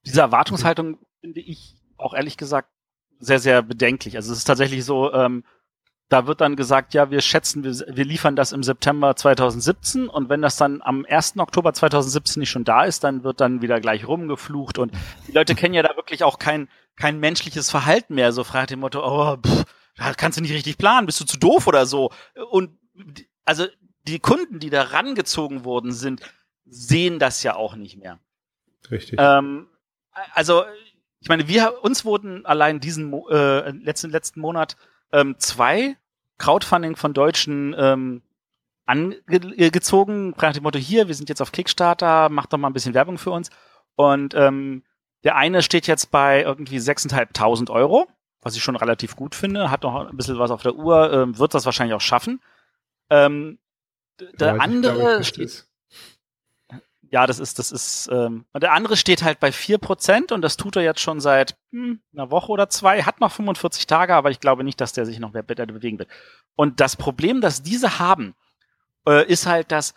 Diese 0.07 0.21
Erwartungshaltung 0.21 0.99
finde 1.21 1.41
ich 1.41 1.75
auch 1.97 2.15
ehrlich 2.15 2.37
gesagt 2.37 2.69
sehr, 3.19 3.41
sehr 3.41 3.63
bedenklich. 3.63 4.15
Also 4.15 4.31
es 4.31 4.39
ist 4.39 4.45
tatsächlich 4.45 4.85
so, 4.85 5.13
ähm, 5.13 5.43
da 6.09 6.27
wird 6.27 6.41
dann 6.41 6.57
gesagt, 6.57 6.95
ja, 6.95 7.11
wir 7.11 7.21
schätzen, 7.21 7.65
wir, 7.65 7.73
wir 7.73 8.05
liefern 8.05 8.35
das 8.35 8.53
im 8.53 8.63
September 8.63 9.15
2017 9.15 10.09
und 10.09 10.29
wenn 10.31 10.41
das 10.41 10.57
dann 10.57 10.81
am 10.83 11.05
1. 11.09 11.39
Oktober 11.39 11.75
2017 11.75 12.41
nicht 12.41 12.51
schon 12.51 12.65
da 12.65 12.85
ist, 12.85 13.05
dann 13.05 13.25
wird 13.25 13.41
dann 13.41 13.61
wieder 13.61 13.81
gleich 13.81 14.09
rumgeflucht 14.09 14.79
und 14.79 14.93
die 15.27 15.33
Leute 15.33 15.55
kennen 15.55 15.75
ja 15.75 15.83
da 15.83 15.97
wirklich 15.97 16.25
auch 16.25 16.39
kein, 16.39 16.69
kein 16.97 17.21
menschliches 17.21 17.71
Verhalten 17.71 18.15
mehr. 18.15 18.33
So 18.33 18.43
fragt 18.43 18.71
dem 18.71 18.81
Motto, 18.81 19.05
oh, 19.05 19.37
pff, 19.37 19.65
kannst 20.17 20.39
du 20.39 20.43
nicht 20.43 20.53
richtig 20.53 20.79
planen, 20.79 21.07
bist 21.07 21.21
du 21.21 21.27
zu 21.27 21.39
doof 21.39 21.67
oder 21.67 21.85
so. 21.85 22.11
Und 22.51 22.71
also 23.45 23.67
die 24.07 24.19
Kunden, 24.19 24.61
die 24.61 24.71
da 24.71 24.83
rangezogen 24.83 25.65
worden 25.65 25.93
sind, 25.93 26.23
sehen 26.65 27.19
das 27.19 27.43
ja 27.43 27.55
auch 27.55 27.77
nicht 27.77 27.99
mehr. 27.99 28.19
Richtig. 28.91 29.19
Ähm, 29.21 29.69
also 30.33 30.65
ich 31.21 31.29
meine, 31.29 31.49
wir 31.49 31.83
uns 31.83 32.05
wurden 32.05 32.47
allein 32.47 32.81
diesen 32.81 33.13
äh, 33.31 33.71
letzten 33.71 34.11
letzten 34.11 34.41
Monat 34.41 34.77
ähm, 35.13 35.37
zwei 35.39 35.97
Crowdfunding 36.39 36.97
von 36.97 37.15
Deutschen 37.15 37.75
ähm, 37.79 38.23
angezogen, 38.87 40.35
nach 40.41 40.53
dem 40.53 40.63
Motto, 40.63 40.79
hier, 40.79 41.09
wir 41.09 41.15
sind 41.15 41.29
jetzt 41.29 41.43
auf 41.43 41.53
Kickstarter, 41.53 42.31
macht 42.31 42.53
doch 42.53 42.59
mal 42.59 42.69
ein 42.69 42.73
bisschen 42.73 42.95
Werbung 42.95 43.19
für 43.19 43.31
uns. 43.31 43.51
Und 43.97 44.35
ähm, 44.35 44.83
der 45.25 45.37
eine 45.37 45.63
steht 45.63 45.87
jetzt 45.87 46.11
bei 46.11 46.43
irgendwie 46.43 46.79
6.500 46.79 47.71
Euro, 47.71 48.07
was 48.41 48.57
ich 48.57 48.63
schon 48.63 48.77
relativ 48.77 49.17
gut 49.17 49.35
finde, 49.35 49.71
hat 49.71 49.83
noch 49.83 50.09
ein 50.09 50.17
bisschen 50.17 50.39
was 50.39 50.51
auf 50.51 50.63
der 50.63 50.77
Uhr, 50.77 51.13
ähm, 51.13 51.39
wird 51.39 51.55
das 51.55 51.67
wahrscheinlich 51.67 51.95
auch 51.95 52.01
schaffen. 52.01 52.41
Ähm, 53.11 53.59
der 54.19 54.55
ja, 54.55 54.61
andere 54.61 55.23
steht. 55.23 55.68
Ja, 57.11 57.27
das 57.27 57.39
ist, 57.39 57.59
das 57.59 57.73
ist, 57.73 58.09
ähm, 58.13 58.45
der 58.55 58.73
andere 58.73 58.97
steht 58.97 59.23
halt 59.23 59.41
bei 59.41 59.51
vier 59.51 59.79
Prozent 59.79 60.31
und 60.31 60.43
das 60.43 60.59
tut 60.59 60.77
er 60.77 60.83
jetzt 60.83 61.01
schon 61.01 61.21
seit 61.21 61.57
hm, 61.73 62.01
einer 62.13 62.31
Woche 62.31 62.53
oder 62.53 62.69
zwei, 62.69 63.03
hat 63.03 63.21
noch 63.21 63.33
45 63.33 63.87
Tage, 63.87 64.15
aber 64.15 64.31
ich 64.31 64.41
glaube 64.41 64.63
nicht, 64.63 64.81
dass 64.81 64.93
der 64.93 65.07
sich 65.07 65.19
noch 65.19 65.33
bewegen 65.33 65.99
wird. 65.99 66.11
Und 66.55 66.81
das 66.81 66.97
Problem, 66.97 67.41
das 67.41 67.63
diese 67.63 67.99
haben, 67.99 68.35
äh, 69.07 69.27
ist 69.27 69.47
halt, 69.47 69.73
dass 69.73 69.95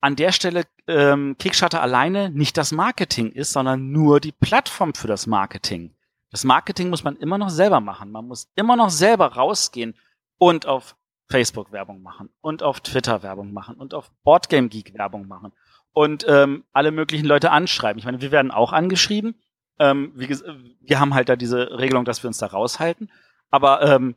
an 0.00 0.16
der 0.16 0.32
Stelle 0.32 0.64
ähm, 0.88 1.36
Kickstarter 1.38 1.80
alleine 1.80 2.30
nicht 2.30 2.56
das 2.56 2.72
Marketing 2.72 3.30
ist, 3.30 3.52
sondern 3.52 3.90
nur 3.92 4.20
die 4.20 4.32
Plattform 4.32 4.94
für 4.94 5.08
das 5.08 5.26
Marketing. 5.26 5.94
Das 6.30 6.44
Marketing 6.44 6.90
muss 6.90 7.04
man 7.04 7.16
immer 7.16 7.38
noch 7.38 7.50
selber 7.50 7.80
machen. 7.80 8.10
Man 8.10 8.26
muss 8.26 8.50
immer 8.54 8.76
noch 8.76 8.90
selber 8.90 9.32
rausgehen 9.32 9.94
und 10.38 10.66
auf 10.66 10.96
Facebook 11.28 11.72
Werbung 11.72 12.02
machen 12.02 12.30
und 12.40 12.62
auf 12.62 12.80
Twitter 12.80 13.22
Werbung 13.22 13.52
machen 13.52 13.76
und 13.76 13.94
auf 13.94 14.10
Boardgame 14.24 14.68
Geek 14.68 14.94
Werbung 14.94 15.26
machen 15.28 15.52
und 15.92 16.24
ähm, 16.28 16.64
alle 16.72 16.90
möglichen 16.90 17.26
Leute 17.26 17.50
anschreiben. 17.50 17.98
Ich 17.98 18.04
meine, 18.04 18.20
wir 18.20 18.30
werden 18.30 18.50
auch 18.50 18.72
angeschrieben. 18.72 19.34
Ähm, 19.78 20.12
wie, 20.14 20.28
wir 20.80 21.00
haben 21.00 21.14
halt 21.14 21.28
da 21.28 21.36
diese 21.36 21.78
Regelung, 21.78 22.04
dass 22.04 22.22
wir 22.22 22.28
uns 22.28 22.38
da 22.38 22.46
raushalten. 22.46 23.10
Aber 23.50 23.82
ähm, 23.82 24.14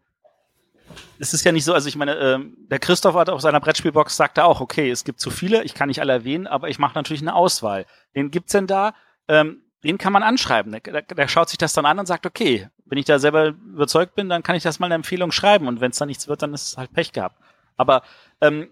es 1.20 1.34
ist 1.34 1.46
ja 1.46 1.52
nicht 1.52 1.66
so, 1.66 1.74
also 1.74 1.88
ich 1.88 1.96
meine, 1.96 2.16
ähm, 2.16 2.58
der 2.70 2.80
Christoph 2.80 3.16
hat 3.16 3.30
auf 3.30 3.42
seiner 3.42 3.60
Brettspielbox 3.60 4.16
sagt 4.16 4.38
er 4.38 4.46
auch, 4.46 4.62
okay, 4.62 4.90
es 4.90 5.04
gibt 5.04 5.20
zu 5.20 5.30
viele, 5.30 5.64
ich 5.64 5.74
kann 5.74 5.88
nicht 5.88 6.02
alle 6.02 6.14
erwähnen, 6.14 6.48
aber 6.48 6.70
ich 6.70 6.80
mache 6.80 6.96
natürlich 6.96 7.22
eine 7.22 7.36
Auswahl. 7.36 7.86
Den 8.16 8.32
gibt's 8.32 8.52
denn 8.52 8.68
da? 8.68 8.94
Ähm, 9.28 9.62
den 9.84 9.98
kann 9.98 10.14
man 10.14 10.24
anschreiben. 10.24 10.72
Der, 10.72 11.02
der, 11.02 11.28
schaut 11.28 11.50
sich 11.50 11.58
das 11.58 11.74
dann 11.74 11.86
an 11.86 12.00
und 12.00 12.06
sagt, 12.06 12.26
okay, 12.26 12.70
wenn 12.86 12.98
ich 12.98 13.06
da 13.06 13.20
selber 13.20 13.48
überzeugt 13.48 14.16
bin, 14.16 14.30
dann 14.30 14.44
kann 14.44 14.56
ich 14.56 14.64
das 14.64 14.80
mal 14.80 14.88
eine 14.88 14.96
Empfehlung 14.96 15.32
schreiben 15.32 15.68
und 15.68 15.82
wenn 15.82 15.92
es 15.92 15.98
dann 15.98 16.08
nichts 16.08 16.28
wird, 16.28 16.42
dann 16.42 16.54
ist 16.54 16.70
es 16.70 16.78
halt 16.78 16.94
Pech 16.94 17.14
gehabt. 17.14 17.38
Aber 17.78 18.04
ähm, 18.42 18.70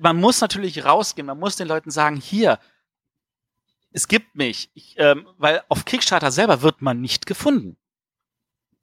man 0.00 0.16
muss 0.16 0.40
natürlich 0.40 0.84
rausgehen, 0.84 1.26
man 1.26 1.38
muss 1.38 1.56
den 1.56 1.68
Leuten 1.68 1.90
sagen, 1.90 2.16
hier, 2.16 2.58
es 3.90 4.08
gibt 4.08 4.34
mich, 4.34 4.70
ich, 4.74 4.96
ähm, 4.98 5.26
weil 5.38 5.62
auf 5.68 5.84
Kickstarter 5.84 6.30
selber 6.30 6.62
wird 6.62 6.82
man 6.82 7.00
nicht 7.00 7.26
gefunden. 7.26 7.76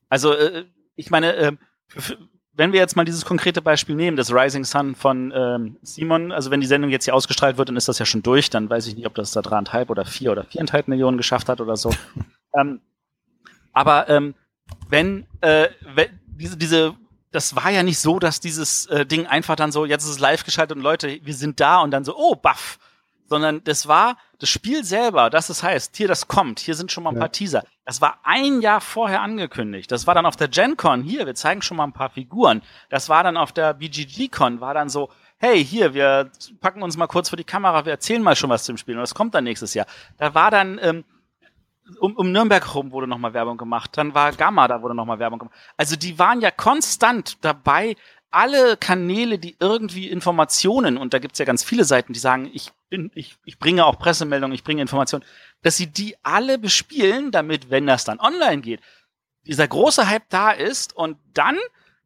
Also 0.09 0.33
äh, 0.33 0.65
ich 0.95 1.09
meine, 1.09 1.35
äh, 1.35 1.51
wenn 2.53 2.73
wir 2.73 2.79
jetzt 2.79 2.95
mal 2.95 3.05
dieses 3.05 3.25
konkrete 3.25 3.61
Beispiel 3.61 3.95
nehmen, 3.95 4.17
das 4.17 4.33
Rising 4.33 4.63
Sun 4.63 4.95
von 4.95 5.33
ähm, 5.35 5.77
Simon, 5.81 6.31
also 6.31 6.51
wenn 6.51 6.61
die 6.61 6.67
Sendung 6.67 6.91
jetzt 6.91 7.05
hier 7.05 7.15
ausgestrahlt 7.15 7.57
wird, 7.57 7.69
dann 7.69 7.77
ist 7.77 7.87
das 7.87 7.99
ja 7.99 8.05
schon 8.05 8.23
durch, 8.23 8.49
dann 8.49 8.69
weiß 8.69 8.87
ich 8.87 8.95
nicht, 8.95 9.07
ob 9.07 9.15
das 9.15 9.31
da 9.31 9.41
dreieinhalb 9.41 9.89
oder 9.89 10.05
vier 10.05 10.31
oder 10.31 10.43
viereinhalb 10.43 10.87
Millionen 10.87 11.17
geschafft 11.17 11.49
hat 11.49 11.61
oder 11.61 11.75
so. 11.75 11.93
ähm, 12.57 12.81
aber 13.73 14.09
ähm, 14.09 14.35
wenn, 14.89 15.27
äh, 15.41 15.69
wenn 15.95 16.19
diese, 16.25 16.57
diese, 16.57 16.95
das 17.31 17.55
war 17.55 17.69
ja 17.69 17.83
nicht 17.83 17.99
so, 17.99 18.19
dass 18.19 18.39
dieses 18.39 18.85
äh, 18.87 19.05
Ding 19.05 19.25
einfach 19.27 19.55
dann 19.55 19.71
so, 19.71 19.85
jetzt 19.85 20.03
ist 20.03 20.11
es 20.11 20.19
live 20.19 20.43
geschaltet 20.43 20.77
und 20.77 20.83
Leute, 20.83 21.19
wir 21.23 21.33
sind 21.33 21.59
da 21.59 21.79
und 21.79 21.91
dann 21.91 22.03
so, 22.03 22.15
oh, 22.15 22.35
baff, 22.35 22.77
sondern 23.31 23.63
das 23.63 23.87
war 23.87 24.17
das 24.39 24.49
Spiel 24.49 24.83
selber, 24.83 25.29
das 25.29 25.49
es 25.49 25.63
heißt, 25.63 25.95
hier 25.95 26.09
das 26.09 26.27
kommt, 26.27 26.59
hier 26.59 26.75
sind 26.75 26.91
schon 26.91 27.05
mal 27.05 27.11
ein 27.11 27.15
ja. 27.15 27.21
paar 27.21 27.31
Teaser. 27.31 27.63
Das 27.85 28.01
war 28.01 28.19
ein 28.23 28.59
Jahr 28.61 28.81
vorher 28.81 29.21
angekündigt. 29.21 29.89
Das 29.91 30.05
war 30.05 30.15
dann 30.15 30.25
auf 30.25 30.35
der 30.35 30.49
GenCon, 30.49 31.03
hier, 31.03 31.25
wir 31.25 31.35
zeigen 31.35 31.61
schon 31.61 31.77
mal 31.77 31.85
ein 31.85 31.93
paar 31.93 32.09
Figuren. 32.09 32.61
Das 32.89 33.07
war 33.07 33.23
dann 33.23 33.37
auf 33.37 33.53
der 33.53 33.73
BGG-Con, 33.75 34.59
war 34.59 34.73
dann 34.73 34.89
so, 34.89 35.09
hey, 35.37 35.63
hier, 35.63 35.93
wir 35.93 36.29
packen 36.59 36.83
uns 36.83 36.97
mal 36.97 37.07
kurz 37.07 37.29
vor 37.29 37.37
die 37.37 37.45
Kamera, 37.45 37.85
wir 37.85 37.93
erzählen 37.93 38.21
mal 38.21 38.35
schon 38.35 38.49
was 38.49 38.65
zum 38.65 38.77
Spiel 38.77 38.95
und 38.95 39.01
das 39.01 39.15
kommt 39.15 39.33
dann 39.33 39.45
nächstes 39.45 39.73
Jahr. 39.73 39.85
Da 40.17 40.33
war 40.33 40.51
dann 40.51 40.77
ähm, 40.81 41.05
um, 41.99 42.15
um 42.15 42.31
Nürnberg 42.31 42.75
rum 42.75 42.91
wurde 42.91 43.07
nochmal 43.07 43.33
Werbung 43.33 43.57
gemacht, 43.57 43.91
dann 43.97 44.13
war 44.13 44.31
Gamma, 44.31 44.67
da 44.67 44.81
wurde 44.81 44.95
nochmal 44.95 45.19
Werbung 45.19 45.39
gemacht. 45.39 45.55
Also 45.77 45.95
die 45.95 46.17
waren 46.19 46.41
ja 46.41 46.51
konstant 46.51 47.37
dabei, 47.43 47.95
alle 48.31 48.77
Kanäle, 48.77 49.37
die 49.37 49.57
irgendwie 49.59 50.09
Informationen, 50.09 50.97
und 50.97 51.13
da 51.13 51.19
gibt's 51.19 51.39
ja 51.39 51.45
ganz 51.45 51.63
viele 51.63 51.83
Seiten, 51.83 52.13
die 52.13 52.19
sagen, 52.19 52.49
ich 52.53 52.71
bin, 52.89 53.11
ich, 53.13 53.37
ich 53.43 53.59
bringe 53.59 53.85
auch 53.85 53.99
Pressemeldungen, 53.99 54.55
ich 54.55 54.63
bringe 54.63 54.81
Informationen, 54.81 55.25
dass 55.63 55.77
sie 55.77 55.87
die 55.87 56.15
alle 56.23 56.57
bespielen, 56.57 57.31
damit, 57.31 57.69
wenn 57.69 57.85
das 57.85 58.05
dann 58.05 58.19
online 58.19 58.61
geht, 58.61 58.81
dieser 59.45 59.67
große 59.67 60.07
Hype 60.07 60.29
da 60.29 60.51
ist 60.51 60.95
und 60.95 61.17
dann, 61.33 61.57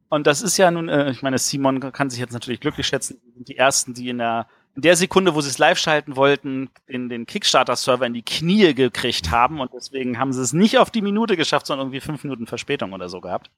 und 0.08 0.26
das 0.26 0.42
ist 0.42 0.56
ja 0.56 0.70
nun, 0.70 0.88
äh, 0.88 1.10
ich 1.10 1.22
meine, 1.22 1.38
Simon 1.38 1.80
kann 1.92 2.10
sich 2.10 2.18
jetzt 2.18 2.32
natürlich 2.32 2.60
glücklich 2.60 2.86
schätzen, 2.86 3.20
die 3.36 3.56
ersten, 3.56 3.94
die 3.94 4.08
in 4.08 4.18
der 4.18 4.48
in 4.76 4.82
der 4.82 4.96
Sekunde, 4.96 5.34
wo 5.34 5.40
sie 5.40 5.48
es 5.48 5.58
live 5.58 5.78
schalten 5.78 6.16
wollten, 6.16 6.68
in 6.86 7.08
den 7.08 7.24
Kickstarter-Server 7.24 8.06
in 8.06 8.12
die 8.12 8.22
Knie 8.22 8.74
gekriegt 8.74 9.30
haben 9.30 9.60
und 9.60 9.72
deswegen 9.72 10.18
haben 10.18 10.34
sie 10.34 10.42
es 10.42 10.52
nicht 10.52 10.78
auf 10.78 10.90
die 10.90 11.00
Minute 11.00 11.36
geschafft, 11.36 11.66
sondern 11.66 11.86
irgendwie 11.86 12.00
fünf 12.00 12.22
Minuten 12.24 12.46
Verspätung 12.46 12.92
oder 12.92 13.08
so 13.08 13.22
gehabt. 13.22 13.50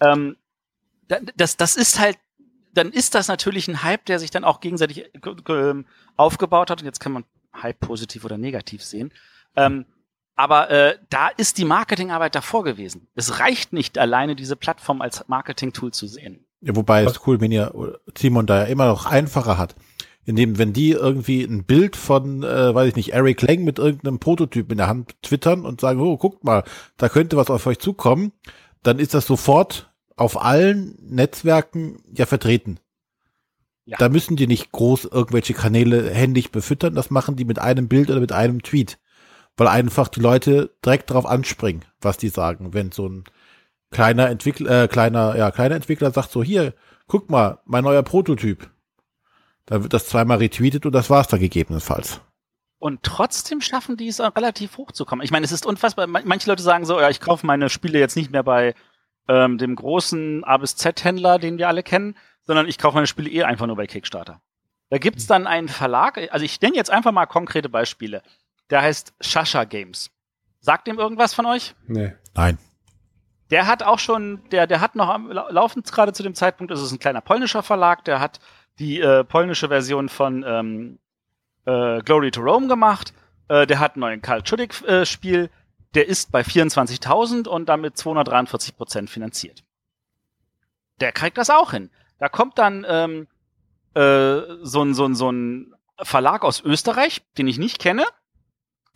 Ähm, 0.00 0.36
das, 1.36 1.56
das 1.56 1.74
ist 1.74 1.98
halt, 1.98 2.18
dann 2.72 2.92
ist 2.92 3.16
das 3.16 3.26
natürlich 3.26 3.66
ein 3.66 3.82
Hype, 3.82 4.04
der 4.06 4.20
sich 4.20 4.30
dann 4.30 4.44
auch 4.44 4.60
gegenseitig 4.60 5.04
äh, 5.04 5.74
aufgebaut 6.16 6.70
hat. 6.70 6.80
Und 6.80 6.86
jetzt 6.86 7.00
kann 7.00 7.12
man 7.12 7.24
Hype 7.60 7.80
positiv 7.80 8.24
oder 8.24 8.38
negativ 8.38 8.82
sehen. 8.82 9.12
Ähm, 9.56 9.84
aber 10.36 10.70
äh, 10.70 10.98
da 11.10 11.28
ist 11.28 11.58
die 11.58 11.64
Marketingarbeit 11.64 12.34
davor 12.34 12.64
gewesen. 12.64 13.08
Es 13.14 13.40
reicht 13.40 13.72
nicht 13.72 13.98
alleine, 13.98 14.36
diese 14.36 14.56
Plattform 14.56 15.02
als 15.02 15.28
Marketing-Tool 15.28 15.92
zu 15.92 16.06
sehen. 16.06 16.46
Ja, 16.60 16.74
wobei 16.76 17.02
es 17.02 17.26
cool, 17.26 17.40
wenn 17.40 17.50
ihr 17.50 17.74
Simon 18.16 18.46
da 18.46 18.60
ja 18.60 18.64
immer 18.64 18.86
noch 18.86 19.04
einfacher 19.04 19.58
hat. 19.58 19.74
Indem, 20.24 20.58
wenn 20.58 20.72
die 20.72 20.92
irgendwie 20.92 21.42
ein 21.42 21.64
Bild 21.64 21.96
von, 21.96 22.44
äh, 22.44 22.74
weiß 22.74 22.88
ich 22.88 22.96
nicht, 22.96 23.12
Eric 23.12 23.42
Lang 23.42 23.64
mit 23.64 23.78
irgendeinem 23.78 24.20
Prototyp 24.20 24.70
in 24.70 24.78
der 24.78 24.86
Hand 24.86 25.20
twittern 25.22 25.64
und 25.64 25.80
sagen, 25.80 26.00
oh, 26.00 26.16
guckt 26.16 26.44
mal, 26.44 26.62
da 26.96 27.08
könnte 27.08 27.36
was 27.36 27.50
auf 27.50 27.66
euch 27.66 27.80
zukommen, 27.80 28.32
dann 28.82 28.98
ist 28.98 29.14
das 29.14 29.26
sofort 29.26 29.90
auf 30.16 30.40
allen 30.40 30.96
Netzwerken 31.02 31.98
ja 32.14 32.26
vertreten. 32.26 32.78
Ja. 33.84 33.98
Da 33.98 34.08
müssen 34.08 34.36
die 34.36 34.46
nicht 34.46 34.70
groß 34.70 35.06
irgendwelche 35.06 35.54
Kanäle 35.54 36.10
händisch 36.10 36.50
befüttern, 36.50 36.94
das 36.94 37.10
machen 37.10 37.34
die 37.34 37.44
mit 37.44 37.58
einem 37.58 37.88
Bild 37.88 38.10
oder 38.10 38.20
mit 38.20 38.32
einem 38.32 38.62
Tweet. 38.62 38.98
Weil 39.56 39.68
einfach 39.68 40.08
die 40.08 40.20
Leute 40.20 40.70
direkt 40.84 41.10
darauf 41.10 41.26
anspringen, 41.26 41.84
was 42.00 42.16
die 42.16 42.28
sagen. 42.28 42.72
Wenn 42.72 42.90
so 42.92 43.08
ein 43.08 43.24
kleiner 43.90 44.30
Entwickler, 44.30 44.84
äh, 44.84 44.88
kleiner, 44.88 45.36
ja, 45.36 45.50
kleiner 45.50 45.74
Entwickler 45.74 46.10
sagt 46.10 46.30
so, 46.30 46.42
hier, 46.42 46.74
guck 47.06 47.28
mal, 47.28 47.58
mein 47.66 47.84
neuer 47.84 48.02
Prototyp. 48.02 48.70
Dann 49.66 49.82
wird 49.82 49.92
das 49.92 50.08
zweimal 50.08 50.38
retweetet 50.38 50.86
und 50.86 50.92
das 50.92 51.10
war's 51.10 51.28
da 51.28 51.38
gegebenenfalls. 51.38 52.20
Und 52.78 53.04
trotzdem 53.04 53.60
schaffen 53.60 53.96
die 53.96 54.08
es 54.08 54.20
auch 54.20 54.34
relativ 54.34 54.76
hoch 54.76 54.90
zu 54.90 55.04
kommen. 55.04 55.22
Ich 55.22 55.30
meine, 55.30 55.44
es 55.44 55.52
ist 55.52 55.64
unfassbar. 55.64 56.08
Manche 56.08 56.50
Leute 56.50 56.64
sagen 56.64 56.84
so, 56.84 57.00
ja, 57.00 57.10
ich 57.10 57.20
kaufe 57.20 57.46
meine 57.46 57.68
Spiele 57.68 58.00
jetzt 58.00 58.16
nicht 58.16 58.32
mehr 58.32 58.42
bei 58.42 58.74
ähm, 59.28 59.56
dem 59.58 59.76
großen 59.76 60.42
A 60.42 60.56
bis 60.56 60.74
Z-Händler, 60.74 61.38
den 61.38 61.58
wir 61.58 61.68
alle 61.68 61.84
kennen, 61.84 62.16
sondern 62.42 62.66
ich 62.66 62.78
kaufe 62.78 62.96
meine 62.96 63.06
Spiele 63.06 63.30
eh 63.30 63.44
einfach 63.44 63.66
nur 63.66 63.76
bei 63.76 63.86
Kickstarter. 63.86 64.40
Da 64.90 64.98
gibt's 64.98 65.26
dann 65.26 65.46
einen 65.46 65.68
Verlag, 65.68 66.18
also 66.32 66.44
ich 66.44 66.60
nenne 66.60 66.76
jetzt 66.76 66.90
einfach 66.90 67.12
mal 67.12 67.26
konkrete 67.26 67.68
Beispiele. 67.68 68.22
Der 68.70 68.82
heißt 68.82 69.14
Shasha 69.20 69.64
Games. 69.64 70.10
Sagt 70.60 70.86
dem 70.86 70.98
irgendwas 70.98 71.34
von 71.34 71.46
euch? 71.46 71.74
Nee. 71.86 72.14
Nein. 72.34 72.58
Der 73.50 73.66
hat 73.66 73.82
auch 73.82 73.98
schon, 73.98 74.42
der, 74.50 74.66
der 74.66 74.80
hat 74.80 74.96
noch 74.96 75.18
laufend 75.50 75.90
gerade 75.92 76.12
zu 76.12 76.22
dem 76.22 76.34
Zeitpunkt, 76.34 76.70
das 76.70 76.82
ist 76.82 76.92
ein 76.92 76.98
kleiner 76.98 77.20
polnischer 77.20 77.62
Verlag, 77.62 78.04
der 78.04 78.18
hat 78.18 78.40
die 78.82 79.00
äh, 79.00 79.22
polnische 79.22 79.68
Version 79.68 80.08
von 80.08 80.44
ähm, 80.46 80.98
äh, 81.64 82.02
Glory 82.02 82.32
to 82.32 82.40
Rome 82.40 82.66
gemacht. 82.66 83.14
Äh, 83.48 83.66
der 83.66 83.78
hat 83.78 83.94
einen 83.94 84.00
neuen 84.00 84.22
Karl 84.22 84.42
Chudik-Spiel. 84.42 85.44
Äh, 85.44 85.48
der 85.94 86.08
ist 86.08 86.32
bei 86.32 86.42
24.000 86.42 87.46
und 87.46 87.68
damit 87.68 87.96
243 87.96 88.76
Prozent 88.76 89.08
finanziert. 89.08 89.62
Der 91.00 91.12
kriegt 91.12 91.38
das 91.38 91.48
auch 91.48 91.70
hin. 91.70 91.90
Da 92.18 92.28
kommt 92.28 92.58
dann 92.58 92.84
ähm, 92.88 93.28
äh, 93.94 94.40
so, 94.62 94.82
ein, 94.82 94.94
so, 94.94 95.04
ein, 95.04 95.14
so 95.14 95.30
ein 95.30 95.74
Verlag 96.00 96.44
aus 96.44 96.60
Österreich, 96.60 97.22
den 97.38 97.46
ich 97.46 97.58
nicht 97.58 97.78
kenne. 97.78 98.04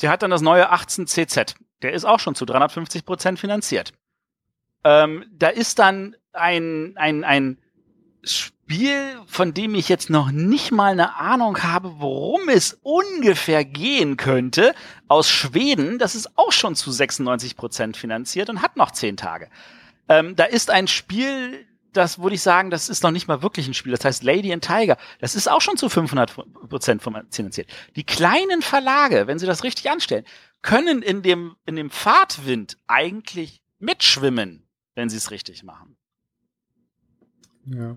Der 0.01 0.11
hat 0.11 0.23
dann 0.23 0.31
das 0.31 0.41
neue 0.41 0.73
18CZ. 0.73 1.55
Der 1.83 1.93
ist 1.93 2.05
auch 2.05 2.19
schon 2.19 2.35
zu 2.35 2.45
350 2.45 3.05
Prozent 3.05 3.39
finanziert. 3.39 3.93
Ähm, 4.83 5.25
da 5.33 5.49
ist 5.49 5.79
dann 5.79 6.17
ein, 6.33 6.95
ein, 6.97 7.23
ein 7.23 7.59
Spiel, 8.69 9.21
von 9.27 9.55
dem 9.55 9.77
ich 9.77 9.89
jetzt 9.89 10.11
noch 10.11 10.33
nicht 10.33 10.73
mal 10.73 10.91
eine 10.91 11.17
Ahnung 11.19 11.63
habe, 11.63 12.01
worum 12.01 12.49
es 12.49 12.77
ungefähr 12.83 13.65
gehen 13.65 14.17
könnte, 14.17 14.75
aus 15.07 15.31
Schweden. 15.31 16.01
Das 16.01 16.17
ist 16.17 16.37
auch 16.37 16.51
schon 16.51 16.75
zu 16.75 16.91
96 16.91 17.57
Prozent 17.57 17.97
finanziert 17.97 18.51
und 18.51 18.63
hat 18.63 18.77
noch 18.77 18.91
zehn 18.91 19.17
Tage. 19.17 19.51
Ähm, 20.09 20.35
da 20.35 20.45
ist 20.47 20.71
ein 20.71 20.89
Spiel, 20.89 21.65
das 21.93 22.19
würde 22.19 22.35
ich 22.35 22.43
sagen, 22.43 22.71
das 22.71 22.89
ist 22.89 23.05
noch 23.05 23.13
nicht 23.13 23.29
mal 23.29 23.41
wirklich 23.41 23.69
ein 23.69 23.75
Spiel. 23.75 23.93
Das 23.93 24.05
heißt 24.05 24.25
Lady 24.25 24.53
and 24.53 24.65
Tiger. 24.65 24.97
Das 25.21 25.37
ist 25.37 25.49
auch 25.49 25.61
schon 25.61 25.77
zu 25.77 25.89
500 25.89 26.35
Prozent 26.69 27.03
finanziert. 27.31 27.71
Die 27.95 28.05
kleinen 28.05 28.63
Verlage, 28.63 29.29
wenn 29.29 29.39
sie 29.39 29.47
das 29.47 29.63
richtig 29.63 29.89
anstellen, 29.91 30.25
können 30.63 31.03
in 31.03 31.23
dem, 31.23 31.55
in 31.67 31.77
dem 31.77 31.91
Fahrtwind 31.91 32.79
eigentlich 32.89 33.63
mitschwimmen, 33.79 34.67
wenn 34.97 35.09
sie 35.09 35.19
es 35.19 35.31
richtig 35.31 35.63
machen. 35.63 35.97
Ja. 37.65 37.97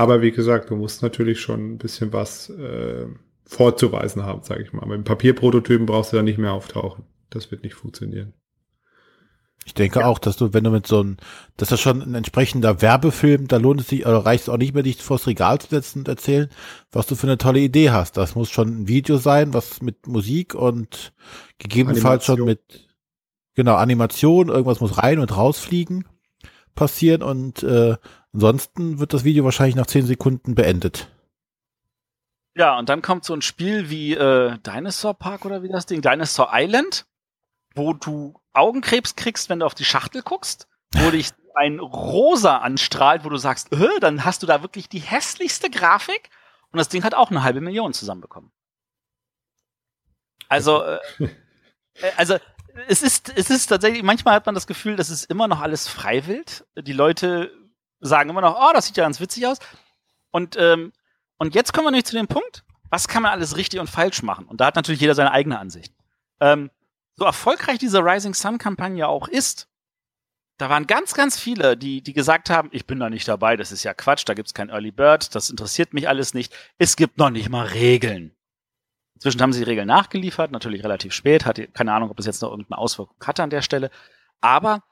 Aber 0.00 0.22
wie 0.22 0.30
gesagt, 0.30 0.70
du 0.70 0.76
musst 0.76 1.02
natürlich 1.02 1.42
schon 1.42 1.74
ein 1.74 1.76
bisschen 1.76 2.10
was 2.14 2.48
äh, 2.48 3.04
vorzuweisen 3.44 4.24
haben, 4.24 4.42
sage 4.42 4.62
ich 4.62 4.72
mal. 4.72 4.86
Mit 4.86 4.96
dem 4.96 5.04
Papierprototypen 5.04 5.84
brauchst 5.84 6.14
du 6.14 6.16
da 6.16 6.22
nicht 6.22 6.38
mehr 6.38 6.54
auftauchen. 6.54 7.04
Das 7.28 7.50
wird 7.50 7.64
nicht 7.64 7.74
funktionieren. 7.74 8.32
Ich 9.66 9.74
denke 9.74 10.00
ja. 10.00 10.06
auch, 10.06 10.18
dass 10.18 10.38
du, 10.38 10.54
wenn 10.54 10.64
du 10.64 10.70
mit 10.70 10.86
so 10.86 11.00
einem, 11.00 11.18
dass 11.58 11.68
das 11.68 11.82
schon 11.82 12.00
ein 12.00 12.14
entsprechender 12.14 12.80
Werbefilm, 12.80 13.46
da 13.46 13.58
lohnt 13.58 13.82
es 13.82 13.88
sich, 13.88 14.06
oder 14.06 14.24
reicht 14.24 14.44
es 14.44 14.48
auch 14.48 14.56
nicht 14.56 14.72
mehr, 14.72 14.84
dich 14.84 15.02
vors 15.02 15.26
Regal 15.26 15.58
zu 15.58 15.68
setzen 15.68 15.98
und 15.98 16.08
erzählen, 16.08 16.48
was 16.92 17.06
du 17.06 17.14
für 17.14 17.26
eine 17.26 17.36
tolle 17.36 17.60
Idee 17.60 17.90
hast. 17.90 18.16
Das 18.16 18.34
muss 18.34 18.48
schon 18.48 18.68
ein 18.68 18.88
Video 18.88 19.18
sein, 19.18 19.52
was 19.52 19.82
mit 19.82 20.06
Musik 20.06 20.54
und 20.54 21.12
gegebenenfalls 21.58 22.26
Animation. 22.30 22.38
schon 22.38 22.46
mit, 22.46 22.88
genau, 23.54 23.74
Animation, 23.74 24.48
irgendwas 24.48 24.80
muss 24.80 24.96
rein 24.96 25.18
und 25.18 25.36
rausfliegen, 25.36 26.06
passieren 26.74 27.22
und 27.22 27.62
äh, 27.62 27.96
Ansonsten 28.32 28.98
wird 28.98 29.12
das 29.12 29.24
Video 29.24 29.44
wahrscheinlich 29.44 29.76
nach 29.76 29.86
zehn 29.86 30.06
Sekunden 30.06 30.54
beendet. 30.54 31.08
Ja, 32.54 32.78
und 32.78 32.88
dann 32.88 33.02
kommt 33.02 33.24
so 33.24 33.34
ein 33.34 33.42
Spiel 33.42 33.90
wie 33.90 34.14
äh, 34.14 34.58
Dinosaur 34.58 35.14
Park 35.14 35.44
oder 35.44 35.62
wie 35.62 35.68
das 35.68 35.86
Ding, 35.86 36.02
Dinosaur 36.02 36.50
Island, 36.52 37.06
wo 37.74 37.92
du 37.92 38.34
Augenkrebs 38.52 39.16
kriegst, 39.16 39.48
wenn 39.48 39.60
du 39.60 39.66
auf 39.66 39.74
die 39.74 39.84
Schachtel 39.84 40.22
guckst, 40.22 40.68
wo 40.94 41.10
dich 41.10 41.30
ein 41.54 41.80
Rosa 41.80 42.58
anstrahlt, 42.58 43.24
wo 43.24 43.28
du 43.28 43.36
sagst, 43.36 43.72
äh, 43.72 44.00
dann 44.00 44.24
hast 44.24 44.42
du 44.42 44.46
da 44.46 44.62
wirklich 44.62 44.88
die 44.88 45.00
hässlichste 45.00 45.70
Grafik 45.70 46.30
und 46.70 46.78
das 46.78 46.88
Ding 46.88 47.02
hat 47.04 47.14
auch 47.14 47.30
eine 47.30 47.42
halbe 47.42 47.60
Million 47.60 47.92
zusammenbekommen. 47.92 48.52
Also, 50.48 50.82
äh, 50.84 50.98
äh 51.94 52.12
also 52.16 52.36
es 52.86 53.02
ist, 53.02 53.32
es 53.36 53.50
ist 53.50 53.66
tatsächlich, 53.66 54.02
manchmal 54.02 54.34
hat 54.34 54.46
man 54.46 54.54
das 54.54 54.66
Gefühl, 54.66 54.96
das 54.96 55.10
ist 55.10 55.24
immer 55.24 55.48
noch 55.48 55.60
alles 55.60 55.88
freiwillig. 55.88 56.64
Die 56.76 56.92
Leute 56.92 57.52
sagen 58.00 58.30
immer 58.30 58.40
noch, 58.40 58.58
oh, 58.60 58.72
das 58.72 58.86
sieht 58.86 58.96
ja 58.96 59.04
ganz 59.04 59.20
witzig 59.20 59.46
aus. 59.46 59.58
Und, 60.30 60.56
ähm, 60.58 60.92
und 61.38 61.54
jetzt 61.54 61.72
kommen 61.72 61.86
wir 61.86 61.90
nämlich 61.90 62.06
zu 62.06 62.16
dem 62.16 62.28
Punkt, 62.28 62.64
was 62.88 63.08
kann 63.08 63.22
man 63.22 63.32
alles 63.32 63.56
richtig 63.56 63.80
und 63.80 63.88
falsch 63.88 64.22
machen? 64.22 64.46
Und 64.46 64.60
da 64.60 64.66
hat 64.66 64.76
natürlich 64.76 65.00
jeder 65.00 65.14
seine 65.14 65.32
eigene 65.32 65.58
Ansicht. 65.58 65.94
Ähm, 66.40 66.70
so 67.16 67.24
erfolgreich 67.24 67.78
diese 67.78 68.00
Rising 68.00 68.34
Sun 68.34 68.58
Kampagne 68.58 69.06
auch 69.06 69.28
ist, 69.28 69.68
da 70.60 70.68
waren 70.68 70.86
ganz, 70.86 71.14
ganz 71.14 71.38
viele, 71.38 71.76
die, 71.76 72.02
die 72.02 72.12
gesagt 72.12 72.50
haben, 72.50 72.68
ich 72.72 72.86
bin 72.86 73.00
da 73.00 73.08
nicht 73.08 73.26
dabei, 73.26 73.56
das 73.56 73.72
ist 73.72 73.82
ja 73.82 73.94
Quatsch, 73.94 74.24
da 74.26 74.34
gibt's 74.34 74.52
kein 74.52 74.68
Early 74.68 74.90
Bird, 74.90 75.34
das 75.34 75.48
interessiert 75.48 75.94
mich 75.94 76.08
alles 76.08 76.34
nicht. 76.34 76.52
Es 76.76 76.96
gibt 76.96 77.16
noch 77.16 77.30
nicht 77.30 77.48
mal 77.48 77.66
Regeln. 77.66 78.36
Inzwischen 79.14 79.40
haben 79.40 79.52
sie 79.52 79.60
die 79.60 79.70
Regeln 79.70 79.86
nachgeliefert, 79.86 80.50
natürlich 80.50 80.84
relativ 80.84 81.12
spät, 81.12 81.46
hat 81.46 81.60
keine 81.74 81.92
Ahnung, 81.92 82.10
ob 82.10 82.16
das 82.16 82.26
jetzt 82.26 82.42
noch 82.42 82.50
irgendeine 82.50 82.78
Auswirkung 82.78 83.16
hatte 83.24 83.42
an 83.42 83.50
der 83.50 83.62
Stelle. 83.62 83.90
Aber 84.40 84.82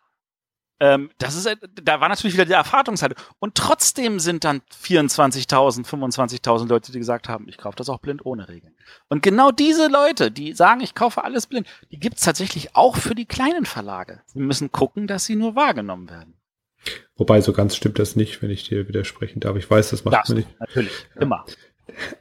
ähm, 0.80 1.10
das 1.18 1.34
ist, 1.34 1.48
da 1.82 2.00
war 2.00 2.08
natürlich 2.08 2.34
wieder 2.34 2.44
die 2.44 2.52
Erwartungshalte. 2.52 3.16
Und 3.38 3.54
trotzdem 3.54 4.20
sind 4.20 4.44
dann 4.44 4.62
24.000, 4.84 5.84
25.000 5.84 6.68
Leute, 6.68 6.92
die 6.92 6.98
gesagt 6.98 7.28
haben, 7.28 7.48
ich 7.48 7.58
kaufe 7.58 7.76
das 7.76 7.88
auch 7.88 7.98
blind 7.98 8.24
ohne 8.24 8.48
Regeln. 8.48 8.74
Und 9.08 9.22
genau 9.22 9.50
diese 9.50 9.88
Leute, 9.88 10.30
die 10.30 10.52
sagen, 10.52 10.80
ich 10.80 10.94
kaufe 10.94 11.24
alles 11.24 11.46
blind, 11.46 11.66
die 11.90 11.98
gibt's 11.98 12.22
tatsächlich 12.22 12.76
auch 12.76 12.96
für 12.96 13.14
die 13.14 13.26
kleinen 13.26 13.66
Verlage. 13.66 14.22
Sie 14.26 14.40
müssen 14.40 14.70
gucken, 14.70 15.06
dass 15.06 15.24
sie 15.24 15.36
nur 15.36 15.56
wahrgenommen 15.56 16.08
werden. 16.08 16.34
Wobei 17.16 17.40
so 17.40 17.52
ganz 17.52 17.74
stimmt 17.74 17.98
das 17.98 18.14
nicht, 18.14 18.40
wenn 18.42 18.50
ich 18.50 18.68
dir 18.68 18.86
widersprechen 18.86 19.40
darf. 19.40 19.56
Ich 19.56 19.68
weiß, 19.68 19.90
das 19.90 20.04
macht 20.04 20.16
das, 20.16 20.28
man 20.28 20.38
nicht. 20.38 20.60
Natürlich, 20.60 20.92
ja. 21.16 21.22
immer. 21.22 21.44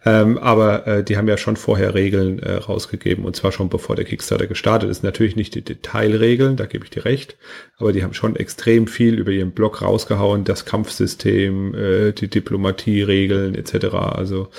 Ähm, 0.05 0.37
aber 0.37 0.87
äh, 0.87 1.03
die 1.03 1.17
haben 1.17 1.27
ja 1.27 1.37
schon 1.37 1.55
vorher 1.55 1.93
Regeln 1.93 2.39
äh, 2.39 2.53
rausgegeben 2.53 3.25
und 3.25 3.35
zwar 3.35 3.51
schon 3.51 3.69
bevor 3.69 3.95
der 3.95 4.05
Kickstarter 4.05 4.47
gestartet 4.47 4.89
ist. 4.89 5.03
Natürlich 5.03 5.35
nicht 5.35 5.55
die 5.55 5.63
Detailregeln, 5.63 6.55
da 6.55 6.65
gebe 6.65 6.85
ich 6.85 6.91
dir 6.91 7.05
recht, 7.05 7.37
aber 7.77 7.93
die 7.93 8.03
haben 8.03 8.13
schon 8.13 8.35
extrem 8.35 8.87
viel 8.87 9.15
über 9.15 9.31
ihren 9.31 9.51
Blog 9.51 9.81
rausgehauen, 9.81 10.43
das 10.43 10.65
Kampfsystem, 10.65 11.75
äh, 11.75 12.11
die 12.13 12.29
Diplomatieregeln 12.29 13.55
etc. 13.55 13.93
Also 13.95 14.49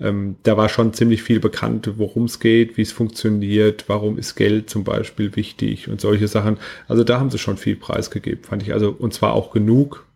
ähm, 0.00 0.36
da 0.44 0.56
war 0.56 0.68
schon 0.68 0.92
ziemlich 0.92 1.22
viel 1.22 1.40
bekannt, 1.40 1.90
worum 1.96 2.24
es 2.24 2.38
geht, 2.40 2.76
wie 2.76 2.82
es 2.82 2.92
funktioniert, 2.92 3.84
warum 3.88 4.18
ist 4.18 4.36
Geld 4.36 4.70
zum 4.70 4.84
Beispiel 4.84 5.34
wichtig 5.36 5.88
und 5.88 6.00
solche 6.00 6.28
Sachen. 6.28 6.58
Also 6.86 7.04
da 7.04 7.18
haben 7.18 7.30
sie 7.30 7.38
schon 7.38 7.56
viel 7.56 7.76
preisgegeben, 7.76 8.44
fand 8.44 8.62
ich. 8.62 8.72
Also 8.72 8.94
und 8.96 9.12
zwar 9.12 9.32
auch 9.32 9.50
genug, 9.50 10.07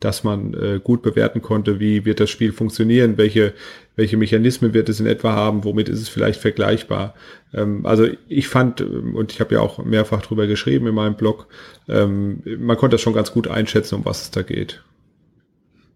dass 0.00 0.22
man 0.22 0.54
äh, 0.54 0.80
gut 0.82 1.02
bewerten 1.02 1.42
konnte, 1.42 1.80
wie 1.80 2.04
wird 2.04 2.20
das 2.20 2.30
Spiel 2.30 2.52
funktionieren, 2.52 3.18
welche, 3.18 3.52
welche 3.96 4.16
Mechanismen 4.16 4.72
wird 4.74 4.88
es 4.88 5.00
in 5.00 5.06
etwa 5.06 5.32
haben, 5.32 5.64
womit 5.64 5.88
ist 5.88 6.00
es 6.00 6.08
vielleicht 6.08 6.40
vergleichbar. 6.40 7.14
Ähm, 7.52 7.84
also 7.84 8.06
ich 8.28 8.48
fand, 8.48 8.80
ähm, 8.80 9.16
und 9.16 9.32
ich 9.32 9.40
habe 9.40 9.54
ja 9.54 9.60
auch 9.60 9.84
mehrfach 9.84 10.22
drüber 10.22 10.46
geschrieben 10.46 10.86
in 10.86 10.94
meinem 10.94 11.16
Blog, 11.16 11.48
ähm, 11.88 12.42
man 12.58 12.76
konnte 12.76 12.94
das 12.94 13.00
schon 13.00 13.14
ganz 13.14 13.32
gut 13.32 13.48
einschätzen, 13.48 13.96
um 13.96 14.04
was 14.04 14.22
es 14.22 14.30
da 14.30 14.42
geht. 14.42 14.82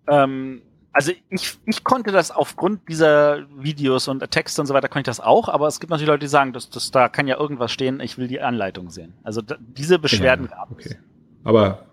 Ähm, 0.09 0.63
also 0.93 1.13
ich, 1.31 1.59
ich 1.65 1.85
konnte 1.85 2.13
das 2.13 2.31
aufgrund 2.31 2.89
dieser 2.89 3.47
Videos 3.57 4.09
und 4.09 4.29
Texte 4.31 4.61
und 4.61 4.67
so 4.67 4.75
weiter, 4.75 4.89
konnte 4.89 5.11
ich 5.11 5.17
das 5.17 5.21
auch, 5.21 5.49
aber 5.49 5.69
es 5.69 5.81
gibt 5.81 5.91
natürlich 5.91 6.09
Leute, 6.09 6.21
die 6.21 6.29
sagen, 6.29 6.53
dass, 6.53 6.69
dass 6.71 6.91
da 6.91 7.09
kann 7.09 7.27
ja 7.27 7.39
irgendwas 7.39 7.73
stehen, 7.73 8.01
ich 8.01 8.19
will 8.19 8.29
die 8.29 8.41
Anleitung 8.41 8.91
sehen. 8.91 9.15
Also 9.23 9.41
da, 9.41 9.57
diese 9.61 9.99
Beschwerden 9.99 10.49
ja, 10.51 10.57
gab 10.57 10.71
es. 10.79 10.87
Okay. 10.87 10.97
Aber 11.45 11.87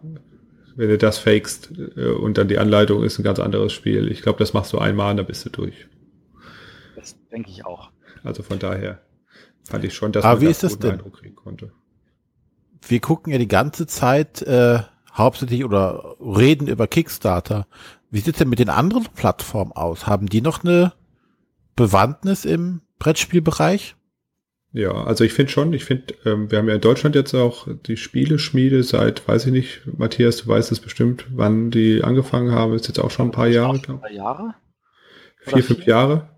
wenn 0.79 0.87
du 0.87 0.97
das 0.97 1.17
fakest 1.17 1.71
äh, 1.97 2.07
und 2.11 2.37
dann 2.37 2.47
die 2.47 2.57
Anleitung 2.57 3.03
ist 3.03 3.19
ein 3.19 3.23
ganz 3.23 3.37
anderes 3.39 3.73
Spiel. 3.73 4.09
Ich 4.09 4.21
glaube, 4.21 4.39
das 4.39 4.53
machst 4.53 4.71
du 4.71 4.79
einmal 4.79 5.11
und 5.11 5.17
dann 5.17 5.25
bist 5.25 5.45
du 5.45 5.49
durch. 5.49 5.87
Das 6.95 7.17
denke 7.29 7.49
ich 7.49 7.65
auch. 7.65 7.91
Also 8.23 8.43
von 8.43 8.59
daher 8.59 9.01
fand 9.65 9.83
ich 9.83 9.93
schon, 9.93 10.13
dass 10.13 10.23
Aber 10.23 10.35
man 10.35 10.41
wie 10.41 10.51
ist 10.51 10.63
das 10.63 10.79
denn? 10.79 10.91
Eindruck 10.91 11.19
kriegen 11.19 11.35
konnte. 11.35 11.73
Wir 12.87 13.01
gucken 13.01 13.33
ja 13.33 13.37
die 13.37 13.49
ganze 13.49 13.87
Zeit 13.87 14.41
äh, 14.43 14.79
hauptsächlich 15.13 15.65
oder 15.65 16.15
reden 16.21 16.69
über 16.69 16.87
Kickstarter. 16.87 17.67
Wie 18.09 18.19
sieht 18.19 18.35
es 18.35 18.39
denn 18.39 18.49
mit 18.49 18.59
den 18.59 18.69
anderen 18.69 19.03
Plattformen 19.13 19.73
aus? 19.73 20.07
Haben 20.07 20.27
die 20.27 20.41
noch 20.41 20.63
eine 20.63 20.93
Bewandtnis 21.75 22.45
im 22.45 22.81
Brettspielbereich? 22.99 23.97
Ja, 24.71 24.91
also 24.91 25.23
ich 25.23 25.33
finde 25.33 25.51
schon, 25.51 25.73
ich 25.73 25.83
finde, 25.83 26.13
ähm, 26.25 26.51
wir 26.51 26.59
haben 26.59 26.67
ja 26.67 26.75
in 26.75 26.81
Deutschland 26.81 27.15
jetzt 27.15 27.33
auch 27.33 27.67
die 27.87 27.97
Spieleschmiede 27.97 28.83
seit, 28.83 29.27
weiß 29.27 29.47
ich 29.47 29.51
nicht, 29.51 29.81
Matthias, 29.97 30.37
du 30.37 30.47
weißt 30.47 30.71
es 30.71 30.79
bestimmt, 30.79 31.25
wann 31.31 31.71
die 31.71 32.03
angefangen 32.03 32.51
haben, 32.51 32.73
ist 32.73 32.87
jetzt 32.87 32.99
auch 32.99 33.09
schon 33.09 33.29
ein 33.29 33.31
paar 33.31 33.47
Jahre, 33.47 33.79
glaube 33.79 34.07
ich. 34.09 34.17
Jahre? 34.17 34.53
Vier, 35.39 35.53
vier, 35.53 35.63
fünf 35.63 35.85
Jahre? 35.85 36.29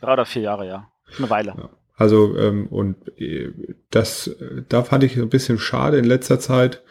Drei 0.00 0.14
oder 0.14 0.24
vier 0.24 0.42
Jahre, 0.42 0.66
ja. 0.66 0.88
Eine 1.18 1.28
Weile. 1.28 1.54
Ja. 1.56 1.70
Also, 1.94 2.36
ähm, 2.38 2.68
und 2.68 2.96
äh, 3.20 3.52
das, 3.90 4.34
da 4.70 4.82
fand 4.82 5.04
ich 5.04 5.18
ein 5.18 5.28
bisschen 5.28 5.58
schade 5.58 5.98
in 5.98 6.04
letzter 6.04 6.40
Zeit, 6.40 6.82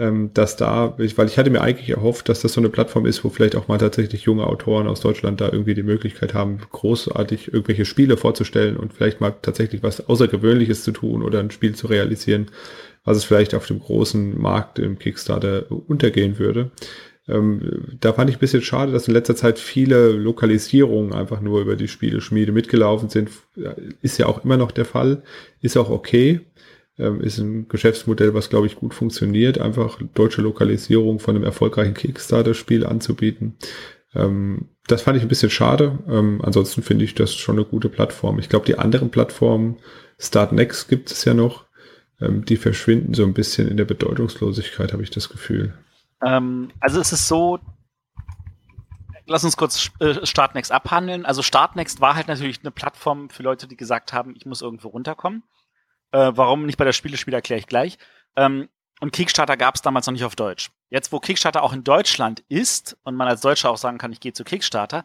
ähm, 0.00 0.30
dass 0.32 0.56
da, 0.56 0.94
weil 0.96 1.28
ich 1.28 1.38
hatte 1.38 1.50
mir 1.50 1.60
eigentlich 1.60 1.90
erhofft, 1.90 2.28
dass 2.28 2.40
das 2.40 2.54
so 2.54 2.60
eine 2.60 2.70
Plattform 2.70 3.04
ist, 3.04 3.22
wo 3.22 3.28
vielleicht 3.28 3.54
auch 3.54 3.68
mal 3.68 3.78
tatsächlich 3.78 4.22
junge 4.22 4.46
Autoren 4.46 4.88
aus 4.88 5.00
Deutschland 5.00 5.40
da 5.40 5.50
irgendwie 5.52 5.74
die 5.74 5.82
Möglichkeit 5.82 6.32
haben, 6.32 6.58
großartig 6.70 7.52
irgendwelche 7.52 7.84
Spiele 7.84 8.16
vorzustellen 8.16 8.76
und 8.76 8.94
vielleicht 8.94 9.20
mal 9.20 9.34
tatsächlich 9.42 9.82
was 9.82 10.08
Außergewöhnliches 10.08 10.82
zu 10.82 10.92
tun 10.92 11.22
oder 11.22 11.40
ein 11.40 11.50
Spiel 11.50 11.74
zu 11.74 11.86
realisieren, 11.86 12.46
was 13.04 13.18
es 13.18 13.24
vielleicht 13.24 13.54
auf 13.54 13.66
dem 13.66 13.78
großen 13.78 14.40
Markt 14.40 14.78
im 14.78 14.98
Kickstarter 14.98 15.66
untergehen 15.70 16.38
würde. 16.38 16.70
Ähm, 17.28 17.98
da 18.00 18.12
fand 18.12 18.30
ich 18.30 18.36
ein 18.36 18.40
bisschen 18.40 18.62
schade, 18.62 18.92
dass 18.92 19.06
in 19.06 19.14
letzter 19.14 19.36
Zeit 19.36 19.58
viele 19.58 20.12
Lokalisierungen 20.12 21.12
einfach 21.12 21.40
nur 21.40 21.60
über 21.60 21.76
die 21.76 21.88
Spieleschmiede 21.88 22.52
mitgelaufen 22.52 23.08
sind. 23.08 23.30
Ist 24.02 24.18
ja 24.18 24.26
auch 24.26 24.44
immer 24.44 24.56
noch 24.56 24.72
der 24.72 24.86
Fall, 24.86 25.22
ist 25.60 25.76
auch 25.76 25.90
okay. 25.90 26.40
Ähm, 27.00 27.20
ist 27.20 27.38
ein 27.38 27.68
Geschäftsmodell, 27.68 28.34
was, 28.34 28.50
glaube 28.50 28.66
ich, 28.66 28.76
gut 28.76 28.94
funktioniert, 28.94 29.58
einfach 29.58 29.98
deutsche 30.14 30.42
Lokalisierung 30.42 31.18
von 31.18 31.34
einem 31.34 31.44
erfolgreichen 31.44 31.94
Kickstarter-Spiel 31.94 32.86
anzubieten. 32.86 33.56
Ähm, 34.14 34.68
das 34.86 35.02
fand 35.02 35.16
ich 35.16 35.22
ein 35.22 35.28
bisschen 35.28 35.50
schade. 35.50 35.98
Ähm, 36.08 36.40
ansonsten 36.44 36.82
finde 36.82 37.04
ich 37.04 37.14
das 37.14 37.34
schon 37.34 37.56
eine 37.56 37.64
gute 37.64 37.88
Plattform. 37.88 38.38
Ich 38.38 38.48
glaube, 38.48 38.66
die 38.66 38.78
anderen 38.78 39.10
Plattformen, 39.10 39.78
Startnext 40.18 40.88
gibt 40.88 41.10
es 41.10 41.24
ja 41.24 41.34
noch, 41.34 41.64
die 42.22 42.56
verschwinden 42.58 43.14
so 43.14 43.24
ein 43.24 43.32
bisschen 43.32 43.66
in 43.66 43.78
der 43.78 43.86
Bedeutungslosigkeit, 43.86 44.92
habe 44.92 45.02
ich 45.02 45.08
das 45.08 45.30
Gefühl. 45.30 45.72
Also 46.18 47.00
es 47.00 47.12
ist 47.14 47.28
so, 47.28 47.58
lass 49.30 49.44
uns 49.44 49.56
kurz 49.56 49.90
äh, 50.00 50.26
Startnext 50.26 50.70
abhandeln. 50.72 51.24
Also 51.24 51.40
Startnext 51.40 52.02
war 52.02 52.16
halt 52.16 52.28
natürlich 52.28 52.60
eine 52.62 52.72
Plattform 52.72 53.30
für 53.30 53.42
Leute, 53.42 53.68
die 53.68 53.76
gesagt 53.76 54.12
haben, 54.12 54.34
ich 54.36 54.44
muss 54.44 54.60
irgendwo 54.60 54.88
runterkommen. 54.88 55.42
Äh, 56.12 56.32
warum 56.34 56.66
nicht 56.66 56.76
bei 56.76 56.84
der 56.84 56.92
Spielespiel 56.92 57.34
erkläre 57.34 57.60
ich 57.60 57.66
gleich. 57.66 57.98
Ähm, 58.36 58.68
und 59.00 59.12
Kickstarter 59.12 59.56
gab 59.56 59.76
es 59.76 59.82
damals 59.82 60.06
noch 60.06 60.12
nicht 60.12 60.24
auf 60.24 60.36
Deutsch. 60.36 60.70
Jetzt, 60.90 61.10
wo 61.12 61.20
Kickstarter 61.20 61.62
auch 61.62 61.72
in 61.72 61.84
Deutschland 61.84 62.44
ist 62.48 62.96
und 63.02 63.14
man 63.14 63.28
als 63.28 63.40
Deutscher 63.40 63.70
auch 63.70 63.78
sagen 63.78 63.98
kann, 63.98 64.12
ich 64.12 64.20
gehe 64.20 64.32
zu 64.32 64.44
Kickstarter, 64.44 65.04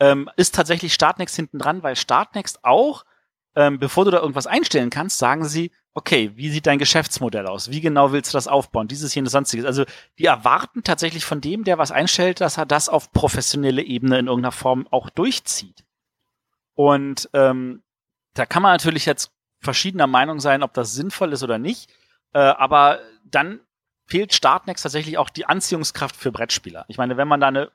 ähm, 0.00 0.30
ist 0.36 0.54
tatsächlich 0.54 0.94
Startnext 0.94 1.36
hinten 1.36 1.58
dran, 1.58 1.82
weil 1.82 1.96
Startnext 1.96 2.64
auch, 2.64 3.04
ähm, 3.54 3.78
bevor 3.78 4.04
du 4.04 4.10
da 4.10 4.20
irgendwas 4.20 4.46
einstellen 4.46 4.90
kannst, 4.90 5.18
sagen 5.18 5.44
sie, 5.44 5.72
okay, 5.92 6.32
wie 6.34 6.50
sieht 6.50 6.66
dein 6.66 6.78
Geschäftsmodell 6.78 7.46
aus? 7.46 7.70
Wie 7.70 7.80
genau 7.80 8.12
willst 8.12 8.32
du 8.32 8.36
das 8.36 8.48
aufbauen? 8.48 8.88
Dieses, 8.88 9.16
und 9.16 9.26
sonstiges. 9.26 9.64
Also 9.64 9.84
die 10.18 10.24
erwarten 10.24 10.82
tatsächlich 10.82 11.24
von 11.24 11.40
dem, 11.40 11.64
der 11.64 11.78
was 11.78 11.92
einstellt, 11.92 12.40
dass 12.40 12.58
er 12.58 12.66
das 12.66 12.88
auf 12.88 13.12
professionelle 13.12 13.82
Ebene 13.82 14.18
in 14.18 14.26
irgendeiner 14.26 14.52
Form 14.52 14.88
auch 14.90 15.08
durchzieht. 15.10 15.84
Und 16.74 17.30
ähm, 17.32 17.84
da 18.34 18.46
kann 18.46 18.62
man 18.62 18.72
natürlich 18.72 19.06
jetzt 19.06 19.30
verschiedener 19.64 20.06
Meinung 20.06 20.40
sein, 20.40 20.62
ob 20.62 20.72
das 20.74 20.94
sinnvoll 20.94 21.32
ist 21.32 21.42
oder 21.42 21.58
nicht. 21.58 21.90
Äh, 22.32 22.38
aber 22.38 23.00
dann 23.24 23.60
fehlt 24.06 24.34
Startnext 24.34 24.82
tatsächlich 24.82 25.18
auch 25.18 25.30
die 25.30 25.46
Anziehungskraft 25.46 26.16
für 26.16 26.30
Brettspieler. 26.30 26.84
Ich 26.88 26.98
meine, 26.98 27.16
wenn 27.16 27.28
man 27.28 27.40
da 27.40 27.48
eine, 27.48 27.70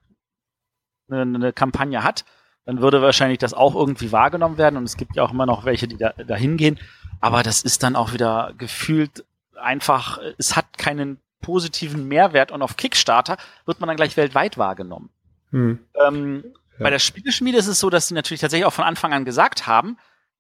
eine, 1.10 1.22
eine 1.22 1.54
Kampagne 1.54 2.04
hat, 2.04 2.24
dann 2.66 2.82
würde 2.82 3.02
wahrscheinlich 3.02 3.40
das 3.40 3.54
auch 3.54 3.76
irgendwie 3.76 4.12
wahrgenommen 4.12 4.58
werden. 4.58 4.78
Und 4.78 4.84
es 4.84 4.96
gibt 4.96 5.16
ja 5.16 5.24
auch 5.24 5.32
immer 5.32 5.46
noch 5.46 5.66
welche, 5.66 5.88
die 5.88 5.98
da, 5.98 6.10
da 6.12 6.36
hingehen. 6.36 6.80
Aber 7.20 7.44
das 7.44 7.64
ist 7.64 7.84
dann 7.84 7.96
auch 7.96 8.14
wieder 8.14 8.54
gefühlt 8.58 9.26
einfach, 9.56 10.20
es 10.38 10.56
hat 10.56 10.78
keinen 10.78 11.20
positiven 11.42 12.08
Mehrwert 12.08 12.52
und 12.52 12.62
auf 12.62 12.78
Kickstarter 12.78 13.38
wird 13.66 13.80
man 13.80 13.88
dann 13.88 13.98
gleich 13.98 14.18
weltweit 14.18 14.58
wahrgenommen. 14.58 15.10
Hm. 15.52 15.80
Ähm, 16.06 16.44
ja. 16.46 16.84
Bei 16.84 16.90
der 16.90 17.00
Spieleschmiede 17.00 17.58
ist 17.58 17.68
es 17.68 17.80
so, 17.80 17.90
dass 17.90 18.08
sie 18.08 18.14
natürlich 18.14 18.42
tatsächlich 18.42 18.66
auch 18.66 18.74
von 18.74 18.86
Anfang 18.86 19.14
an 19.14 19.26
gesagt 19.26 19.68
haben, 19.68 19.98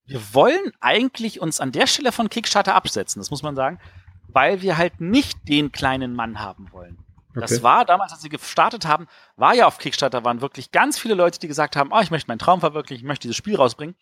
wir 0.09 0.33
wollen 0.33 0.73
eigentlich 0.81 1.39
uns 1.39 1.59
an 1.59 1.71
der 1.71 1.87
Stelle 1.87 2.11
von 2.11 2.29
Kickstarter 2.29 2.75
absetzen, 2.75 3.19
das 3.19 3.29
muss 3.29 3.43
man 3.43 3.55
sagen, 3.55 3.79
weil 4.27 4.61
wir 4.61 4.77
halt 4.77 4.99
nicht 4.99 5.47
den 5.47 5.71
kleinen 5.71 6.13
Mann 6.13 6.39
haben 6.39 6.71
wollen. 6.71 6.97
Okay. 7.29 7.41
Das 7.41 7.61
war 7.61 7.85
damals, 7.85 8.11
als 8.11 8.21
sie 8.21 8.29
gestartet 8.29 8.87
haben, 8.87 9.07
war 9.35 9.53
ja 9.53 9.67
auf 9.67 9.77
Kickstarter, 9.77 10.23
waren 10.23 10.41
wirklich 10.41 10.71
ganz 10.71 10.97
viele 10.97 11.13
Leute, 11.13 11.39
die 11.39 11.47
gesagt 11.47 11.75
haben, 11.75 11.91
oh, 11.93 11.99
ich 12.01 12.09
möchte 12.09 12.27
meinen 12.27 12.39
Traum 12.39 12.59
verwirklichen, 12.59 13.05
ich 13.05 13.07
möchte 13.07 13.27
dieses 13.27 13.37
Spiel 13.37 13.55
rausbringen. 13.55 13.95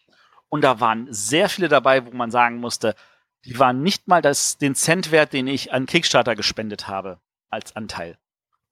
Und 0.50 0.64
da 0.64 0.80
waren 0.80 1.08
sehr 1.12 1.50
viele 1.50 1.68
dabei, 1.68 2.06
wo 2.06 2.12
man 2.12 2.32
sagen 2.32 2.60
musste, 2.60 2.96
die 3.44 3.60
waren 3.60 3.84
nicht 3.84 4.08
mal 4.08 4.22
das, 4.22 4.58
den 4.58 4.76
Cent 4.76 5.12
wert, 5.12 5.34
den 5.34 5.48
ich 5.48 5.74
an 5.74 5.86
Kickstarter 5.86 6.36
gespendet 6.36 6.88
habe 6.88 7.20
als 7.50 7.76
Anteil. 7.76 8.18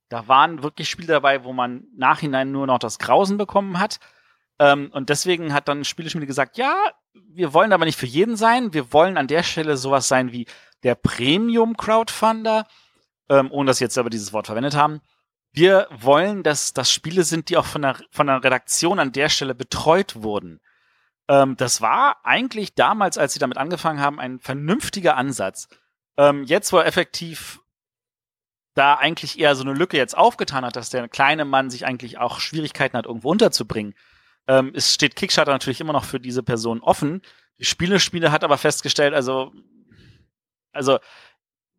Da 0.09 0.27
waren 0.29 0.63
wirklich 0.63 0.89
Spiele 0.89 1.07
dabei, 1.09 1.43
wo 1.43 1.51
man 1.51 1.83
nachhinein 1.95 2.51
nur 2.51 2.67
noch 2.67 2.79
das 2.79 2.97
Grausen 2.97 3.37
bekommen 3.37 3.79
hat. 3.79 3.99
Ähm, 4.59 4.89
und 4.91 5.09
deswegen 5.09 5.53
hat 5.53 5.67
dann 5.67 5.85
Spieleschmiede 5.85 6.27
gesagt, 6.27 6.57
ja, 6.57 6.75
wir 7.13 7.53
wollen 7.53 7.73
aber 7.73 7.85
nicht 7.85 7.99
für 7.99 8.05
jeden 8.05 8.37
sein. 8.37 8.73
Wir 8.73 8.93
wollen 8.93 9.17
an 9.17 9.27
der 9.27 9.43
Stelle 9.43 9.77
sowas 9.77 10.07
sein 10.07 10.31
wie 10.31 10.47
der 10.83 10.95
Premium 10.95 11.77
Crowdfunder, 11.77 12.67
ähm, 13.29 13.51
ohne 13.51 13.67
dass 13.67 13.77
sie 13.77 13.85
jetzt 13.85 13.97
aber 13.97 14.09
dieses 14.09 14.33
Wort 14.33 14.47
verwendet 14.47 14.75
haben. 14.75 15.01
Wir 15.51 15.87
wollen, 15.89 16.43
dass 16.43 16.73
das 16.73 16.91
Spiele 16.91 17.23
sind, 17.23 17.49
die 17.49 17.57
auch 17.57 17.65
von 17.65 17.81
der, 17.81 17.97
von 18.11 18.27
der 18.27 18.43
Redaktion 18.43 18.99
an 18.99 19.13
der 19.13 19.29
Stelle 19.29 19.55
betreut 19.55 20.21
wurden. 20.21 20.59
Ähm, 21.27 21.55
das 21.57 21.81
war 21.81 22.17
eigentlich 22.23 22.75
damals, 22.75 23.17
als 23.17 23.33
sie 23.33 23.39
damit 23.39 23.57
angefangen 23.57 23.99
haben, 23.99 24.19
ein 24.19 24.39
vernünftiger 24.39 25.15
Ansatz. 25.17 25.67
Ähm, 26.17 26.43
jetzt, 26.43 26.71
wo 26.71 26.77
er 26.77 26.85
effektiv 26.85 27.59
da 28.73 28.95
eigentlich 28.95 29.39
eher 29.39 29.55
so 29.55 29.63
eine 29.63 29.73
Lücke 29.73 29.97
jetzt 29.97 30.17
aufgetan 30.17 30.65
hat, 30.65 30.75
dass 30.75 30.89
der 30.89 31.07
kleine 31.07 31.45
Mann 31.45 31.69
sich 31.69 31.85
eigentlich 31.85 32.17
auch 32.17 32.39
Schwierigkeiten 32.39 32.97
hat, 32.97 33.05
irgendwo 33.05 33.31
unterzubringen, 33.31 33.95
ähm, 34.47 34.71
es 34.75 34.93
steht 34.93 35.15
Kickstarter 35.15 35.51
natürlich 35.51 35.81
immer 35.81 35.93
noch 35.93 36.05
für 36.05 36.19
diese 36.19 36.43
Person 36.43 36.81
offen. 36.81 37.21
Die 37.59 37.65
Spielespiele 37.65 38.31
hat 38.31 38.43
aber 38.43 38.57
festgestellt, 38.57 39.13
also, 39.13 39.53
also 40.71 40.99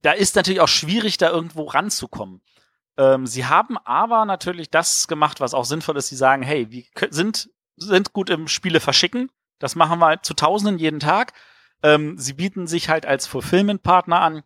da 0.03 0.13
ist 0.13 0.37
natürlich 0.37 0.61
auch 0.61 0.69
schwierig, 0.69 1.19
da 1.19 1.31
irgendwo 1.31 1.65
ranzukommen. 1.65 2.41
Ähm, 2.97 3.27
sie 3.27 3.47
haben 3.47 3.77
aber 3.79 4.25
natürlich 4.25 4.71
das 4.71 5.09
gemacht, 5.09 5.41
was 5.41 5.55
auch 5.55 5.65
sinnvoll 5.65 5.97
ist. 5.97 6.09
Sie 6.09 6.17
sagen, 6.17 6.43
hey, 6.43 6.71
wir 6.71 6.85
sind, 7.11 7.51
sind 7.77 8.13
gut 8.13 8.31
im 8.31 8.49
Spiele 8.49 8.81
verschicken. 8.81 9.31
Das 9.59 9.75
machen 9.75 9.99
wir 9.99 10.23
zu 10.23 10.35
Tausenden 10.35 10.79
jeden 10.79 11.01
Tag. 11.01 11.33
Ähm, 11.83 12.19
sie 12.19 12.33
bieten 12.33 12.67
sich 12.67 12.89
halt 12.89 13.05
als 13.05 13.27
Fulfillment-Partner 13.27 14.21
an. 14.21 14.43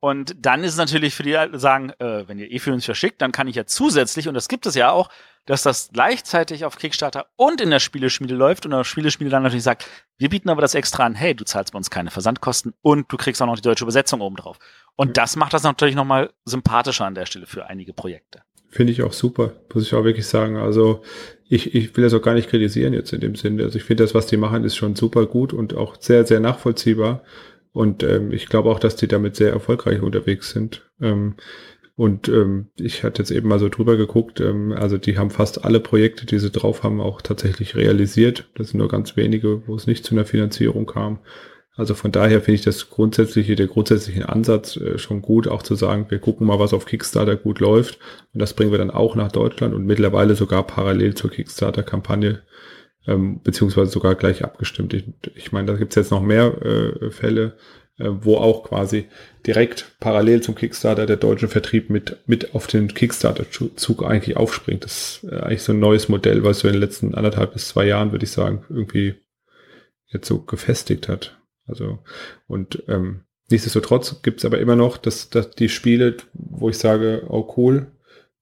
Und 0.00 0.36
dann 0.38 0.62
ist 0.62 0.72
es 0.72 0.78
natürlich 0.78 1.14
für 1.14 1.22
die 1.22 1.36
sagen, 1.58 1.90
äh, 1.98 2.28
wenn 2.28 2.38
ihr 2.38 2.50
eh 2.50 2.58
für 2.58 2.72
uns 2.72 2.84
verschickt, 2.84 3.22
dann 3.22 3.32
kann 3.32 3.48
ich 3.48 3.56
ja 3.56 3.66
zusätzlich, 3.66 4.28
und 4.28 4.34
das 4.34 4.48
gibt 4.48 4.66
es 4.66 4.74
ja 4.74 4.90
auch, 4.90 5.08
dass 5.46 5.62
das 5.62 5.90
gleichzeitig 5.92 6.64
auf 6.64 6.76
Kickstarter 6.76 7.26
und 7.36 7.60
in 7.60 7.70
der 7.70 7.78
Spieleschmiede 7.78 8.34
läuft 8.34 8.66
und 8.66 8.72
der 8.72 8.84
Spieleschmiede 8.84 9.30
dann 9.30 9.44
natürlich 9.44 9.62
sagt, 9.62 9.86
wir 10.18 10.28
bieten 10.28 10.50
aber 10.50 10.60
das 10.60 10.74
extra 10.74 11.04
an, 11.04 11.14
hey, 11.14 11.34
du 11.34 11.44
zahlst 11.44 11.72
bei 11.72 11.76
uns 11.76 11.88
keine 11.88 12.10
Versandkosten 12.10 12.74
und 12.82 13.10
du 13.10 13.16
kriegst 13.16 13.40
auch 13.40 13.46
noch 13.46 13.56
die 13.56 13.62
deutsche 13.62 13.84
Übersetzung 13.84 14.20
oben 14.20 14.36
drauf. 14.36 14.58
Und 14.96 15.08
mhm. 15.08 15.12
das 15.14 15.36
macht 15.36 15.54
das 15.54 15.62
natürlich 15.62 15.94
nochmal 15.94 16.30
sympathischer 16.44 17.06
an 17.06 17.14
der 17.14 17.26
Stelle 17.26 17.46
für 17.46 17.66
einige 17.66 17.92
Projekte. 17.92 18.42
Finde 18.68 18.92
ich 18.92 19.02
auch 19.02 19.12
super, 19.12 19.52
muss 19.72 19.84
ich 19.84 19.94
auch 19.94 20.04
wirklich 20.04 20.26
sagen. 20.26 20.56
Also 20.56 21.02
ich, 21.48 21.74
ich 21.74 21.96
will 21.96 22.04
das 22.04 22.12
auch 22.12 22.22
gar 22.22 22.34
nicht 22.34 22.50
kritisieren 22.50 22.92
jetzt 22.92 23.12
in 23.12 23.20
dem 23.20 23.36
Sinne. 23.36 23.62
Also 23.62 23.78
ich 23.78 23.84
finde 23.84 24.02
das, 24.02 24.14
was 24.14 24.26
die 24.26 24.36
machen, 24.36 24.64
ist 24.64 24.76
schon 24.76 24.96
super 24.96 25.26
gut 25.26 25.52
und 25.52 25.74
auch 25.74 25.96
sehr, 26.00 26.26
sehr 26.26 26.40
nachvollziehbar. 26.40 27.22
Und 27.76 28.02
ähm, 28.02 28.32
ich 28.32 28.46
glaube 28.46 28.70
auch, 28.70 28.78
dass 28.78 28.96
die 28.96 29.06
damit 29.06 29.36
sehr 29.36 29.52
erfolgreich 29.52 30.00
unterwegs 30.00 30.48
sind. 30.48 30.88
Ähm, 30.98 31.34
und 31.94 32.26
ähm, 32.26 32.68
ich 32.78 33.04
hatte 33.04 33.20
jetzt 33.20 33.30
eben 33.30 33.50
mal 33.50 33.58
so 33.58 33.68
drüber 33.68 33.98
geguckt, 33.98 34.40
ähm, 34.40 34.72
also 34.72 34.96
die 34.96 35.18
haben 35.18 35.28
fast 35.28 35.62
alle 35.62 35.78
Projekte, 35.78 36.24
die 36.24 36.38
sie 36.38 36.50
drauf 36.50 36.84
haben, 36.84 37.02
auch 37.02 37.20
tatsächlich 37.20 37.76
realisiert. 37.76 38.48
Das 38.54 38.70
sind 38.70 38.78
nur 38.78 38.88
ganz 38.88 39.14
wenige, 39.18 39.68
wo 39.68 39.74
es 39.74 39.86
nicht 39.86 40.06
zu 40.06 40.14
einer 40.14 40.24
Finanzierung 40.24 40.86
kam. 40.86 41.18
Also 41.74 41.94
von 41.94 42.12
daher 42.12 42.40
finde 42.40 42.54
ich 42.54 42.64
das 42.64 42.88
grundsätzliche, 42.88 43.56
der 43.56 43.66
grundsätzliche 43.66 44.30
Ansatz 44.30 44.78
äh, 44.78 44.96
schon 44.96 45.20
gut, 45.20 45.46
auch 45.46 45.62
zu 45.62 45.74
sagen, 45.74 46.06
wir 46.08 46.18
gucken 46.18 46.46
mal, 46.46 46.58
was 46.58 46.72
auf 46.72 46.86
Kickstarter 46.86 47.36
gut 47.36 47.60
läuft. 47.60 47.98
Und 48.32 48.40
das 48.40 48.54
bringen 48.54 48.70
wir 48.70 48.78
dann 48.78 48.90
auch 48.90 49.16
nach 49.16 49.32
Deutschland 49.32 49.74
und 49.74 49.84
mittlerweile 49.84 50.34
sogar 50.34 50.66
parallel 50.66 51.14
zur 51.14 51.30
Kickstarter-Kampagne, 51.30 52.40
ähm, 53.06 53.40
beziehungsweise 53.42 53.90
sogar 53.90 54.14
gleich 54.14 54.44
abgestimmt. 54.44 54.94
Ich, 54.94 55.04
ich 55.34 55.52
meine, 55.52 55.66
da 55.66 55.78
gibt 55.78 55.92
es 55.92 55.96
jetzt 55.96 56.10
noch 56.10 56.22
mehr 56.22 56.62
äh, 56.62 57.10
Fälle, 57.10 57.56
äh, 57.98 58.08
wo 58.10 58.36
auch 58.36 58.64
quasi 58.64 59.06
direkt 59.46 59.96
parallel 60.00 60.42
zum 60.42 60.54
Kickstarter 60.54 61.06
der 61.06 61.16
deutsche 61.16 61.48
Vertrieb 61.48 61.88
mit, 61.88 62.18
mit 62.26 62.54
auf 62.54 62.66
den 62.66 62.92
Kickstarter-Zug 62.92 64.04
eigentlich 64.04 64.36
aufspringt. 64.36 64.84
Das 64.84 65.22
ist 65.22 65.30
äh, 65.30 65.36
eigentlich 65.36 65.62
so 65.62 65.72
ein 65.72 65.80
neues 65.80 66.08
Modell, 66.08 66.44
was 66.44 66.60
so 66.60 66.68
in 66.68 66.74
den 66.74 66.82
letzten 66.82 67.14
anderthalb 67.14 67.52
bis 67.52 67.68
zwei 67.68 67.86
Jahren, 67.86 68.12
würde 68.12 68.24
ich 68.24 68.32
sagen, 68.32 68.64
irgendwie 68.68 69.14
jetzt 70.08 70.28
so 70.28 70.42
gefestigt 70.42 71.08
hat. 71.08 71.40
Also, 71.66 71.98
und 72.46 72.82
ähm, 72.88 73.22
nichtsdestotrotz 73.50 74.22
gibt 74.22 74.38
es 74.38 74.44
aber 74.44 74.58
immer 74.58 74.76
noch 74.76 74.98
dass, 74.98 75.30
dass 75.30 75.50
die 75.50 75.68
Spiele, 75.68 76.16
wo 76.32 76.68
ich 76.68 76.78
sage, 76.78 77.24
oh 77.28 77.52
cool, 77.56 77.92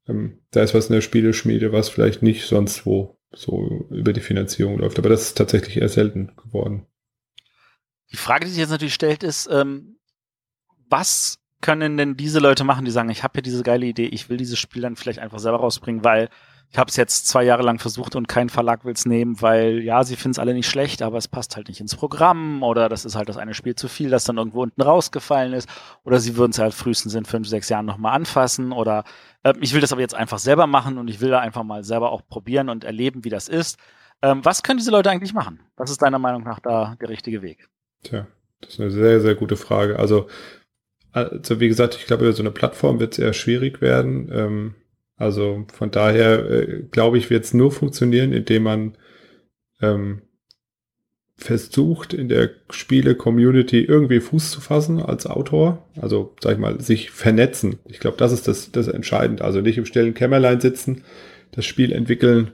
ähm, 0.08 0.40
da 0.50 0.62
ist 0.62 0.74
was 0.74 0.88
in 0.88 0.94
der 0.94 1.00
Spieleschmiede, 1.00 1.72
was 1.72 1.88
vielleicht 1.88 2.22
nicht 2.22 2.46
sonst 2.46 2.84
wo 2.86 3.13
so 3.34 3.86
über 3.90 4.12
die 4.12 4.20
Finanzierung 4.20 4.78
läuft. 4.78 4.98
Aber 4.98 5.08
das 5.08 5.22
ist 5.22 5.38
tatsächlich 5.38 5.76
eher 5.76 5.88
selten 5.88 6.32
geworden. 6.36 6.86
Die 8.12 8.16
Frage, 8.16 8.44
die 8.44 8.50
sich 8.50 8.60
jetzt 8.60 8.70
natürlich 8.70 8.94
stellt, 8.94 9.22
ist, 9.22 9.48
ähm, 9.50 9.98
was 10.88 11.38
können 11.60 11.96
denn 11.96 12.16
diese 12.16 12.40
Leute 12.40 12.62
machen, 12.62 12.84
die 12.84 12.90
sagen, 12.90 13.08
ich 13.08 13.22
habe 13.22 13.32
hier 13.34 13.42
diese 13.42 13.62
geile 13.62 13.86
Idee, 13.86 14.06
ich 14.06 14.28
will 14.28 14.36
dieses 14.36 14.58
Spiel 14.58 14.82
dann 14.82 14.96
vielleicht 14.96 15.18
einfach 15.18 15.38
selber 15.38 15.58
rausbringen, 15.58 16.04
weil 16.04 16.28
ich 16.74 16.78
habe 16.78 16.88
es 16.88 16.96
jetzt 16.96 17.28
zwei 17.28 17.44
Jahre 17.44 17.62
lang 17.62 17.78
versucht 17.78 18.16
und 18.16 18.26
kein 18.26 18.48
Verlag 18.48 18.84
will 18.84 18.94
es 18.94 19.06
nehmen, 19.06 19.40
weil 19.40 19.80
ja, 19.84 20.02
sie 20.02 20.16
finden 20.16 20.32
es 20.32 20.38
alle 20.40 20.54
nicht 20.54 20.68
schlecht, 20.68 21.02
aber 21.02 21.18
es 21.18 21.28
passt 21.28 21.54
halt 21.54 21.68
nicht 21.68 21.78
ins 21.78 21.94
Programm 21.94 22.64
oder 22.64 22.88
das 22.88 23.04
ist 23.04 23.14
halt 23.14 23.28
das 23.28 23.36
eine 23.36 23.54
Spiel 23.54 23.76
zu 23.76 23.86
viel, 23.86 24.10
das 24.10 24.24
dann 24.24 24.38
irgendwo 24.38 24.60
unten 24.60 24.82
rausgefallen 24.82 25.52
ist 25.52 25.68
oder 26.02 26.18
sie 26.18 26.36
würden 26.36 26.50
es 26.50 26.58
halt 26.58 26.74
frühestens 26.74 27.14
in 27.14 27.26
fünf, 27.26 27.46
sechs 27.46 27.68
Jahren 27.68 27.86
nochmal 27.86 28.16
anfassen 28.16 28.72
oder 28.72 29.04
äh, 29.44 29.54
ich 29.60 29.72
will 29.72 29.82
das 29.82 29.92
aber 29.92 30.00
jetzt 30.00 30.16
einfach 30.16 30.40
selber 30.40 30.66
machen 30.66 30.98
und 30.98 31.06
ich 31.06 31.20
will 31.20 31.30
da 31.30 31.38
einfach 31.38 31.62
mal 31.62 31.84
selber 31.84 32.10
auch 32.10 32.26
probieren 32.26 32.68
und 32.68 32.82
erleben, 32.82 33.22
wie 33.22 33.30
das 33.30 33.48
ist. 33.48 33.78
Ähm, 34.20 34.44
was 34.44 34.64
können 34.64 34.78
diese 34.78 34.90
Leute 34.90 35.10
eigentlich 35.10 35.32
machen? 35.32 35.60
Was 35.76 35.92
ist 35.92 36.02
deiner 36.02 36.18
Meinung 36.18 36.42
nach 36.42 36.58
da 36.58 36.96
der 37.00 37.08
richtige 37.08 37.40
Weg? 37.40 37.68
Tja, 38.02 38.26
das 38.60 38.72
ist 38.72 38.80
eine 38.80 38.90
sehr, 38.90 39.20
sehr 39.20 39.36
gute 39.36 39.54
Frage. 39.54 40.00
Also, 40.00 40.26
also 41.12 41.60
wie 41.60 41.68
gesagt, 41.68 41.94
ich 41.94 42.06
glaube, 42.06 42.24
über 42.24 42.32
so 42.32 42.42
eine 42.42 42.50
Plattform 42.50 42.98
wird 42.98 43.12
es 43.12 43.20
eher 43.20 43.32
schwierig 43.32 43.80
werden. 43.80 44.28
Ähm, 44.32 44.74
also 45.16 45.66
von 45.72 45.90
daher 45.90 46.50
äh, 46.50 46.82
glaube 46.90 47.18
ich, 47.18 47.30
wird 47.30 47.44
es 47.44 47.54
nur 47.54 47.70
funktionieren, 47.70 48.32
indem 48.32 48.64
man 48.64 48.98
ähm, 49.80 50.22
versucht, 51.36 52.14
in 52.14 52.28
der 52.28 52.50
Spiele-Community 52.70 53.80
irgendwie 53.80 54.20
Fuß 54.20 54.50
zu 54.50 54.60
fassen 54.60 55.00
als 55.00 55.26
Autor. 55.26 55.88
Also, 56.00 56.34
sag 56.40 56.52
ich 56.52 56.58
mal, 56.58 56.80
sich 56.80 57.10
vernetzen. 57.10 57.78
Ich 57.86 57.98
glaube, 57.98 58.16
das 58.16 58.32
ist 58.32 58.46
das, 58.46 58.70
das 58.70 58.88
entscheidend. 58.88 59.42
Also 59.42 59.60
nicht 59.60 59.78
im 59.78 59.86
stillen 59.86 60.14
Kämmerlein 60.14 60.60
sitzen, 60.60 61.04
das 61.50 61.64
Spiel 61.64 61.92
entwickeln, 61.92 62.52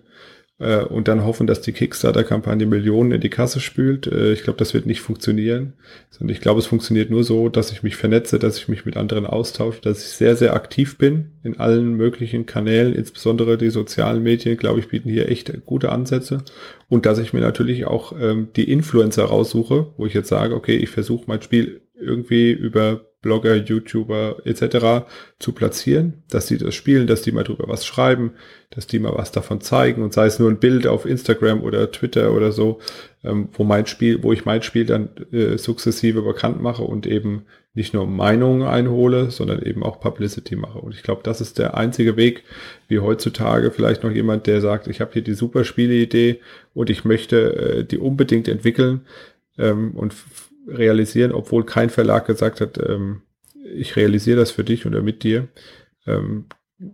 äh, 0.61 0.85
und 0.85 1.09
dann 1.09 1.24
hoffen, 1.24 1.47
dass 1.47 1.62
die 1.62 1.73
Kickstarter-Kampagne 1.73 2.66
Millionen 2.66 3.12
in 3.12 3.20
die 3.20 3.31
Kasse 3.31 3.61
spült. 3.61 4.07
Äh, 4.07 4.32
ich 4.32 4.43
glaube, 4.43 4.59
das 4.59 4.74
wird 4.74 4.87
nicht 4.87 5.01
funktionieren. 5.01 5.73
Sondern 6.11 6.35
ich 6.35 6.41
glaube, 6.41 6.61
es 6.61 6.66
funktioniert 6.66 7.11
nur 7.11 7.24
so, 7.24 7.49
dass 7.49 7.73
ich 7.73 7.82
mich 7.82 7.97
vernetze, 7.97 8.39
dass 8.39 8.59
ich 8.59 8.69
mich 8.69 8.85
mit 8.85 8.97
anderen 8.97 9.27
austausche, 9.27 9.81
dass 9.81 10.05
ich 10.05 10.11
sehr, 10.11 10.37
sehr 10.37 10.55
aktiv 10.55 10.99
bin 10.99 11.31
in 11.43 11.59
allen 11.59 11.95
möglichen 11.95 12.47
Kanälen, 12.47 12.95
insbesondere 12.95 13.57
die 13.57 13.70
sozialen 13.70 14.23
Medien, 14.23 14.57
glaube 14.57 14.81
ich, 14.81 14.89
bieten 14.89 15.11
hier 15.11 15.28
echt 15.28 15.65
gute 15.65 15.91
Ansätze. 15.91 16.45
Und 16.89 17.07
dass 17.07 17.19
ich 17.19 17.32
mir 17.32 17.41
natürlich 17.41 17.87
auch 17.87 18.12
ähm, 18.20 18.49
die 18.55 18.70
Influencer 18.70 19.24
raussuche, 19.24 19.89
wo 19.97 20.07
ich 20.07 20.15
jetzt 20.15 20.28
sage, 20.28 20.55
okay, 20.55 20.77
ich 20.77 20.91
versuche 20.91 21.24
mein 21.27 21.43
Spiel 21.43 21.81
irgendwie 21.99 22.53
über 22.53 23.10
Blogger, 23.23 23.57
YouTuber 23.57 24.43
etc. 24.45 25.07
zu 25.39 25.53
platzieren, 25.53 26.23
dass 26.31 26.47
die 26.47 26.59
das 26.59 26.75
spielen, 26.75 27.07
dass 27.07 27.23
die 27.23 27.33
mal 27.33 27.45
drüber 27.45 27.65
was 27.69 27.85
schreiben, 27.85 28.33
dass 28.71 28.87
die 28.87 28.99
mal 28.99 29.15
was 29.15 29.31
davon 29.33 29.61
zeigen 29.61 30.03
und 30.03 30.13
sei 30.13 30.27
es 30.27 30.39
nur 30.39 30.51
ein 30.51 30.59
Bild 30.59 30.87
auf 30.87 31.05
Instagram 31.05 31.63
oder 31.63 31.91
Twitter 31.91 32.33
oder 32.33 32.53
so, 32.53 32.81
ähm, 33.23 33.49
wo 33.53 33.65
mein 33.65 33.87
Spiel, 33.87 34.23
wo 34.23 34.33
ich 34.33 34.45
mein 34.45 34.63
Spiel 34.63 34.87
dann 34.87 35.11
äh, 35.33 35.59
sukzessive 35.59 36.23
bekannt 36.23 36.63
mache 36.63 36.83
und 36.83 37.07
eben 37.07 37.45
nicht 37.75 37.95
nur 37.95 38.07
Meinungen 38.07 38.67
einhole, 38.67 39.31
sondern 39.31 39.63
eben 39.63 39.83
auch 39.83 40.01
Publicity 40.01 40.57
mache. 40.57 40.79
Und 40.79 40.95
ich 40.95 41.03
glaube, 41.03 41.21
das 41.23 41.41
ist 41.41 41.59
der 41.59 41.77
einzige 41.77 42.17
Weg, 42.17 42.43
wie 42.89 42.99
heutzutage 42.99 43.71
vielleicht 43.71 44.03
noch 44.03 44.11
jemand, 44.11 44.47
der 44.47 44.61
sagt, 44.61 44.89
ich 44.89 45.01
habe 45.01 45.13
hier 45.13 45.23
die 45.23 45.35
super 45.35 45.65
Spieleidee 45.65 46.41
und 46.75 46.91
ich 46.91 47.05
möchte 47.05 47.55
äh, 47.57 47.85
die 47.85 47.99
unbedingt 47.99 48.49
entwickeln 48.49 49.03
ähm, 49.59 49.93
und 49.93 50.15
realisieren, 50.71 51.33
obwohl 51.33 51.65
kein 51.65 51.91
Verlag 51.91 52.27
gesagt 52.27 52.61
hat, 52.61 52.79
ähm, 52.79 53.23
ich 53.75 53.97
realisiere 53.97 54.39
das 54.39 54.51
für 54.51 54.65
dich 54.65 54.87
oder 54.87 55.03
mit 55.03 55.23
dir, 55.23 55.49
ähm, 56.07 56.47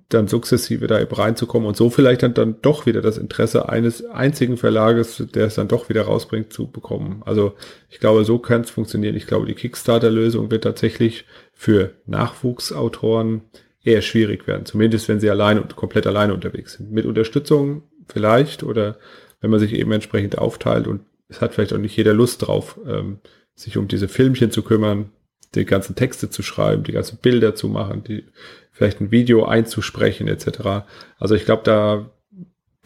dann 0.08 0.26
sukzessive 0.26 0.88
da 0.88 0.98
reinzukommen 0.98 1.68
und 1.68 1.76
so 1.76 1.90
vielleicht 1.90 2.24
dann, 2.24 2.34
dann 2.34 2.60
doch 2.60 2.86
wieder 2.86 3.02
das 3.02 3.18
Interesse 3.18 3.68
eines 3.68 4.04
einzigen 4.04 4.56
Verlages, 4.56 5.22
der 5.32 5.46
es 5.46 5.54
dann 5.54 5.68
doch 5.68 5.88
wieder 5.88 6.02
rausbringt, 6.02 6.52
zu 6.52 6.68
bekommen. 6.68 7.22
Also 7.24 7.54
ich 7.88 8.00
glaube, 8.00 8.24
so 8.24 8.40
kann 8.40 8.62
es 8.62 8.70
funktionieren. 8.70 9.14
Ich 9.14 9.28
glaube, 9.28 9.46
die 9.46 9.54
Kickstarter-Lösung 9.54 10.50
wird 10.50 10.64
tatsächlich 10.64 11.24
für 11.52 11.92
Nachwuchsautoren 12.06 13.42
eher 13.84 14.02
schwierig 14.02 14.48
werden. 14.48 14.66
Zumindest 14.66 15.08
wenn 15.08 15.20
sie 15.20 15.30
alleine 15.30 15.62
und 15.62 15.76
komplett 15.76 16.08
alleine 16.08 16.34
unterwegs 16.34 16.72
sind. 16.74 16.90
Mit 16.90 17.06
Unterstützung 17.06 17.84
vielleicht 18.08 18.64
oder 18.64 18.98
wenn 19.40 19.50
man 19.50 19.60
sich 19.60 19.72
eben 19.72 19.92
entsprechend 19.92 20.38
aufteilt 20.38 20.88
und 20.88 21.02
es 21.28 21.40
hat 21.40 21.54
vielleicht 21.54 21.72
auch 21.72 21.78
nicht 21.78 21.96
jeder 21.96 22.14
Lust 22.14 22.46
drauf, 22.46 22.78
ähm, 22.86 23.20
sich 23.56 23.76
um 23.76 23.88
diese 23.88 24.06
Filmchen 24.06 24.50
zu 24.52 24.62
kümmern, 24.62 25.10
die 25.54 25.64
ganzen 25.64 25.96
Texte 25.96 26.30
zu 26.30 26.42
schreiben, 26.42 26.84
die 26.84 26.92
ganzen 26.92 27.18
Bilder 27.18 27.54
zu 27.54 27.68
machen, 27.68 28.04
die 28.04 28.24
vielleicht 28.70 29.00
ein 29.00 29.10
Video 29.10 29.46
einzusprechen 29.46 30.28
etc. 30.28 30.86
Also 31.18 31.34
ich 31.34 31.44
glaube, 31.46 31.62
da 31.64 32.10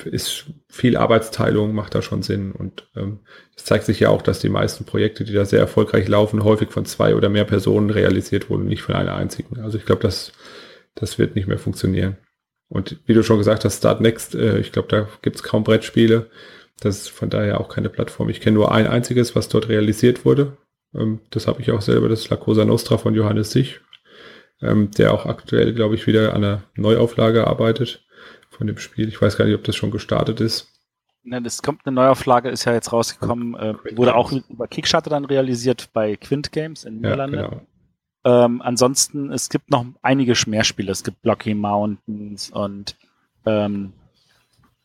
ist 0.06 0.46
viel 0.68 0.96
Arbeitsteilung, 0.96 1.74
macht 1.74 1.94
da 1.94 2.00
schon 2.00 2.22
Sinn. 2.22 2.52
Und 2.52 2.88
ähm, 2.96 3.20
es 3.56 3.64
zeigt 3.64 3.84
sich 3.84 4.00
ja 4.00 4.08
auch, 4.08 4.22
dass 4.22 4.40
die 4.40 4.48
meisten 4.48 4.84
Projekte, 4.84 5.24
die 5.24 5.32
da 5.32 5.44
sehr 5.44 5.60
erfolgreich 5.60 6.08
laufen, 6.08 6.44
häufig 6.44 6.70
von 6.70 6.86
zwei 6.86 7.14
oder 7.14 7.28
mehr 7.28 7.44
Personen 7.44 7.90
realisiert 7.90 8.48
wurden, 8.48 8.66
nicht 8.66 8.82
von 8.82 8.94
einer 8.94 9.16
einzigen. 9.16 9.60
Also 9.60 9.78
ich 9.78 9.84
glaube, 9.84 10.02
das, 10.02 10.32
das 10.94 11.18
wird 11.18 11.34
nicht 11.34 11.48
mehr 11.48 11.58
funktionieren. 11.58 12.16
Und 12.68 12.98
wie 13.06 13.14
du 13.14 13.22
schon 13.22 13.38
gesagt 13.38 13.64
hast, 13.64 13.78
Start 13.78 14.00
Next, 14.00 14.34
äh, 14.34 14.58
ich 14.58 14.72
glaube, 14.72 14.88
da 14.88 15.08
gibt 15.22 15.36
es 15.36 15.42
kaum 15.42 15.64
Brettspiele. 15.64 16.30
Das 16.80 17.02
ist 17.02 17.10
von 17.10 17.30
daher 17.30 17.60
auch 17.60 17.68
keine 17.68 17.90
Plattform. 17.90 18.28
Ich 18.30 18.40
kenne 18.40 18.54
nur 18.54 18.72
ein 18.72 18.86
einziges, 18.86 19.36
was 19.36 19.48
dort 19.48 19.68
realisiert 19.68 20.24
wurde. 20.24 20.56
Ähm, 20.94 21.20
das 21.30 21.46
habe 21.46 21.60
ich 21.60 21.70
auch 21.70 21.82
selber, 21.82 22.08
das 22.08 22.20
ist 22.20 22.30
La 22.30 22.36
Cosa 22.36 22.64
Nostra 22.64 22.98
von 22.98 23.14
Johannes 23.14 23.50
Sich, 23.50 23.80
ähm, 24.62 24.90
der 24.92 25.12
auch 25.12 25.26
aktuell, 25.26 25.74
glaube 25.74 25.94
ich, 25.94 26.06
wieder 26.06 26.34
an 26.34 26.44
einer 26.44 26.62
Neuauflage 26.74 27.46
arbeitet 27.46 28.04
von 28.50 28.66
dem 28.66 28.78
Spiel. 28.78 29.08
Ich 29.08 29.20
weiß 29.20 29.36
gar 29.36 29.44
nicht, 29.44 29.54
ob 29.54 29.64
das 29.64 29.76
schon 29.76 29.90
gestartet 29.90 30.40
ist. 30.40 30.68
Ja, 31.22 31.38
das 31.38 31.62
kommt 31.62 31.82
eine 31.84 31.94
Neuauflage, 31.94 32.48
ist 32.48 32.64
ja 32.64 32.72
jetzt 32.72 32.92
rausgekommen, 32.92 33.54
äh, 33.54 33.74
wurde 33.96 34.14
auch 34.14 34.32
über 34.32 34.66
Kickstarter 34.66 35.10
dann 35.10 35.26
realisiert 35.26 35.90
bei 35.92 36.16
Quint 36.16 36.50
Games 36.50 36.84
in 36.84 36.96
Niederlande. 36.96 37.36
Ja, 37.36 37.48
genau. 37.48 37.66
Ähm, 38.24 38.62
ansonsten, 38.62 39.30
es 39.32 39.48
gibt 39.48 39.70
noch 39.70 39.84
einige 40.02 40.34
Schmerspiele. 40.34 40.92
Es 40.92 41.04
gibt 41.04 41.22
Blocky 41.22 41.54
Mountains 41.54 42.50
und 42.50 42.96
ähm, 43.46 43.92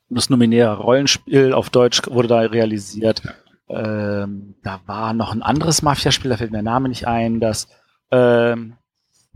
das 0.10 0.30
nominäre 0.30 0.78
Rollenspiel 0.78 1.54
auf 1.54 1.70
Deutsch 1.70 2.02
wurde 2.08 2.28
da 2.28 2.40
realisiert. 2.40 3.22
Ähm, 3.68 4.56
da 4.64 4.80
war 4.86 5.14
noch 5.14 5.32
ein 5.32 5.42
anderes 5.42 5.82
Mafia-Spiel, 5.82 6.30
da 6.30 6.38
fällt 6.38 6.52
mir 6.52 6.58
der 6.58 6.64
Name 6.64 6.90
nicht 6.90 7.08
ein, 7.08 7.40
das 7.40 7.68
ähm, 8.12 8.76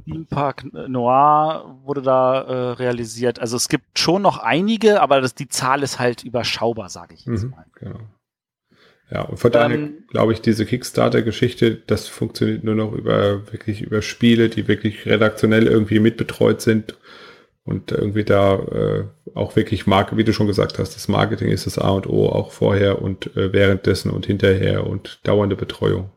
Steampark 0.02 0.66
Noir 0.88 1.80
wurde 1.84 2.02
da 2.02 2.42
äh, 2.42 2.72
realisiert. 2.74 3.40
Also 3.40 3.58
es 3.58 3.70
gibt 3.70 3.98
schon 3.98 4.22
noch 4.22 4.38
einige, 4.38 5.02
aber 5.02 5.22
das, 5.22 5.36
die 5.36 5.48
Zahl 5.48 5.84
ist 5.84 6.00
halt 6.00 6.24
überschaubar, 6.24 6.90
sage 6.90 7.16
ich 7.16 7.26
jetzt 7.26 7.44
mhm, 7.44 7.52
mal. 7.52 7.66
Genau. 7.76 8.00
Ja, 9.12 9.24
und 9.24 9.38
von 9.38 9.52
daher 9.52 9.76
ähm, 9.76 10.04
glaube 10.10 10.34
ich, 10.34 10.42
diese 10.42 10.66
Kickstarter-Geschichte, 10.68 11.76
das 11.76 12.08
funktioniert 12.08 12.64
nur 12.64 12.76
noch 12.76 12.94
über 12.94 13.52
wirklich 13.52 13.82
über 13.82 14.04
Spiele, 14.04 14.50
die 14.50 14.68
wirklich 14.68 15.08
redaktionell 15.08 15.66
irgendwie 15.66 16.00
mitbetreut 16.00 16.62
sind 16.62 16.96
und 17.70 17.92
irgendwie 17.92 18.24
da 18.24 18.56
äh, 18.56 19.06
auch 19.36 19.56
wirklich 19.56 19.86
Marke, 19.86 20.18
wie 20.18 20.24
du 20.24 20.34
schon 20.34 20.48
gesagt 20.48 20.80
hast, 20.80 20.96
das 20.96 21.08
Marketing 21.08 21.50
ist 21.50 21.68
das 21.68 21.78
A 21.78 21.90
und 21.90 22.08
O 22.08 22.28
auch 22.28 22.52
vorher 22.52 23.00
und 23.00 23.28
äh, 23.38 23.54
währenddessen 23.54 24.10
und 24.10 24.26
hinterher 24.26 24.88
und 24.88 25.20
dauernde 25.28 25.56
Betreuung. 25.56 26.10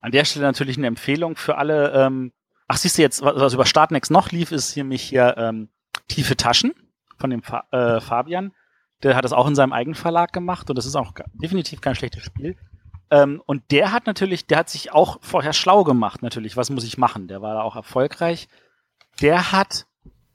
An 0.00 0.10
der 0.10 0.24
Stelle 0.24 0.44
natürlich 0.44 0.76
eine 0.76 0.88
Empfehlung 0.88 1.36
für 1.36 1.56
alle. 1.56 1.92
Ähm, 1.92 2.32
ach, 2.66 2.78
siehst 2.78 2.98
du 2.98 3.02
jetzt, 3.02 3.22
was, 3.22 3.36
was 3.36 3.54
über 3.54 3.64
Startnext 3.64 4.10
noch 4.10 4.32
lief, 4.32 4.50
ist 4.50 4.72
hier 4.72 4.82
mich 4.82 5.02
hier 5.02 5.36
ähm, 5.38 5.68
Tiefe 6.08 6.36
Taschen 6.36 6.74
von 7.16 7.30
dem 7.30 7.44
Fa 7.44 7.64
äh, 7.70 8.00
Fabian. 8.00 8.52
Der 9.04 9.14
hat 9.14 9.24
das 9.24 9.32
auch 9.32 9.46
in 9.46 9.54
seinem 9.54 9.72
eigenen 9.72 9.94
Verlag 9.94 10.32
gemacht 10.32 10.68
und 10.68 10.76
das 10.76 10.84
ist 10.84 10.96
auch 10.96 11.12
definitiv 11.34 11.80
kein 11.80 11.94
schlechtes 11.94 12.24
Spiel. 12.24 12.56
Ähm, 13.12 13.40
und 13.46 13.70
der 13.70 13.92
hat 13.92 14.08
natürlich, 14.08 14.48
der 14.48 14.58
hat 14.58 14.68
sich 14.68 14.90
auch 14.90 15.18
vorher 15.20 15.52
schlau 15.52 15.84
gemacht, 15.84 16.22
natürlich. 16.22 16.56
Was 16.56 16.70
muss 16.70 16.82
ich 16.82 16.98
machen? 16.98 17.28
Der 17.28 17.40
war 17.40 17.54
da 17.54 17.62
auch 17.62 17.76
erfolgreich. 17.76 18.48
Der 19.20 19.52
hat 19.52 19.86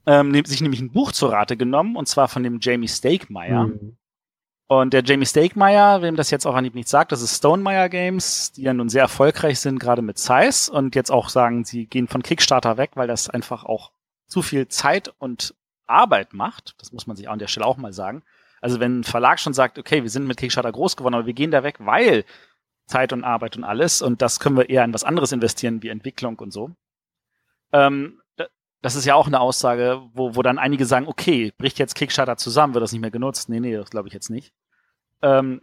ähm, 0.09 0.33
sich 0.43 0.61
nämlich 0.61 0.81
ein 0.81 0.91
Buch 0.91 1.11
zur 1.11 1.31
Rate 1.31 1.55
genommen 1.55 1.95
und 1.95 2.07
zwar 2.07 2.27
von 2.27 2.41
dem 2.41 2.57
Jamie 2.59 2.87
Stakemeyer. 2.87 3.67
Mhm. 3.67 3.95
Und 4.65 4.93
der 4.93 5.03
Jamie 5.03 5.25
Stakemeyer, 5.25 6.01
wem 6.01 6.15
das 6.15 6.31
jetzt 6.31 6.47
auch 6.47 6.55
an 6.55 6.65
ihm 6.65 6.73
nicht 6.73 6.89
sagt, 6.89 7.11
das 7.11 7.21
ist 7.21 7.37
Stonemeyer 7.37 7.89
Games, 7.89 8.51
die 8.51 8.63
ja 8.63 8.73
nun 8.73 8.89
sehr 8.89 9.03
erfolgreich 9.03 9.59
sind, 9.59 9.79
gerade 9.79 10.01
mit 10.01 10.17
Size 10.17 10.71
und 10.71 10.95
jetzt 10.95 11.11
auch 11.11 11.29
sagen, 11.29 11.63
sie 11.63 11.85
gehen 11.85 12.07
von 12.07 12.23
Kickstarter 12.23 12.77
weg, 12.77 12.91
weil 12.95 13.07
das 13.07 13.29
einfach 13.29 13.65
auch 13.65 13.91
zu 14.25 14.41
viel 14.41 14.67
Zeit 14.67 15.13
und 15.19 15.53
Arbeit 15.85 16.33
macht. 16.33 16.75
Das 16.79 16.91
muss 16.91 17.05
man 17.05 17.15
sich 17.15 17.29
an 17.29 17.39
der 17.39 17.47
Stelle 17.47 17.67
auch 17.67 17.77
mal 17.77 17.93
sagen. 17.93 18.23
Also 18.61 18.79
wenn 18.79 19.01
ein 19.01 19.03
Verlag 19.03 19.39
schon 19.39 19.53
sagt, 19.53 19.77
okay, 19.77 20.01
wir 20.01 20.09
sind 20.09 20.25
mit 20.25 20.37
Kickstarter 20.37 20.71
groß 20.71 20.97
geworden, 20.97 21.15
aber 21.15 21.27
wir 21.27 21.33
gehen 21.33 21.51
da 21.51 21.63
weg, 21.63 21.75
weil 21.79 22.25
Zeit 22.87 23.13
und 23.13 23.23
Arbeit 23.23 23.57
und 23.57 23.63
alles 23.63 24.01
und 24.01 24.23
das 24.23 24.39
können 24.39 24.57
wir 24.57 24.69
eher 24.69 24.83
in 24.83 24.93
was 24.93 25.03
anderes 25.03 25.31
investieren, 25.31 25.83
wie 25.83 25.89
Entwicklung 25.89 26.39
und 26.39 26.51
so. 26.51 26.71
Ähm, 27.71 28.18
das 28.81 28.95
ist 28.95 29.05
ja 29.05 29.15
auch 29.15 29.27
eine 29.27 29.39
Aussage, 29.39 30.01
wo, 30.13 30.35
wo 30.35 30.41
dann 30.41 30.57
einige 30.57 30.85
sagen, 30.85 31.07
okay, 31.07 31.53
bricht 31.57 31.79
jetzt 31.79 31.95
Kickstarter 31.95 32.37
zusammen, 32.37 32.73
wird 32.73 32.83
das 32.83 32.91
nicht 32.91 33.01
mehr 33.01 33.11
genutzt? 33.11 33.49
Nee, 33.49 33.59
nee, 33.59 33.75
das 33.75 33.89
glaube 33.89 34.07
ich 34.07 34.13
jetzt 34.13 34.29
nicht. 34.29 34.53
Ähm, 35.21 35.61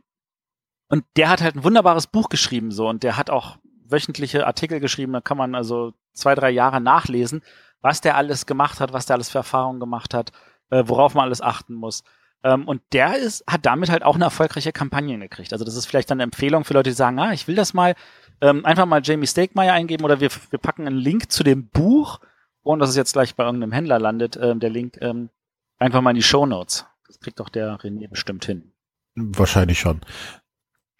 und 0.89 1.05
der 1.17 1.29
hat 1.29 1.41
halt 1.41 1.57
ein 1.57 1.65
wunderbares 1.65 2.07
Buch 2.07 2.29
geschrieben, 2.29 2.71
so, 2.71 2.89
und 2.89 3.03
der 3.03 3.17
hat 3.17 3.31
auch 3.31 3.57
wöchentliche 3.89 4.47
Artikel 4.47 4.81
geschrieben, 4.81 5.13
da 5.13 5.21
kann 5.21 5.37
man 5.37 5.55
also 5.55 5.95
zwei, 6.13 6.35
drei 6.35 6.51
Jahre 6.51 6.81
nachlesen, 6.81 7.43
was 7.81 8.01
der 8.01 8.17
alles 8.17 8.47
gemacht 8.47 8.81
hat, 8.81 8.93
was 8.93 9.07
der 9.07 9.15
alles 9.15 9.31
für 9.31 9.39
Erfahrungen 9.39 9.81
gemacht 9.81 10.15
hat, 10.15 10.33
äh, 10.71 10.85
worauf 10.87 11.15
man 11.15 11.25
alles 11.25 11.41
achten 11.41 11.75
muss. 11.75 12.03
Ähm, 12.43 12.69
und 12.69 12.83
der 12.93 13.17
ist, 13.17 13.45
hat 13.49 13.65
damit 13.65 13.91
halt 13.91 14.03
auch 14.03 14.15
eine 14.15 14.25
erfolgreiche 14.25 14.73
Kampagne 14.73 15.19
gekriegt. 15.19 15.53
Also 15.53 15.65
das 15.65 15.77
ist 15.77 15.87
vielleicht 15.87 16.11
dann 16.11 16.17
eine 16.17 16.25
Empfehlung 16.25 16.65
für 16.65 16.75
Leute, 16.75 16.91
die 16.91 16.97
sagen, 16.97 17.19
ah, 17.19 17.33
ich 17.33 17.49
will 17.49 17.55
das 17.55 17.75
mal, 17.75 17.95
ähm, 18.41 18.65
einfach 18.65 18.87
mal 18.87 19.01
Jamie 19.03 19.27
Stakemeyer 19.27 19.73
eingeben 19.73 20.05
oder 20.05 20.21
wir, 20.21 20.31
wir 20.51 20.59
packen 20.59 20.87
einen 20.87 20.99
Link 20.99 21.31
zu 21.33 21.43
dem 21.43 21.69
Buch, 21.69 22.21
und 22.67 22.81
dass 22.81 22.91
es 22.91 22.97
jetzt 22.97 23.13
gleich 23.13 23.37
bei 23.37 23.45
irgendeinem 23.45 23.73
Händler 23.73 23.99
landet, 24.01 24.37
ähm, 24.43 24.59
der 24.59 24.71
Link, 24.71 24.99
ähm, 25.01 25.31
einfach 25.79 26.01
mal 26.01 26.11
in 26.11 26.17
die 26.17 26.23
Show 26.23 26.47
Notes. 26.47 26.85
Das 27.07 27.21
kriegt 27.21 27.39
doch 27.39 27.49
der 27.49 27.79
René 27.79 28.09
bestimmt 28.09 28.45
hin. 28.45 28.73
Wahrscheinlich 29.15 29.79
schon. 29.79 30.01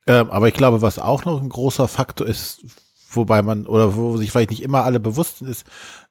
Ähm, 0.07 0.31
aber 0.31 0.47
ich 0.47 0.55
glaube, 0.55 0.81
was 0.81 1.01
auch 1.01 1.25
noch 1.25 1.43
ein 1.43 1.49
großer 1.49 1.89
Faktor 1.89 2.27
ist, 2.27 2.65
wobei 3.11 3.43
man, 3.43 3.67
oder 3.67 3.97
wo 3.97 4.17
sich 4.17 4.31
vielleicht 4.31 4.51
nicht 4.51 4.63
immer 4.63 4.85
alle 4.85 5.01
bewusst 5.01 5.43
ist, 5.43 5.67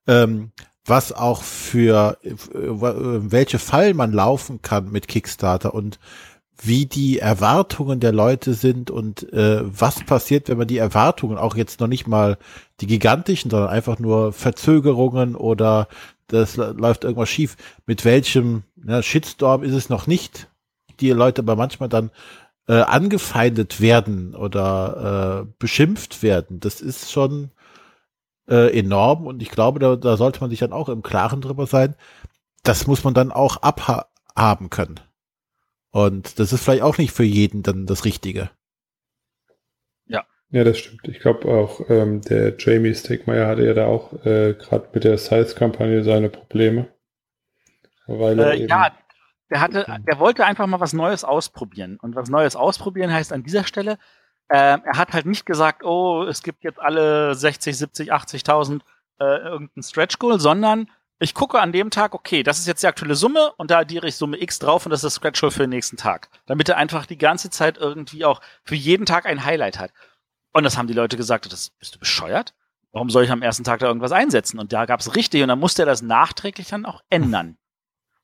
ähm, 0.07 0.51
was 0.83 1.13
auch 1.13 1.41
für 1.41 2.17
äh, 2.21 2.33
welche 2.33 3.57
Fallen 3.57 3.95
man 3.95 4.11
laufen 4.11 4.61
kann 4.61 4.91
mit 4.91 5.07
Kickstarter 5.07 5.73
und 5.73 5.99
wie 6.61 6.85
die 6.85 7.19
Erwartungen 7.19 7.99
der 7.99 8.13
Leute 8.13 8.53
sind 8.53 8.89
und 8.89 9.31
äh, 9.33 9.61
was 9.63 10.03
passiert, 10.03 10.47
wenn 10.47 10.57
man 10.57 10.67
die 10.67 10.77
Erwartungen, 10.77 11.37
auch 11.37 11.55
jetzt 11.55 11.79
noch 11.79 11.87
nicht 11.87 12.07
mal 12.07 12.37
die 12.79 12.87
gigantischen, 12.87 13.51
sondern 13.51 13.69
einfach 13.69 13.99
nur 13.99 14.31
Verzögerungen 14.33 15.35
oder 15.35 15.87
das 16.27 16.55
läuft 16.55 17.03
irgendwas 17.03 17.29
schief, 17.29 17.55
mit 17.85 18.05
welchem 18.05 18.63
ja, 18.87 19.03
Shitstorm 19.03 19.63
ist 19.63 19.73
es 19.73 19.89
noch 19.89 20.07
nicht, 20.07 20.49
die 20.99 21.11
Leute 21.11 21.41
aber 21.41 21.55
manchmal 21.55 21.89
dann 21.89 22.09
äh, 22.67 22.81
angefeindet 22.81 23.79
werden 23.81 24.33
oder 24.33 25.43
äh, 25.43 25.53
beschimpft 25.59 26.23
werden. 26.23 26.59
Das 26.59 26.81
ist 26.81 27.11
schon 27.11 27.51
äh, 28.47 28.77
enorm 28.77 29.27
und 29.27 29.41
ich 29.41 29.51
glaube, 29.51 29.79
da, 29.79 29.95
da 29.95 30.17
sollte 30.17 30.41
man 30.41 30.49
sich 30.49 30.59
dann 30.59 30.73
auch 30.73 30.89
im 30.89 31.03
Klaren 31.03 31.41
drüber 31.41 31.67
sein. 31.67 31.95
Das 32.63 32.87
muss 32.87 33.03
man 33.03 33.13
dann 33.13 33.31
auch 33.31 33.57
abhaben 33.57 34.69
können. 34.69 34.99
Und 35.95 36.39
das 36.39 36.51
ist 36.51 36.61
vielleicht 36.61 36.81
auch 36.81 36.97
nicht 36.97 37.13
für 37.13 37.23
jeden 37.23 37.63
dann 37.63 37.85
das 37.85 38.03
Richtige. 38.03 38.49
Ja. 40.07 40.25
Ja, 40.49 40.65
das 40.65 40.77
stimmt. 40.77 41.07
Ich 41.07 41.21
glaube 41.21 41.47
auch, 41.47 41.89
ähm, 41.89 42.19
der 42.19 42.55
Jamie 42.59 42.93
Stegmeier 42.93 43.47
hatte 43.47 43.65
ja 43.65 43.73
da 43.73 43.85
auch 43.85 44.11
äh, 44.25 44.55
gerade 44.55 44.89
mit 44.91 45.05
der 45.05 45.17
Size-Kampagne 45.17 46.03
seine 46.03 46.27
Probleme. 46.27 46.89
Weil 48.07 48.37
äh, 48.41 48.65
ja, 48.65 48.91
der 49.49 49.61
hatte, 49.61 49.85
der 50.05 50.19
wollte 50.19 50.45
einfach 50.45 50.67
mal 50.67 50.81
was 50.81 50.91
Neues 50.91 51.23
ausprobieren. 51.23 51.97
Und 52.01 52.13
was 52.13 52.27
Neues 52.27 52.57
ausprobieren 52.57 53.13
heißt 53.13 53.31
an 53.31 53.43
dieser 53.43 53.63
Stelle, 53.63 53.93
äh, 54.49 54.77
er 54.83 54.97
hat 54.97 55.13
halt 55.13 55.25
nicht 55.25 55.45
gesagt, 55.45 55.85
oh, 55.85 56.25
es 56.25 56.43
gibt 56.43 56.65
jetzt 56.65 56.81
alle 56.81 57.35
60, 57.35 57.77
70, 57.77 58.11
80.000 58.11 58.81
äh, 59.21 59.23
irgendein 59.23 59.81
Stretch 59.81 60.19
Goal, 60.19 60.41
sondern 60.41 60.91
ich 61.19 61.33
gucke 61.33 61.61
an 61.61 61.71
dem 61.71 61.91
Tag, 61.91 62.13
okay, 62.13 62.43
das 62.43 62.59
ist 62.59 62.67
jetzt 62.67 62.83
die 62.83 62.87
aktuelle 62.87 63.15
Summe 63.15 63.53
und 63.53 63.71
da 63.71 63.79
addiere 63.79 64.07
ich 64.07 64.17
Summe 64.17 64.41
X 64.41 64.59
drauf 64.59 64.85
und 64.85 64.89
das 64.89 64.99
ist 64.99 65.05
das 65.05 65.13
Scratch 65.15 65.41
Roll 65.41 65.51
für 65.51 65.63
den 65.63 65.69
nächsten 65.69 65.97
Tag. 65.97 66.29
Damit 66.45 66.67
er 66.67 66.77
einfach 66.77 67.05
die 67.05 67.17
ganze 67.17 67.49
Zeit 67.49 67.77
irgendwie 67.77 68.25
auch 68.25 68.41
für 68.63 68.75
jeden 68.75 69.05
Tag 69.05 69.25
ein 69.25 69.45
Highlight 69.45 69.79
hat. 69.79 69.91
Und 70.51 70.63
das 70.63 70.77
haben 70.77 70.87
die 70.87 70.93
Leute 70.93 71.17
gesagt, 71.17 71.51
das 71.51 71.69
bist 71.69 71.95
du 71.95 71.99
bescheuert? 71.99 72.53
Warum 72.91 73.09
soll 73.09 73.23
ich 73.25 73.31
am 73.31 73.41
ersten 73.41 73.63
Tag 73.63 73.79
da 73.79 73.87
irgendwas 73.87 74.11
einsetzen? 74.11 74.59
Und 74.59 74.71
da 74.71 74.85
gab 74.85 74.99
es 74.99 75.15
richtig 75.15 75.41
und 75.41 75.49
dann 75.49 75.59
musste 75.59 75.83
er 75.83 75.85
das 75.85 76.01
nachträglich 76.01 76.67
dann 76.67 76.85
auch 76.85 77.01
ändern. 77.09 77.57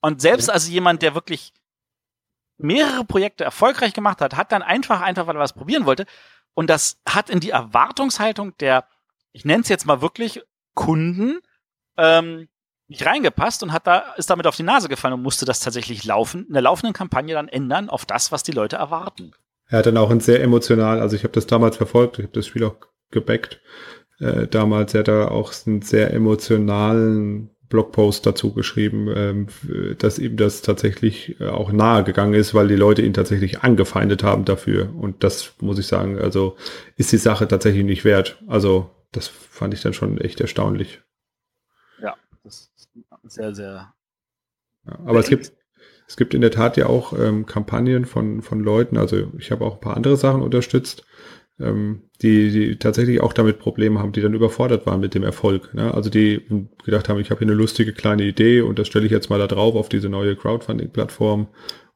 Und 0.01 0.21
selbst 0.21 0.49
also 0.49 0.71
jemand, 0.71 1.01
der 1.01 1.15
wirklich 1.15 1.53
mehrere 2.57 3.05
Projekte 3.05 3.43
erfolgreich 3.43 3.93
gemacht 3.93 4.21
hat, 4.21 4.35
hat 4.35 4.51
dann 4.51 4.61
einfach, 4.61 5.01
einfach, 5.01 5.27
weil 5.27 5.35
er 5.35 5.41
was 5.41 5.53
probieren 5.53 5.85
wollte. 5.85 6.05
Und 6.53 6.69
das 6.69 7.01
hat 7.07 7.29
in 7.29 7.39
die 7.39 7.49
Erwartungshaltung 7.49 8.55
der, 8.57 8.87
ich 9.31 9.45
nenne 9.45 9.61
es 9.61 9.69
jetzt 9.69 9.85
mal 9.85 10.01
wirklich, 10.01 10.41
Kunden 10.73 11.39
ähm, 11.97 12.47
nicht 12.91 13.05
reingepasst 13.05 13.63
und 13.63 13.71
hat 13.71 13.87
da, 13.87 14.13
ist 14.17 14.29
damit 14.29 14.45
auf 14.45 14.57
die 14.57 14.63
Nase 14.63 14.89
gefallen 14.89 15.13
und 15.13 15.23
musste 15.23 15.45
das 15.45 15.61
tatsächlich 15.61 16.03
laufen, 16.03 16.45
in 16.47 16.53
der 16.53 16.61
laufenden 16.61 16.93
Kampagne 16.93 17.33
dann 17.33 17.47
ändern 17.47 17.89
auf 17.89 18.05
das, 18.05 18.31
was 18.31 18.43
die 18.43 18.51
Leute 18.51 18.75
erwarten. 18.75 19.31
Er 19.69 19.79
hat 19.79 19.85
dann 19.85 19.97
auch 19.97 20.11
ein 20.11 20.19
sehr 20.19 20.43
emotional, 20.43 20.99
also 20.99 21.15
ich 21.15 21.23
habe 21.23 21.33
das 21.33 21.47
damals 21.47 21.77
verfolgt, 21.77 22.19
ich 22.19 22.25
habe 22.25 22.33
das 22.33 22.47
Spiel 22.47 22.65
auch 22.65 22.75
gebackt. 23.09 23.61
Äh, 24.19 24.47
damals 24.47 24.93
hat 24.93 25.07
er 25.07 25.31
auch 25.31 25.53
einen 25.65 25.81
sehr 25.81 26.13
emotionalen 26.13 27.49
Blogpost 27.69 28.25
dazu 28.25 28.53
geschrieben, 28.53 29.07
ähm, 29.15 29.47
dass 29.97 30.19
ihm 30.19 30.35
das 30.35 30.61
tatsächlich 30.61 31.39
äh, 31.39 31.47
auch 31.47 31.71
nahe 31.71 32.03
gegangen 32.03 32.33
ist, 32.33 32.53
weil 32.53 32.67
die 32.67 32.75
Leute 32.75 33.01
ihn 33.03 33.13
tatsächlich 33.13 33.61
angefeindet 33.61 34.23
haben 34.23 34.43
dafür. 34.43 34.93
Und 34.93 35.23
das 35.23 35.53
muss 35.61 35.79
ich 35.79 35.87
sagen, 35.87 36.19
also 36.19 36.57
ist 36.97 37.13
die 37.13 37.17
Sache 37.17 37.47
tatsächlich 37.47 37.85
nicht 37.85 38.03
wert. 38.03 38.43
Also 38.47 38.89
das 39.13 39.29
fand 39.29 39.73
ich 39.73 39.81
dann 39.81 39.93
schon 39.93 40.19
echt 40.19 40.41
erstaunlich 40.41 40.99
sehr, 43.31 43.55
sehr. 43.55 43.93
Ja, 44.85 44.99
aber 45.05 45.19
es 45.19 45.29
gibt, 45.29 45.53
es 46.07 46.17
gibt 46.17 46.33
in 46.33 46.41
der 46.41 46.51
Tat 46.51 46.77
ja 46.77 46.87
auch 46.87 47.17
ähm, 47.17 47.45
Kampagnen 47.45 48.05
von, 48.05 48.41
von 48.41 48.59
Leuten, 48.59 48.97
also 48.97 49.31
ich 49.37 49.51
habe 49.51 49.65
auch 49.65 49.75
ein 49.75 49.81
paar 49.81 49.95
andere 49.95 50.17
Sachen 50.17 50.41
unterstützt, 50.41 51.05
ähm, 51.59 52.03
die, 52.21 52.51
die 52.51 52.77
tatsächlich 52.77 53.21
auch 53.21 53.33
damit 53.33 53.59
Probleme 53.59 53.99
haben, 53.99 54.11
die 54.11 54.21
dann 54.21 54.33
überfordert 54.33 54.85
waren 54.85 54.99
mit 54.99 55.13
dem 55.13 55.23
Erfolg. 55.23 55.73
Ne? 55.73 55.93
Also 55.93 56.09
die 56.09 56.45
gedacht 56.83 57.09
haben, 57.09 57.19
ich 57.19 57.29
habe 57.31 57.39
hier 57.39 57.47
eine 57.47 57.57
lustige 57.57 57.93
kleine 57.93 58.23
Idee 58.23 58.61
und 58.61 58.79
das 58.79 58.87
stelle 58.87 59.05
ich 59.05 59.11
jetzt 59.11 59.29
mal 59.29 59.39
da 59.39 59.47
drauf 59.47 59.75
auf 59.75 59.89
diese 59.89 60.09
neue 60.09 60.35
Crowdfunding-Plattform 60.35 61.47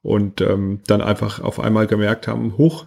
und 0.01 0.41
ähm, 0.41 0.81
dann 0.87 1.01
einfach 1.01 1.39
auf 1.39 1.59
einmal 1.59 1.87
gemerkt 1.87 2.27
haben, 2.27 2.57
hoch, 2.57 2.85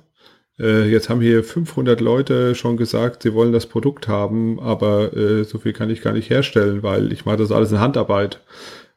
äh, 0.59 0.89
jetzt 0.89 1.09
haben 1.09 1.21
hier 1.21 1.45
500 1.45 2.01
Leute 2.01 2.55
schon 2.55 2.77
gesagt, 2.77 3.23
sie 3.23 3.35
wollen 3.35 3.53
das 3.53 3.67
Produkt 3.67 4.09
haben, 4.09 4.59
aber 4.61 5.17
äh, 5.17 5.45
so 5.45 5.59
viel 5.59 5.73
kann 5.73 5.91
ich 5.91 6.03
gar 6.03 6.13
nicht 6.13 6.31
herstellen, 6.31 6.83
weil 6.83 7.13
ich 7.13 7.25
mache 7.25 7.37
das 7.39 7.53
alles 7.53 7.73
in 7.73 7.81
Handarbeit. 7.81 8.41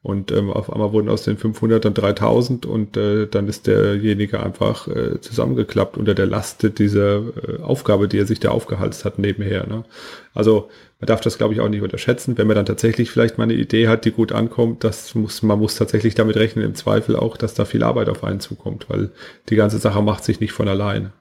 Und 0.04 0.32
ähm, 0.32 0.50
auf 0.50 0.74
einmal 0.74 0.94
wurden 0.94 1.10
aus 1.10 1.24
den 1.24 1.38
500 1.38 1.86
dann 1.86 1.94
3000 1.94 2.66
und 2.66 2.98
äh, 2.98 3.28
dann 3.28 3.48
ist 3.48 3.68
derjenige 3.68 4.42
einfach 4.42 4.88
äh, 4.88 5.22
zusammengeklappt 5.22 5.96
unter 5.96 6.16
der 6.16 6.26
Last 6.26 6.80
dieser 6.80 7.18
äh, 7.20 7.62
Aufgabe, 7.62 8.08
die 8.08 8.18
er 8.18 8.26
sich 8.26 8.40
da 8.40 8.50
aufgehalst 8.50 9.06
hat 9.06 9.20
nebenher. 9.20 9.68
Ne? 9.68 9.84
Also 10.34 10.70
man 11.00 11.06
darf 11.06 11.22
das, 11.22 11.38
glaube 11.38 11.54
ich, 11.54 11.60
auch 11.60 11.70
nicht 11.70 11.84
unterschätzen. 11.84 12.36
Wenn 12.36 12.48
man 12.48 12.56
dann 12.56 12.66
tatsächlich 12.66 13.12
vielleicht 13.12 13.38
mal 13.38 13.44
eine 13.44 13.54
Idee 13.54 13.88
hat, 13.90 14.06
die 14.06 14.12
gut 14.12 14.32
ankommt, 14.32 14.84
das 14.84 15.14
muss, 15.14 15.44
man 15.44 15.60
muss 15.60 15.76
tatsächlich 15.76 16.16
damit 16.16 16.36
rechnen, 16.36 16.66
im 16.66 16.74
Zweifel 16.74 17.16
auch, 17.16 17.38
dass 17.38 17.54
da 17.54 17.66
viel 17.66 17.84
Arbeit 17.84 18.10
auf 18.10 18.24
einen 18.24 18.40
zukommt, 18.40 18.90
weil 18.90 19.12
die 19.50 19.56
ganze 19.56 19.78
Sache 19.78 20.02
macht 20.02 20.24
sich 20.24 20.40
nicht 20.40 20.54
von 20.54 20.68
alleine. 20.68 21.12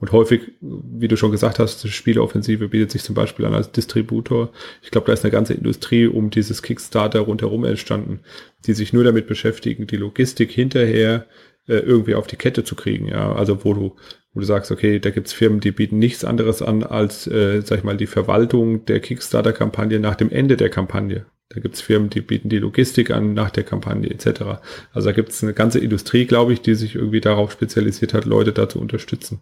Und 0.00 0.12
häufig, 0.12 0.52
wie 0.60 1.08
du 1.08 1.16
schon 1.16 1.32
gesagt 1.32 1.58
hast, 1.58 1.82
die 1.82 1.88
Spieleoffensive 1.88 2.68
bietet 2.68 2.92
sich 2.92 3.02
zum 3.02 3.16
Beispiel 3.16 3.44
an 3.46 3.54
als 3.54 3.72
Distributor. 3.72 4.52
Ich 4.80 4.92
glaube, 4.92 5.08
da 5.08 5.12
ist 5.12 5.24
eine 5.24 5.32
ganze 5.32 5.54
Industrie 5.54 6.06
um 6.06 6.30
dieses 6.30 6.62
Kickstarter 6.62 7.20
rundherum 7.20 7.64
entstanden, 7.64 8.20
die 8.66 8.74
sich 8.74 8.92
nur 8.92 9.02
damit 9.02 9.26
beschäftigen, 9.26 9.88
die 9.88 9.96
Logistik 9.96 10.52
hinterher 10.52 11.26
äh, 11.66 11.78
irgendwie 11.78 12.14
auf 12.14 12.28
die 12.28 12.36
Kette 12.36 12.62
zu 12.62 12.76
kriegen. 12.76 13.08
Ja, 13.08 13.32
also 13.32 13.64
wo 13.64 13.74
du, 13.74 13.96
wo 14.32 14.40
du 14.40 14.46
sagst, 14.46 14.70
okay, 14.70 15.00
da 15.00 15.10
gibt's 15.10 15.32
Firmen, 15.32 15.58
die 15.58 15.72
bieten 15.72 15.98
nichts 15.98 16.24
anderes 16.24 16.62
an 16.62 16.84
als, 16.84 17.26
äh, 17.26 17.60
sag 17.62 17.78
ich 17.78 17.84
mal, 17.84 17.96
die 17.96 18.06
Verwaltung 18.06 18.84
der 18.84 19.00
Kickstarter-Kampagne 19.00 19.98
nach 19.98 20.14
dem 20.14 20.30
Ende 20.30 20.56
der 20.56 20.70
Kampagne. 20.70 21.26
Da 21.48 21.60
gibt's 21.60 21.80
Firmen, 21.80 22.08
die 22.08 22.20
bieten 22.20 22.50
die 22.50 22.58
Logistik 22.58 23.10
an 23.10 23.34
nach 23.34 23.50
der 23.50 23.64
Kampagne 23.64 24.08
etc. 24.10 24.60
Also 24.92 25.08
da 25.08 25.12
gibt's 25.12 25.42
eine 25.42 25.54
ganze 25.54 25.80
Industrie, 25.80 26.24
glaube 26.26 26.52
ich, 26.52 26.60
die 26.60 26.74
sich 26.76 26.94
irgendwie 26.94 27.20
darauf 27.20 27.50
spezialisiert 27.50 28.14
hat, 28.14 28.26
Leute 28.26 28.52
da 28.52 28.68
zu 28.68 28.78
unterstützen. 28.80 29.40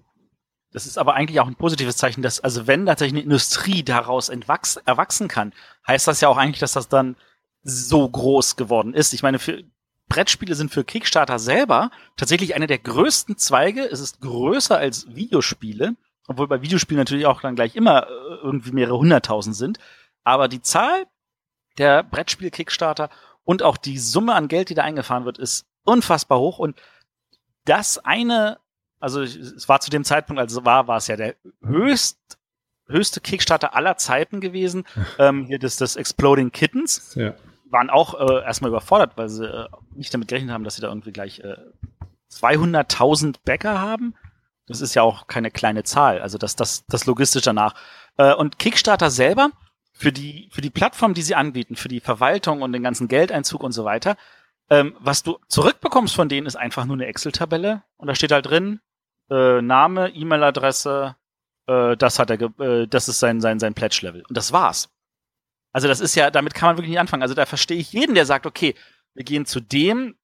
Das 0.76 0.84
ist 0.84 0.98
aber 0.98 1.14
eigentlich 1.14 1.40
auch 1.40 1.46
ein 1.46 1.54
positives 1.54 1.96
Zeichen, 1.96 2.20
dass, 2.20 2.40
also 2.40 2.66
wenn 2.66 2.84
tatsächlich 2.84 3.14
eine 3.14 3.24
Industrie 3.24 3.82
daraus 3.82 4.28
erwachsen 4.28 5.26
kann, 5.26 5.54
heißt 5.86 6.06
das 6.06 6.20
ja 6.20 6.28
auch 6.28 6.36
eigentlich, 6.36 6.60
dass 6.60 6.74
das 6.74 6.90
dann 6.90 7.16
so 7.62 8.06
groß 8.06 8.56
geworden 8.56 8.92
ist. 8.92 9.14
Ich 9.14 9.22
meine, 9.22 9.38
für 9.38 9.64
Brettspiele 10.10 10.54
sind 10.54 10.70
für 10.70 10.84
Kickstarter 10.84 11.38
selber 11.38 11.90
tatsächlich 12.18 12.54
eine 12.54 12.66
der 12.66 12.76
größten 12.76 13.38
Zweige. 13.38 13.90
Es 13.90 14.00
ist 14.00 14.20
größer 14.20 14.76
als 14.76 15.06
Videospiele, 15.14 15.96
obwohl 16.28 16.46
bei 16.46 16.60
Videospielen 16.60 16.98
natürlich 16.98 17.24
auch 17.24 17.40
dann 17.40 17.56
gleich 17.56 17.74
immer 17.74 18.02
äh, 18.02 18.10
irgendwie 18.42 18.72
mehrere 18.72 18.98
hunderttausend 18.98 19.56
sind. 19.56 19.78
Aber 20.24 20.46
die 20.46 20.60
Zahl 20.60 21.06
der 21.78 22.02
Brettspiel-Kickstarter 22.02 23.08
und 23.44 23.62
auch 23.62 23.78
die 23.78 23.96
Summe 23.96 24.34
an 24.34 24.48
Geld, 24.48 24.68
die 24.68 24.74
da 24.74 24.82
eingefahren 24.82 25.24
wird, 25.24 25.38
ist 25.38 25.64
unfassbar 25.84 26.38
hoch. 26.38 26.58
Und 26.58 26.78
das 27.64 27.96
eine 27.96 28.58
also 29.06 29.22
es 29.22 29.68
war 29.68 29.78
zu 29.78 29.88
dem 29.88 30.02
Zeitpunkt, 30.02 30.40
als 30.40 30.52
es 30.52 30.64
war, 30.64 30.88
war 30.88 30.96
es 30.96 31.06
ja 31.06 31.14
der 31.14 31.36
höchst, 31.64 32.18
höchste 32.88 33.20
Kickstarter 33.20 33.76
aller 33.76 33.96
Zeiten 33.96 34.40
gewesen. 34.40 34.84
ähm, 35.20 35.44
hier 35.44 35.60
das, 35.60 35.76
das 35.76 35.94
Exploding 35.94 36.50
Kittens. 36.50 37.14
Ja. 37.14 37.34
Waren 37.70 37.88
auch 37.88 38.14
äh, 38.14 38.42
erstmal 38.42 38.70
überfordert, 38.70 39.12
weil 39.14 39.28
sie 39.28 39.46
äh, 39.46 39.68
nicht 39.94 40.12
damit 40.12 40.26
gerechnet 40.26 40.50
haben, 40.50 40.64
dass 40.64 40.74
sie 40.74 40.82
da 40.82 40.88
irgendwie 40.88 41.12
gleich 41.12 41.38
äh, 41.38 41.56
200.000 42.32 43.36
Bäcker 43.44 43.80
haben. 43.80 44.16
Das 44.66 44.80
ist 44.80 44.96
ja 44.96 45.02
auch 45.02 45.28
keine 45.28 45.52
kleine 45.52 45.84
Zahl. 45.84 46.20
Also 46.20 46.36
das, 46.36 46.56
das, 46.56 46.84
das 46.88 47.06
logistisch 47.06 47.42
danach. 47.42 47.76
Äh, 48.16 48.34
und 48.34 48.58
Kickstarter 48.58 49.12
selber, 49.12 49.50
für 49.92 50.10
die, 50.10 50.48
für 50.50 50.62
die 50.62 50.70
Plattform, 50.70 51.14
die 51.14 51.22
sie 51.22 51.36
anbieten, 51.36 51.76
für 51.76 51.86
die 51.86 52.00
Verwaltung 52.00 52.62
und 52.62 52.72
den 52.72 52.82
ganzen 52.82 53.06
Geldeinzug 53.06 53.62
und 53.62 53.70
so 53.70 53.84
weiter, 53.84 54.16
ähm, 54.68 54.96
was 54.98 55.22
du 55.22 55.38
zurückbekommst 55.46 56.14
von 56.14 56.28
denen, 56.28 56.46
ist 56.46 56.56
einfach 56.56 56.86
nur 56.86 56.96
eine 56.96 57.06
Excel-Tabelle 57.06 57.82
und 57.98 58.08
da 58.08 58.14
steht 58.14 58.32
halt 58.32 58.46
drin, 58.46 58.80
äh, 59.30 59.62
Name, 59.62 60.10
E-Mail-Adresse, 60.10 61.16
äh, 61.66 61.96
das 61.96 62.18
hat 62.18 62.30
er, 62.30 62.40
äh, 62.60 62.86
das 62.86 63.08
ist 63.08 63.18
sein, 63.18 63.40
sein, 63.40 63.58
sein 63.58 63.74
Pledge-Level. 63.74 64.24
Und 64.28 64.36
das 64.36 64.52
war's. 64.52 64.88
Also 65.72 65.88
das 65.88 66.00
ist 66.00 66.14
ja, 66.14 66.30
damit 66.30 66.54
kann 66.54 66.68
man 66.68 66.76
wirklich 66.76 66.90
nicht 66.90 67.00
anfangen. 67.00 67.22
Also 67.22 67.34
da 67.34 67.44
verstehe 67.44 67.76
ich 67.76 67.92
jeden, 67.92 68.14
der 68.14 68.26
sagt, 68.26 68.46
okay, 68.46 68.74
wir 69.14 69.24
gehen 69.24 69.44
zu 69.44 69.60
dem, 69.60 70.16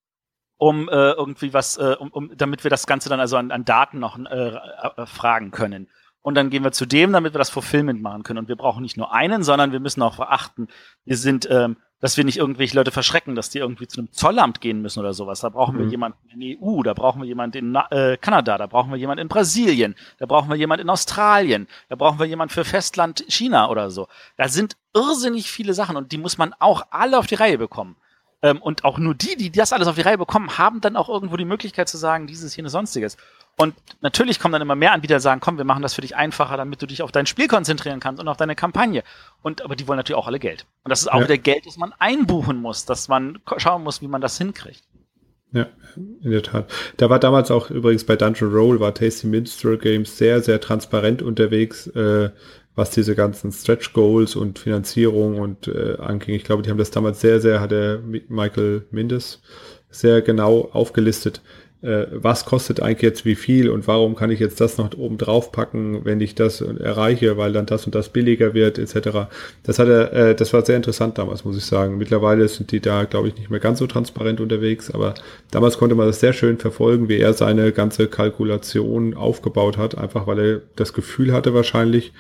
um 0.56 0.88
äh, 0.88 0.92
irgendwie 0.92 1.52
was, 1.52 1.76
äh, 1.76 1.96
um, 1.98 2.08
um, 2.10 2.36
damit 2.36 2.64
wir 2.64 2.70
das 2.70 2.86
Ganze 2.86 3.08
dann 3.08 3.20
also 3.20 3.36
an, 3.36 3.50
an 3.50 3.64
Daten 3.64 3.98
noch 3.98 4.18
äh, 4.18 4.56
äh, 4.56 5.06
fragen 5.06 5.50
können. 5.50 5.90
Und 6.20 6.36
dann 6.36 6.50
gehen 6.50 6.62
wir 6.62 6.70
zu 6.70 6.86
dem, 6.86 7.12
damit 7.12 7.34
wir 7.34 7.38
das 7.38 7.50
Fulfillment 7.50 8.00
machen 8.00 8.22
können. 8.22 8.38
Und 8.38 8.48
wir 8.48 8.56
brauchen 8.56 8.82
nicht 8.82 8.96
nur 8.96 9.12
einen, 9.12 9.42
sondern 9.42 9.72
wir 9.72 9.80
müssen 9.80 10.02
auch 10.02 10.14
verachten, 10.14 10.68
wir 11.04 11.16
sind 11.16 11.48
ähm, 11.50 11.78
dass 12.02 12.16
wir 12.16 12.24
nicht 12.24 12.36
irgendwelche 12.36 12.76
Leute 12.76 12.90
verschrecken, 12.90 13.36
dass 13.36 13.48
die 13.48 13.58
irgendwie 13.58 13.86
zu 13.86 14.00
einem 14.00 14.12
Zollamt 14.12 14.60
gehen 14.60 14.82
müssen 14.82 14.98
oder 14.98 15.14
sowas. 15.14 15.40
Da 15.40 15.48
brauchen 15.48 15.78
wir 15.78 15.86
mhm. 15.86 15.92
jemanden 15.92 16.18
in 16.30 16.40
der 16.40 16.58
EU, 16.60 16.82
da 16.82 16.94
brauchen 16.94 17.22
wir 17.22 17.28
jemanden 17.28 17.58
in 17.58 17.74
äh, 17.90 18.18
Kanada, 18.20 18.58
da 18.58 18.66
brauchen 18.66 18.90
wir 18.90 18.98
jemanden 18.98 19.22
in 19.22 19.28
Brasilien, 19.28 19.94
da 20.18 20.26
brauchen 20.26 20.50
wir 20.50 20.56
jemanden 20.56 20.86
in 20.86 20.90
Australien, 20.90 21.68
da 21.88 21.94
brauchen 21.94 22.18
wir 22.18 22.26
jemanden 22.26 22.52
für 22.52 22.64
Festland 22.64 23.24
China 23.28 23.70
oder 23.70 23.90
so. 23.92 24.08
Da 24.36 24.48
sind 24.48 24.76
irrsinnig 24.92 25.48
viele 25.48 25.74
Sachen 25.74 25.96
und 25.96 26.10
die 26.10 26.18
muss 26.18 26.38
man 26.38 26.54
auch 26.58 26.82
alle 26.90 27.18
auf 27.18 27.28
die 27.28 27.36
Reihe 27.36 27.56
bekommen. 27.56 27.96
Ähm, 28.42 28.60
und 28.60 28.84
auch 28.84 28.98
nur 28.98 29.14
die, 29.14 29.36
die 29.36 29.52
das 29.52 29.72
alles 29.72 29.86
auf 29.86 29.94
die 29.94 30.00
Reihe 30.00 30.18
bekommen, 30.18 30.58
haben 30.58 30.80
dann 30.80 30.96
auch 30.96 31.08
irgendwo 31.08 31.36
die 31.36 31.44
Möglichkeit 31.44 31.88
zu 31.88 31.98
sagen, 31.98 32.26
dieses 32.26 32.52
hier 32.52 32.62
eine 32.62 32.70
sonstiges. 32.70 33.16
Und 33.56 33.74
natürlich 34.00 34.40
kommen 34.40 34.52
dann 34.52 34.62
immer 34.62 34.74
mehr 34.74 34.92
Anbieter, 34.92 35.20
sagen, 35.20 35.40
komm, 35.40 35.58
wir 35.58 35.64
machen 35.64 35.82
das 35.82 35.94
für 35.94 36.00
dich 36.00 36.16
einfacher, 36.16 36.56
damit 36.56 36.80
du 36.80 36.86
dich 36.86 37.02
auf 37.02 37.12
dein 37.12 37.26
Spiel 37.26 37.48
konzentrieren 37.48 38.00
kannst 38.00 38.20
und 38.20 38.28
auf 38.28 38.36
deine 38.36 38.56
Kampagne. 38.56 39.02
Und 39.42 39.62
aber 39.62 39.76
die 39.76 39.86
wollen 39.86 39.98
natürlich 39.98 40.18
auch 40.18 40.26
alle 40.26 40.38
Geld. 40.38 40.66
Und 40.84 40.90
das 40.90 41.02
ist 41.02 41.08
auch 41.08 41.20
ja. 41.20 41.24
wieder 41.24 41.38
Geld, 41.38 41.66
das 41.66 41.76
man 41.76 41.92
einbuchen 41.98 42.60
muss, 42.60 42.86
dass 42.86 43.08
man 43.08 43.40
schauen 43.58 43.84
muss, 43.84 44.00
wie 44.00 44.08
man 44.08 44.20
das 44.20 44.38
hinkriegt. 44.38 44.82
Ja, 45.52 45.66
in 45.96 46.30
der 46.30 46.42
Tat. 46.42 46.72
Da 46.96 47.10
war 47.10 47.18
damals 47.18 47.50
auch 47.50 47.70
übrigens 47.70 48.04
bei 48.04 48.16
Dungeon 48.16 48.52
Roll 48.52 48.80
war 48.80 48.94
Tasty 48.94 49.26
Minstrel 49.26 49.76
Games 49.76 50.16
sehr, 50.16 50.40
sehr 50.40 50.60
transparent 50.60 51.20
unterwegs, 51.20 51.88
äh, 51.88 52.30
was 52.74 52.90
diese 52.90 53.14
ganzen 53.14 53.52
Stretch 53.52 53.92
Goals 53.92 54.34
und 54.34 54.58
Finanzierung 54.58 55.38
und 55.38 55.68
äh, 55.68 55.98
anging. 55.98 56.34
Ich 56.34 56.44
glaube, 56.44 56.62
die 56.62 56.70
haben 56.70 56.78
das 56.78 56.90
damals 56.90 57.20
sehr, 57.20 57.38
sehr, 57.40 57.60
hat 57.60 57.70
der 57.70 57.98
Michael 57.98 58.86
Mindes 58.90 59.42
sehr 59.90 60.22
genau 60.22 60.70
aufgelistet, 60.72 61.42
äh, 61.82 62.06
was 62.12 62.44
kostet 62.44 62.80
eigentlich 62.80 63.02
jetzt 63.02 63.24
wie 63.24 63.34
viel 63.34 63.68
und 63.68 63.86
warum 63.88 64.14
kann 64.14 64.30
ich 64.30 64.40
jetzt 64.40 64.60
das 64.60 64.78
noch 64.78 64.96
oben 64.96 65.18
drauf 65.18 65.52
packen, 65.52 66.04
wenn 66.04 66.20
ich 66.20 66.34
das 66.34 66.60
erreiche, 66.60 67.36
weil 67.36 67.52
dann 67.52 67.66
das 67.66 67.86
und 67.86 67.94
das 67.94 68.08
billiger 68.08 68.54
wird, 68.54 68.78
etc. 68.78 69.28
Das 69.64 69.78
hat 69.78 69.88
er, 69.88 70.12
äh, 70.12 70.34
das 70.34 70.52
war 70.52 70.64
sehr 70.64 70.76
interessant 70.76 71.18
damals, 71.18 71.44
muss 71.44 71.56
ich 71.56 71.64
sagen. 71.64 71.98
Mittlerweile 71.98 72.46
sind 72.48 72.70
die 72.72 72.80
da, 72.80 73.04
glaube 73.04 73.28
ich, 73.28 73.36
nicht 73.36 73.50
mehr 73.50 73.60
ganz 73.60 73.80
so 73.80 73.86
transparent 73.86 74.40
unterwegs, 74.40 74.90
aber 74.90 75.14
damals 75.50 75.78
konnte 75.78 75.94
man 75.94 76.06
das 76.06 76.20
sehr 76.20 76.32
schön 76.32 76.58
verfolgen, 76.58 77.08
wie 77.08 77.18
er 77.18 77.32
seine 77.32 77.72
ganze 77.72 78.06
Kalkulation 78.06 79.14
aufgebaut 79.14 79.76
hat, 79.76 79.98
einfach 79.98 80.26
weil 80.26 80.38
er 80.38 80.60
das 80.76 80.92
Gefühl 80.92 81.32
hatte 81.32 81.52
wahrscheinlich, 81.52 82.12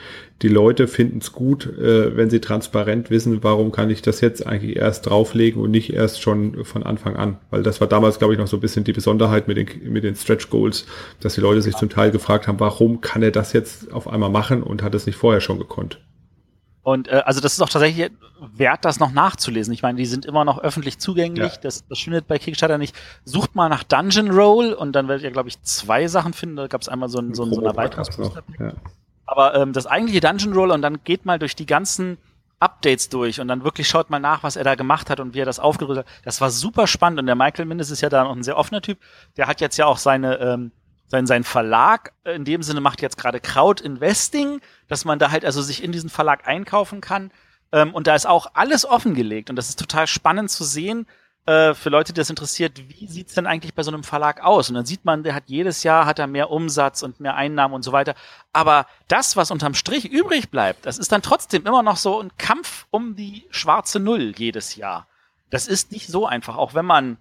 die 0.42 0.48
Leute 0.48 0.88
finden 0.88 1.18
es 1.18 1.32
gut, 1.32 1.66
äh, 1.78 2.16
wenn 2.16 2.28
sie 2.28 2.40
transparent 2.40 3.10
wissen, 3.10 3.44
warum 3.44 3.70
kann 3.70 3.90
ich 3.90 4.02
das 4.02 4.20
jetzt 4.20 4.44
eigentlich 4.44 4.76
erst 4.76 5.08
drauflegen 5.08 5.62
und 5.62 5.70
nicht 5.70 5.92
erst 5.92 6.20
schon 6.20 6.64
von 6.64 6.82
Anfang 6.82 7.14
an. 7.14 7.38
Weil 7.50 7.62
das 7.62 7.80
war 7.80 7.86
damals, 7.86 8.18
glaube 8.18 8.34
ich, 8.34 8.40
noch 8.40 8.48
so 8.48 8.56
ein 8.56 8.60
bisschen 8.60 8.82
die 8.82 8.92
Besonderheit 8.92 9.46
mit 9.54 9.82
den, 9.82 9.92
mit 9.92 10.04
den 10.04 10.14
Stretch 10.14 10.50
Goals, 10.50 10.86
dass 11.20 11.34
die 11.34 11.40
Leute 11.40 11.62
sich 11.62 11.76
zum 11.76 11.88
Teil 11.88 12.10
gefragt 12.10 12.48
haben, 12.48 12.60
warum 12.60 13.00
kann 13.00 13.22
er 13.22 13.30
das 13.30 13.52
jetzt 13.52 13.92
auf 13.92 14.08
einmal 14.08 14.30
machen 14.30 14.62
und 14.62 14.82
hat 14.82 14.94
es 14.94 15.06
nicht 15.06 15.16
vorher 15.16 15.40
schon 15.40 15.58
gekonnt. 15.58 16.00
Und 16.82 17.08
äh, 17.08 17.22
also 17.24 17.40
das 17.40 17.52
ist 17.52 17.60
auch 17.60 17.68
tatsächlich 17.68 18.10
wert, 18.54 18.84
das 18.84 18.98
noch 18.98 19.12
nachzulesen. 19.12 19.72
Ich 19.72 19.82
meine, 19.82 19.98
die 19.98 20.06
sind 20.06 20.24
immer 20.24 20.44
noch 20.44 20.58
öffentlich 20.58 20.98
zugänglich. 20.98 21.54
Ja. 21.54 21.60
Das, 21.62 21.86
das 21.86 22.00
findet 22.00 22.26
bei 22.26 22.38
Kickstarter 22.38 22.76
nicht. 22.78 22.96
Sucht 23.24 23.54
mal 23.54 23.68
nach 23.68 23.84
Dungeon 23.84 24.30
Roll 24.30 24.72
und 24.72 24.92
dann 24.92 25.06
werdet 25.06 25.22
ihr, 25.22 25.30
glaube 25.30 25.48
ich, 25.48 25.62
zwei 25.62 26.08
Sachen 26.08 26.32
finden. 26.32 26.56
Da 26.56 26.66
gab 26.66 26.80
es 26.80 26.88
einmal 26.88 27.08
so 27.08 27.18
ein, 27.18 27.34
so 27.34 27.44
ein, 27.44 27.52
so 27.52 27.60
ein 27.60 27.66
Erweiterungsbooster. 27.66 28.42
Ja. 28.58 28.72
Aber 29.26 29.54
ähm, 29.54 29.72
das 29.72 29.86
eigentliche 29.86 30.20
Dungeon 30.20 30.52
Roll 30.52 30.72
und 30.72 30.82
dann 30.82 31.04
geht 31.04 31.24
mal 31.24 31.38
durch 31.38 31.54
die 31.54 31.66
ganzen 31.66 32.18
Updates 32.62 33.08
durch 33.08 33.40
und 33.40 33.48
dann 33.48 33.64
wirklich 33.64 33.88
schaut 33.88 34.10
mal 34.10 34.20
nach, 34.20 34.42
was 34.42 34.56
er 34.56 34.64
da 34.64 34.74
gemacht 34.74 35.10
hat 35.10 35.20
und 35.20 35.34
wie 35.34 35.40
er 35.40 35.46
das 35.46 35.58
aufgerüstet 35.58 36.06
hat. 36.06 36.12
Das 36.24 36.40
war 36.40 36.50
super 36.50 36.86
spannend 36.86 37.20
und 37.20 37.26
der 37.26 37.34
Michael 37.34 37.66
Mindes 37.66 37.90
ist 37.90 38.00
ja 38.00 38.08
da 38.08 38.24
noch 38.24 38.34
ein 38.34 38.42
sehr 38.42 38.56
offener 38.56 38.80
Typ. 38.80 38.98
Der 39.36 39.46
hat 39.46 39.60
jetzt 39.60 39.76
ja 39.76 39.86
auch 39.86 39.98
seine 39.98 40.38
ähm, 40.38 40.72
sein, 41.08 41.26
sein 41.26 41.44
Verlag 41.44 42.14
in 42.24 42.46
dem 42.46 42.62
Sinne 42.62 42.80
macht 42.80 43.02
jetzt 43.02 43.18
gerade 43.18 43.38
Crowd 43.38 43.84
Investing, 43.84 44.60
dass 44.88 45.04
man 45.04 45.18
da 45.18 45.30
halt 45.30 45.44
also 45.44 45.60
sich 45.60 45.84
in 45.84 45.92
diesen 45.92 46.08
Verlag 46.08 46.48
einkaufen 46.48 47.02
kann. 47.02 47.30
Ähm, 47.70 47.94
und 47.94 48.06
da 48.06 48.14
ist 48.14 48.26
auch 48.26 48.52
alles 48.54 48.86
offengelegt 48.86 49.50
und 49.50 49.56
das 49.56 49.68
ist 49.68 49.78
total 49.78 50.06
spannend 50.06 50.50
zu 50.50 50.64
sehen, 50.64 51.06
äh, 51.46 51.74
für 51.74 51.90
Leute, 51.90 52.12
die 52.12 52.20
das 52.20 52.30
interessiert, 52.30 52.80
wie 52.88 53.06
sieht's 53.06 53.34
denn 53.34 53.46
eigentlich 53.46 53.74
bei 53.74 53.82
so 53.82 53.90
einem 53.90 54.04
Verlag 54.04 54.44
aus? 54.44 54.68
Und 54.68 54.76
dann 54.76 54.86
sieht 54.86 55.04
man, 55.04 55.24
der 55.24 55.34
hat 55.34 55.44
jedes 55.46 55.82
Jahr 55.82 56.06
hat 56.06 56.18
er 56.18 56.26
mehr 56.26 56.50
Umsatz 56.50 57.02
und 57.02 57.18
mehr 57.18 57.34
Einnahmen 57.34 57.74
und 57.74 57.82
so 57.82 57.92
weiter. 57.92 58.14
Aber 58.52 58.86
das, 59.08 59.36
was 59.36 59.50
unterm 59.50 59.74
Strich 59.74 60.04
übrig 60.04 60.50
bleibt, 60.50 60.86
das 60.86 60.98
ist 60.98 61.10
dann 61.10 61.22
trotzdem 61.22 61.66
immer 61.66 61.82
noch 61.82 61.96
so 61.96 62.20
ein 62.20 62.30
Kampf 62.38 62.86
um 62.90 63.16
die 63.16 63.44
schwarze 63.50 63.98
Null 63.98 64.34
jedes 64.36 64.76
Jahr. 64.76 65.08
Das 65.50 65.66
ist 65.66 65.90
nicht 65.90 66.08
so 66.08 66.26
einfach, 66.26 66.56
auch 66.56 66.74
wenn 66.74 66.86
man 66.86 67.18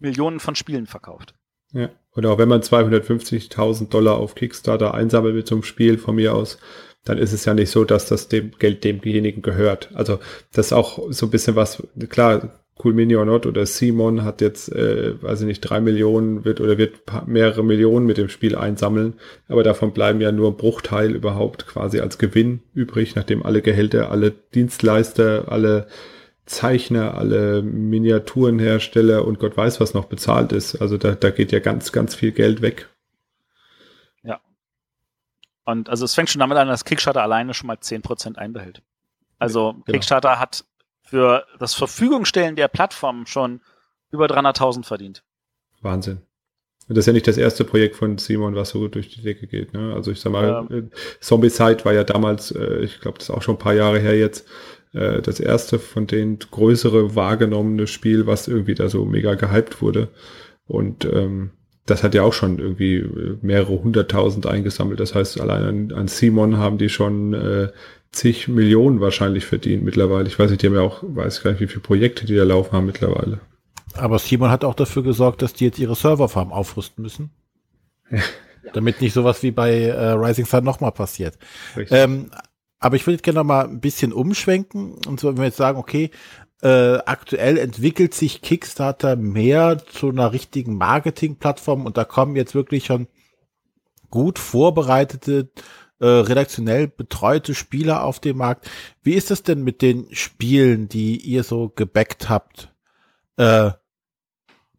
Millionen 0.00 0.40
von 0.40 0.56
Spielen 0.56 0.86
verkauft. 0.86 1.34
Ja, 1.72 1.90
oder 2.14 2.32
auch 2.32 2.38
wenn 2.38 2.48
man 2.48 2.60
250.000 2.60 3.88
Dollar 3.88 4.16
auf 4.16 4.34
Kickstarter 4.34 4.94
einsammelt 4.94 5.34
mit 5.34 5.46
so 5.46 5.54
einem 5.54 5.64
Spiel 5.64 5.98
von 5.98 6.16
mir 6.16 6.34
aus, 6.34 6.58
dann 7.04 7.18
ist 7.18 7.32
es 7.32 7.44
ja 7.44 7.54
nicht 7.54 7.70
so, 7.70 7.84
dass 7.84 8.06
das 8.06 8.28
dem 8.28 8.52
Geld 8.58 8.82
demjenigen 8.84 9.42
gehört. 9.42 9.90
Also 9.94 10.18
das 10.52 10.66
ist 10.66 10.72
auch 10.72 11.00
so 11.10 11.26
ein 11.26 11.30
bisschen 11.30 11.56
was, 11.56 11.82
klar, 12.08 12.63
Cool 12.82 12.92
Mini 12.92 13.14
or 13.14 13.24
Not 13.24 13.46
oder 13.46 13.66
Simon 13.66 14.24
hat 14.24 14.40
jetzt, 14.40 14.70
äh, 14.72 15.22
weiß 15.22 15.42
ich 15.42 15.46
nicht, 15.46 15.60
drei 15.60 15.80
Millionen 15.80 16.44
wird 16.44 16.60
oder 16.60 16.76
wird 16.76 17.02
mehrere 17.26 17.62
Millionen 17.62 18.04
mit 18.04 18.18
dem 18.18 18.28
Spiel 18.28 18.56
einsammeln, 18.56 19.14
aber 19.48 19.62
davon 19.62 19.92
bleiben 19.92 20.20
ja 20.20 20.32
nur 20.32 20.56
Bruchteil 20.56 21.14
überhaupt 21.14 21.66
quasi 21.68 22.00
als 22.00 22.18
Gewinn 22.18 22.62
übrig, 22.74 23.14
nachdem 23.14 23.44
alle 23.44 23.62
Gehälter, 23.62 24.10
alle 24.10 24.32
Dienstleister, 24.32 25.44
alle 25.52 25.86
Zeichner, 26.46 27.14
alle 27.16 27.62
Miniaturenhersteller 27.62 29.24
und 29.24 29.38
Gott 29.38 29.56
weiß, 29.56 29.80
was 29.80 29.94
noch 29.94 30.06
bezahlt 30.06 30.52
ist. 30.52 30.76
Also 30.76 30.98
da, 30.98 31.14
da 31.14 31.30
geht 31.30 31.52
ja 31.52 31.60
ganz, 31.60 31.92
ganz 31.92 32.14
viel 32.14 32.32
Geld 32.32 32.60
weg. 32.60 32.88
Ja. 34.22 34.40
Und 35.64 35.88
also 35.88 36.04
es 36.04 36.14
fängt 36.14 36.28
schon 36.28 36.40
damit 36.40 36.58
an, 36.58 36.68
dass 36.68 36.84
Kickstarter 36.84 37.22
alleine 37.22 37.54
schon 37.54 37.68
mal 37.68 37.78
zehn 37.80 38.02
Prozent 38.02 38.36
einbehält. 38.36 38.82
Also 39.38 39.72
genau. 39.72 39.84
Kickstarter 39.86 40.38
hat 40.38 40.64
für 41.14 41.46
das 41.60 41.74
Verfügungstellen 41.74 42.56
der 42.56 42.66
Plattform 42.66 43.24
schon 43.26 43.60
über 44.10 44.26
300.000 44.26 44.84
verdient. 44.84 45.22
Wahnsinn. 45.80 46.22
Und 46.88 46.96
das 46.96 47.04
ist 47.04 47.06
ja 47.06 47.12
nicht 47.12 47.28
das 47.28 47.36
erste 47.36 47.62
Projekt 47.62 47.94
von 47.94 48.18
Simon, 48.18 48.56
was 48.56 48.70
so 48.70 48.88
durch 48.88 49.10
die 49.10 49.22
Decke 49.22 49.46
geht. 49.46 49.72
Ne? 49.72 49.94
Also 49.94 50.10
ich 50.10 50.20
sag 50.20 50.32
mal, 50.32 50.44
ja. 50.44 50.76
Äh, 50.76 50.82
Zombie-Side 51.20 51.84
war 51.84 51.92
ja 51.92 52.02
damals, 52.02 52.50
äh, 52.50 52.80
ich 52.80 53.00
glaube, 53.00 53.18
das 53.18 53.28
ist 53.28 53.34
auch 53.34 53.42
schon 53.42 53.54
ein 53.54 53.60
paar 53.60 53.74
Jahre 53.74 54.00
her 54.00 54.18
jetzt, 54.18 54.48
äh, 54.92 55.22
das 55.22 55.38
erste 55.38 55.78
von 55.78 56.08
den 56.08 56.40
größere 56.40 57.14
wahrgenommene 57.14 57.86
Spiel, 57.86 58.26
was 58.26 58.48
irgendwie 58.48 58.74
da 58.74 58.88
so 58.88 59.04
mega 59.04 59.34
gehypt 59.36 59.80
wurde. 59.80 60.08
Und 60.66 61.04
ähm, 61.04 61.52
das 61.86 62.02
hat 62.02 62.16
ja 62.16 62.24
auch 62.24 62.32
schon 62.32 62.58
irgendwie 62.58 62.96
äh, 62.96 63.38
mehrere 63.40 63.80
hunderttausend 63.84 64.48
eingesammelt. 64.48 64.98
Das 64.98 65.14
heißt, 65.14 65.40
allein 65.40 65.62
an, 65.62 65.92
an 65.92 66.08
Simon 66.08 66.56
haben 66.56 66.76
die 66.76 66.88
schon 66.88 67.34
äh, 67.34 67.68
zig 68.14 68.48
Millionen 68.48 69.00
wahrscheinlich 69.00 69.44
verdient 69.44 69.84
mittlerweile. 69.84 70.26
Ich 70.28 70.38
weiß 70.38 70.50
nicht, 70.50 70.62
die 70.62 70.66
haben 70.66 70.74
ja 70.74 70.80
auch, 70.80 71.02
weiß 71.02 71.42
gar 71.42 71.52
nicht, 71.52 71.60
wie 71.60 71.66
viele 71.66 71.80
Projekte 71.80 72.26
die 72.26 72.36
da 72.36 72.44
laufen 72.44 72.72
haben 72.72 72.86
mittlerweile. 72.86 73.40
Aber 73.94 74.18
Simon 74.18 74.50
hat 74.50 74.64
auch 74.64 74.74
dafür 74.74 75.02
gesorgt, 75.02 75.42
dass 75.42 75.52
die 75.52 75.64
jetzt 75.64 75.78
ihre 75.78 75.94
Serverfarm 75.94 76.52
aufrüsten 76.52 77.02
müssen. 77.02 77.30
Ja. 78.10 78.20
Damit 78.72 79.00
nicht 79.00 79.12
sowas 79.12 79.42
wie 79.42 79.50
bei 79.50 79.82
äh, 79.82 80.10
Rising 80.12 80.46
Sun 80.46 80.64
nochmal 80.64 80.92
passiert. 80.92 81.38
Ähm, 81.90 82.30
aber 82.78 82.96
ich 82.96 83.06
würde 83.06 83.22
gerne 83.22 83.40
noch 83.40 83.44
mal 83.44 83.66
ein 83.66 83.80
bisschen 83.80 84.12
umschwenken. 84.12 84.94
Und 85.06 85.20
so, 85.20 85.28
wenn 85.28 85.36
wir 85.36 85.44
jetzt 85.44 85.58
sagen, 85.58 85.78
okay, 85.78 86.10
äh, 86.62 86.98
aktuell 87.06 87.58
entwickelt 87.58 88.14
sich 88.14 88.42
Kickstarter 88.42 89.16
mehr 89.16 89.78
zu 89.86 90.08
einer 90.08 90.32
richtigen 90.32 90.76
Marketingplattform 90.76 91.84
und 91.84 91.96
da 91.96 92.04
kommen 92.04 92.36
jetzt 92.36 92.54
wirklich 92.54 92.86
schon 92.86 93.06
gut 94.10 94.38
vorbereitete, 94.38 95.50
äh, 96.00 96.06
redaktionell 96.06 96.88
betreute 96.88 97.54
Spieler 97.54 98.04
auf 98.04 98.20
den 98.20 98.36
Markt. 98.36 98.70
Wie 99.02 99.14
ist 99.14 99.30
es 99.30 99.42
denn 99.42 99.62
mit 99.62 99.82
den 99.82 100.06
Spielen, 100.14 100.88
die 100.88 101.18
ihr 101.18 101.44
so 101.44 101.68
gebackt 101.68 102.28
habt, 102.28 102.72
äh, 103.36 103.70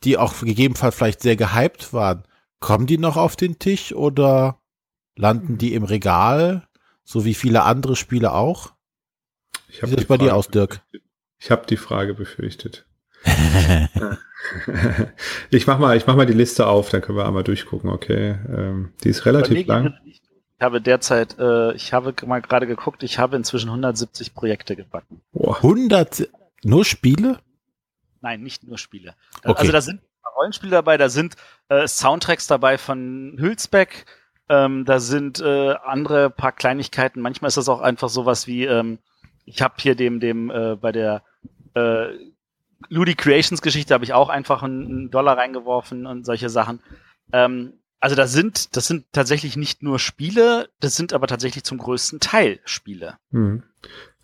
die 0.03 0.17
auch 0.17 0.39
gegebenenfalls 0.41 0.95
vielleicht 0.95 1.21
sehr 1.21 1.35
gehypt 1.35 1.93
waren? 1.93 2.23
Kommen 2.59 2.87
die 2.87 2.97
noch 2.97 3.17
auf 3.17 3.35
den 3.35 3.59
Tisch 3.59 3.93
oder 3.93 4.59
landen 5.15 5.57
die 5.57 5.73
im 5.73 5.83
Regal, 5.83 6.67
so 7.03 7.25
wie 7.25 7.33
viele 7.33 7.63
andere 7.63 7.95
Spiele 7.95 8.33
auch? 8.33 8.73
Ich 9.69 9.81
Wie 9.81 9.87
sieht 9.87 9.99
das 9.99 10.05
bei 10.05 10.17
dir 10.17 10.35
aus, 10.35 10.49
Dirk? 10.49 10.81
Ich 11.37 11.51
habe 11.51 11.65
die 11.67 11.77
Frage 11.77 12.13
befürchtet. 12.13 12.85
ich 15.49 15.67
mach 15.67 15.79
mal, 15.79 15.97
ich 15.97 16.05
mach 16.05 16.15
mal 16.15 16.25
die 16.25 16.33
Liste 16.33 16.67
auf, 16.67 16.89
dann 16.89 17.01
können 17.01 17.17
wir 17.17 17.25
einmal 17.25 17.43
durchgucken. 17.43 17.89
Okay, 17.89 18.37
ähm, 18.47 18.93
die 19.03 19.09
ist 19.09 19.25
relativ 19.25 19.65
lang. 19.67 19.95
Ich 20.05 20.21
habe 20.65 20.81
derzeit, 20.81 21.37
äh, 21.39 21.73
ich 21.73 21.93
habe 21.93 22.13
mal 22.25 22.41
gerade 22.41 22.67
geguckt, 22.67 23.03
ich 23.03 23.19
habe 23.19 23.37
inzwischen 23.37 23.69
170 23.69 24.33
Projekte 24.33 24.75
gebacken. 24.75 25.21
Oh. 25.31 25.53
100 25.53 26.27
nur 26.63 26.83
Spiele? 26.83 27.39
Nein, 28.21 28.41
nicht 28.41 28.63
nur 28.63 28.77
Spiele. 28.77 29.15
Okay. 29.43 29.59
Also 29.59 29.71
da 29.71 29.81
sind 29.81 30.01
Rollenspiele 30.35 30.71
dabei, 30.71 30.97
da 30.97 31.07
sind 31.09 31.35
äh, 31.69 31.87
Soundtracks 31.87 32.47
dabei 32.47 32.77
von 32.77 33.37
Hülsbeck, 33.39 34.05
ähm, 34.49 34.83
da 34.83 34.99
sind 34.99 35.39
äh, 35.39 35.75
andere 35.83 36.29
paar 36.29 36.51
Kleinigkeiten. 36.51 37.21
Manchmal 37.21 37.47
ist 37.47 37.57
das 37.57 37.69
auch 37.69 37.81
einfach 37.81 38.09
sowas 38.09 38.47
wie 38.47 38.65
ähm, 38.65 38.99
ich 39.45 39.61
habe 39.61 39.75
hier 39.77 39.95
dem, 39.95 40.19
dem 40.19 40.49
äh, 40.49 40.75
bei 40.75 40.91
der 40.91 41.23
äh, 41.75 42.07
Ludi 42.89 43.15
Creations 43.15 43.61
Geschichte 43.61 43.93
habe 43.93 44.03
ich 44.03 44.13
auch 44.13 44.29
einfach 44.29 44.63
einen, 44.63 44.85
einen, 44.85 45.11
Dollar 45.11 45.37
reingeworfen 45.37 46.05
und 46.05 46.25
solche 46.25 46.49
Sachen. 46.49 46.81
Ähm, 47.31 47.73
also 47.99 48.15
das 48.15 48.33
sind, 48.33 48.75
das 48.75 48.87
sind 48.87 49.05
tatsächlich 49.11 49.57
nicht 49.57 49.83
nur 49.83 49.99
Spiele, 49.99 50.69
das 50.79 50.95
sind 50.95 51.13
aber 51.13 51.27
tatsächlich 51.27 51.63
zum 51.63 51.77
größten 51.77 52.19
Teil 52.19 52.59
Spiele. 52.65 53.17
Hm. 53.31 53.63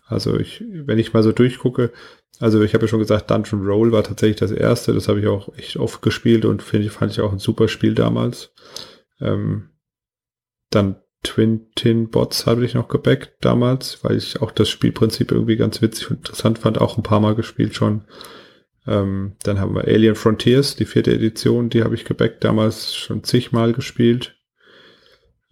Also 0.06 0.38
ich, 0.38 0.62
wenn 0.68 0.98
ich 0.98 1.12
mal 1.12 1.22
so 1.22 1.32
durchgucke, 1.32 1.92
also 2.38 2.62
ich 2.62 2.74
habe 2.74 2.84
ja 2.84 2.88
schon 2.88 2.98
gesagt, 2.98 3.30
Dungeon 3.30 3.66
Roll 3.66 3.92
war 3.92 4.02
tatsächlich 4.02 4.36
das 4.36 4.50
erste, 4.50 4.92
das 4.92 5.08
habe 5.08 5.20
ich 5.20 5.26
auch 5.26 5.56
echt 5.56 5.76
oft 5.76 6.02
gespielt 6.02 6.44
und 6.44 6.62
finde 6.62 6.86
ich, 6.86 6.92
fand 6.92 7.12
ich 7.12 7.20
auch 7.20 7.32
ein 7.32 7.38
super 7.38 7.68
Spiel 7.68 7.94
damals. 7.94 8.52
Ähm, 9.20 9.70
dann 10.70 10.96
Twin 11.22 11.68
Tin 11.76 12.10
Bots 12.10 12.46
habe 12.46 12.64
ich 12.64 12.74
noch 12.74 12.88
gebackt 12.88 13.36
damals, 13.40 14.02
weil 14.02 14.16
ich 14.16 14.42
auch 14.42 14.50
das 14.50 14.68
Spielprinzip 14.68 15.30
irgendwie 15.30 15.56
ganz 15.56 15.80
witzig 15.80 16.10
und 16.10 16.18
interessant 16.18 16.58
fand, 16.58 16.80
auch 16.80 16.96
ein 16.96 17.04
paar 17.04 17.20
Mal 17.20 17.34
gespielt 17.34 17.74
schon. 17.74 18.04
Ähm, 18.86 19.36
dann 19.44 19.60
haben 19.60 19.74
wir 19.74 19.84
Alien 19.84 20.14
Frontiers, 20.14 20.74
die 20.76 20.84
vierte 20.84 21.12
Edition, 21.12 21.70
die 21.70 21.84
habe 21.84 21.94
ich 21.94 22.04
gebackt 22.04 22.42
damals 22.42 22.94
schon 22.94 23.22
zigmal 23.22 23.72
gespielt. 23.72 24.36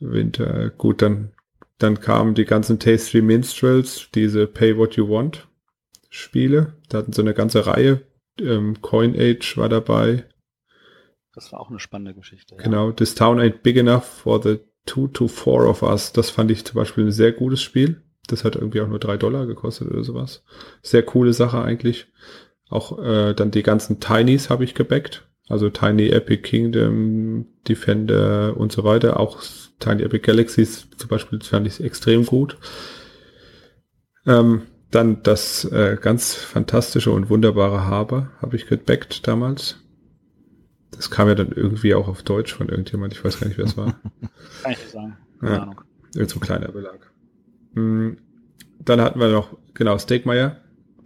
Winter, 0.00 0.70
gut, 0.70 1.02
dann, 1.02 1.32
dann 1.78 2.00
kamen 2.00 2.34
die 2.34 2.44
ganzen 2.44 2.78
Tasty 2.78 3.22
Minstrels, 3.22 4.08
diese 4.14 4.46
Pay 4.46 4.76
What 4.76 4.96
You 4.96 5.08
Want 5.08 5.46
Spiele. 6.08 6.74
Da 6.88 6.98
hatten 6.98 7.12
sie 7.12 7.20
eine 7.20 7.34
ganze 7.34 7.66
Reihe. 7.66 8.02
Ähm, 8.40 8.80
Coin 8.80 9.14
Age 9.16 9.56
war 9.56 9.68
dabei. 9.68 10.24
Das 11.34 11.52
war 11.52 11.60
auch 11.60 11.70
eine 11.70 11.78
spannende 11.78 12.14
Geschichte. 12.14 12.56
Ja. 12.56 12.62
Genau, 12.62 12.90
This 12.90 13.14
Town 13.14 13.38
Ain't 13.38 13.62
Big 13.62 13.76
Enough 13.76 14.04
for 14.04 14.42
the 14.42 14.58
Two 14.86 15.06
to 15.08 15.28
Four 15.28 15.68
of 15.68 15.82
Us, 15.82 16.12
das 16.12 16.30
fand 16.30 16.50
ich 16.50 16.64
zum 16.64 16.74
Beispiel 16.74 17.04
ein 17.04 17.12
sehr 17.12 17.32
gutes 17.32 17.62
Spiel. 17.62 18.02
Das 18.26 18.44
hat 18.44 18.56
irgendwie 18.56 18.80
auch 18.80 18.88
nur 18.88 18.98
drei 18.98 19.16
Dollar 19.16 19.46
gekostet 19.46 19.88
oder 19.88 20.02
sowas. 20.02 20.42
Sehr 20.82 21.02
coole 21.02 21.32
Sache 21.32 21.60
eigentlich. 21.62 22.06
Auch 22.70 22.98
äh, 23.02 23.34
dann 23.34 23.50
die 23.50 23.62
ganzen 23.62 24.00
Tinys 24.00 24.48
habe 24.48 24.64
ich 24.64 24.74
gebackt. 24.74 25.26
Also 25.48 25.68
Tiny 25.68 26.08
Epic 26.08 26.42
Kingdom, 26.42 27.46
Defender 27.68 28.56
und 28.56 28.70
so 28.70 28.84
weiter. 28.84 29.18
Auch 29.18 29.42
Tiny 29.80 30.02
Epic 30.02 30.24
Galaxies 30.24 30.88
zum 30.96 31.08
Beispiel 31.08 31.40
fand 31.42 31.66
ich 31.66 31.82
extrem 31.82 32.24
gut. 32.24 32.56
Ähm, 34.26 34.62
dann 34.92 35.22
das 35.22 35.64
äh, 35.64 35.98
ganz 36.00 36.34
fantastische 36.34 37.10
und 37.10 37.30
wunderbare 37.30 37.84
Haber 37.84 38.30
habe 38.40 38.56
ich 38.56 38.66
gebackt 38.66 39.26
damals. 39.26 39.76
Das 40.92 41.10
kam 41.10 41.28
ja 41.28 41.34
dann 41.34 41.52
irgendwie 41.52 41.94
auch 41.94 42.08
auf 42.08 42.22
Deutsch 42.22 42.52
von 42.52 42.68
irgendjemand. 42.68 43.12
Ich 43.12 43.24
weiß 43.24 43.40
gar 43.40 43.46
nicht, 43.46 43.58
wer 43.58 43.64
es 43.64 43.76
war. 43.76 44.00
Kann 44.62 44.72
ich 44.72 44.78
sagen. 44.90 45.16
Keine 45.40 45.52
ja, 45.52 45.62
Ahnung. 45.62 45.80
Irgend 46.14 46.30
so 46.30 46.36
ein 46.38 46.42
kleiner 46.42 46.68
Belag. 46.68 47.10
Hm, 47.74 48.18
dann 48.80 49.00
hatten 49.00 49.20
wir 49.20 49.28
noch, 49.28 49.56
genau, 49.74 49.98
Steakmeier. 49.98 50.60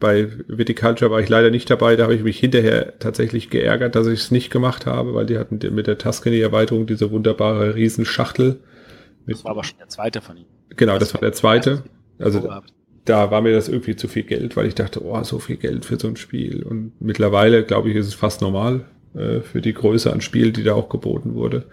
Bei 0.05 0.28
Viticulture 0.48 1.10
war 1.10 1.20
ich 1.20 1.31
leider 1.31 1.48
nicht 1.48 1.70
dabei. 1.70 1.97
Da 1.97 2.02
habe 2.02 2.14
ich 2.14 2.22
mich 2.22 2.39
hinterher 2.39 2.98
tatsächlich 2.98 3.48
geärgert, 3.48 3.94
dass 3.94 4.06
ich 4.06 4.20
es 4.20 4.31
nicht 4.31 4.51
gemacht 4.51 4.85
habe, 4.85 5.14
weil 5.14 5.24
die 5.24 5.39
hatten 5.39 5.60
mit 5.74 5.86
der 5.86 5.97
Tuscany-Erweiterung 5.97 6.85
diese 6.86 7.10
wunderbare 7.10 7.74
Riesenschachtel. 7.74 8.60
Das 9.26 9.43
war 9.47 9.52
aber 9.52 9.64
schon 9.64 9.78
der 9.78 9.89
zweite 9.89 10.20
von 10.20 10.36
ihnen. 10.36 10.47
Genau, 10.76 10.98
das 10.98 11.14
war 11.14 11.22
der 11.22 11.32
zweite. 11.32 11.85
Also 12.18 12.40
da, 12.40 12.62
da 13.06 13.31
war 13.31 13.40
mir 13.40 13.55
das 13.55 13.70
irgendwie 13.70 13.97
zu 13.97 14.06
viel 14.06 14.24
Geld, 14.24 14.59
weil 14.59 14.66
ich 14.66 14.74
dachte, 14.74 15.02
oh, 15.02 15.22
so 15.22 15.39
viel 15.39 15.56
Geld 15.56 15.86
für 15.86 15.98
so 15.98 16.06
ein 16.06 16.16
Spiel. 16.16 16.62
Und 16.64 16.93
mittlerweile, 17.01 17.64
glaube 17.64 17.89
ich, 17.89 17.97
ist 17.97 18.06
es 18.06 18.12
fast 18.12 18.43
normal 18.43 18.85
äh, 19.14 19.40
für 19.40 19.62
die 19.62 19.72
Größe 19.72 20.12
an 20.12 20.20
Spiel, 20.20 20.52
die 20.52 20.64
da 20.64 20.74
auch 20.74 20.90
geboten 20.90 21.35
wurde. 21.35 21.64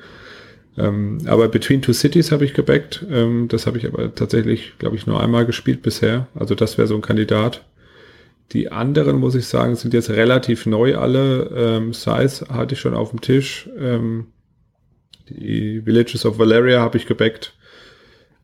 Ähm, 0.78 1.18
aber 1.26 1.50
Between 1.50 1.82
Two 1.82 1.92
Cities 1.92 2.32
habe 2.32 2.46
ich 2.46 2.54
gebackt. 2.54 3.06
Ähm, 3.12 3.50
das 3.50 3.68
habe 3.68 3.78
ich 3.78 3.86
aber 3.86 4.16
tatsächlich, 4.16 4.78
glaube 4.78 4.96
ich, 4.96 5.06
nur 5.06 5.22
einmal 5.22 5.46
gespielt 5.46 5.82
bisher. 5.82 6.28
Also 6.34 6.56
das 6.56 6.78
wäre 6.78 6.88
so 6.88 6.96
ein 6.96 7.02
Kandidat. 7.02 7.66
Die 8.52 8.72
anderen, 8.72 9.18
muss 9.18 9.36
ich 9.36 9.48
sagen, 9.48 9.76
sind 9.76 9.94
jetzt 9.94 10.10
relativ 10.10 10.66
neu 10.66 10.98
alle. 10.98 11.52
Ähm, 11.56 11.94
Size 11.94 12.48
hatte 12.50 12.74
ich 12.74 12.82
schon 12.82 12.94
auf 12.94 13.12
dem 13.12 13.22
Tisch. 13.22 13.70
Ähm, 13.78 14.28
die 15.30 15.86
Villages 15.86 16.26
of 16.26 16.38
Valeria 16.38 16.82
habe 16.82 16.98
ich 16.98 17.06
gebackt. 17.06 17.56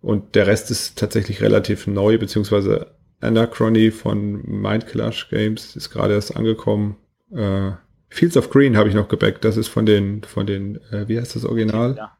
Und 0.01 0.35
der 0.35 0.47
Rest 0.47 0.71
ist 0.71 0.97
tatsächlich 0.97 1.41
relativ 1.41 1.87
neu, 1.87 2.17
beziehungsweise 2.17 2.91
Anachrony 3.19 3.91
von 3.91 4.43
Mindclash 4.45 5.29
Games 5.29 5.75
ist 5.75 5.89
gerade 5.89 6.13
erst 6.13 6.35
angekommen. 6.35 6.97
Äh, 7.31 7.71
Fields 8.09 8.37
of 8.37 8.49
Green 8.49 8.77
habe 8.77 8.87
ich 8.87 8.95
noch 8.95 9.09
gebackt. 9.09 9.43
Das 9.43 9.57
ist 9.57 9.67
von 9.67 9.85
den, 9.85 10.23
von 10.23 10.47
den, 10.47 10.77
äh, 10.91 11.07
wie 11.07 11.19
heißt 11.19 11.35
das 11.35 11.43
Original? 11.43 11.95
Ja. 11.97 12.17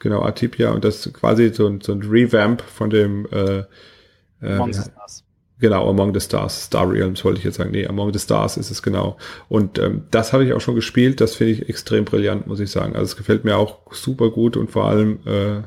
Genau, 0.00 0.22
Atipia. 0.22 0.72
Und 0.72 0.84
das 0.84 1.06
ist 1.06 1.14
quasi 1.14 1.52
so 1.54 1.66
ein, 1.66 1.80
so 1.80 1.92
ein 1.92 2.02
Revamp 2.02 2.60
von 2.62 2.90
dem 2.90 3.26
äh, 3.32 3.64
äh, 4.40 4.72
Stars. 4.72 5.24
Genau, 5.60 5.88
Among 5.88 6.14
the 6.14 6.20
Stars. 6.20 6.64
Star 6.64 6.88
Realms 6.88 7.24
wollte 7.24 7.38
ich 7.38 7.44
jetzt 7.44 7.56
sagen. 7.56 7.72
Nee, 7.72 7.86
Among 7.86 8.12
the 8.12 8.18
Stars 8.18 8.56
ist 8.56 8.70
es 8.70 8.82
genau. 8.82 9.16
Und 9.48 9.78
ähm, 9.78 10.02
das 10.10 10.32
habe 10.32 10.44
ich 10.44 10.52
auch 10.52 10.60
schon 10.60 10.76
gespielt. 10.76 11.20
Das 11.20 11.34
finde 11.34 11.54
ich 11.54 11.68
extrem 11.68 12.04
brillant, 12.04 12.46
muss 12.46 12.60
ich 12.60 12.70
sagen. 12.70 12.94
Also 12.94 13.06
es 13.06 13.16
gefällt 13.16 13.44
mir 13.44 13.56
auch 13.56 13.92
super 13.92 14.30
gut 14.30 14.56
und 14.56 14.70
vor 14.70 14.84
allem 14.84 15.18
äh, 15.26 15.62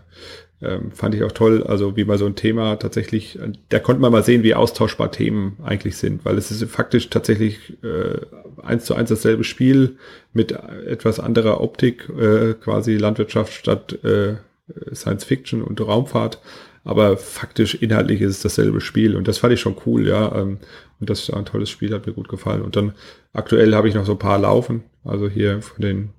ähm, 0.63 0.91
fand 0.91 1.15
ich 1.15 1.23
auch 1.23 1.31
toll, 1.31 1.63
also 1.63 1.97
wie 1.97 2.05
mal 2.05 2.19
so 2.19 2.27
ein 2.27 2.35
Thema 2.35 2.75
tatsächlich, 2.75 3.39
da 3.69 3.79
konnte 3.79 4.01
man 4.01 4.11
mal 4.11 4.23
sehen, 4.23 4.43
wie 4.43 4.53
austauschbar 4.53 5.11
Themen 5.11 5.57
eigentlich 5.63 5.97
sind, 5.97 6.23
weil 6.23 6.37
es 6.37 6.51
ist 6.51 6.63
faktisch 6.69 7.09
tatsächlich 7.09 7.77
äh, 7.83 8.19
eins 8.61 8.85
zu 8.85 8.93
eins 8.93 9.09
dasselbe 9.09 9.43
Spiel 9.43 9.97
mit 10.33 10.51
etwas 10.51 11.19
anderer 11.19 11.61
Optik, 11.61 12.07
äh, 12.09 12.53
quasi 12.53 12.95
Landwirtschaft 12.95 13.53
statt 13.53 14.03
äh, 14.03 14.35
Science 14.93 15.23
Fiction 15.23 15.63
und 15.63 15.81
Raumfahrt, 15.81 16.39
aber 16.83 17.17
faktisch 17.17 17.75
inhaltlich 17.75 18.21
ist 18.21 18.37
es 18.37 18.41
dasselbe 18.41 18.81
Spiel 18.81 19.15
und 19.15 19.27
das 19.27 19.37
fand 19.37 19.53
ich 19.53 19.59
schon 19.59 19.75
cool, 19.85 20.07
ja. 20.07 20.35
Ähm, 20.35 20.59
und 20.99 21.09
das 21.09 21.21
ist 21.21 21.33
ein 21.33 21.45
tolles 21.45 21.69
Spiel, 21.69 21.93
hat 21.93 22.05
mir 22.05 22.13
gut 22.13 22.29
gefallen. 22.29 22.61
Und 22.61 22.75
dann 22.75 22.93
aktuell 23.33 23.73
habe 23.73 23.89
ich 23.89 23.95
noch 23.95 24.05
so 24.05 24.13
ein 24.13 24.19
paar 24.19 24.39
laufen, 24.39 24.83
also 25.03 25.27
hier 25.27 25.61
von 25.61 25.81
den 25.81 26.09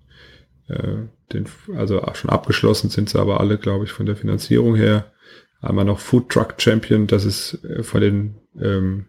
äh, 0.68 1.06
den, 1.32 1.46
also 1.76 2.02
schon 2.14 2.30
abgeschlossen 2.30 2.90
sind 2.90 3.08
sie 3.08 3.18
aber 3.18 3.40
alle, 3.40 3.58
glaube 3.58 3.84
ich, 3.84 3.92
von 3.92 4.06
der 4.06 4.16
Finanzierung 4.16 4.74
her. 4.74 5.12
Einmal 5.60 5.84
noch 5.84 6.00
Food 6.00 6.28
Truck 6.28 6.54
Champion, 6.58 7.06
das 7.06 7.24
ist 7.24 7.64
äh, 7.64 7.82
von 7.82 8.00
den, 8.00 8.34
ähm, 8.60 9.06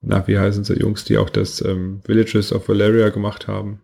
na, 0.00 0.26
wie 0.26 0.38
heißen 0.38 0.64
sie 0.64 0.74
Jungs, 0.74 1.04
die 1.04 1.18
auch 1.18 1.30
das 1.30 1.60
ähm, 1.62 2.00
Villages 2.04 2.52
of 2.52 2.68
Valeria 2.68 3.10
gemacht 3.10 3.48
haben. 3.48 3.80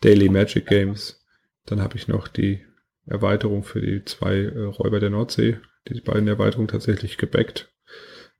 Daily 0.00 0.28
Magic 0.28 0.66
Games. 0.66 1.24
Dann 1.66 1.80
habe 1.80 1.96
ich 1.96 2.08
noch 2.08 2.26
die 2.26 2.64
Erweiterung 3.06 3.62
für 3.62 3.80
die 3.80 4.04
zwei 4.04 4.38
äh, 4.38 4.64
Räuber 4.64 5.00
der 5.00 5.10
Nordsee, 5.10 5.58
die 5.88 6.00
beiden 6.00 6.28
Erweiterungen 6.28 6.68
tatsächlich 6.68 7.18
gebackt. 7.18 7.72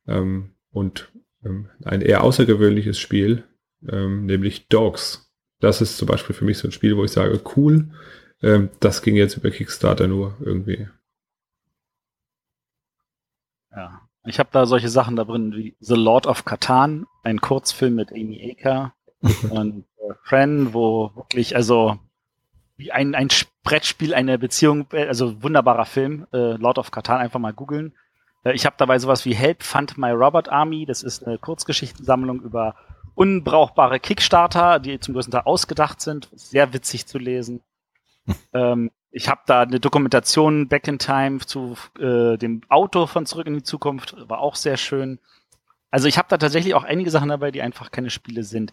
Ähm, 0.07 0.55
und 0.71 1.13
ähm, 1.45 1.69
ein 1.85 2.01
eher 2.01 2.25
außergewöhnliches 2.25 2.99
Spiel, 2.99 3.45
ähm, 3.89 4.27
nämlich 4.27 4.69
Dogs. 4.69 5.33
Das 5.61 5.81
ist 5.81 5.97
zum 5.97 6.09
Beispiel 6.09 6.35
für 6.35 6.45
mich 6.45 6.59
so 6.59 6.69
ein 6.69 6.73
Spiel, 6.73 6.97
wo 6.97 7.05
ich 7.05 7.13
sage, 7.13 7.41
cool, 7.57 7.91
ähm, 8.43 8.71
das 8.81 9.03
ging 9.03 9.17
jetzt 9.17 9.37
über 9.37 9.51
Kickstarter 9.51 10.09
nur 10.09 10.37
irgendwie. 10.41 10.89
Ja. 13.71 14.01
Ich 14.25 14.39
habe 14.39 14.51
da 14.53 14.67
solche 14.67 14.89
Sachen 14.89 15.17
da 15.17 15.25
drin 15.25 15.53
wie 15.53 15.77
The 15.81 15.95
Lord 15.97 16.27
of 16.27 16.45
Catan, 16.45 17.07
ein 17.25 17.41
Kurzfilm 17.41 17.97
mit 17.97 18.13
Amy 18.13 18.53
Aker 18.53 18.95
und 19.51 19.85
äh, 19.97 20.15
Fran, 20.23 20.75
wo 20.75 21.11
wirklich, 21.17 21.57
also 21.57 21.99
wie 22.77 22.93
ein, 22.93 23.15
ein 23.15 23.31
Brettspiel, 23.63 24.15
eine 24.15 24.39
Beziehung, 24.39 24.87
äh, 24.93 25.07
also 25.07 25.43
wunderbarer 25.43 25.87
Film, 25.87 26.27
äh, 26.33 26.55
Lord 26.57 26.79
of 26.79 26.91
Catan, 26.91 27.21
einfach 27.21 27.41
mal 27.41 27.53
googeln. 27.53 27.95
Äh, 28.45 28.53
ich 28.53 28.67
habe 28.67 28.77
dabei 28.79 28.99
sowas 28.99 29.25
wie 29.25 29.35
Help 29.35 29.63
Fund 29.63 29.99
My 29.99 30.11
Robot 30.11 30.49
Army, 30.49 30.87
das 30.87 31.03
ist 31.03 31.27
eine 31.27 31.39
Kurzgeschichtensammlung 31.39 32.41
über 32.41 32.75
unbrauchbare 33.15 34.01
Kickstarter, 34.01 34.79
die 34.79 34.99
zum 34.99 35.15
größten 35.15 35.33
Teil 35.33 35.43
ausgedacht 35.45 36.01
sind, 36.01 36.31
sehr 36.33 36.73
witzig 36.73 37.07
zu 37.07 37.19
lesen. 37.19 37.63
ähm, 38.55 38.91
ich 39.11 39.29
habe 39.29 39.43
da 39.47 39.63
eine 39.63 39.79
Dokumentation 39.79 40.69
Back 40.69 40.89
in 40.89 40.99
Time 40.99 41.39
zu 41.41 41.77
äh, 41.99 42.39
dem 42.39 42.63
Auto 42.69 43.07
von 43.07 43.27
Zurück 43.27 43.47
in 43.47 43.55
die 43.55 43.63
Zukunft, 43.63 44.17
war 44.29 44.41
auch 44.41 44.57
sehr 44.57 44.79
schön. 44.79 45.19
Also 45.91 46.09
ich 46.09 46.17
habe 46.17 46.29
da 46.31 46.39
tatsächlich 46.39 46.75
auch 46.75 46.85
einige 46.85 47.11
Sachen 47.11 47.29
dabei, 47.29 47.51
die 47.51 47.61
einfach 47.61 47.91
keine 47.91 48.09
Spiele 48.09 48.45
sind. 48.45 48.73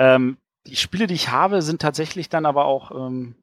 Ähm, 0.00 0.38
die 0.66 0.74
Spiele, 0.74 1.06
die 1.06 1.14
ich 1.14 1.30
habe, 1.30 1.62
sind 1.62 1.80
tatsächlich 1.80 2.28
dann 2.28 2.44
aber 2.44 2.64
auch, 2.64 2.90
ähm, 2.90 3.36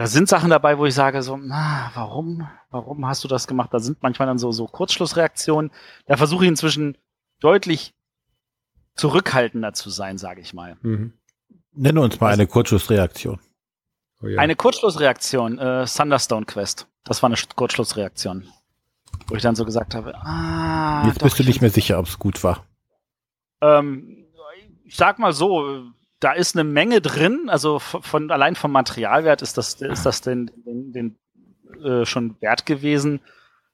da 0.00 0.06
sind 0.06 0.30
Sachen 0.30 0.48
dabei, 0.48 0.78
wo 0.78 0.86
ich 0.86 0.94
sage 0.94 1.22
so, 1.22 1.36
na, 1.36 1.90
warum, 1.92 2.48
warum 2.70 3.06
hast 3.06 3.22
du 3.22 3.28
das 3.28 3.46
gemacht? 3.46 3.68
Da 3.74 3.80
sind 3.80 4.02
manchmal 4.02 4.26
dann 4.28 4.38
so, 4.38 4.50
so 4.50 4.66
Kurzschlussreaktionen. 4.66 5.70
Da 6.06 6.16
versuche 6.16 6.44
ich 6.44 6.48
inzwischen 6.48 6.96
deutlich 7.40 7.92
zurückhaltender 8.94 9.74
zu 9.74 9.90
sein, 9.90 10.16
sage 10.16 10.40
ich 10.40 10.54
mal. 10.54 10.78
Mhm. 10.80 11.12
Nenne 11.72 12.00
uns 12.00 12.18
mal 12.18 12.32
eine 12.32 12.46
Kurzschlussreaktion. 12.46 13.40
Oh 14.22 14.26
ja. 14.28 14.40
Eine 14.40 14.56
Kurzschlussreaktion, 14.56 15.58
äh, 15.58 15.84
Thunderstone 15.84 16.46
Quest. 16.46 16.86
Das 17.04 17.22
war 17.22 17.28
eine 17.28 17.36
Kurzschlussreaktion. 17.54 18.48
Wo 19.26 19.34
ich 19.34 19.42
dann 19.42 19.54
so 19.54 19.66
gesagt 19.66 19.94
habe, 19.94 20.14
ah. 20.24 21.04
Jetzt 21.08 21.22
bist 21.22 21.38
du 21.38 21.44
nicht 21.44 21.60
mehr 21.60 21.68
sicher, 21.68 21.98
ob 21.98 22.06
es 22.06 22.18
gut 22.18 22.42
war. 22.42 22.64
Ähm, 23.60 24.24
ich 24.82 24.96
sag 24.96 25.18
mal 25.18 25.34
so, 25.34 25.92
da 26.20 26.32
ist 26.32 26.54
eine 26.54 26.64
Menge 26.64 27.00
drin, 27.00 27.48
also 27.48 27.78
von, 27.78 28.30
allein 28.30 28.54
vom 28.54 28.72
Materialwert 28.72 29.42
ist 29.42 29.56
das, 29.58 29.74
ist 29.74 30.04
das 30.06 30.20
den, 30.20 30.50
den, 30.66 30.92
den 30.92 31.18
äh, 31.82 32.04
schon 32.04 32.40
wert 32.40 32.66
gewesen. 32.66 33.20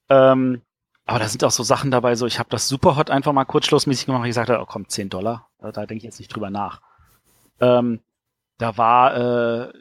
Ähm, 0.09 0.62
aber 1.05 1.18
da 1.20 1.28
sind 1.28 1.44
auch 1.44 1.51
so 1.51 1.62
Sachen 1.62 1.90
dabei, 1.90 2.14
so 2.14 2.27
ich 2.27 2.39
habe 2.39 2.48
das 2.51 2.68
Superhot 2.68 3.10
einfach 3.10 3.32
mal 3.32 3.44
kurzschlussmäßig 3.44 4.06
gemacht. 4.06 4.27
Ich 4.27 4.35
sagte, 4.35 4.60
oh 4.60 4.66
komm, 4.66 4.89
10 4.89 5.09
Dollar. 5.09 5.48
Da, 5.59 5.73
da 5.73 5.86
denke 5.86 5.98
ich 5.98 6.05
jetzt 6.05 6.18
nicht 6.18 6.35
drüber 6.35 6.51
nach. 6.51 6.81
Ähm, 7.60 8.01
da 8.59 8.77
war 8.77 9.16
äh, 9.16 9.73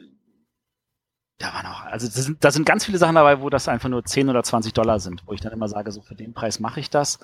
da 1.38 1.52
waren 1.52 1.66
auch, 1.66 1.84
also 1.84 2.06
da 2.06 2.22
sind, 2.22 2.44
da 2.44 2.50
sind 2.50 2.64
ganz 2.64 2.84
viele 2.84 2.98
Sachen 2.98 3.14
dabei, 3.14 3.40
wo 3.40 3.50
das 3.50 3.68
einfach 3.68 3.88
nur 3.88 4.04
10 4.04 4.30
oder 4.30 4.42
20 4.42 4.72
Dollar 4.72 5.00
sind, 5.00 5.22
wo 5.26 5.32
ich 5.32 5.40
dann 5.40 5.52
immer 5.52 5.68
sage, 5.68 5.92
so 5.92 6.00
für 6.00 6.14
den 6.14 6.32
Preis 6.32 6.60
mache 6.60 6.80
ich 6.80 6.88
das. 6.88 7.18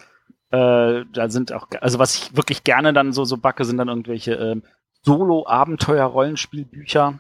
Äh, 0.51 1.05
da 1.13 1.31
sind 1.31 1.53
auch, 1.53 1.69
also 1.81 1.99
was 1.99 2.15
ich 2.17 2.37
wirklich 2.37 2.63
gerne 2.63 2.93
dann 2.93 3.13
so, 3.13 3.25
so 3.25 3.39
backe, 3.39 3.65
sind 3.65 3.79
dann 3.79 3.89
irgendwelche 3.89 4.35
ähm, 4.35 4.63
Solo-Abenteuer-Rollenspielbücher. 5.05 7.19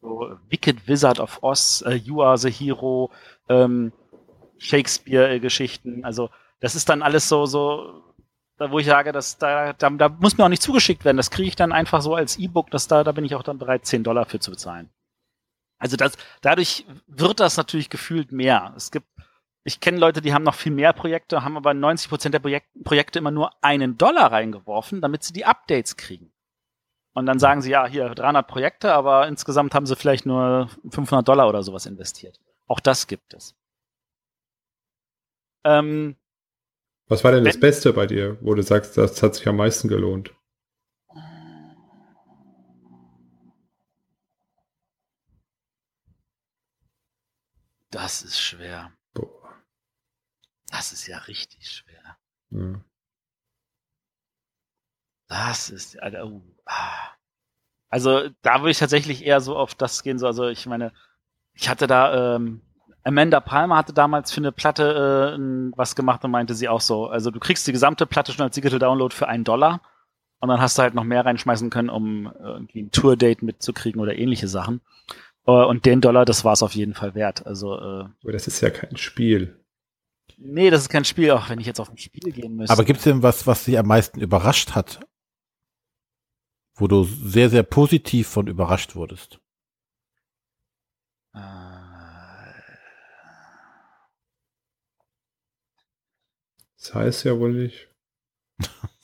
So 0.00 0.38
Wicked 0.48 0.88
Wizard 0.88 1.20
of 1.20 1.42
Oz, 1.42 1.84
äh, 1.86 1.94
You 1.94 2.22
Are 2.22 2.38
the 2.38 2.50
Hero, 2.50 3.12
ähm, 3.48 3.92
Shakespeare-Geschichten. 4.58 6.04
Also 6.04 6.30
das 6.60 6.74
ist 6.74 6.88
dann 6.88 7.02
alles 7.02 7.28
so, 7.28 7.46
so, 7.46 8.02
da 8.58 8.70
wo 8.70 8.78
ich 8.78 8.86
sage, 8.86 9.12
dass 9.12 9.38
da, 9.38 9.72
da, 9.72 9.90
da 9.90 10.08
muss 10.08 10.38
mir 10.38 10.44
auch 10.44 10.48
nicht 10.48 10.62
zugeschickt 10.62 11.04
werden. 11.04 11.16
Das 11.16 11.30
kriege 11.30 11.48
ich 11.48 11.56
dann 11.56 11.72
einfach 11.72 12.02
so 12.02 12.14
als 12.14 12.38
E-Book, 12.38 12.70
dass 12.70 12.88
da, 12.88 13.04
da 13.04 13.12
bin 13.12 13.24
ich 13.24 13.34
auch 13.34 13.42
dann 13.42 13.58
bereit, 13.58 13.86
10 13.86 14.04
Dollar 14.04 14.26
für 14.26 14.40
zu 14.40 14.50
bezahlen. 14.50 14.90
Also 15.78 15.96
das, 15.96 16.16
dadurch 16.40 16.86
wird 17.06 17.40
das 17.40 17.56
natürlich 17.56 17.90
gefühlt 17.90 18.32
mehr. 18.32 18.72
Es 18.76 18.90
gibt, 18.90 19.06
ich 19.64 19.80
kenne 19.80 19.98
Leute, 19.98 20.22
die 20.22 20.32
haben 20.32 20.44
noch 20.44 20.54
viel 20.54 20.72
mehr 20.72 20.92
Projekte, 20.92 21.44
haben 21.44 21.56
aber 21.56 21.74
90 21.74 22.08
Prozent 22.08 22.34
der 22.34 22.38
Projek 22.38 22.64
Projekte 22.84 23.18
immer 23.18 23.30
nur 23.30 23.50
einen 23.62 23.98
Dollar 23.98 24.32
reingeworfen, 24.32 25.00
damit 25.00 25.24
sie 25.24 25.34
die 25.34 25.44
Updates 25.44 25.96
kriegen. 25.96 26.32
Und 27.16 27.24
dann 27.24 27.38
sagen 27.38 27.62
sie, 27.62 27.70
ja, 27.70 27.86
hier 27.86 28.10
300 28.10 28.46
Projekte, 28.46 28.92
aber 28.92 29.26
insgesamt 29.26 29.74
haben 29.74 29.86
sie 29.86 29.96
vielleicht 29.96 30.26
nur 30.26 30.68
500 30.90 31.26
Dollar 31.26 31.48
oder 31.48 31.62
sowas 31.62 31.86
investiert. 31.86 32.38
Auch 32.66 32.78
das 32.78 33.06
gibt 33.06 33.32
es. 33.32 33.54
Ähm, 35.64 36.16
Was 37.08 37.24
war 37.24 37.32
denn 37.32 37.44
das 37.44 37.58
Beste 37.58 37.94
bei 37.94 38.06
dir, 38.06 38.36
wo 38.42 38.52
du 38.52 38.62
sagst, 38.62 38.98
das 38.98 39.22
hat 39.22 39.34
sich 39.34 39.48
am 39.48 39.56
meisten 39.56 39.88
gelohnt? 39.88 40.34
Das 47.90 48.20
ist 48.20 48.38
schwer. 48.38 48.92
Boah. 49.14 49.54
Das 50.70 50.92
ist 50.92 51.06
ja 51.06 51.16
richtig 51.16 51.66
schwer. 51.66 52.18
Ja. 52.50 52.84
Das 55.28 55.70
ist, 55.70 56.00
also, 56.00 56.42
also 57.88 58.28
da 58.42 58.60
würde 58.60 58.70
ich 58.70 58.78
tatsächlich 58.78 59.24
eher 59.24 59.40
so 59.40 59.56
auf 59.56 59.74
das 59.74 60.02
gehen, 60.02 60.18
so, 60.18 60.26
also 60.26 60.48
ich 60.48 60.66
meine, 60.66 60.92
ich 61.54 61.68
hatte 61.68 61.86
da, 61.86 62.36
ähm, 62.36 62.60
Amanda 63.02 63.40
Palmer 63.40 63.76
hatte 63.76 63.92
damals 63.92 64.32
für 64.32 64.40
eine 64.40 64.52
Platte 64.52 65.36
äh, 65.36 65.72
was 65.76 65.94
gemacht 65.96 66.24
und 66.24 66.30
meinte 66.30 66.54
sie 66.54 66.68
auch 66.68 66.80
so, 66.80 67.06
also 67.06 67.30
du 67.30 67.40
kriegst 67.40 67.66
die 67.66 67.72
gesamte 67.72 68.06
Platte 68.06 68.32
schon 68.32 68.44
als 68.44 68.54
Digital 68.54 68.78
Download 68.78 69.14
für 69.14 69.28
einen 69.28 69.44
Dollar 69.44 69.80
und 70.40 70.48
dann 70.48 70.60
hast 70.60 70.78
du 70.78 70.82
halt 70.82 70.94
noch 70.94 71.04
mehr 71.04 71.24
reinschmeißen 71.24 71.70
können, 71.70 71.88
um 71.88 72.32
irgendwie 72.38 72.82
ein 72.82 72.90
Tour-Date 72.90 73.42
mitzukriegen 73.42 74.00
oder 74.00 74.16
ähnliche 74.16 74.48
Sachen. 74.48 74.80
Äh, 75.46 75.52
und 75.52 75.86
den 75.86 76.00
Dollar, 76.00 76.24
das 76.24 76.44
war 76.44 76.52
es 76.52 76.62
auf 76.62 76.74
jeden 76.74 76.94
Fall 76.94 77.14
wert. 77.14 77.46
Also, 77.46 77.74
äh, 77.74 78.04
Aber 78.22 78.32
das 78.32 78.46
ist 78.46 78.60
ja 78.60 78.70
kein 78.70 78.96
Spiel. 78.96 79.60
Nee, 80.38 80.70
das 80.70 80.82
ist 80.82 80.88
kein 80.90 81.04
Spiel, 81.04 81.30
auch 81.30 81.48
wenn 81.48 81.60
ich 81.60 81.66
jetzt 81.66 81.80
auf 81.80 81.90
ein 81.90 81.96
Spiel 81.96 82.32
gehen 82.32 82.56
müsste. 82.56 82.72
Aber 82.72 82.84
gibt 82.84 82.98
es 82.98 83.04
denn 83.04 83.22
was, 83.22 83.46
was 83.46 83.64
dich 83.64 83.78
am 83.78 83.86
meisten 83.86 84.20
überrascht 84.20 84.74
hat? 84.74 85.00
Wo 86.76 86.86
du 86.86 87.04
sehr, 87.04 87.48
sehr 87.48 87.62
positiv 87.62 88.28
von 88.28 88.46
überrascht 88.46 88.94
wurdest? 88.94 89.40
Äh, 91.34 91.38
das 96.78 96.94
heißt 96.94 97.24
ja 97.24 97.38
wohl 97.38 97.52
nicht. 97.52 97.88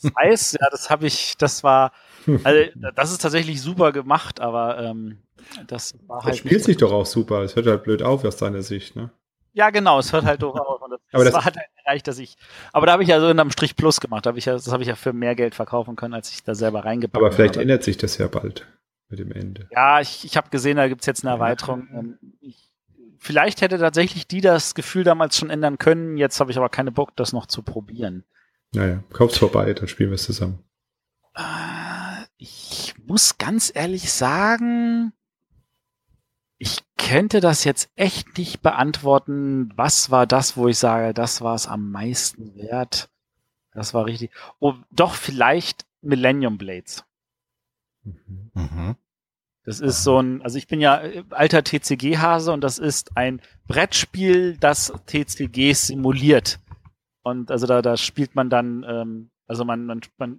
Das 0.03 0.12
heißt, 0.19 0.53
ja, 0.61 0.69
das 0.70 0.90
habe 0.90 1.07
ich, 1.07 1.36
das 1.39 1.65
war, 1.65 1.93
also 2.44 2.70
das 2.94 3.12
ist 3.12 3.23
tatsächlich 3.23 3.61
super 3.62 3.93
gemacht, 3.93 4.40
aber 4.40 4.78
ähm, 4.78 5.23
das 5.66 5.94
war 6.07 6.23
halt. 6.23 6.35
Das 6.35 6.39
spielt 6.39 6.65
sich 6.65 6.77
doch 6.77 6.93
auch 6.93 7.07
super. 7.07 7.43
Es 7.43 7.57
hört 7.57 7.66
halt 7.66 7.85
blöd 7.85 8.03
auf 8.03 8.24
aus 8.24 8.36
deiner 8.36 8.62
Sicht, 8.62 8.97
ne? 8.97 9.11
Ja, 9.53 9.70
genau, 9.70 9.99
es 9.99 10.12
hört 10.12 10.24
halt 10.24 10.43
doof 10.43 10.59
auf. 10.59 10.81
Und 10.81 10.91
das, 10.91 11.01
aber 11.12 11.24
das, 11.24 11.33
das 11.33 11.35
war 11.35 11.45
halt 11.45 11.57
erreicht, 11.85 12.09
dass 12.09 12.19
ich. 12.19 12.37
Aber 12.73 12.87
da 12.87 12.93
habe 12.93 13.03
ich 13.03 13.09
ja 13.09 13.20
so 13.20 13.29
in 13.29 13.39
einem 13.39 13.51
Strich 13.51 13.77
Plus 13.77 14.01
gemacht. 14.01 14.27
Da 14.27 14.31
hab 14.31 14.37
ich 14.37 14.47
ja, 14.47 14.55
das 14.55 14.70
habe 14.73 14.83
ich 14.83 14.89
ja 14.89 14.95
für 14.95 15.12
mehr 15.12 15.35
Geld 15.35 15.55
verkaufen 15.55 15.97
können, 15.97 16.15
als 16.15 16.31
ich 16.31 16.43
da 16.43 16.55
selber 16.55 16.85
reingepackt 16.85 17.16
habe. 17.16 17.27
Aber 17.27 17.35
vielleicht 17.35 17.55
habe. 17.55 17.62
ändert 17.62 17.83
sich 17.83 17.97
das 17.97 18.19
ja 18.19 18.29
bald 18.29 18.66
mit 19.09 19.19
dem 19.19 19.33
Ende. 19.33 19.69
Ja, 19.70 20.01
ich, 20.01 20.24
ich 20.24 20.37
habe 20.37 20.51
gesehen, 20.51 20.79
da 20.79 20.89
gibt's 20.89 21.07
jetzt 21.07 21.24
eine 21.24 21.33
Erweiterung. 21.33 21.89
Ähm, 21.93 22.19
ich, 22.41 22.70
vielleicht 23.19 23.61
hätte 23.61 23.79
tatsächlich 23.79 24.27
die 24.27 24.41
das 24.41 24.74
Gefühl 24.74 25.05
damals 25.05 25.37
schon 25.37 25.51
ändern 25.51 25.79
können. 25.79 26.16
Jetzt 26.16 26.41
habe 26.41 26.51
ich 26.51 26.57
aber 26.57 26.70
keine 26.70 26.93
Bock, 26.93 27.15
das 27.16 27.33
noch 27.33 27.47
zu 27.47 27.62
probieren. 27.62 28.24
Naja, 28.74 29.05
kauf's 29.12 29.37
vorbei, 29.37 29.74
dann 29.74 29.87
spielen 29.87 30.11
wir 30.11 30.15
es 30.15 30.24
zusammen. 30.24 30.65
Äh, 31.35 32.24
ich 32.39 32.95
muss 33.07 33.37
ganz 33.37 33.70
ehrlich 33.74 34.12
sagen, 34.12 35.12
ich 36.62 36.78
könnte 36.97 37.40
das 37.40 37.64
jetzt 37.64 37.90
echt 37.97 38.39
nicht 38.39 38.62
beantworten. 38.62 39.72
Was 39.74 40.12
war 40.12 40.28
das, 40.28 40.56
wo 40.56 40.68
ich 40.68 40.78
sage, 40.78 41.12
das 41.12 41.40
war 41.40 41.56
es 41.56 41.66
am 41.66 41.90
meisten 41.90 42.55
wert? 42.55 43.10
Das 43.72 43.94
war 43.94 44.06
richtig. 44.06 44.30
Oh, 44.60 44.74
doch 44.93 45.16
vielleicht 45.16 45.86
Millennium 46.02 46.59
Blades. 46.59 47.05
Mhm. 48.05 48.94
Das 49.64 49.80
ist 49.80 50.05
so 50.05 50.20
ein, 50.20 50.40
also 50.43 50.56
ich 50.56 50.68
bin 50.68 50.80
ja 50.80 51.01
äh, 51.01 51.24
alter 51.30 51.64
TCG-Hase 51.64 52.52
und 52.52 52.60
das 52.60 52.78
ist 52.78 53.16
ein 53.16 53.40
Brettspiel, 53.66 54.56
das 54.56 54.93
TCG 55.06 55.72
simuliert. 55.72 56.60
Und 57.22 57.51
also 57.51 57.66
da, 57.66 57.82
da 57.82 57.97
spielt 57.97 58.36
man 58.36 58.51
dann, 58.51 58.84
ähm, 58.89 59.30
also 59.48 59.64
man, 59.64 59.84
man, 59.84 60.01
man, 60.16 60.39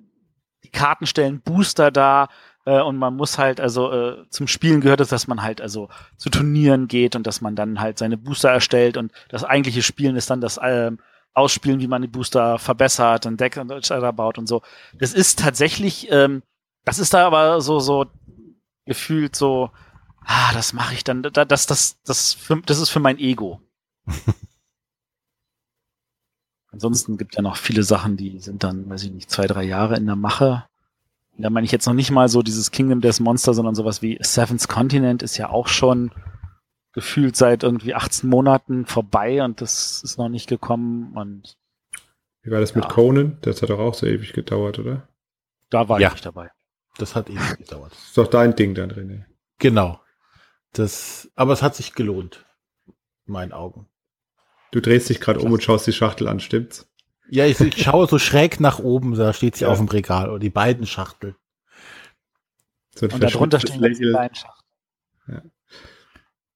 die 0.64 0.70
Karten 0.72 1.06
stellen 1.06 1.42
Booster 1.42 1.92
da, 1.92 2.30
äh, 2.66 2.82
und 2.82 2.98
man 2.98 3.16
muss 3.16 3.38
halt, 3.38 3.60
also 3.60 3.92
äh, 3.92 4.30
zum 4.30 4.48
Spielen 4.48 4.82
gehört 4.82 5.02
es, 5.02 5.10
dass 5.10 5.28
man 5.28 5.42
halt 5.42 5.62
also 5.62 5.90
zu 6.18 6.30
Turnieren 6.30 6.88
geht 6.88 7.16
und 7.16 7.28
dass 7.28 7.42
man 7.42 7.56
dann 7.56 7.80
halt 7.80 7.98
seine 7.98 8.18
Booster 8.18 8.50
erstellt 8.50 8.98
und 8.98 9.12
das 9.30 9.44
eigentliche 9.44 9.82
Spielen 9.82 10.16
ist 10.16 10.30
dann 10.30 10.42
das 10.42 10.58
äh, 10.58 10.92
Ausspielen, 11.34 11.80
wie 11.80 11.88
man 11.88 12.02
die 12.02 12.08
Booster 12.08 12.60
verbessert 12.60 13.26
und 13.26 13.40
Deck 13.40 13.58
und 13.58 13.72
etc. 13.72 14.16
baut 14.16 14.38
und 14.38 14.48
so. 14.48 14.62
Das 14.94 15.14
ist 15.14 15.40
tatsächlich, 15.40 16.12
ähm, 16.12 16.44
das 16.86 17.00
ist 17.00 17.14
da 17.14 17.26
aber 17.26 17.60
so, 17.62 17.80
so 17.80 18.06
gefühlt 18.86 19.36
so 19.36 19.72
Ah, 20.26 20.54
das 20.54 20.74
mache 20.74 20.94
ich 20.94 21.04
dann. 21.04 21.22
Das, 21.24 21.48
das, 21.48 21.68
das, 21.68 22.02
das, 22.04 22.34
für, 22.34 22.62
das 22.62 22.80
ist 22.80 22.90
für 22.90 23.00
mein 23.00 23.20
Ego. 23.20 23.62
Ansonsten 26.72 27.18
gibt 27.18 27.36
ja 27.36 27.42
noch 27.42 27.58
viele 27.58 27.84
Sachen, 27.84 28.18
die 28.18 28.40
sind 28.40 28.64
dann, 28.64 28.90
weiß 28.90 29.04
ich 29.04 29.12
nicht, 29.12 29.30
zwei, 29.30 29.46
drei 29.46 29.64
Jahre 29.64 29.96
in 29.96 30.08
der 30.08 30.16
Mache. 30.16 30.66
Da 31.38 31.50
meine 31.50 31.66
ich 31.66 31.72
jetzt 31.72 31.88
noch 31.88 31.94
nicht 31.94 32.12
mal 32.12 32.30
so 32.30 32.44
dieses 32.44 32.72
Kingdom 32.72 33.02
Death 33.02 33.20
Monster, 33.20 33.54
sondern 33.54 33.76
sowas 33.76 34.02
wie 34.02 34.18
Seventh 34.22 34.68
Continent 34.68 35.24
ist 35.24 35.38
ja 35.38 35.50
auch 35.50 35.68
schon 35.68 36.12
gefühlt 36.94 37.36
seit 37.36 37.64
irgendwie 37.64 37.96
18 37.96 38.30
Monaten 38.30 38.86
vorbei 38.86 39.44
und 39.44 39.60
das 39.60 40.04
ist 40.04 40.18
noch 40.18 40.30
nicht 40.30 40.48
gekommen 40.48 41.14
und 41.18 41.58
Wie 42.44 42.52
war 42.52 42.60
das 42.60 42.72
ja. 42.72 42.78
mit 42.78 42.90
Conan? 42.90 43.38
Das 43.42 43.62
hat 43.62 43.72
doch 43.72 43.80
auch 43.80 43.96
so 43.96 44.06
ewig 44.06 44.34
gedauert, 44.34 44.78
oder? 44.78 45.08
Da 45.70 45.90
war 45.90 46.00
ja. 46.00 46.10
ich 46.10 46.14
nicht 46.14 46.26
dabei. 46.26 46.52
Das 46.98 47.16
hat 47.16 47.30
ewig 47.30 47.58
gedauert. 47.58 47.92
Das 47.94 48.04
ist 48.04 48.18
doch 48.18 48.28
dein 48.28 48.56
Ding 48.56 48.76
da 48.76 48.86
drin. 48.86 49.26
Genau. 49.58 50.00
Das, 50.72 51.32
aber 51.36 51.54
es 51.54 51.64
hat 51.64 51.76
sich 51.76 51.94
gelohnt. 51.94 52.46
In 53.26 53.34
meinen 53.34 53.54
Augen. 53.54 53.88
Du 54.72 54.82
drehst 54.82 55.10
dich 55.10 55.20
gerade 55.20 55.40
um 55.40 55.52
und 55.52 55.64
schaust 55.64 55.88
die 55.88 55.94
Schachtel 55.94 56.28
an, 56.28 56.40
stimmt's? 56.40 56.92
Ja, 57.34 57.48
ich, 57.48 57.60
ich 57.60 57.82
schaue 57.82 58.06
so 58.08 58.20
schräg 58.20 58.60
nach 58.60 58.78
oben, 58.78 59.16
da 59.16 59.34
steht 59.34 59.56
sie 59.56 59.64
ja. 59.64 59.72
auf 59.72 59.80
dem 59.80 59.88
Regal, 59.88 60.30
oder 60.30 60.38
die 60.38 60.52
beiden 60.52 60.86
Schachteln. 60.86 61.34
So 62.94 63.08
und 63.08 63.24
darunter 63.24 63.60
stehen 63.60 63.82
die 63.82 64.12
beiden 64.12 64.36
Schachteln. 64.36 64.68
Ja. 65.28 65.42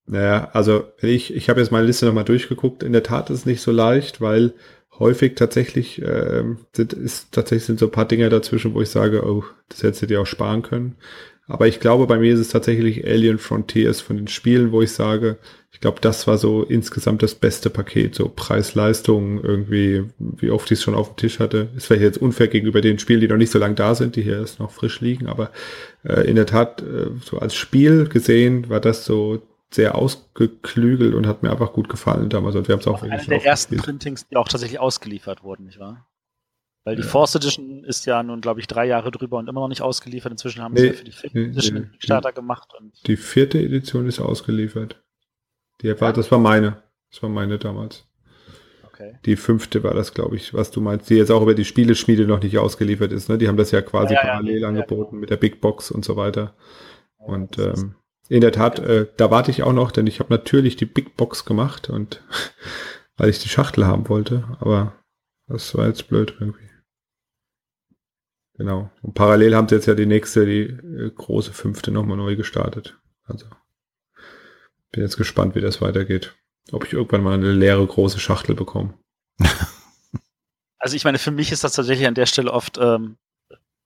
Naja, 0.06 0.49
also 0.54 0.91
ich, 1.02 1.34
ich 1.34 1.49
habe 1.49 1.62
jetzt 1.62 1.72
meine 1.72 1.88
Liste 1.88 2.06
nochmal 2.06 2.26
durchgeguckt. 2.26 2.84
In 2.84 2.94
der 2.94 3.02
Tat 3.02 3.32
ist 3.32 3.40
es 3.40 3.45
nicht 3.48 3.62
so 3.62 3.72
leicht, 3.72 4.22
weil 4.22 4.54
häufig 4.99 5.34
tatsächlich 5.34 5.99
äh, 5.99 6.44
sind, 6.74 6.94
ist, 6.94 7.32
tatsächlich 7.32 7.66
sind 7.66 7.80
so 7.80 7.88
ein 7.88 7.91
paar 7.91 8.08
Dinge 8.08 8.30
dazwischen, 8.30 8.76
wo 8.76 8.82
ich 8.82 8.90
sage, 8.90 9.26
oh, 9.26 9.45
das 9.70 9.82
hättest 9.82 10.04
du 10.04 10.06
dir 10.06 10.22
auch 10.22 10.28
sparen 10.28 10.62
können. 10.62 10.95
Aber 11.48 11.66
ich 11.68 11.80
glaube, 11.80 12.06
bei 12.06 12.20
mir 12.20 12.36
ist 12.36 12.40
es 12.40 12.49
tatsächlich 12.49 13.04
Alien 13.04 13.40
Frontiers 13.40 13.99
von 13.99 14.18
den 14.18 14.28
Spielen, 14.28 14.72
wo 14.72 14.84
ich 14.84 14.91
sage, 14.91 15.40
ich 15.72 15.81
glaube, 15.81 15.99
das 16.02 16.27
war 16.27 16.38
so 16.38 16.64
insgesamt 16.64 17.22
das 17.22 17.35
beste 17.35 17.69
Paket, 17.69 18.15
so 18.15 18.30
Preis-Leistung 18.30 19.44
irgendwie, 19.44 20.06
wie 20.18 20.49
oft 20.49 20.72
ich 20.72 20.80
es 20.80 20.84
schon 20.84 20.95
auf 20.95 21.10
dem 21.10 21.18
Tisch 21.18 21.39
hatte. 21.39 21.69
Ist 21.76 21.88
vielleicht 21.88 22.03
jetzt 22.03 22.18
unfair 22.18 22.48
gegenüber 22.48 22.81
den 22.81 22.99
Spielen, 22.99 23.19
die 23.19 23.27
noch 23.27 23.38
nicht 23.38 23.52
so 23.52 23.60
lange 23.60 23.76
da 23.76 23.94
sind, 23.94 24.15
die 24.15 24.23
hier 24.23 24.38
erst 24.38 24.60
noch 24.60 24.72
frisch 24.72 25.02
liegen, 25.02 25.27
aber 25.27 25.52
äh, 26.03 26.22
in 26.27 26.35
der 26.35 26.45
Tat, 26.45 26.81
äh, 26.81 27.11
so 27.23 27.39
als 27.39 27.53
Spiel 27.53 28.07
gesehen, 28.07 28.69
war 28.69 28.80
das 28.80 29.06
so 29.06 29.41
sehr 29.69 29.95
ausgeklügelt 29.95 31.14
und 31.14 31.27
hat 31.27 31.44
mir 31.44 31.52
einfach 31.52 31.73
gut 31.73 31.89
gefallen 31.89 32.30
damals. 32.30 32.56
Und 32.56 32.68
wir 32.68 32.73
haben 32.73 32.80
es 32.80 32.88
auch, 32.88 33.03
auch 33.03 33.03
eine 33.03 33.22
der 33.22 33.45
ersten. 33.45 33.77
Printings, 33.77 34.27
die 34.27 34.38
auch 34.38 34.48
tatsächlich 34.48 34.80
ausgeliefert 34.80 35.44
wurden, 35.44 35.65
nicht 35.65 35.80
wahr? 35.80 36.07
Weil 36.85 36.95
die 36.95 37.02
ja. 37.02 37.07
Force 37.07 37.35
Edition 37.35 37.84
ist 37.84 38.06
ja 38.06 38.23
nun, 38.23 38.39
glaube 38.39 38.61
ich, 38.61 38.68
drei 38.68 38.85
Jahre 38.85 39.11
drüber 39.11 39.38
und 39.38 39.49
immer 39.49 39.60
noch 39.60 39.68
nicht 39.68 39.81
ausgeliefert. 39.81 40.31
Inzwischen 40.31 40.64
haben 40.64 40.73
nee, 40.73 40.80
sie 40.80 40.88
ja 40.88 40.94
für 40.94 41.03
die 41.03 41.11
vierte 41.11 41.38
nee, 41.38 41.45
Edition 41.48 41.76
nee, 41.81 41.88
Starter 41.99 42.31
gemacht. 42.31 42.69
Die 43.06 43.18
vierte 43.18 43.60
Edition 43.60 44.07
ist 44.07 44.22
ausgeliefert. 44.22 45.03
Die 45.82 46.02
war, 46.02 46.14
das 46.14 46.32
war 46.32 46.40
meine. 46.40 46.82
Das 47.12 47.22
war 47.24 47.30
meine 47.30 47.58
damals. 47.58 48.08
Okay. 48.84 49.20
Die 49.26 49.36
fünfte 49.36 49.84
war 49.84 49.94
das, 49.94 50.14
glaube 50.14 50.36
ich, 50.36 50.54
was 50.54 50.72
du 50.72 50.82
meinst, 50.82 51.10
die 51.10 51.16
jetzt 51.16 51.32
auch 51.32 51.44
über 51.44 51.54
die 51.54 51.66
Spieleschmiede 51.66 52.26
noch 52.26 52.41
nicht 52.41 52.58
ausgeliefert 52.58 53.12
ist. 53.12 53.30
Ne? 53.30 53.38
Die 53.38 53.48
haben 53.48 53.58
das 53.58 53.72
ja 53.72 53.82
quasi 53.82 54.16
ja, 54.16 54.22
parallel 54.22 54.62
ja, 54.62 54.68
angeboten 54.68 55.12
genau. 55.12 55.22
mit 55.22 55.30
der 55.30 55.38
Big 55.38 55.62
Box 55.62 55.91
und 55.91 56.04
so 56.04 56.16
weiter. 56.16 56.56
Und 57.18 57.60
ähm, 57.60 57.95
in 58.28 58.41
der 58.41 58.52
Tat, 58.52 58.80
äh, 58.80 59.08
da 59.18 59.30
warte 59.30 59.52
ich 59.52 59.62
auch 59.62 59.74
noch, 59.74 59.91
denn 59.91 60.08
ich 60.08 60.20
habe 60.20 60.34
natürlich 60.34 60.78
die 60.78 60.86
Big 60.86 61.16
Box 61.16 61.45
gemacht 61.45 61.90
und 61.90 62.24
weil 63.18 63.30
ich 63.30 63.40
die 63.40 63.49
Schachtel 63.49 63.86
haben 63.86 64.10
wollte, 64.10 64.44
aber 64.60 64.94
das 65.48 65.76
war 65.76 65.88
jetzt 65.88 66.08
blöd 66.08 66.36
irgendwie. 66.40 66.68
Genau. 68.56 68.90
Und 69.04 69.14
parallel 69.14 69.56
haben 69.56 69.68
sie 69.68 69.76
jetzt 69.76 69.86
ja 69.86 69.94
die 69.94 70.08
nächste, 70.08 70.45
die 70.45 70.62
äh, 70.62 71.12
große 71.14 71.54
fünfte 71.54 71.91
nochmal 71.91 72.18
neu 72.18 72.36
gestartet. 72.36 72.99
Also 73.26 73.45
bin 74.91 75.03
jetzt 75.03 75.18
gespannt, 75.18 75.55
wie 75.55 75.61
das 75.61 75.81
weitergeht. 75.81 76.35
Ob 76.72 76.85
ich 76.85 76.93
irgendwann 76.93 77.23
mal 77.23 77.34
eine 77.34 77.53
leere 77.53 77.85
große 77.85 78.19
Schachtel 78.19 78.55
bekomme. 78.55 78.93
Also 80.80 80.95
ich 80.95 81.03
meine, 81.03 81.18
für 81.18 81.31
mich 81.31 81.51
ist 81.51 81.64
das 81.64 81.73
tatsächlich 81.73 82.07
an 82.07 82.14
der 82.14 82.27
Stelle 82.27 82.53
oft, 82.53 82.77
ähm, 82.77 83.18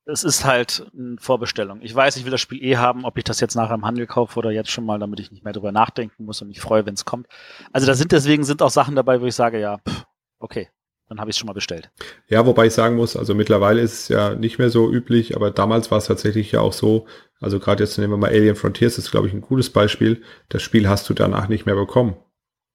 es 0.06 0.24
ist 0.24 0.46
halt 0.46 0.86
eine 0.94 1.16
Vorbestellung. 1.20 1.82
Ich 1.82 1.96
weiß, 1.96 2.18
ich 2.18 2.26
will 2.26 2.32
das 2.32 2.42
Spiel 2.42 2.64
eh 2.64 2.78
haben, 2.78 3.06
ob 3.06 3.18
ich 3.18 3.24
das 3.24 3.40
jetzt 3.40 3.56
nachher 3.56 3.76
im 3.76 3.86
Handel 3.86 4.08
kaufe 4.08 4.38
oder 4.38 4.52
jetzt 4.52 4.72
schon 4.72 4.86
mal, 4.86 5.00
damit 5.00 5.20
ich 5.20 5.32
nicht 5.32 5.44
mehr 5.44 5.54
drüber 5.54 5.72
nachdenken 5.72 6.26
muss 6.26 6.42
und 6.42 6.50
mich 6.50 6.60
freue, 6.60 6.86
wenn 6.86 6.96
es 6.96 7.06
kommt. 7.06 7.28
Also 7.72 7.88
da 7.88 7.94
sind 7.94 8.12
deswegen 8.12 8.44
sind 8.44 8.62
auch 8.62 8.70
Sachen 8.70 8.96
dabei, 8.96 9.22
wo 9.22 9.26
ich 9.26 9.36
sage, 9.36 9.60
ja, 9.60 9.78
pff, 9.78 10.06
okay, 10.40 10.70
dann 11.12 11.20
habe 11.20 11.30
ich 11.30 11.36
es 11.36 11.40
schon 11.40 11.48
mal 11.48 11.54
bestellt. 11.54 11.92
Ja, 12.30 12.46
wobei 12.46 12.68
ich 12.68 12.74
sagen 12.74 12.96
muss, 12.96 13.18
also 13.18 13.36
mittlerweile 13.36 13.82
ist 13.82 13.94
es 13.94 14.08
ja 14.08 14.34
nicht 14.34 14.60
mehr 14.60 14.70
so 14.70 14.90
üblich, 14.90 15.36
aber 15.36 15.52
damals 15.52 15.92
war 15.92 15.98
es 15.98 16.06
tatsächlich 16.06 16.54
ja 16.54 16.62
auch 16.62 16.72
so, 16.72 17.06
also 17.42 17.60
gerade 17.60 17.84
jetzt 17.84 17.98
nehmen 17.98 18.14
wir 18.14 18.18
mal 18.18 18.30
Alien 18.30 18.56
Frontiers, 18.56 18.96
das 18.96 19.06
ist 19.06 19.12
glaube 19.12 19.28
ich 19.28 19.34
ein 19.34 19.42
gutes 19.42 19.72
Beispiel, 19.72 20.22
das 20.48 20.62
Spiel 20.64 20.88
hast 20.88 21.10
du 21.10 21.14
danach 21.14 21.50
nicht 21.50 21.66
mehr 21.66 21.76
bekommen. 21.76 22.16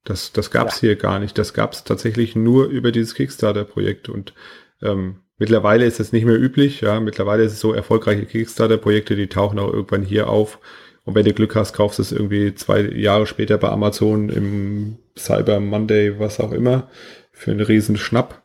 Das, 0.04 0.32
das 0.32 0.50
gab 0.50 0.68
es 0.68 0.82
ja. 0.82 0.88
hier 0.88 0.96
gar 0.96 1.18
nicht. 1.18 1.36
Das 1.38 1.54
gab 1.54 1.72
es 1.72 1.82
tatsächlich 1.82 2.36
nur 2.36 2.66
über 2.66 2.92
dieses 2.92 3.14
Kickstarter-Projekt 3.14 4.10
und 4.10 4.34
ähm, 4.82 5.22
mittlerweile 5.38 5.86
ist 5.86 5.98
es 5.98 6.12
nicht 6.12 6.26
mehr 6.26 6.38
üblich, 6.38 6.82
ja, 6.82 7.00
mittlerweile 7.00 7.42
ist 7.42 7.54
es 7.54 7.60
so, 7.60 7.72
erfolgreiche 7.72 8.26
Kickstarter-Projekte, 8.26 9.16
die 9.16 9.28
tauchen 9.28 9.58
auch 9.58 9.72
irgendwann 9.72 10.02
hier 10.02 10.28
auf 10.28 10.60
und 11.04 11.14
wenn 11.14 11.24
du 11.24 11.32
Glück 11.32 11.54
hast, 11.56 11.72
kaufst 11.72 12.00
du 12.00 12.02
es 12.02 12.12
irgendwie 12.12 12.54
zwei 12.54 12.82
Jahre 12.82 13.26
später 13.26 13.56
bei 13.56 13.70
Amazon 13.70 14.28
im 14.28 14.98
Cyber 15.16 15.58
Monday, 15.58 16.18
was 16.18 16.38
auch 16.38 16.52
immer 16.52 16.90
für 17.36 17.50
einen 17.50 17.60
riesen 17.60 17.98
Schnapp. 17.98 18.42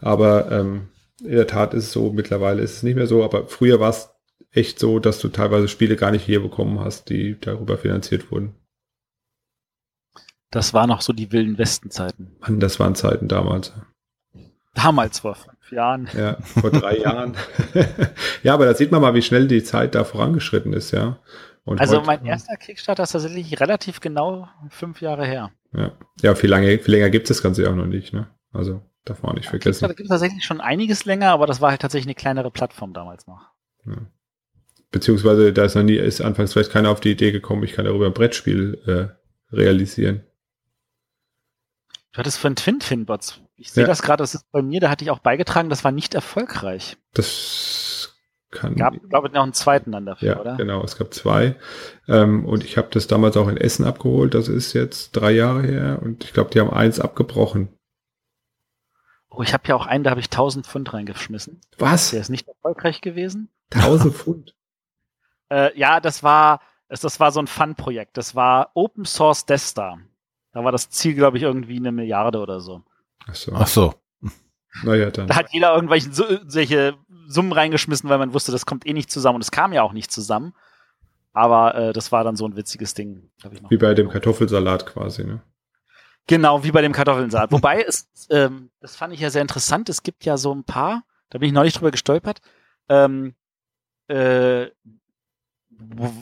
Aber 0.00 0.52
ähm, 0.52 0.88
in 1.20 1.32
der 1.32 1.46
Tat 1.46 1.72
ist 1.72 1.84
es 1.84 1.92
so, 1.92 2.12
mittlerweile 2.12 2.62
ist 2.62 2.76
es 2.76 2.82
nicht 2.82 2.94
mehr 2.94 3.06
so, 3.06 3.24
aber 3.24 3.48
früher 3.48 3.80
war 3.80 3.88
es 3.88 4.10
echt 4.52 4.78
so, 4.78 4.98
dass 4.98 5.18
du 5.18 5.28
teilweise 5.28 5.66
Spiele 5.66 5.96
gar 5.96 6.10
nicht 6.10 6.24
hier 6.24 6.42
bekommen 6.42 6.78
hast, 6.78 7.08
die 7.08 7.40
darüber 7.40 7.78
finanziert 7.78 8.30
wurden. 8.30 8.54
Das 10.50 10.74
waren 10.74 10.90
noch 10.90 11.00
so 11.00 11.12
die 11.12 11.32
wilden 11.32 11.58
Westenzeiten. 11.58 12.36
Mann, 12.40 12.60
das 12.60 12.78
waren 12.78 12.94
Zeiten 12.94 13.28
damals. 13.28 13.72
Damals 14.74 15.20
vor 15.20 15.36
fünf 15.36 15.72
Jahren. 15.72 16.08
Ja, 16.16 16.36
vor 16.42 16.70
drei 16.70 16.98
Jahren. 16.98 17.34
ja, 18.42 18.52
aber 18.54 18.66
da 18.66 18.74
sieht 18.74 18.92
man 18.92 19.00
mal, 19.00 19.14
wie 19.14 19.22
schnell 19.22 19.48
die 19.48 19.64
Zeit 19.64 19.94
da 19.94 20.04
vorangeschritten 20.04 20.74
ist, 20.74 20.90
ja. 20.90 21.18
Und 21.64 21.80
also 21.80 21.96
heute, 21.96 22.06
mein 22.06 22.26
erster 22.26 22.56
Kickstarter 22.56 23.04
ist 23.04 23.12
tatsächlich 23.12 23.58
relativ 23.58 24.00
genau 24.00 24.48
fünf 24.68 25.00
Jahre 25.00 25.24
her. 25.24 25.50
Ja, 25.76 25.92
ja 26.22 26.34
viel, 26.34 26.50
lange, 26.50 26.78
viel 26.78 26.94
länger 26.94 27.10
gibt 27.10 27.28
es 27.28 27.36
das 27.36 27.42
Ganze 27.42 27.64
ja 27.64 27.70
auch 27.70 27.74
noch 27.74 27.86
nicht. 27.86 28.12
Ne? 28.12 28.28
Also 28.52 28.82
darf 29.04 29.22
man 29.22 29.32
auch 29.32 29.34
nicht 29.34 29.46
ja, 29.46 29.50
vergessen. 29.50 29.70
Kickstarter 29.70 29.94
gibt 29.94 30.06
es 30.06 30.10
tatsächlich 30.10 30.44
schon 30.44 30.60
einiges 30.60 31.04
länger, 31.04 31.30
aber 31.30 31.46
das 31.46 31.60
war 31.60 31.70
halt 31.70 31.82
tatsächlich 31.82 32.06
eine 32.06 32.14
kleinere 32.14 32.50
Plattform 32.50 32.92
damals 32.92 33.26
noch. 33.26 33.50
Ja. 33.86 33.96
Beziehungsweise 34.90 35.52
da 35.52 35.64
ist 35.64 35.74
noch 35.74 35.82
nie, 35.82 35.96
ist 35.96 36.20
anfangs 36.20 36.52
vielleicht 36.52 36.70
keiner 36.70 36.90
auf 36.90 37.00
die 37.00 37.10
Idee 37.10 37.32
gekommen, 37.32 37.64
ich 37.64 37.72
kann 37.72 37.84
darüber 37.84 38.06
ein 38.06 38.14
Brettspiel 38.14 38.80
äh, 38.86 39.54
realisieren. 39.54 40.22
Du 42.12 42.18
hattest 42.18 42.38
von 42.38 42.54
Twin 42.54 42.80
Finbots. 42.80 43.40
Ich 43.56 43.72
sehe 43.72 43.82
ja. 43.82 43.88
das 43.88 44.02
gerade, 44.02 44.22
das 44.22 44.34
ist 44.34 44.50
bei 44.52 44.62
mir, 44.62 44.80
da 44.80 44.90
hatte 44.90 45.04
ich 45.04 45.10
auch 45.10 45.18
beigetragen, 45.18 45.68
das 45.68 45.82
war 45.82 45.90
nicht 45.90 46.14
erfolgreich. 46.14 46.96
Das 47.12 47.93
kann. 48.54 48.76
Gab, 48.76 48.94
glaube 49.10 49.28
ich, 49.28 49.34
noch 49.34 49.42
einen 49.42 49.52
zweiten 49.52 49.92
dann 49.92 50.06
dafür, 50.06 50.28
ja, 50.28 50.40
oder? 50.40 50.56
Genau, 50.56 50.82
es 50.82 50.96
gab 50.96 51.12
zwei. 51.12 51.56
Ähm, 52.08 52.46
und 52.46 52.64
ich 52.64 52.78
habe 52.78 52.88
das 52.90 53.06
damals 53.06 53.36
auch 53.36 53.48
in 53.48 53.56
Essen 53.56 53.84
abgeholt. 53.84 54.34
Das 54.34 54.48
ist 54.48 54.72
jetzt 54.72 55.12
drei 55.12 55.32
Jahre 55.32 55.62
her. 55.62 55.98
Und 56.02 56.24
ich 56.24 56.32
glaube, 56.32 56.50
die 56.50 56.60
haben 56.60 56.70
eins 56.70 57.00
abgebrochen. 57.00 57.68
Oh, 59.30 59.42
ich 59.42 59.52
habe 59.52 59.64
ja 59.66 59.74
auch 59.74 59.86
einen, 59.86 60.04
da 60.04 60.10
habe 60.10 60.20
ich 60.20 60.26
1000 60.26 60.66
Pfund 60.66 60.94
reingeschmissen. 60.94 61.60
Was? 61.78 62.12
Der 62.12 62.20
ist 62.20 62.30
nicht 62.30 62.48
erfolgreich 62.48 63.00
gewesen. 63.00 63.50
1000 63.74 64.14
Pfund? 64.14 64.54
äh, 65.50 65.76
ja, 65.78 66.00
das 66.00 66.22
war, 66.22 66.60
das 66.88 67.20
war 67.20 67.32
so 67.32 67.40
ein 67.40 67.48
Fun-Projekt. 67.48 68.16
Das 68.16 68.34
war 68.34 68.70
Open 68.74 69.04
Source 69.04 69.44
Destar. 69.44 69.98
Da 70.52 70.64
war 70.64 70.72
das 70.72 70.88
Ziel, 70.88 71.14
glaube 71.14 71.36
ich, 71.36 71.42
irgendwie 71.42 71.76
eine 71.76 71.90
Milliarde 71.90 72.38
oder 72.38 72.60
so. 72.60 72.82
Ach 73.26 73.34
so. 73.34 73.52
Ach 73.54 73.66
so. 73.66 73.94
Naja, 74.82 75.10
dann. 75.10 75.28
Da 75.28 75.36
hat 75.36 75.52
jeder 75.52 75.74
irgendwelche 75.74 76.10
solche 76.12 76.96
Summen 77.26 77.52
reingeschmissen, 77.52 78.08
weil 78.08 78.18
man 78.18 78.34
wusste, 78.34 78.52
das 78.52 78.66
kommt 78.66 78.86
eh 78.86 78.92
nicht 78.92 79.10
zusammen 79.10 79.36
und 79.36 79.42
es 79.42 79.50
kam 79.50 79.72
ja 79.72 79.82
auch 79.82 79.92
nicht 79.92 80.10
zusammen. 80.10 80.54
Aber 81.32 81.74
äh, 81.74 81.92
das 81.92 82.12
war 82.12 82.22
dann 82.22 82.36
so 82.36 82.46
ein 82.46 82.56
witziges 82.56 82.94
Ding. 82.94 83.30
wie 83.68 83.76
bei 83.76 83.94
dem 83.94 84.08
Kartoffelsalat 84.08 84.86
quasi, 84.86 85.24
ne? 85.24 85.42
Genau, 86.26 86.64
wie 86.64 86.70
bei 86.70 86.80
dem 86.80 86.92
Kartoffelsalat. 86.92 87.52
Wobei, 87.52 87.82
es, 87.82 88.08
ähm, 88.30 88.70
das 88.80 88.96
fand 88.96 89.12
ich 89.12 89.20
ja 89.20 89.30
sehr 89.30 89.42
interessant. 89.42 89.88
Es 89.88 90.02
gibt 90.02 90.24
ja 90.24 90.36
so 90.38 90.54
ein 90.54 90.64
paar, 90.64 91.02
da 91.30 91.38
bin 91.38 91.48
ich 91.48 91.52
neulich 91.52 91.74
drüber 91.74 91.90
gestolpert, 91.90 92.40
ähm, 92.88 93.34
äh, 94.08 94.68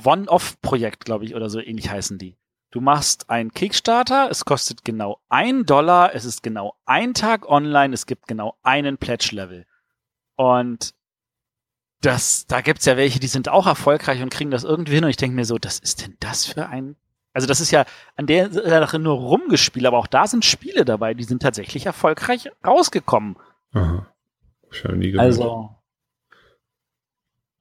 One-Off-Projekt, 0.05 1.05
glaube 1.05 1.25
ich, 1.25 1.35
oder 1.35 1.51
so 1.51 1.61
ähnlich 1.61 1.91
heißen 1.91 2.19
die. 2.19 2.37
Du 2.71 2.81
machst 2.81 3.29
einen 3.29 3.53
Kickstarter, 3.53 4.29
es 4.31 4.47
kostet 4.47 4.83
genau 4.83 5.21
ein 5.29 5.67
Dollar, 5.67 6.15
es 6.15 6.25
ist 6.25 6.43
genau 6.43 6.75
ein 6.87 7.13
Tag 7.13 7.47
online, 7.47 7.93
es 7.93 8.07
gibt 8.07 8.27
genau 8.27 8.57
einen 8.63 8.97
Pledge-Level. 8.97 9.67
Und 10.37 10.95
das, 12.01 12.47
da 12.47 12.61
gibt's 12.61 12.85
ja 12.85 12.97
welche, 12.97 13.21
die 13.21 13.29
sind 13.29 13.49
auch 13.49 13.67
erfolgreich 13.67 14.23
und 14.23 14.31
kriegen 14.31 14.51
das 14.51 14.65
irgendwie 14.65 14.95
hin. 14.95 15.05
Und 15.05 15.11
ich 15.11 15.17
denke 15.17 15.37
mir 15.37 15.45
so, 15.45 15.59
das 15.59 15.79
ist 15.79 16.03
denn 16.03 16.17
das 16.21 16.47
für 16.47 16.67
ein. 16.67 16.97
Also 17.33 17.47
das 17.47 17.61
ist 17.61 17.71
ja 17.71 17.87
an 18.17 18.27
der 18.27 18.51
Sache 18.51 18.99
nur 18.99 19.15
rumgespielt, 19.15 19.87
aber 19.87 19.99
auch 19.99 20.07
da 20.07 20.27
sind 20.27 20.45
Spiele 20.45 20.85
dabei, 20.85 21.15
die 21.15 21.25
sind 21.25 21.41
tatsächlich 21.41 21.87
erfolgreich 21.87 22.51
rausgekommen. 22.67 23.37
Aha. 23.73 24.07
Schon 24.71 24.99
nie 24.99 25.13
gehört. 25.13 25.27
Also. 25.27 25.77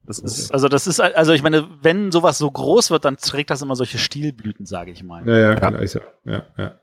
Das 0.04 0.18
ist, 0.18 0.52
also 0.52 0.68
das 0.68 0.88
ist, 0.88 0.98
also 0.98 1.32
ich 1.32 1.44
meine, 1.44 1.68
wenn 1.80 2.10
sowas 2.10 2.36
so 2.36 2.50
groß 2.50 2.90
wird, 2.90 3.04
dann 3.04 3.18
trägt 3.18 3.50
das 3.50 3.62
immer 3.62 3.76
solche 3.76 3.98
Stielblüten, 3.98 4.66
sage 4.66 4.90
ich 4.90 5.04
mal. 5.04 5.26
Ja, 5.28 5.38
ja, 5.38 5.70
ja. 5.70 5.78
Ist 5.78 5.94
ja. 5.94 6.00
ja, 6.24 6.46
ja. 6.58 6.80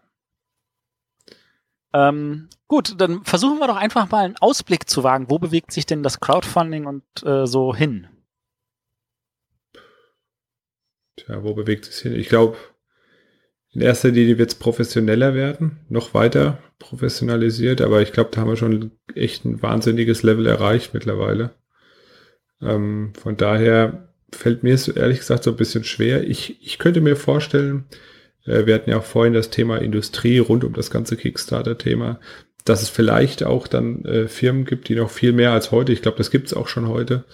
Ähm, 1.94 2.50
gut, 2.68 3.00
dann 3.00 3.24
versuchen 3.24 3.60
wir 3.60 3.68
doch 3.68 3.76
einfach 3.76 4.10
mal 4.10 4.26
einen 4.26 4.38
Ausblick 4.38 4.90
zu 4.90 5.04
wagen. 5.04 5.30
Wo 5.30 5.40
bewegt 5.40 5.72
sich 5.72 5.86
denn 5.86 6.04
das 6.04 6.20
Crowdfunding 6.20 6.86
und 6.86 7.04
äh, 7.24 7.48
so 7.48 7.76
hin? 7.76 8.08
Tja, 11.18 11.44
wo 11.44 11.54
bewegt 11.54 11.88
es 11.88 12.00
hin? 12.00 12.14
Ich 12.16 12.30
glaube, 12.30 12.58
in 13.72 13.82
erster 13.82 14.10
Linie 14.10 14.38
wird 14.38 14.52
es 14.52 14.56
professioneller 14.56 15.34
werden, 15.36 15.80
noch 15.90 16.14
weiter 16.14 16.60
professionalisiert, 16.80 17.82
aber 17.82 18.02
ich 18.02 18.14
glaube, 18.14 18.32
da 18.32 18.42
haben 18.42 18.50
wir 18.50 18.56
schon 18.56 18.92
echt 19.14 19.46
ein 19.46 19.62
wahnsinniges 19.62 20.24
Level 20.24 20.48
erreicht 20.48 20.94
mittlerweile. 20.94 21.52
Ähm, 22.62 23.14
von 23.20 23.38
daher 23.38 24.10
fällt 24.32 24.64
mir 24.64 24.74
es 24.74 24.88
ehrlich 24.88 25.20
gesagt 25.20 25.44
so 25.44 25.52
ein 25.52 25.58
bisschen 25.58 25.84
schwer. 25.84 26.24
Ich, 26.24 26.66
ich 26.66 26.80
könnte 26.80 27.02
mir 27.02 27.16
vorstellen, 27.16 27.86
wir 28.46 28.74
hatten 28.74 28.90
ja 28.90 28.98
auch 28.98 29.04
vorhin 29.04 29.34
das 29.34 29.50
Thema 29.50 29.78
Industrie 29.78 30.40
rund 30.40 30.64
um 30.64 30.74
das 30.74 30.90
ganze 30.90 31.18
Kickstarter-Thema, 31.18 32.20
dass 32.66 32.82
es 32.82 32.90
vielleicht 32.90 33.44
auch 33.44 33.68
dann 33.68 34.06
äh, 34.06 34.28
Firmen 34.28 34.66
gibt, 34.66 34.90
die 34.90 34.96
noch 34.96 35.10
viel 35.10 35.34
mehr 35.34 35.52
als 35.52 35.72
heute, 35.72 35.92
ich 35.92 36.02
glaube, 36.02 36.18
das 36.18 36.32
gibt 36.32 36.48
es 36.48 36.54
auch 36.54 36.68
schon 36.68 36.88
heute, 36.88 37.26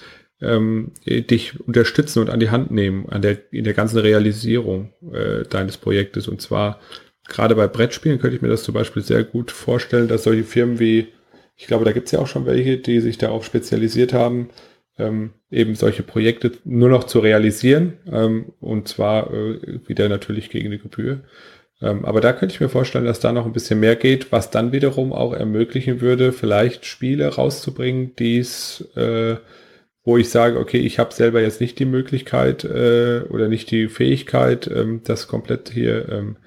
ähm, 0.42 0.92
dich 1.06 1.60
unterstützen 1.60 2.20
und 2.20 2.30
an 2.30 2.40
die 2.40 2.50
Hand 2.50 2.72
nehmen 2.72 3.08
an 3.10 3.22
der, 3.22 3.38
in 3.54 3.64
der 3.64 3.74
ganzen 3.74 4.00
Realisierung 4.00 4.94
äh, 5.14 5.44
deines 5.44 5.78
Projektes. 5.78 6.28
Und 6.28 6.42
zwar 6.42 6.80
gerade 7.28 7.56
bei 7.56 7.68
Brettspielen 7.68 8.20
könnte 8.20 8.36
ich 8.36 8.42
mir 8.42 8.50
das 8.50 8.64
zum 8.64 8.74
Beispiel 8.74 9.02
sehr 9.02 9.24
gut 9.24 9.52
vorstellen, 9.52 10.08
dass 10.08 10.24
solche 10.24 10.44
Firmen 10.44 10.80
wie, 10.80 11.08
ich 11.56 11.68
glaube, 11.68 11.86
da 11.86 11.92
gibt 11.92 12.08
es 12.08 12.12
ja 12.12 12.20
auch 12.20 12.28
schon 12.28 12.46
welche, 12.46 12.78
die 12.78 13.00
sich 13.00 13.18
darauf 13.18 13.46
spezialisiert 13.46 14.14
haben, 14.14 14.50
ähm, 14.98 15.34
eben 15.52 15.76
solche 15.76 16.04
Projekte 16.04 16.52
nur 16.64 16.90
noch 16.90 17.04
zu 17.04 17.20
realisieren. 17.20 17.94
Ähm, 18.12 18.54
und 18.60 18.88
zwar 18.88 19.34
äh, 19.34 19.80
wieder 19.88 20.10
natürlich 20.10 20.50
gegen 20.50 20.72
die 20.72 20.80
Gebühr. 20.80 21.22
Ähm, 21.82 22.06
aber 22.06 22.22
da 22.22 22.34
könnte 22.34 22.54
ich 22.54 22.62
mir 22.62 22.70
vorstellen, 22.70 23.06
dass 23.06 23.20
da 23.20 23.32
noch 23.32 23.46
ein 23.46 23.54
bisschen 23.54 23.80
mehr 23.80 23.96
geht, 23.96 24.32
was 24.32 24.52
dann 24.52 24.72
wiederum 24.72 25.12
auch 25.12 25.34
ermöglichen 25.34 26.02
würde, 26.02 26.32
vielleicht 26.32 26.86
Spiele 26.86 27.28
rauszubringen, 27.28 28.16
die 28.16 28.40
es 28.40 28.82
äh, 28.96 29.36
wo 30.06 30.18
ich 30.18 30.30
sage, 30.30 30.60
okay, 30.60 30.78
ich 30.78 31.00
habe 31.00 31.14
selber 31.14 31.42
jetzt 31.42 31.60
nicht 31.60 31.80
die 31.80 31.86
Möglichkeit 31.86 32.64
äh, 32.64 33.22
oder 33.28 33.48
nicht 33.48 33.72
die 33.72 33.88
Fähigkeit, 33.88 34.68
ähm, 34.68 35.02
das 35.04 35.28
komplett 35.28 35.70
hier 35.70 36.08
ähm, 36.10 36.38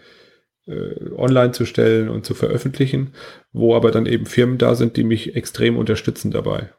äh, 0.67 1.11
online 1.17 1.51
zu 1.51 1.67
stellen 1.67 2.09
und 2.09 2.25
zu 2.25 2.35
veröffentlichen, 2.35 3.15
wo 3.53 3.75
aber 3.75 3.91
dann 3.91 4.07
eben 4.07 4.27
Firmen 4.27 4.59
da 4.59 4.77
sind, 4.77 4.97
die 4.97 5.05
mich 5.05 5.35
extrem 5.35 5.77
unterstützen 5.77 6.31
dabei. 6.31 6.71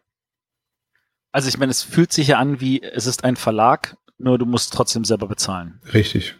Also 1.31 1.47
ich 1.47 1.57
meine, 1.57 1.71
es 1.71 1.83
fühlt 1.83 2.11
sich 2.11 2.29
ja 2.29 2.39
an 2.39 2.59
wie, 2.59 2.81
es 2.81 3.05
ist 3.05 3.23
ein 3.23 3.35
Verlag, 3.35 3.97
nur 4.17 4.37
du 4.37 4.45
musst 4.45 4.73
trotzdem 4.73 5.05
selber 5.05 5.27
bezahlen. 5.27 5.79
Richtig. 5.93 6.35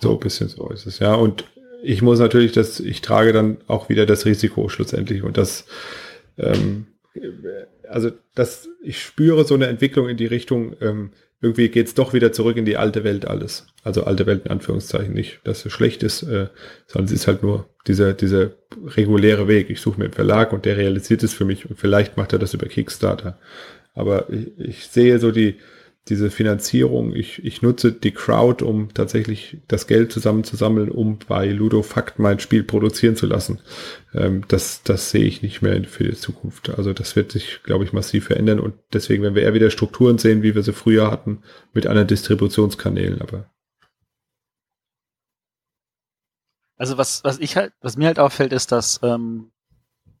So 0.00 0.12
ein 0.12 0.20
bisschen 0.20 0.48
so 0.48 0.68
ist 0.70 0.86
es, 0.86 0.98
ja. 0.98 1.14
Und 1.14 1.44
ich 1.82 2.02
muss 2.02 2.18
natürlich 2.18 2.52
das, 2.52 2.80
ich 2.80 3.00
trage 3.00 3.32
dann 3.32 3.58
auch 3.66 3.88
wieder 3.88 4.06
das 4.06 4.24
Risiko 4.24 4.68
schlussendlich 4.68 5.22
und 5.22 5.36
das 5.36 5.66
ähm, 6.38 6.86
also 7.88 8.10
das, 8.34 8.68
ich 8.82 9.02
spüre 9.02 9.44
so 9.44 9.54
eine 9.54 9.66
Entwicklung 9.66 10.08
in 10.08 10.16
die 10.16 10.26
Richtung, 10.26 10.74
ähm, 10.80 11.10
irgendwie 11.40 11.68
geht's 11.68 11.94
doch 11.94 12.12
wieder 12.12 12.32
zurück 12.32 12.56
in 12.56 12.64
die 12.64 12.76
alte 12.76 13.04
Welt 13.04 13.26
alles. 13.26 13.66
Also 13.82 14.04
alte 14.04 14.26
Welt 14.26 14.44
in 14.44 14.50
Anführungszeichen 14.52 15.12
nicht, 15.12 15.40
dass 15.44 15.66
es 15.66 15.72
schlecht 15.72 16.02
ist, 16.02 16.22
äh, 16.22 16.48
sondern 16.86 17.06
es 17.06 17.12
ist 17.12 17.26
halt 17.26 17.42
nur 17.42 17.68
dieser, 17.86 18.12
dieser 18.12 18.52
reguläre 18.86 19.48
Weg. 19.48 19.68
Ich 19.68 19.80
suche 19.80 19.98
mir 19.98 20.04
einen 20.04 20.14
Verlag 20.14 20.52
und 20.52 20.64
der 20.64 20.76
realisiert 20.76 21.22
es 21.22 21.34
für 21.34 21.44
mich 21.44 21.68
und 21.68 21.78
vielleicht 21.78 22.16
macht 22.16 22.32
er 22.32 22.38
das 22.38 22.54
über 22.54 22.66
Kickstarter. 22.66 23.38
Aber 23.94 24.30
ich, 24.30 24.58
ich 24.58 24.86
sehe 24.88 25.18
so 25.18 25.30
die, 25.30 25.58
diese 26.08 26.30
Finanzierung, 26.30 27.14
ich, 27.14 27.44
ich 27.44 27.62
nutze 27.62 27.92
die 27.92 28.10
Crowd, 28.10 28.64
um 28.64 28.92
tatsächlich 28.92 29.58
das 29.68 29.86
Geld 29.86 30.10
zusammenzusammeln, 30.10 30.90
um 30.90 31.18
bei 31.28 31.46
Ludo 31.46 31.82
Fakt 31.82 32.18
mein 32.18 32.40
Spiel 32.40 32.64
produzieren 32.64 33.14
zu 33.14 33.26
lassen. 33.26 33.60
Ähm, 34.12 34.42
das, 34.48 34.82
das 34.82 35.10
sehe 35.10 35.24
ich 35.24 35.42
nicht 35.42 35.62
mehr 35.62 35.84
für 35.84 36.02
die 36.02 36.16
Zukunft. 36.16 36.70
Also 36.70 36.92
das 36.92 37.14
wird 37.14 37.30
sich, 37.30 37.62
glaube 37.62 37.84
ich, 37.84 37.92
massiv 37.92 38.26
verändern 38.26 38.58
und 38.58 38.74
deswegen 38.92 39.22
werden 39.22 39.36
wir 39.36 39.42
eher 39.42 39.54
wieder 39.54 39.70
Strukturen 39.70 40.18
sehen, 40.18 40.42
wie 40.42 40.56
wir 40.56 40.62
sie 40.64 40.72
früher 40.72 41.08
hatten, 41.08 41.42
mit 41.72 41.86
anderen 41.86 42.08
Distributionskanälen, 42.08 43.20
aber. 43.20 43.48
Also 46.76 46.98
was, 46.98 47.22
was 47.22 47.38
ich 47.38 47.56
halt, 47.56 47.72
was 47.80 47.96
mir 47.96 48.06
halt 48.06 48.18
auffällt, 48.18 48.52
ist, 48.52 48.72
dass, 48.72 48.98
ähm, 49.04 49.52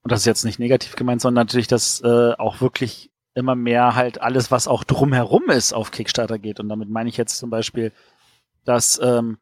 und 0.02 0.12
das 0.12 0.20
ist 0.20 0.26
jetzt 0.26 0.44
nicht 0.44 0.60
negativ 0.60 0.94
gemeint, 0.94 1.20
sondern 1.20 1.44
natürlich, 1.44 1.66
dass 1.66 2.00
äh, 2.02 2.32
auch 2.34 2.60
wirklich 2.60 3.11
immer 3.34 3.54
mehr 3.54 3.94
halt 3.94 4.20
alles, 4.20 4.50
was 4.50 4.68
auch 4.68 4.84
drumherum 4.84 5.48
ist, 5.50 5.72
auf 5.72 5.90
Kickstarter 5.90 6.38
geht. 6.38 6.60
Und 6.60 6.68
damit 6.68 6.88
meine 6.88 7.08
ich 7.08 7.16
jetzt 7.16 7.38
zum 7.38 7.50
Beispiel, 7.50 7.92
dass 8.64 9.00
ähm, 9.02 9.38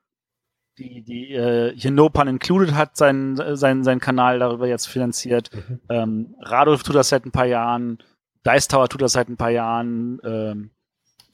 die, 0.78 1.02
die 1.02 1.32
äh, 1.32 1.74
hier 1.76 1.90
No 1.90 2.08
Pun 2.08 2.28
Included 2.28 2.74
hat 2.74 2.96
seinen, 2.96 3.56
seinen, 3.56 3.84
seinen 3.84 4.00
Kanal 4.00 4.38
darüber 4.38 4.66
jetzt 4.66 4.86
finanziert. 4.86 5.50
Mhm. 5.52 5.80
Ähm, 5.88 6.34
Radolf 6.40 6.82
tut 6.82 6.96
das 6.96 7.08
seit 7.10 7.26
ein 7.26 7.32
paar 7.32 7.46
Jahren, 7.46 7.98
Dice 8.46 8.68
Tower 8.68 8.88
tut 8.88 9.02
das 9.02 9.12
seit 9.12 9.28
ein 9.28 9.36
paar 9.36 9.50
Jahren, 9.50 10.20
ähm, 10.24 10.70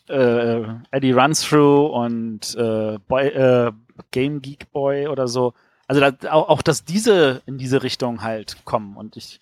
äh, 0.09 0.63
Eddie 0.91 1.13
Runs 1.13 1.43
Through 1.43 1.87
und 1.87 2.55
äh, 2.57 2.99
Boy, 3.07 3.29
äh, 3.29 3.73
Game 4.11 4.41
Geek 4.43 4.71
Boy 4.73 5.09
oder 5.09 5.29
so. 5.29 5.55
Also 5.89 6.01
da, 6.01 6.33
auch, 6.33 6.49
auch, 6.49 6.63
dass 6.63 6.85
diese 6.85 7.43
in 7.47 7.59
diese 7.59 7.83
Richtung 7.83 8.23
halt 8.23 8.65
kommen. 8.65 8.97
Und 8.97 9.17
ich 9.17 9.41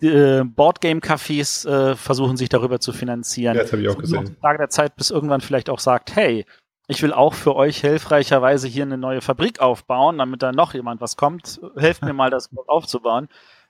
äh, 0.00 0.44
Boardgame-Cafés 0.44 1.68
äh, 1.68 1.96
versuchen 1.96 2.36
sich 2.36 2.48
darüber 2.48 2.80
zu 2.80 2.92
finanzieren. 2.92 3.56
Ja, 3.56 3.62
das 3.62 3.72
habe 3.72 3.82
ich 3.82 3.88
auch 3.88 3.98
gesehen. 3.98 4.24
Noch 4.24 4.40
Frage 4.40 4.58
der 4.58 4.68
Zeit, 4.70 4.96
bis 4.96 5.10
irgendwann 5.10 5.40
vielleicht 5.40 5.70
auch 5.70 5.80
sagt, 5.80 6.14
hey, 6.16 6.46
ich 6.88 7.02
will 7.02 7.12
auch 7.12 7.34
für 7.34 7.54
euch 7.54 7.80
hilfreicherweise 7.80 8.66
hier 8.66 8.82
eine 8.82 8.98
neue 8.98 9.20
Fabrik 9.20 9.60
aufbauen, 9.60 10.18
damit 10.18 10.42
da 10.42 10.50
noch 10.50 10.74
jemand 10.74 11.00
was 11.00 11.16
kommt. 11.16 11.60
Helft 11.76 12.02
mir 12.02 12.12
mal, 12.12 12.30
das 12.30 12.50
aufzubauen. 12.66 13.28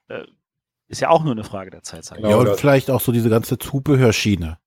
Äh, 0.08 0.24
ist 0.88 1.00
ja 1.00 1.10
auch 1.10 1.22
nur 1.22 1.32
eine 1.32 1.44
Frage 1.44 1.70
der 1.70 1.82
Zeit. 1.82 2.10
Ja, 2.18 2.36
und 2.36 2.56
vielleicht 2.56 2.90
auch 2.90 3.00
so 3.00 3.12
diese 3.12 3.30
ganze 3.30 3.58
Zubehörschiene. 3.58 4.58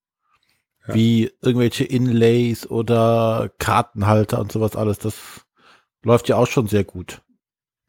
Ja. 0.87 0.93
Wie 0.93 1.31
irgendwelche 1.41 1.83
Inlays 1.83 2.67
oder 2.67 3.51
Kartenhalter 3.57 4.39
und 4.39 4.51
sowas 4.51 4.75
alles. 4.75 4.99
Das 4.99 5.45
läuft 6.03 6.29
ja 6.29 6.37
auch 6.37 6.47
schon 6.47 6.67
sehr 6.67 6.83
gut. 6.83 7.21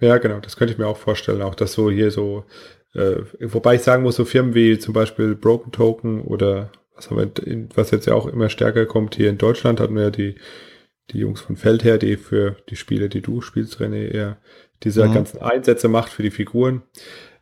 Ja, 0.01 0.19
genau, 0.19 0.41
das 0.41 0.57
könnte 0.57 0.73
ich 0.73 0.79
mir 0.79 0.87
auch 0.87 0.97
vorstellen. 0.97 1.43
Auch 1.43 1.55
dass 1.55 1.75
so 1.75 1.91
hier 1.91 2.11
so 2.11 2.45
äh, 2.95 3.23
wobei 3.41 3.77
ich 3.77 3.83
sagen 3.83 4.03
muss, 4.03 4.17
so 4.17 4.25
Firmen 4.25 4.55
wie 4.55 4.79
zum 4.79 4.95
Beispiel 4.95 5.35
Broken 5.35 5.73
Token 5.73 6.21
oder 6.23 6.71
was 6.95 7.11
haben 7.11 7.19
wir, 7.19 7.69
was 7.75 7.91
jetzt 7.91 8.07
ja 8.07 8.15
auch 8.15 8.27
immer 8.27 8.49
stärker 8.49 8.87
kommt 8.87 9.17
hier 9.17 9.31
in 9.31 9.39
Deutschland, 9.39 9.81
hatten 9.81 9.97
wir 9.97 10.05
ja 10.05 10.11
die, 10.11 10.37
die 11.11 11.19
Jungs 11.19 11.41
von 11.41 11.57
Feldher, 11.57 11.99
die 11.99 12.17
für 12.17 12.57
die 12.71 12.77
Spiele, 12.77 13.09
die 13.09 13.21
du 13.21 13.41
spielst, 13.41 13.81
René, 13.81 14.09
eher 14.09 14.39
diese 14.85 15.07
mhm. 15.07 15.15
ganzen 15.15 15.43
Einsätze 15.43 15.89
macht 15.89 16.11
für 16.11 16.23
die 16.23 16.31
Figuren. 16.31 16.83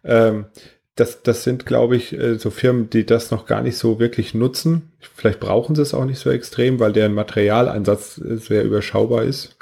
Ähm, 0.04 0.46
das, 0.94 1.22
das 1.22 1.42
sind, 1.42 1.64
glaube 1.64 1.96
ich, 1.96 2.12
äh, 2.12 2.38
so 2.38 2.50
Firmen, 2.50 2.90
die 2.90 3.06
das 3.06 3.30
noch 3.30 3.46
gar 3.46 3.62
nicht 3.62 3.78
so 3.78 3.98
wirklich 3.98 4.34
nutzen. 4.34 4.92
Vielleicht 5.00 5.40
brauchen 5.40 5.74
sie 5.74 5.82
es 5.82 5.94
auch 5.94 6.04
nicht 6.04 6.18
so 6.18 6.30
extrem, 6.30 6.80
weil 6.80 6.92
deren 6.92 7.14
Materialeinsatz 7.14 8.18
äh, 8.18 8.36
sehr 8.36 8.64
überschaubar 8.64 9.24
ist. 9.24 9.56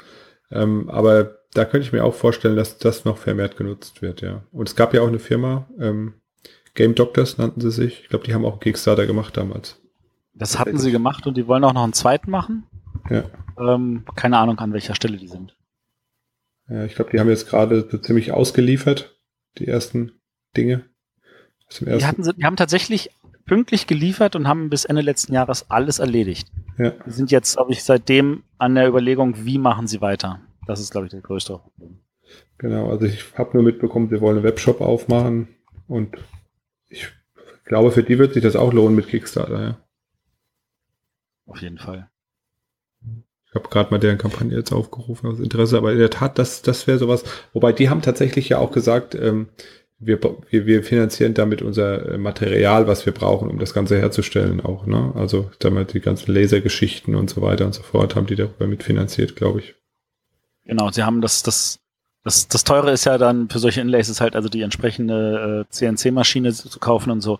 Ähm, 0.51 0.89
aber 0.89 1.40
da 1.53 1.65
könnte 1.65 1.85
ich 1.85 1.93
mir 1.93 2.03
auch 2.03 2.13
vorstellen, 2.13 2.55
dass 2.55 2.77
das 2.77 3.05
noch 3.05 3.17
vermehrt 3.17 3.57
genutzt 3.57 4.01
wird, 4.01 4.21
ja. 4.21 4.43
Und 4.51 4.69
es 4.69 4.75
gab 4.75 4.93
ja 4.93 5.01
auch 5.01 5.07
eine 5.07 5.19
Firma, 5.19 5.67
ähm, 5.79 6.13
Game 6.73 6.95
Doctors 6.95 7.37
nannten 7.37 7.59
sie 7.61 7.71
sich. 7.71 8.01
Ich 8.03 8.09
glaube, 8.09 8.25
die 8.25 8.33
haben 8.33 8.45
auch 8.45 8.53
einen 8.53 8.59
Kickstarter 8.61 9.05
gemacht 9.05 9.35
damals. 9.35 9.81
Das 10.33 10.57
hatten 10.57 10.77
sie 10.77 10.91
gemacht 10.91 11.27
und 11.27 11.35
die 11.35 11.47
wollen 11.47 11.63
auch 11.63 11.73
noch 11.73 11.83
einen 11.83 11.93
zweiten 11.93 12.31
machen. 12.31 12.63
Ja. 13.09 13.25
Ähm, 13.59 14.05
keine 14.15 14.37
Ahnung, 14.37 14.59
an 14.59 14.71
welcher 14.71 14.95
Stelle 14.95 15.17
die 15.17 15.27
sind. 15.27 15.57
Ja, 16.69 16.85
ich 16.85 16.95
glaube, 16.95 17.11
die 17.11 17.19
haben 17.19 17.29
jetzt 17.29 17.49
gerade 17.49 17.87
so 17.89 17.97
ziemlich 17.97 18.31
ausgeliefert, 18.31 19.19
die 19.57 19.67
ersten 19.67 20.13
Dinge. 20.55 20.85
Die, 21.79 22.05
hatten, 22.05 22.23
die 22.23 22.45
haben 22.45 22.55
tatsächlich 22.55 23.11
pünktlich 23.45 23.87
geliefert 23.87 24.35
und 24.35 24.47
haben 24.47 24.69
bis 24.69 24.85
Ende 24.85 25.01
letzten 25.01 25.33
Jahres 25.33 25.69
alles 25.69 25.99
erledigt. 25.99 26.49
Ja. 26.77 26.91
Die 27.05 27.11
sind 27.11 27.31
jetzt, 27.31 27.55
glaube 27.55 27.73
ich, 27.73 27.83
seitdem 27.83 28.43
an 28.57 28.75
der 28.75 28.87
Überlegung, 28.87 29.45
wie 29.45 29.57
machen 29.57 29.87
sie 29.87 29.99
weiter. 29.99 30.39
Das 30.67 30.79
ist, 30.79 30.91
glaube 30.91 31.07
ich, 31.07 31.11
der 31.11 31.21
größte 31.21 31.57
Problem. 31.57 31.99
Genau, 32.57 32.89
also 32.89 33.05
ich 33.05 33.37
habe 33.37 33.51
nur 33.53 33.63
mitbekommen, 33.63 34.09
sie 34.09 34.21
wollen 34.21 34.37
einen 34.37 34.45
Webshop 34.45 34.81
aufmachen 34.81 35.47
und 35.87 36.17
ich 36.87 37.07
glaube, 37.65 37.91
für 37.91 38.03
die 38.03 38.19
wird 38.19 38.33
sich 38.33 38.43
das 38.43 38.55
auch 38.55 38.73
lohnen 38.73 38.95
mit 38.95 39.07
Kickstarter, 39.07 39.61
ja. 39.61 39.77
Auf 41.45 41.61
jeden 41.61 41.79
Fall. 41.79 42.09
Ich 43.47 43.55
habe 43.55 43.67
gerade 43.67 43.91
mal 43.91 43.97
deren 43.97 44.17
Kampagne 44.17 44.55
jetzt 44.55 44.71
aufgerufen 44.71 45.29
aus 45.29 45.39
Interesse, 45.39 45.77
aber 45.77 45.91
in 45.91 45.97
der 45.97 46.09
Tat, 46.09 46.39
das, 46.39 46.61
das 46.61 46.87
wäre 46.87 46.97
sowas. 46.97 47.25
Wobei 47.51 47.73
die 47.73 47.89
haben 47.89 48.01
tatsächlich 48.01 48.47
ja 48.47 48.59
auch 48.59 48.71
gesagt, 48.71 49.13
ähm, 49.15 49.49
wir, 49.99 50.19
wir, 50.49 50.65
wir 50.65 50.83
finanzieren 50.83 51.33
damit 51.33 51.61
unser 51.61 52.13
äh, 52.13 52.17
Material, 52.17 52.87
was 52.87 53.05
wir 53.05 53.13
brauchen, 53.13 53.49
um 53.49 53.59
das 53.59 53.73
Ganze 53.73 53.97
herzustellen 53.99 54.61
auch. 54.61 54.85
Ne? 54.85 55.11
Also 55.15 55.51
damit 55.59 55.93
die 55.93 55.99
ganzen 55.99 56.33
Lasergeschichten 56.33 57.13
und 57.15 57.29
so 57.29 57.41
weiter 57.41 57.65
und 57.65 57.73
so 57.73 57.83
fort 57.83 58.15
haben 58.15 58.27
die 58.27 58.35
darüber 58.35 58.67
mitfinanziert, 58.67 59.35
glaube 59.35 59.59
ich. 59.59 59.75
Genau, 60.71 60.89
sie 60.89 61.03
haben 61.03 61.19
das, 61.19 61.43
das, 61.43 61.81
das, 62.23 62.47
das 62.47 62.63
teure 62.63 62.91
ist 62.91 63.03
ja 63.03 63.17
dann 63.17 63.49
für 63.49 63.59
solche 63.59 63.81
Inlays 63.81 64.07
ist 64.07 64.21
halt 64.21 64.37
also 64.37 64.47
die 64.47 64.61
entsprechende 64.61 65.65
äh, 65.67 65.69
CNC-Maschine 65.69 66.53
zu 66.53 66.79
kaufen 66.79 67.11
und 67.11 67.19
so. 67.19 67.33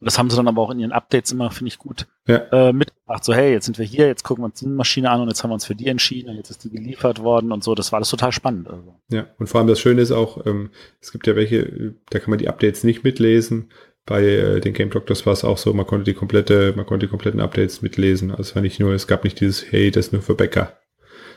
Und 0.00 0.06
das 0.06 0.16
haben 0.16 0.30
sie 0.30 0.36
dann 0.36 0.48
aber 0.48 0.62
auch 0.62 0.70
in 0.70 0.78
ihren 0.78 0.92
Updates 0.92 1.30
immer, 1.32 1.50
finde 1.50 1.68
ich, 1.68 1.78
gut 1.78 2.06
Ja. 2.26 2.36
äh, 2.50 2.72
mitgebracht. 2.72 3.24
So, 3.24 3.34
hey, 3.34 3.52
jetzt 3.52 3.66
sind 3.66 3.76
wir 3.78 3.84
hier, 3.84 4.06
jetzt 4.06 4.22
gucken 4.22 4.42
wir 4.42 4.46
uns 4.46 4.60
die 4.60 4.66
Maschine 4.66 5.10
an 5.10 5.20
und 5.20 5.28
jetzt 5.28 5.42
haben 5.42 5.50
wir 5.50 5.54
uns 5.54 5.66
für 5.66 5.74
die 5.74 5.88
entschieden 5.88 6.30
und 6.30 6.36
jetzt 6.36 6.48
ist 6.48 6.64
die 6.64 6.70
geliefert 6.70 7.18
worden 7.22 7.52
und 7.52 7.62
so. 7.62 7.74
Das 7.74 7.92
war 7.92 7.98
alles 7.98 8.08
total 8.08 8.32
spannend. 8.32 8.68
Also. 8.70 8.94
Ja, 9.10 9.26
und 9.38 9.48
vor 9.48 9.58
allem 9.60 9.68
das 9.68 9.80
Schöne 9.80 10.00
ist 10.00 10.12
auch, 10.12 10.46
ähm, 10.46 10.70
es 11.02 11.12
gibt 11.12 11.26
ja 11.26 11.36
welche, 11.36 11.94
da 12.08 12.20
kann 12.20 12.30
man 12.30 12.38
die 12.38 12.48
Updates 12.48 12.84
nicht 12.84 13.04
mitlesen. 13.04 13.70
Bei 14.06 14.22
äh, 14.24 14.60
den 14.60 14.72
Game 14.72 14.88
Doctors 14.88 15.26
war 15.26 15.34
es 15.34 15.44
auch 15.44 15.58
so, 15.58 15.74
man 15.74 15.86
konnte 15.86 16.04
die 16.04 16.14
komplette, 16.14 16.72
man 16.74 16.86
konnte 16.86 17.04
die 17.04 17.10
kompletten 17.10 17.40
Updates 17.40 17.82
mitlesen. 17.82 18.30
Also 18.30 18.44
es 18.44 18.54
war 18.54 18.62
nicht 18.62 18.80
nur, 18.80 18.94
es 18.94 19.08
gab 19.08 19.24
nicht 19.24 19.40
dieses, 19.40 19.70
hey, 19.70 19.90
das 19.90 20.06
ist 20.06 20.12
nur 20.14 20.22
für 20.22 20.34
Bäcker, 20.36 20.78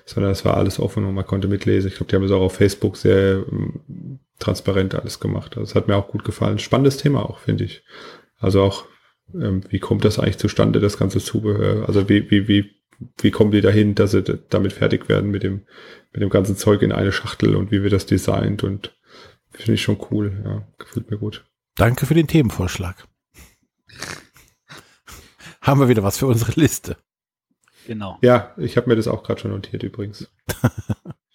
sondern 0.05 0.31
es 0.31 0.45
war 0.45 0.57
alles 0.57 0.79
offen 0.79 1.05
und 1.05 1.13
man 1.13 1.25
konnte 1.25 1.47
mitlesen. 1.47 1.89
Ich 1.89 1.95
glaube, 1.95 2.09
die 2.09 2.15
haben 2.15 2.23
es 2.23 2.31
auch 2.31 2.41
auf 2.41 2.55
Facebook 2.55 2.97
sehr 2.97 3.45
ähm, 3.51 4.19
transparent 4.39 4.95
alles 4.95 5.19
gemacht. 5.19 5.57
Also 5.57 5.71
es 5.71 5.75
hat 5.75 5.87
mir 5.87 5.95
auch 5.95 6.07
gut 6.07 6.23
gefallen. 6.23 6.59
Spannendes 6.59 6.97
Thema 6.97 7.27
auch, 7.29 7.39
finde 7.39 7.63
ich. 7.65 7.83
Also 8.37 8.63
auch, 8.63 8.85
ähm, 9.33 9.61
wie 9.69 9.79
kommt 9.79 10.03
das 10.03 10.19
eigentlich 10.19 10.39
zustande, 10.39 10.79
das 10.79 10.97
ganze 10.97 11.19
Zubehör? 11.19 11.87
Also 11.87 12.09
wie, 12.09 12.29
wie, 12.29 12.47
wie, 12.47 12.71
wie 13.19 13.31
kommen 13.31 13.51
die 13.51 13.61
dahin, 13.61 13.95
dass 13.95 14.11
sie 14.11 14.23
damit 14.49 14.73
fertig 14.73 15.09
werden 15.09 15.31
mit 15.31 15.43
dem, 15.43 15.65
mit 16.11 16.21
dem 16.21 16.29
ganzen 16.29 16.57
Zeug 16.57 16.81
in 16.81 16.91
eine 16.91 17.11
Schachtel 17.11 17.55
und 17.55 17.71
wie 17.71 17.83
wird 17.83 17.93
das 17.93 18.05
designt 18.05 18.63
und 18.63 18.95
finde 19.51 19.73
ich 19.73 19.81
schon 19.81 19.97
cool, 20.11 20.41
ja, 20.43 20.67
gefällt 20.77 21.11
mir 21.11 21.17
gut. 21.17 21.45
Danke 21.75 22.05
für 22.05 22.13
den 22.13 22.27
Themenvorschlag. 22.27 23.07
Haben 25.61 25.79
wir 25.79 25.89
wieder 25.89 26.03
was 26.03 26.17
für 26.17 26.27
unsere 26.27 26.59
Liste. 26.59 26.97
Genau. 27.87 28.17
Ja, 28.21 28.53
ich 28.57 28.77
habe 28.77 28.87
mir 28.89 28.95
das 28.95 29.07
auch 29.07 29.23
gerade 29.23 29.41
schon 29.41 29.51
notiert 29.51 29.83
übrigens. 29.83 30.29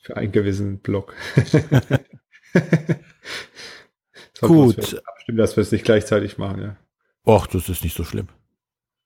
Für 0.02 0.16
einen 0.16 0.32
gewissen 0.32 0.78
Blog. 0.80 1.14
Gut. 4.40 5.00
Stimmt, 5.22 5.38
dass 5.38 5.56
wir 5.56 5.62
es 5.62 5.72
nicht 5.72 5.84
gleichzeitig 5.84 6.38
machen, 6.38 6.62
ja. 6.62 6.76
Och, 7.26 7.46
das 7.46 7.68
ist 7.68 7.82
nicht 7.82 7.96
so 7.96 8.04
schlimm. 8.04 8.28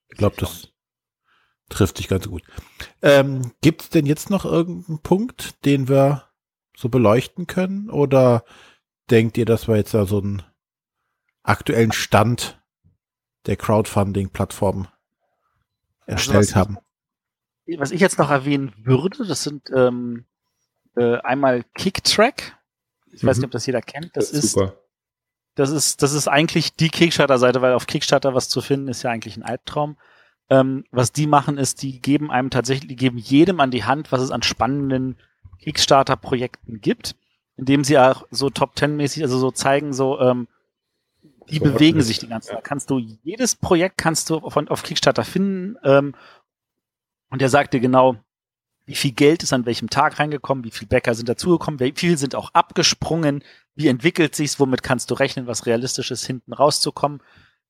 Ich 0.08 0.18
glaube, 0.18 0.36
das 0.38 0.68
trifft 1.68 1.96
sich 1.96 2.08
ganz 2.08 2.28
gut. 2.28 2.42
Ähm, 3.00 3.52
Gibt 3.62 3.82
es 3.82 3.90
denn 3.90 4.06
jetzt 4.06 4.28
noch 4.28 4.44
irgendeinen 4.44 5.00
Punkt, 5.00 5.64
den 5.64 5.88
wir 5.88 6.24
so 6.76 6.88
beleuchten 6.88 7.46
können? 7.46 7.88
Oder 7.88 8.44
denkt 9.08 9.38
ihr, 9.38 9.46
dass 9.46 9.68
wir 9.68 9.76
jetzt 9.76 9.94
da 9.94 10.04
so 10.04 10.18
einen 10.20 10.42
aktuellen 11.42 11.92
Stand 11.92 12.60
der 13.46 13.56
Crowdfunding-Plattform 13.56 14.88
erstellt 16.06 16.48
was- 16.48 16.56
haben? 16.56 16.78
Was 17.78 17.90
ich 17.90 18.00
jetzt 18.00 18.18
noch 18.18 18.30
erwähnen 18.30 18.72
würde, 18.82 19.24
das 19.26 19.42
sind 19.42 19.70
ähm, 19.74 20.24
äh, 20.96 21.16
einmal 21.18 21.64
Kicktrack. 21.74 22.56
Ich 23.12 23.24
weiß 23.24 23.36
Mhm. 23.36 23.40
nicht, 23.40 23.46
ob 23.46 23.50
das 23.52 23.66
jeder 23.66 23.82
kennt. 23.82 24.16
Das, 24.16 24.30
ist, 24.30 24.52
super. 24.52 24.74
das 25.54 25.70
ist, 25.70 26.02
das 26.02 26.12
ist 26.12 26.28
eigentlich 26.28 26.74
die 26.74 26.88
Kickstarter-Seite, 26.90 27.60
weil 27.62 27.74
auf 27.74 27.86
Kickstarter 27.86 28.34
was 28.34 28.48
zu 28.48 28.60
finden 28.60 28.88
ist 28.88 29.02
ja 29.02 29.10
eigentlich 29.10 29.36
ein 29.36 29.42
Albtraum. 29.42 29.96
Ähm, 30.48 30.84
was 30.90 31.12
die 31.12 31.26
machen, 31.28 31.58
ist, 31.58 31.82
die 31.82 32.00
geben 32.00 32.30
einem 32.30 32.50
tatsächlich, 32.50 32.88
die 32.88 32.96
geben 32.96 33.18
jedem 33.18 33.60
an 33.60 33.70
die 33.70 33.84
Hand, 33.84 34.10
was 34.10 34.20
es 34.20 34.30
an 34.32 34.42
spannenden 34.42 35.16
Kickstarter-Projekten 35.60 36.80
gibt, 36.80 37.14
indem 37.56 37.84
sie 37.84 37.98
auch 37.98 38.26
so 38.30 38.50
Top 38.50 38.74
Ten-mäßig, 38.74 39.22
also 39.22 39.38
so 39.38 39.50
zeigen, 39.50 39.92
so, 39.92 40.18
ähm, 40.20 40.48
die 41.50 41.58
So 41.58 41.64
bewegen 41.64 42.00
sich 42.02 42.18
die 42.18 42.28
ganze 42.28 42.50
ja. 42.50 42.54
Zeit. 42.56 42.64
Kannst 42.64 42.90
du, 42.90 42.98
jedes 42.98 43.56
Projekt 43.56 43.98
kannst 43.98 44.30
du 44.30 44.48
von, 44.50 44.68
auf 44.68 44.82
Kickstarter 44.82 45.24
finden, 45.24 45.76
ähm, 45.84 46.14
und 47.30 47.40
der 47.40 47.48
sagt 47.48 47.74
dir 47.74 47.80
genau, 47.80 48.16
wie 48.86 48.94
viel 48.94 49.12
Geld 49.12 49.42
ist 49.42 49.52
an 49.52 49.66
welchem 49.66 49.88
Tag 49.88 50.18
reingekommen, 50.18 50.64
wie 50.64 50.70
viel 50.70 50.88
Bäcker 50.88 51.14
sind 51.14 51.28
dazugekommen, 51.28 51.78
wie 51.78 51.92
viel 51.94 52.18
sind 52.18 52.34
auch 52.34 52.54
abgesprungen, 52.54 53.44
wie 53.76 53.88
entwickelt 53.88 54.34
sich's, 54.34 54.58
womit 54.58 54.82
kannst 54.82 55.10
du 55.10 55.14
rechnen, 55.14 55.46
was 55.46 55.66
realistisch 55.66 56.10
ist, 56.10 56.26
hinten 56.26 56.52
rauszukommen. 56.52 57.22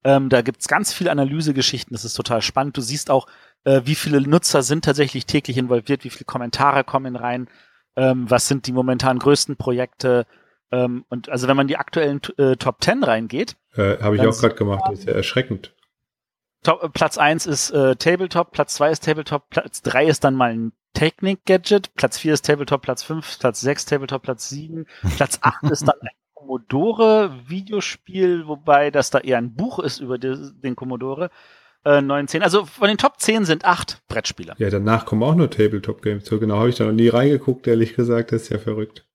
Ähm, 0.03 0.31
da 0.31 0.41
gibt's 0.41 0.67
ganz 0.67 0.95
viele 0.95 1.11
Analysegeschichten, 1.11 1.93
das 1.93 2.07
ist 2.07 2.15
total 2.15 2.41
spannend. 2.41 2.77
Du 2.77 2.81
siehst 2.81 3.11
auch, 3.11 3.27
äh, 3.65 3.83
wie 3.85 3.95
viele 3.95 4.21
Nutzer 4.23 4.63
sind 4.63 4.85
tatsächlich 4.87 5.27
täglich 5.27 5.59
involviert, 5.59 6.05
wie 6.05 6.11
viele 6.11 6.25
Kommentare 6.25 6.85
kommen 6.85 7.17
rein, 7.17 7.49
ähm, 7.97 8.31
was 8.31 8.49
sind 8.49 8.67
die 8.67 8.73
momentan 8.73 9.19
größten 9.19 9.57
Projekte. 9.57 10.27
Ähm, 10.73 11.05
und 11.11 11.29
also 11.29 11.49
wenn 11.49 11.57
man 11.57 11.69
die 11.69 11.77
aktuellen 11.77 12.23
äh, 12.39 12.57
Top 12.57 12.83
10 12.83 13.03
reingeht, 13.03 13.57
Äh, 13.75 13.99
habe 13.99 14.17
ich 14.17 14.23
auch 14.23 14.39
gerade 14.39 14.55
gemacht, 14.55 14.85
das 14.89 15.01
ist 15.01 15.09
ja 15.09 15.13
erschreckend. 15.13 15.75
Top, 16.63 16.83
äh, 16.83 16.89
Platz 16.89 17.19
eins 17.19 17.47
ist 17.47 17.71
äh, 17.71 17.97
Tabletop, 17.97 18.53
Platz 18.53 18.75
zwei 18.75 18.91
ist 18.91 19.05
Tabletop, 19.05 19.49
Platz 19.51 19.83
drei 19.83 20.07
ist 20.07 20.25
dann 20.25 20.35
mal 20.35 20.53
ein 20.53 20.73
Technik-Gadget, 20.95 21.95
Platz 21.95 22.19
vier 22.19 22.35
ist 22.35 22.45
Tabletop, 22.45 22.83
Platz 22.83 23.03
fünf, 23.03 23.39
Platz 23.39 23.61
sechs 23.61 23.85
Tabletop, 23.87 24.23
Platz 24.23 24.49
sieben, 24.49 24.87
Platz 25.17 25.39
acht 25.43 25.63
ist 25.71 25.87
dann 25.87 26.01
ein 26.01 26.09
Commodore-Videospiel, 26.35 28.47
wobei 28.47 28.91
das 28.91 29.11
da 29.11 29.19
eher 29.19 29.39
ein 29.39 29.55
Buch 29.55 29.79
ist 29.79 30.01
über 30.01 30.19
den 30.19 30.77
Commodore. 30.77 31.31
Äh, 31.85 32.03
9, 32.03 32.29
10. 32.29 32.43
Also 32.43 32.67
von 32.67 32.89
den 32.89 32.99
Top 32.99 33.19
10 33.21 33.47
sind 33.47 33.65
acht 33.65 34.03
Brettspiele. 34.09 34.55
Ja, 34.59 34.69
danach 34.69 35.07
kommen 35.07 35.23
auch 35.23 35.35
nur 35.35 35.49
Tabletop-Games. 35.51 36.27
So 36.27 36.39
genau 36.39 36.59
habe 36.59 36.69
ich 36.69 36.77
da 36.77 36.85
noch 36.85 36.93
nie 36.93 37.09
reingeguckt, 37.09 37.67
ehrlich 37.67 37.95
gesagt, 37.95 38.33
das 38.33 38.43
ist 38.43 38.49
ja 38.51 38.59
verrückt. 38.59 39.07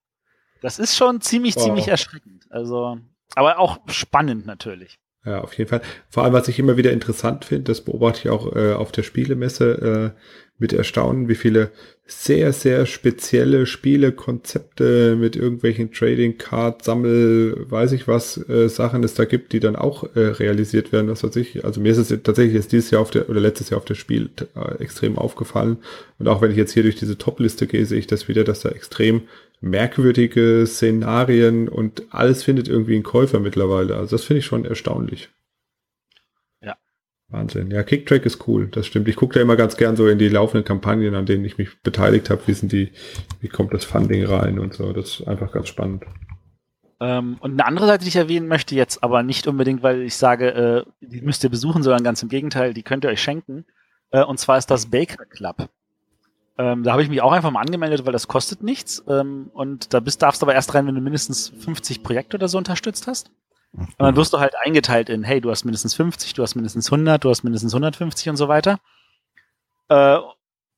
Das 0.62 0.80
ist 0.80 0.96
schon 0.96 1.22
ziemlich, 1.22 1.56
Wow. 1.58 1.64
ziemlich 1.64 1.88
erschreckend. 1.90 2.46
Also, 2.50 2.98
aber 3.36 3.60
auch 3.60 3.78
spannend 3.88 4.48
natürlich. 4.48 4.98
Ja, 5.26 5.42
auf 5.42 5.54
jeden 5.58 5.70
Fall. 5.70 5.82
Vor 6.10 6.24
allem, 6.24 6.34
was 6.34 6.48
ich 6.48 6.60
immer 6.60 6.78
wieder 6.78 6.92
interessant 6.92 7.46
finde, 7.46 7.64
das 7.64 7.82
beobachte 7.82 8.20
ich 8.24 8.30
auch 8.30 8.56
äh, 8.56 8.74
auf 8.74 8.92
der 8.92 9.02
Spielemesse 9.04 10.14
äh, 10.16 10.20
mit 10.58 10.72
Erstaunen, 10.72 11.28
wie 11.28 11.36
viele 11.36 11.72
sehr, 12.08 12.54
sehr 12.54 12.86
spezielle 12.86 13.66
Spielekonzepte 13.66 15.16
mit 15.16 15.36
irgendwelchen 15.36 15.92
Trading 15.92 16.38
Card, 16.38 16.84
Sammel, 16.84 17.66
weiß 17.70 17.94
ich 17.94 18.08
was, 18.08 18.38
äh, 18.48 18.70
Sachen 18.70 19.04
es 19.04 19.16
da 19.16 19.26
gibt, 19.26 19.52
die 19.52 19.60
dann 19.60 19.76
auch 19.76 20.16
äh, 20.16 20.20
realisiert 20.20 20.92
werden, 20.92 21.10
was 21.10 21.24
weiß 21.24 21.36
ich. 21.38 21.66
Also 21.66 21.82
mir 21.82 21.92
ist 21.92 21.98
es 21.98 22.10
tatsächlich 22.22 22.54
jetzt 22.54 22.72
dieses 22.72 22.92
Jahr 22.92 23.02
auf 23.02 23.10
der, 23.10 23.28
oder 23.28 23.40
letztes 23.42 23.72
Jahr 23.72 23.80
auf 23.80 23.86
der 23.86 23.96
Spiel 23.96 24.30
äh, 24.56 24.84
extrem 24.84 25.18
aufgefallen. 25.18 25.78
Und 26.20 26.28
auch 26.28 26.42
wenn 26.42 26.52
ich 26.52 26.58
jetzt 26.58 26.74
hier 26.74 26.84
durch 26.84 26.96
diese 26.96 27.18
Top-Liste 27.18 27.66
gehe, 27.66 27.86
sehe 27.86 28.00
ich 28.00 28.08
das 28.08 28.28
wieder, 28.28 28.44
dass 28.44 28.60
da 28.62 28.70
extrem 28.70 29.24
merkwürdige 29.62 30.66
Szenarien 30.68 31.68
und 31.70 32.04
alles 32.12 32.44
findet 32.44 32.68
irgendwie 32.68 32.96
einen 32.96 33.04
Käufer 33.04 33.40
mittlerweile. 33.40 33.96
Also 33.96 34.16
das 34.16 34.24
finde 34.26 34.40
ich 34.40 34.46
schon 34.46 34.66
erstaunlich. 34.66 35.30
Ja. 36.62 36.76
Wahnsinn. 37.30 37.72
Ja, 37.72 37.84
Kicktrack 37.84 38.26
ist 38.26 38.48
cool, 38.48 38.68
das 38.68 38.86
stimmt. 38.86 39.08
Ich 39.08 39.16
gucke 39.16 39.36
da 39.36 39.42
immer 39.42 39.56
ganz 39.56 39.78
gern 39.78 39.96
so 39.96 40.08
in 40.08 40.20
die 40.20 40.30
laufenden 40.30 40.66
Kampagnen, 40.66 41.16
an 41.16 41.26
denen 41.26 41.46
ich 41.46 41.58
mich 41.58 41.82
beteiligt 41.82 42.30
habe. 42.30 42.42
Wie 42.46 42.54
sind 42.54 42.72
die, 42.72 42.92
wie 43.42 43.48
kommt 43.48 43.74
das 43.74 43.86
Funding 43.86 44.26
rein 44.26 44.60
und 44.60 44.74
so. 44.74 44.94
Das 44.94 45.20
ist 45.20 45.28
einfach 45.28 45.52
ganz 45.52 45.68
spannend. 45.68 46.06
Ähm, 47.02 47.38
und 47.42 47.54
eine 47.54 47.66
andere 47.66 47.88
Seite, 47.88 48.04
die 48.04 48.10
ich 48.10 48.16
erwähnen 48.16 48.48
möchte, 48.48 48.76
jetzt 48.76 49.04
aber 49.04 49.22
nicht 49.22 49.48
unbedingt, 49.48 49.84
weil 49.84 50.02
ich 50.02 50.16
sage, 50.16 50.86
äh, 51.02 51.06
die 51.06 51.22
müsst 51.22 51.44
ihr 51.44 51.50
besuchen, 51.50 51.84
sondern 51.84 52.04
ganz 52.04 52.24
im 52.24 52.30
Gegenteil, 52.30 52.74
die 52.74 52.84
könnt 52.84 53.04
ihr 53.04 53.10
euch 53.10 53.22
schenken. 53.22 53.66
Äh, 54.12 54.24
und 54.24 54.40
zwar 54.40 54.58
ist 54.58 54.72
das 54.72 54.90
Baker 54.90 55.26
Club. 55.26 55.70
Ähm, 56.58 56.84
da 56.84 56.94
habe 56.94 57.04
ich 57.04 57.10
mich 57.10 57.22
auch 57.22 57.32
einfach 57.32 57.52
mal 57.52 57.62
angemeldet, 57.62 58.06
weil 58.06 58.14
das 58.14 58.28
kostet 58.28 58.64
nichts. 58.64 59.04
Ähm, 59.08 59.50
und 59.54 59.94
da 59.94 60.00
bist, 60.00 60.22
darfst 60.22 60.42
du 60.42 60.46
aber 60.46 60.54
erst 60.54 60.74
rein, 60.74 60.88
wenn 60.88 60.96
du 60.96 61.02
mindestens 61.02 61.50
50 61.50 62.02
Projekte 62.02 62.38
oder 62.38 62.48
so 62.48 62.58
unterstützt 62.58 63.08
hast. 63.08 63.32
Und 63.74 64.00
dann 64.00 64.16
wirst 64.16 64.32
du 64.32 64.40
halt 64.40 64.56
eingeteilt 64.64 65.10
in, 65.10 65.24
hey, 65.24 65.42
du 65.42 65.52
hast 65.52 65.66
mindestens 65.66 65.96
50, 65.96 66.34
du 66.34 66.44
hast 66.44 66.56
mindestens 66.56 66.88
100, 66.88 67.24
du 67.24 67.30
hast 67.30 67.44
mindestens 67.44 67.74
150 67.74 68.30
und 68.30 68.38
so 68.38 68.48
weiter. 68.48 68.80
Äh, 69.90 70.18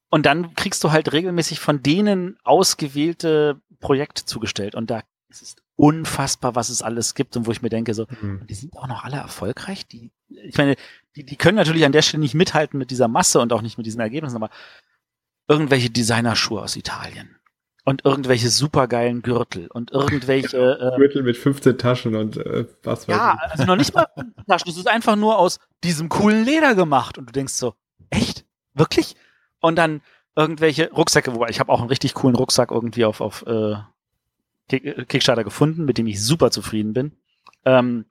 und 0.09 0.25
dann 0.25 0.55
kriegst 0.55 0.83
du 0.83 0.91
halt 0.91 1.13
regelmäßig 1.13 1.59
von 1.59 1.83
denen 1.83 2.37
ausgewählte 2.43 3.61
Projekte 3.79 4.25
zugestellt. 4.25 4.73
Und 4.73 4.89
da 4.89 5.01
ist 5.29 5.41
es 5.43 5.55
unfassbar, 5.75 6.55
was 6.55 6.69
es 6.69 6.81
alles 6.81 7.13
gibt 7.13 7.37
und 7.37 7.45
wo 7.45 7.51
ich 7.51 7.61
mir 7.61 7.69
denke, 7.69 7.93
so, 7.93 8.07
die 8.49 8.53
sind 8.55 8.75
auch 8.75 8.87
noch 8.87 9.03
alle 9.03 9.17
erfolgreich. 9.17 9.85
Die, 9.85 10.11
ich 10.29 10.57
meine, 10.57 10.75
die, 11.15 11.23
die 11.23 11.35
können 11.35 11.57
natürlich 11.57 11.85
an 11.85 11.91
der 11.91 12.01
Stelle 12.01 12.21
nicht 12.21 12.33
mithalten 12.33 12.79
mit 12.79 12.89
dieser 12.89 13.07
Masse 13.07 13.39
und 13.39 13.53
auch 13.53 13.61
nicht 13.61 13.77
mit 13.77 13.85
diesen 13.85 14.01
Ergebnissen, 14.01 14.35
aber 14.35 14.49
irgendwelche 15.47 15.89
Designerschuhe 15.89 16.61
aus 16.61 16.75
Italien 16.75 17.35
und 17.85 18.03
irgendwelche 18.05 18.49
supergeilen 18.49 19.21
Gürtel 19.21 19.67
und 19.67 19.91
irgendwelche 19.91 20.57
ähm, 20.81 20.99
Gürtel 20.99 21.23
mit 21.23 21.37
15 21.37 21.77
Taschen 21.77 22.15
und 22.15 22.37
äh, 22.37 22.65
was 22.83 23.07
weiß 23.07 23.15
ja, 23.15 23.33
ich. 23.45 23.51
also 23.51 23.63
noch 23.65 23.75
nicht 23.77 23.93
mal 23.93 24.07
Taschen. 24.47 24.67
Das 24.67 24.77
ist 24.77 24.87
einfach 24.87 25.15
nur 25.15 25.37
aus 25.39 25.59
diesem 25.83 26.09
coolen 26.09 26.43
Leder 26.43 26.75
gemacht. 26.75 27.17
Und 27.17 27.27
du 27.29 27.31
denkst 27.33 27.53
so, 27.53 27.75
echt? 28.09 28.45
Wirklich? 28.73 29.15
Und 29.61 29.77
dann 29.77 30.01
irgendwelche 30.35 30.91
Rucksäcke, 30.91 31.33
wobei 31.33 31.49
ich 31.49 31.59
habe 31.59 31.71
auch 31.71 31.79
einen 31.79 31.89
richtig 31.89 32.13
coolen 32.13 32.35
Rucksack 32.35 32.71
irgendwie 32.71 33.05
auf, 33.05 33.21
auf 33.21 33.45
äh, 33.47 33.75
Kick- 34.69 35.07
Kickstarter 35.07 35.43
gefunden, 35.45 35.85
mit 35.85 35.97
dem 35.97 36.07
ich 36.07 36.21
super 36.23 36.51
zufrieden 36.51 36.93
bin. 36.93 37.13
Ähm, 37.65 38.05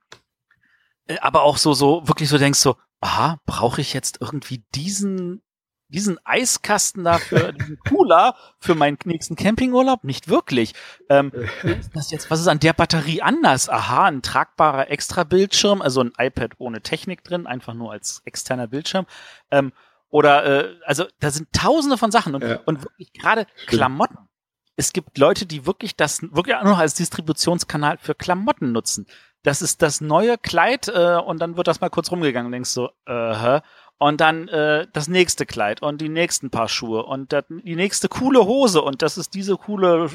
äh, 1.07 1.19
aber 1.19 1.43
auch 1.43 1.57
so, 1.57 1.73
so, 1.73 2.07
wirklich 2.07 2.29
so 2.29 2.37
denkst 2.37 2.59
so, 2.59 2.75
aha, 2.99 3.39
brauche 3.45 3.79
ich 3.79 3.93
jetzt 3.93 4.17
irgendwie 4.21 4.63
diesen, 4.75 5.41
diesen 5.89 6.19
Eiskasten 6.25 7.03
dafür, 7.03 7.51
diesen 7.53 7.79
Cooler 7.87 8.35
für 8.59 8.75
meinen 8.75 8.97
nächsten 9.05 9.35
Campingurlaub? 9.35 10.03
Nicht 10.03 10.27
wirklich. 10.27 10.73
Ähm, 11.09 11.31
das 11.93 12.11
jetzt, 12.11 12.29
was 12.29 12.39
ist 12.39 12.47
an 12.47 12.59
der 12.59 12.73
Batterie 12.73 13.21
anders? 13.21 13.69
Aha, 13.69 14.05
ein 14.05 14.21
tragbarer 14.21 14.89
Extra-Bildschirm, 14.91 15.81
also 15.81 16.01
ein 16.01 16.11
iPad 16.17 16.51
ohne 16.57 16.81
Technik 16.81 17.23
drin, 17.23 17.47
einfach 17.47 17.73
nur 17.73 17.91
als 17.91 18.21
externer 18.25 18.67
Bildschirm. 18.67 19.05
Ähm, 19.51 19.71
oder, 20.09 20.45
äh, 20.45 20.75
also 20.85 21.05
da 21.19 21.31
sind 21.31 21.51
tausende 21.53 21.97
von 21.97 22.11
Sachen 22.11 22.35
und, 22.35 22.43
Ja. 22.43 22.59
und 22.65 22.83
wirklich 22.83 23.11
gerade. 23.13 23.45
Klamotten. 23.65 24.17
Es 24.75 24.93
gibt 24.93 25.17
Leute, 25.17 25.45
die 25.47 25.65
wirklich 25.65 25.95
das 25.95 26.21
wirklich 26.21 26.55
nur 26.61 26.73
noch 26.73 26.77
als 26.79 26.93
Distributionskanal 26.93 27.97
für 27.97 28.13
Klamotten 28.15 28.71
nutzen. 28.71 29.07
das 29.43 29.61
ist 29.61 29.81
das 29.81 30.01
neue 30.01 30.37
Kleid 30.37 30.87
äh, 30.89 31.15
und 31.15 31.39
dann 31.39 31.55
wird 31.57 31.67
das 31.67 31.79
mal 31.79 31.89
kurz 31.89 32.11
rumgegangen 32.11 32.47
und 32.47 32.51
denkst 32.51 32.69
so, 32.69 32.89
äh? 33.07 33.61
Und 33.99 34.21
dann 34.21 34.47
äh, 34.47 34.85
das 34.93 35.07
nächste 35.07 35.47
Kleid 35.47 35.81
und 35.81 36.01
die 36.01 36.09
nächsten 36.09 36.51
paar 36.51 36.69
Schuhe 36.69 37.03
und 37.03 37.33
dat, 37.33 37.45
die 37.49 37.75
nächste 37.75 38.07
coole 38.09 38.45
Hose 38.45 38.81
und 38.83 39.01
das 39.01 39.17
ist 39.17 39.33
diese 39.33 39.55
coole 39.55 40.09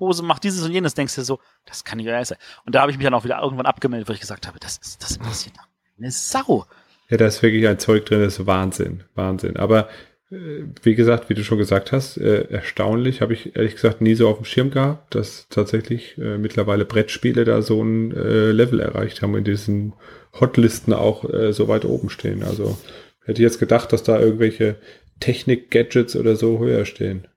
Hose 0.00 0.24
macht 0.24 0.42
dieses 0.42 0.64
und 0.64 0.72
jenes. 0.72 0.94
Denkst 0.94 1.14
du 1.14 1.22
so, 1.22 1.38
das 1.64 1.84
kann 1.84 1.98
nicht 1.98 2.08
wahr 2.08 2.24
sein. 2.24 2.38
Und 2.66 2.74
da 2.74 2.80
habe 2.80 2.90
ich 2.90 2.98
mich 2.98 3.04
dann 3.04 3.14
auch 3.14 3.24
wieder 3.24 3.40
irgendwann 3.40 3.66
abgemeldet, 3.66 4.08
weil 4.08 4.14
ich 4.14 4.20
gesagt 4.20 4.48
habe, 4.48 4.58
das 4.58 4.78
ist 4.78 5.02
das 5.02 5.16
interessiert 5.16 5.54
eine 6.00 6.10
Sau. 6.10 6.66
Ja, 7.08 7.16
da 7.16 7.26
ist 7.26 7.42
wirklich 7.42 7.66
ein 7.66 7.78
Zeug 7.78 8.06
drin, 8.06 8.20
das 8.20 8.38
ist 8.38 8.46
Wahnsinn, 8.46 9.04
Wahnsinn. 9.14 9.56
Aber 9.56 9.88
äh, 10.30 10.64
wie 10.82 10.94
gesagt, 10.94 11.28
wie 11.28 11.34
du 11.34 11.44
schon 11.44 11.58
gesagt 11.58 11.92
hast, 11.92 12.16
äh, 12.16 12.44
erstaunlich, 12.50 13.20
habe 13.20 13.34
ich 13.34 13.56
ehrlich 13.56 13.74
gesagt 13.74 14.00
nie 14.00 14.14
so 14.14 14.28
auf 14.28 14.36
dem 14.36 14.44
Schirm 14.44 14.70
gehabt, 14.70 15.14
dass 15.14 15.46
tatsächlich 15.48 16.16
äh, 16.18 16.38
mittlerweile 16.38 16.84
Brettspiele 16.84 17.44
da 17.44 17.62
so 17.62 17.82
ein 17.82 18.12
äh, 18.12 18.52
Level 18.52 18.80
erreicht 18.80 19.22
haben, 19.22 19.36
in 19.36 19.44
diesen 19.44 19.92
Hotlisten 20.38 20.92
auch 20.92 21.28
äh, 21.28 21.52
so 21.52 21.68
weit 21.68 21.84
oben 21.84 22.10
stehen. 22.10 22.42
Also 22.44 22.78
hätte 23.24 23.40
ich 23.40 23.46
jetzt 23.46 23.58
gedacht, 23.58 23.92
dass 23.92 24.02
da 24.02 24.18
irgendwelche 24.18 24.76
Technik-Gadgets 25.20 26.16
oder 26.16 26.36
so 26.36 26.58
höher 26.58 26.84
stehen. 26.84 27.28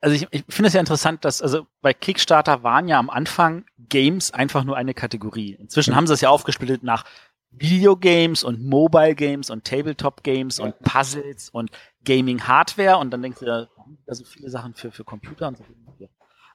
Also 0.00 0.16
ich, 0.16 0.26
ich 0.30 0.44
finde 0.48 0.68
es 0.68 0.74
ja 0.74 0.80
interessant, 0.80 1.24
dass 1.24 1.40
also 1.40 1.66
bei 1.80 1.94
Kickstarter 1.94 2.64
waren 2.64 2.88
ja 2.88 2.98
am 2.98 3.08
Anfang 3.08 3.64
Games 3.88 4.32
einfach 4.32 4.64
nur 4.64 4.76
eine 4.76 4.94
Kategorie. 4.94 5.56
Inzwischen 5.60 5.92
mhm. 5.92 5.96
haben 5.96 6.06
sie 6.08 6.14
es 6.14 6.20
ja 6.20 6.30
aufgesplittet 6.30 6.82
nach 6.82 7.04
Videogames 7.50 8.42
und 8.42 8.64
Mobile 8.64 9.14
Games 9.14 9.50
und 9.50 9.64
Tabletop 9.64 10.24
Games 10.24 10.58
und 10.58 10.76
Puzzles 10.80 11.50
und 11.50 11.70
Gaming 12.04 12.48
Hardware 12.48 12.96
und 12.96 13.10
dann 13.10 13.22
denkst 13.22 13.40
du, 13.40 13.44
da 13.44 13.68
da 14.06 14.14
so 14.14 14.24
viele 14.24 14.50
Sachen 14.50 14.74
für, 14.74 14.90
für 14.90 15.04
Computer 15.04 15.48
und 15.48 15.58
so. 15.58 15.64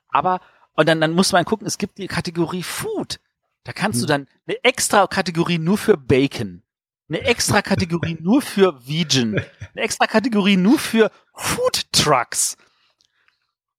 Aber, 0.10 0.42
und 0.74 0.88
dann, 0.88 1.02
dann 1.02 1.14
muss 1.14 1.32
man 1.32 1.46
gucken, 1.46 1.68
es 1.68 1.78
gibt 1.78 1.98
die 1.98 2.08
Kategorie 2.08 2.64
Food. 2.64 3.20
Da 3.64 3.74
kannst 3.74 4.00
hm. 4.00 4.02
du 4.02 4.08
dann 4.08 4.28
eine 4.48 4.64
extra 4.64 5.08
Kategorie 5.08 5.58
nur 5.58 5.78
für 5.78 5.98
Bacon, 5.98 6.64
eine 7.10 7.22
extra 7.22 7.62
Kategorie 7.62 8.18
nur 8.20 8.42
für 8.42 8.86
Vegan, 8.86 9.38
eine 9.38 9.84
extra 9.84 10.08
Kategorie 10.08 10.58
nur 10.58 10.80
für 10.80 11.12
Food 11.34 11.92
Trucks. 11.92 12.58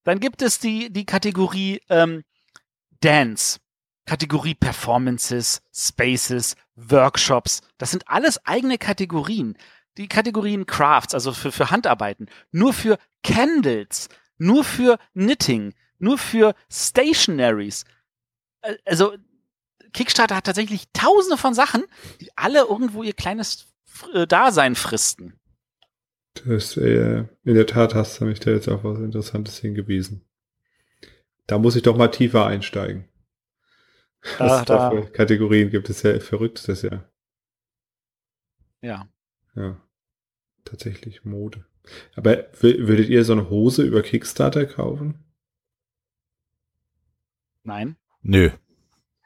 Dann 0.03 0.19
gibt 0.19 0.41
es 0.41 0.59
die, 0.59 0.91
die 0.91 1.05
Kategorie 1.05 1.81
ähm, 1.89 2.23
Dance. 3.01 3.59
Kategorie 4.05 4.55
Performances, 4.55 5.61
Spaces, 5.71 6.55
Workshops. 6.75 7.61
Das 7.77 7.91
sind 7.91 8.07
alles 8.07 8.43
eigene 8.43 8.79
Kategorien. 8.79 9.55
Die 9.97 10.07
Kategorien 10.07 10.65
Crafts, 10.65 11.13
also 11.13 11.31
für, 11.31 11.51
für 11.51 11.69
Handarbeiten, 11.69 12.27
nur 12.51 12.73
für 12.73 12.97
Candles, 13.23 14.09
nur 14.39 14.63
für 14.63 14.97
Knitting, 15.13 15.75
nur 15.99 16.17
für 16.17 16.55
Stationaries. 16.71 17.85
Also 18.83 19.15
Kickstarter 19.93 20.35
hat 20.35 20.45
tatsächlich 20.45 20.85
tausende 20.93 21.37
von 21.37 21.53
Sachen, 21.53 21.83
die 22.21 22.29
alle 22.35 22.59
irgendwo 22.59 23.03
ihr 23.03 23.13
kleines 23.13 23.67
äh, 24.13 24.27
Dasein 24.27 24.75
fristen. 24.75 25.39
Das, 26.45 26.77
äh, 26.77 27.25
in 27.43 27.55
der 27.55 27.67
Tat 27.67 27.95
hast 27.95 28.19
du 28.19 28.25
mich 28.25 28.39
da 28.39 28.51
jetzt 28.51 28.67
auf 28.69 28.83
was 28.83 28.99
Interessantes 28.99 29.57
hingewiesen. 29.57 30.25
Da 31.47 31.57
muss 31.57 31.75
ich 31.75 31.81
doch 31.81 31.97
mal 31.97 32.09
tiefer 32.09 32.45
einsteigen. 32.45 33.05
Was 34.37 34.65
da, 34.65 34.89
da 34.89 35.01
Kategorien 35.01 35.69
gibt 35.69 35.89
es 35.89 36.03
ja 36.03 36.19
verrückt, 36.19 36.67
das 36.67 36.81
ja. 36.81 37.09
Ja. 38.81 39.07
Ja. 39.55 39.81
Tatsächlich 40.65 41.25
Mode. 41.25 41.65
Aber 42.15 42.45
würdet 42.61 43.09
ihr 43.09 43.23
so 43.23 43.33
eine 43.33 43.49
Hose 43.49 43.83
über 43.83 44.01
Kickstarter 44.01 44.65
kaufen? 44.65 45.23
Nein. 47.63 47.95
Nö. 48.21 48.51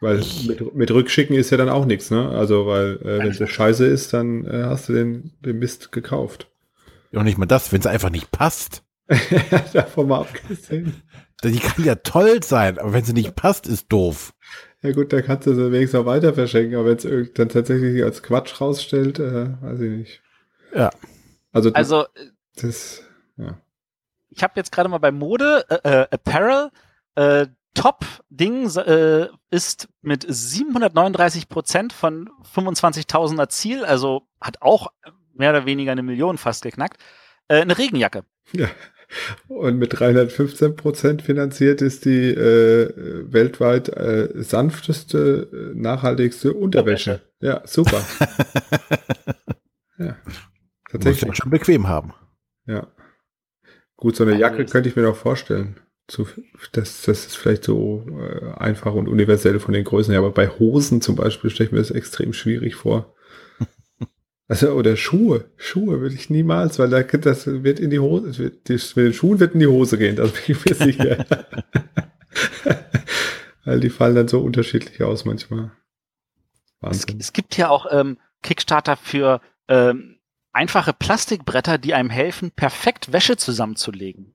Weil 0.04 0.22
mit, 0.46 0.76
mit 0.76 0.92
Rückschicken 0.92 1.36
ist 1.36 1.50
ja 1.50 1.58
dann 1.58 1.70
auch 1.70 1.86
nichts, 1.86 2.12
ne? 2.12 2.28
Also, 2.28 2.68
weil, 2.68 2.98
äh, 2.98 3.20
wenn 3.20 3.30
es 3.30 3.50
scheiße 3.50 3.86
ist, 3.86 4.14
dann 4.14 4.46
äh, 4.46 4.64
hast 4.66 4.90
du 4.90 4.94
den, 4.94 5.32
den 5.40 5.60
Mist 5.60 5.94
gekauft. 5.94 6.52
Ja, 7.12 7.20
und 7.20 7.26
nicht 7.26 7.38
mal 7.38 7.46
das, 7.46 7.72
wenn 7.72 7.80
es 7.80 7.88
einfach 7.88 8.10
nicht 8.10 8.30
passt. 8.30 8.84
Davon 9.74 10.10
mal 10.10 10.22
abgesehen. 10.22 11.02
Die 11.42 11.60
kann 11.60 11.86
ja 11.86 11.96
toll 11.96 12.44
sein, 12.44 12.80
aber 12.80 12.92
wenn 12.92 13.06
sie 13.06 13.14
nicht 13.14 13.36
passt, 13.36 13.66
ist 13.66 13.92
doof. 13.92 14.34
Ja 14.82 14.92
gut, 14.92 15.14
da 15.14 15.22
kannst 15.22 15.48
du 15.48 15.56
sie 15.56 15.72
wenigstens 15.72 16.02
auch 16.02 16.06
weiter 16.06 16.34
verschenken, 16.34 16.76
aber 16.76 16.90
wenn 16.90 16.98
es 16.98 17.34
dann 17.34 17.48
tatsächlich 17.48 18.04
als 18.04 18.24
Quatsch 18.24 18.60
rausstellt, 18.60 19.20
äh, 19.20 19.62
weiß 19.62 19.80
ich 19.80 19.92
nicht. 19.92 20.22
Ja. 20.76 20.90
Also, 21.54 21.70
das, 21.70 21.78
also 21.78 22.06
das, 22.58 23.04
ja. 23.38 23.58
Ich 24.30 24.44
habe 24.44 24.54
jetzt 24.58 24.74
gerade 24.74 24.90
mal 24.90 24.98
bei 24.98 25.12
Mode, 25.12 25.66
äh, 25.70 25.90
äh 25.90 26.08
Apparel, 26.12 26.72
äh, 27.16 27.48
Top-Ding 27.74 28.70
äh, 28.78 29.28
ist 29.50 29.90
mit 30.02 30.26
739 30.28 31.50
Prozent 31.50 31.94
von 31.94 32.30
25.000er 32.56 33.50
Ziel, 33.50 33.84
also 33.86 34.28
hat 34.40 34.62
auch 34.62 34.88
mehr 35.34 35.50
oder 35.50 35.66
weniger 35.66 35.91
eine 35.91 36.04
Million 36.04 36.38
fast 36.38 36.64
geknackt, 36.64 36.98
äh, 37.48 37.62
eine 37.62 37.78
Regenjacke. 37.78 38.24
Ja. 38.52 38.70
Und 39.48 39.78
mit 39.78 40.00
315 40.00 40.76
Prozent 40.76 41.22
finanziert 41.22 41.82
ist 41.82 42.06
die 42.06 42.30
äh, 42.30 42.91
weltweit 43.32 43.90
äh, 43.90 44.30
sanfteste, 44.36 45.74
äh, 45.74 45.80
nachhaltigste 45.80 46.54
Unterwäsche. 46.54 47.22
Ja, 47.40 47.62
super. 47.66 48.02
ja, 50.00 50.18
tatsächlich. 50.90 51.28
Muss 51.28 51.38
ja 51.38 51.44
schon 51.44 51.52
bequem 51.52 51.88
haben. 51.88 52.14
Ja. 52.66 52.88
Gut, 53.98 54.16
so 54.16 54.24
eine 54.24 54.36
Jacke 54.36 54.66
könnte 54.66 54.90
ich 54.90 54.95
mir 54.95 55.04
noch 55.04 55.16
vorstellen. 55.16 55.80
Zu, 56.08 56.28
das, 56.74 57.04
das 57.04 57.26
ist 57.26 57.38
vielleicht 57.38 57.64
so 57.64 58.06
äh, 58.20 58.52
einfach 58.58 58.94
und 58.94 59.08
universell 59.08 59.60
von 59.60 59.74
den 59.74 59.86
Größen 59.86 60.12
her, 60.12 60.20
aber 60.20 60.32
bei 60.32 60.50
Hosen 60.50 61.02
zum 61.02 61.16
Beispiel 61.16 61.50
stelle 61.50 61.68
ich 61.68 61.72
mir 61.72 61.80
das 61.80 61.92
extrem 61.92 62.34
schwierig 62.34 62.76
vor. 62.76 63.14
Also, 64.50 64.74
oder 64.74 64.98
Schuhe. 64.98 65.46
Schuhe 65.56 66.02
würde 66.02 66.16
ich 66.16 66.30
niemals, 66.30 66.78
weil 66.78 66.90
da, 66.90 67.02
das 67.02 67.48
wird 67.48 67.80
in 67.80 67.90
die 67.90 68.00
Hose, 68.00 68.38
wird, 68.38 68.70
das, 68.70 68.96
mit 68.96 69.06
den 69.06 69.14
Schuhen 69.14 69.40
wird 69.40 69.54
in 69.54 69.62
die 69.62 69.68
Hose 69.68 69.98
gehen, 69.98 70.18
das 70.18 70.34
bin 70.34 70.42
ich 70.48 70.66
mir 70.66 70.76
sicher. 70.76 71.26
weil 73.64 73.80
die 73.80 73.90
fallen 73.90 74.16
dann 74.16 74.28
so 74.28 74.42
unterschiedlich 74.42 75.02
aus 75.02 75.24
manchmal. 75.24 75.72
Wahnsinn. 76.82 77.20
Es, 77.20 77.28
es 77.28 77.34
gibt 77.34 77.58
ja 77.58 77.70
auch 77.70 77.88
ähm, 77.90 78.18
Kickstarter 78.42 78.98
für 78.98 79.40
ähm, 79.70 80.20
einfache 80.52 80.94
Plastikbretter, 80.94 81.78
die 81.78 81.94
einem 81.94 82.10
helfen, 82.10 82.52
perfekt 82.52 83.12
Wäsche 83.12 83.38
zusammenzulegen. 83.38 84.32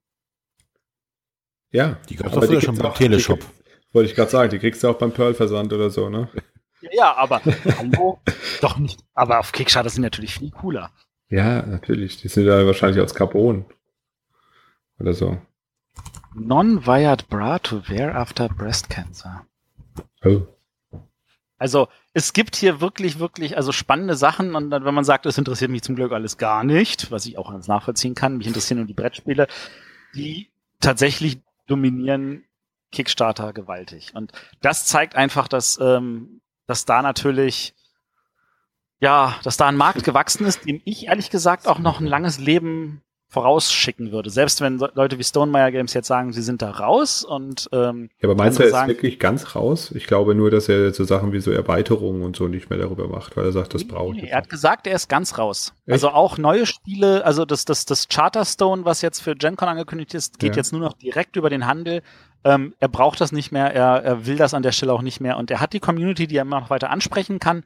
Ja, 1.70 1.98
die 2.08 2.16
gab 2.16 2.34
es 2.34 2.50
ja 2.50 2.60
schon 2.60 2.78
beim 2.78 2.94
Teleshop. 2.94 3.40
Wollte 3.92 4.10
ich 4.10 4.16
gerade 4.16 4.30
sagen, 4.30 4.50
die 4.50 4.58
kriegst 4.58 4.82
du 4.82 4.88
auch 4.88 4.98
beim 4.98 5.12
Pearl-Versand 5.12 5.72
oder 5.72 5.90
so, 5.90 6.08
ne? 6.08 6.28
Ja, 6.92 7.16
aber 7.16 7.40
hallo, 7.78 8.20
doch 8.60 8.78
nicht. 8.78 9.00
Aber 9.14 9.40
auf 9.40 9.52
Kickstarter 9.52 9.90
sind 9.90 10.02
natürlich 10.02 10.34
viel 10.34 10.50
cooler. 10.50 10.90
Ja, 11.28 11.62
natürlich. 11.62 12.20
Die 12.20 12.28
sind 12.28 12.46
ja 12.46 12.66
wahrscheinlich 12.66 13.02
aus 13.02 13.14
Carbon. 13.14 13.64
Oder 14.98 15.12
so. 15.12 15.38
Non-wired 16.34 17.28
bra 17.28 17.58
to 17.58 17.88
wear 17.88 18.14
after 18.14 18.48
breast 18.48 18.88
cancer. 18.88 19.44
Oh. 20.24 20.42
Also 21.58 21.88
es 22.12 22.32
gibt 22.32 22.54
hier 22.56 22.80
wirklich, 22.80 23.18
wirklich, 23.18 23.56
also 23.56 23.72
spannende 23.72 24.14
Sachen 24.14 24.54
und 24.54 24.70
wenn 24.70 24.94
man 24.94 25.04
sagt, 25.04 25.26
es 25.26 25.38
interessiert 25.38 25.70
mich 25.70 25.82
zum 25.82 25.96
Glück 25.96 26.12
alles 26.12 26.38
gar 26.38 26.62
nicht, 26.62 27.10
was 27.10 27.26
ich 27.26 27.36
auch 27.36 27.50
ganz 27.50 27.66
nachvollziehen 27.66 28.14
kann, 28.14 28.36
mich 28.36 28.46
interessieren 28.46 28.78
nur 28.78 28.86
die 28.86 28.94
Brettspiele, 28.94 29.48
die 30.14 30.50
tatsächlich 30.80 31.40
dominieren 31.68 32.44
Kickstarter 32.90 33.52
gewaltig. 33.52 34.12
Und 34.14 34.32
das 34.60 34.86
zeigt 34.86 35.14
einfach, 35.14 35.46
dass 35.46 35.78
ähm, 35.80 36.40
dass 36.68 36.84
da 36.84 37.02
natürlich, 37.02 37.74
ja, 39.00 39.34
dass 39.42 39.56
da 39.56 39.66
ein 39.66 39.76
Markt 39.76 40.04
gewachsen 40.04 40.46
ist, 40.46 40.66
dem 40.66 40.80
ich 40.84 41.06
ehrlich 41.06 41.30
gesagt 41.30 41.66
auch 41.66 41.78
noch 41.80 41.98
ein 41.98 42.06
langes 42.06 42.38
Leben 42.38 43.02
vorausschicken 43.30 44.10
würde. 44.10 44.30
Selbst 44.30 44.62
wenn 44.62 44.78
Leute 44.78 45.18
wie 45.18 45.24
Stonemeyer 45.24 45.70
Games 45.70 45.92
jetzt 45.92 46.06
sagen, 46.08 46.32
sie 46.32 46.40
sind 46.40 46.62
da 46.62 46.70
raus 46.70 47.24
und 47.24 47.68
ähm, 47.72 48.08
Ja, 48.20 48.28
aber 48.28 48.34
meinst 48.36 48.58
du, 48.58 48.62
er 48.62 48.68
ist 48.68 48.88
wirklich 48.88 49.18
ganz 49.18 49.54
raus? 49.54 49.92
Ich 49.94 50.06
glaube 50.06 50.34
nur, 50.34 50.50
dass 50.50 50.68
er 50.70 50.94
so 50.94 51.04
Sachen 51.04 51.32
wie 51.32 51.40
so 51.40 51.50
Erweiterungen 51.50 52.22
und 52.22 52.36
so 52.36 52.48
nicht 52.48 52.70
mehr 52.70 52.78
darüber 52.78 53.06
macht, 53.06 53.36
weil 53.36 53.44
er 53.44 53.52
sagt, 53.52 53.74
das 53.74 53.86
braucht 53.86 54.16
nee, 54.16 54.28
Er 54.28 54.38
hat 54.38 54.48
gesagt, 54.48 54.86
er 54.86 54.94
ist 54.94 55.08
ganz 55.08 55.36
raus. 55.36 55.74
Echt? 55.84 55.92
Also 55.92 56.08
auch 56.08 56.38
neue 56.38 56.64
Spiele, 56.64 57.24
also 57.26 57.44
das, 57.44 57.66
das, 57.66 57.84
das 57.84 58.08
Charterstone, 58.08 58.86
was 58.86 59.02
jetzt 59.02 59.20
für 59.20 59.36
GenCon 59.36 59.68
angekündigt 59.68 60.14
ist, 60.14 60.38
geht 60.38 60.52
ja. 60.52 60.56
jetzt 60.56 60.72
nur 60.72 60.80
noch 60.80 60.94
direkt 60.94 61.36
über 61.36 61.50
den 61.50 61.66
Handel. 61.66 62.02
Ähm, 62.44 62.72
er 62.78 62.88
braucht 62.88 63.20
das 63.20 63.30
nicht 63.30 63.52
mehr, 63.52 63.74
er, 63.74 64.02
er 64.02 64.26
will 64.26 64.36
das 64.36 64.54
an 64.54 64.62
der 64.62 64.72
Stelle 64.72 64.94
auch 64.94 65.02
nicht 65.02 65.20
mehr 65.20 65.36
und 65.36 65.50
er 65.50 65.60
hat 65.60 65.74
die 65.74 65.80
Community, 65.80 66.26
die 66.26 66.36
er 66.36 66.42
immer 66.42 66.60
noch 66.60 66.70
weiter 66.70 66.88
ansprechen 66.88 67.40
kann. 67.40 67.64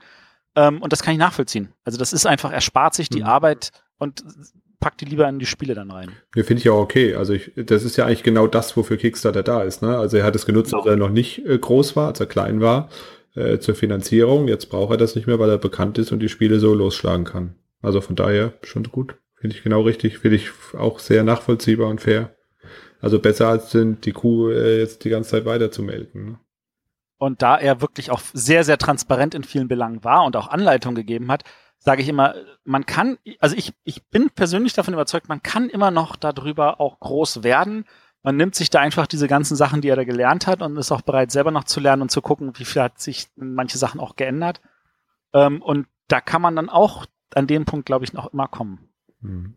Ähm, 0.57 0.83
und 0.83 0.93
das 0.93 1.03
kann 1.03 1.13
ich 1.13 1.21
nachvollziehen. 1.21 1.73
Also 1.85 1.99
das 1.99 2.13
ist 2.13 2.27
einfach, 2.27 2.51
er 2.51 2.61
spart 2.61 2.95
sich 2.95 3.09
die 3.09 3.21
mhm. 3.21 3.27
Arbeit 3.29 3.71
und 3.99 4.25
packt 4.83 5.01
die 5.01 5.07
lieber 5.07 5.27
in 5.29 5.39
die 5.39 5.47
Spiele 5.47 5.75
dann 5.75 5.91
rein. 5.91 6.11
Ja, 6.35 6.43
finde 6.43 6.61
ich 6.61 6.69
auch 6.69 6.81
okay. 6.81 7.15
Also 7.15 7.33
ich, 7.33 7.53
das 7.57 7.85
ist 7.85 7.97
ja 7.97 8.05
eigentlich 8.05 8.25
genau 8.25 8.47
das, 8.47 8.77
wofür 8.77 8.99
Kickstarter 8.99 9.43
da 9.43 9.63
ist. 9.63 9.81
Ne? 9.81 9.97
Also 9.97 10.19
er 10.19 10.25
hat 10.25 10.37
es 10.37 10.45
genutzt, 10.45 10.75
als 10.75 10.85
er 10.85 10.97
noch 10.97 11.09
nicht 11.09 11.47
äh, 11.47 11.57
groß 11.57 11.97
war, 11.97 12.09
als 12.09 12.21
er 12.21 12.27
klein 12.27 12.61
war, 12.61 12.91
äh, 13.35 13.59
zur 13.59 13.77
Finanzierung. 13.77 14.49
Jetzt 14.49 14.67
braucht 14.67 14.91
er 14.91 14.97
das 14.99 15.15
nicht 15.15 15.27
mehr, 15.27 15.39
weil 15.39 15.49
er 15.49 15.59
bekannt 15.59 15.97
ist 15.99 16.13
und 16.13 16.19
die 16.19 16.29
Spiele 16.29 16.59
so 16.59 16.75
losschlagen 16.75 17.25
kann. 17.25 17.55
Also 17.81 18.01
von 18.01 18.17
daher 18.17 18.55
schon 18.63 18.83
gut. 18.83 19.15
Finde 19.37 19.57
ich 19.57 19.63
genau 19.63 19.83
richtig. 19.83 20.19
Finde 20.19 20.37
ich 20.37 20.51
auch 20.77 20.99
sehr 20.99 21.23
nachvollziehbar 21.23 21.89
und 21.89 22.01
fair. 22.01 22.35
Also 23.01 23.21
besser 23.21 23.49
als 23.49 23.71
sind 23.71 24.05
die 24.05 24.13
Kuh 24.13 24.51
äh, 24.51 24.81
jetzt 24.81 25.05
die 25.05 25.11
ganze 25.11 25.31
Zeit 25.31 25.45
weiter 25.45 25.71
zu 25.71 25.83
melden. 25.83 26.25
Ne? 26.25 26.39
Und 27.19 27.41
da 27.41 27.57
er 27.57 27.81
wirklich 27.81 28.11
auch 28.11 28.21
sehr, 28.33 28.65
sehr 28.65 28.79
transparent 28.79 29.35
in 29.37 29.45
vielen 29.45 29.69
Belangen 29.69 30.03
war 30.03 30.25
und 30.25 30.35
auch 30.35 30.49
Anleitungen 30.49 30.97
gegeben 30.97 31.31
hat, 31.31 31.45
sage 31.85 32.03
ich 32.03 32.09
immer, 32.09 32.35
man 32.65 32.87
kann, 32.87 33.19
also 33.41 33.57
ich, 33.57 33.75
ich 33.83 34.05
bin 34.05 34.31
persönlich 34.31 34.73
davon 34.73 34.95
überzeugt, 34.95 35.29
man 35.29 35.43
kann 35.43 35.69
immer 35.69 35.91
noch 35.91 36.15
darüber 36.15 36.81
auch 36.81 37.01
groß 37.01 37.43
werden. 37.43 37.87
Man 38.23 38.37
nimmt 38.37 38.55
sich 38.55 38.71
da 38.71 38.79
einfach 38.79 39.09
diese 39.09 39.27
ganzen 39.27 39.57
Sachen, 39.57 39.81
die 39.81 39.89
er 39.89 39.97
da 39.97 40.05
gelernt 40.05 40.47
hat 40.47 40.63
und 40.63 40.77
ist 40.77 40.93
auch 40.93 41.01
bereit, 41.01 41.33
selber 41.33 41.51
noch 41.51 41.65
zu 41.65 41.81
lernen 41.81 42.03
und 42.03 42.11
zu 42.11 42.23
gucken, 42.23 42.53
wie 42.57 42.65
viel 42.65 42.83
hat 42.83 43.01
sich 43.01 43.29
manche 43.35 43.79
Sachen 43.79 44.01
auch 44.01 44.15
geändert. 44.15 44.61
Ähm, 45.33 45.61
und 45.61 45.89
da 46.07 46.21
kann 46.21 46.41
man 46.41 46.55
dann 46.55 46.69
auch 46.69 47.07
an 47.35 47.49
dem 47.49 47.65
Punkt, 47.65 47.87
glaube 47.87 48.05
ich, 48.05 48.13
noch 48.13 48.33
immer 48.33 48.47
kommen. 48.47 48.89
Mhm. 49.21 49.55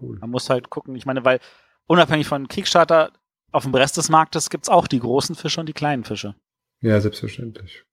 Cool. 0.00 0.18
Man 0.18 0.30
muss 0.30 0.50
halt 0.50 0.70
gucken, 0.70 0.96
ich 0.96 1.06
meine, 1.06 1.24
weil 1.24 1.38
unabhängig 1.86 2.26
von 2.26 2.48
Kickstarter, 2.48 3.12
auf 3.52 3.64
dem 3.64 3.74
Rest 3.74 3.96
des 3.96 4.08
Marktes 4.08 4.50
gibt's 4.50 4.68
auch 4.68 4.88
die 4.88 5.00
großen 5.00 5.34
Fische 5.36 5.60
und 5.60 5.66
die 5.66 5.72
kleinen 5.72 6.04
Fische. 6.04 6.34
Ja, 6.80 7.00
selbstverständlich. 7.00 7.84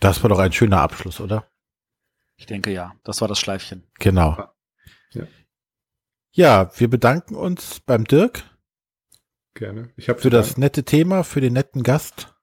Das 0.00 0.22
war 0.22 0.30
doch 0.30 0.38
ein 0.38 0.52
schöner 0.52 0.80
Abschluss, 0.80 1.20
oder? 1.20 1.50
Ich 2.36 2.46
denke 2.46 2.72
ja. 2.72 2.94
Das 3.04 3.20
war 3.20 3.28
das 3.28 3.40
Schleifchen. 3.40 3.84
Genau. 3.98 4.38
Ja, 5.12 5.26
ja 6.32 6.70
wir 6.78 6.88
bedanken 6.88 7.34
uns 7.34 7.80
beim 7.80 8.04
Dirk. 8.04 8.44
Gerne. 9.54 9.90
Ich 9.96 10.08
habe 10.08 10.20
für 10.20 10.30
das 10.30 10.56
nette 10.56 10.84
Thema, 10.84 11.24
für 11.24 11.40
den 11.40 11.52
netten 11.54 11.82
Gast. 11.82 12.34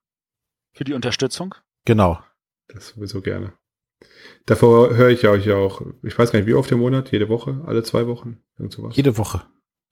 Für 0.72 0.84
die 0.84 0.92
Unterstützung. 0.92 1.54
Genau. 1.86 2.22
Das 2.68 2.88
sowieso 2.88 3.22
gerne. 3.22 3.54
Davor 4.44 4.94
höre 4.94 5.08
ich 5.08 5.26
euch 5.26 5.46
ja 5.46 5.56
auch, 5.56 5.80
ich 6.02 6.18
weiß 6.18 6.30
gar 6.30 6.38
nicht, 6.38 6.46
wie 6.46 6.54
oft 6.54 6.70
im 6.70 6.80
Monat, 6.80 7.10
jede 7.12 7.30
Woche, 7.30 7.62
alle 7.66 7.82
zwei 7.82 8.06
Wochen, 8.06 8.42
irgend 8.58 8.74
sowas. 8.74 8.94
Jede 8.94 9.16
Woche. 9.16 9.46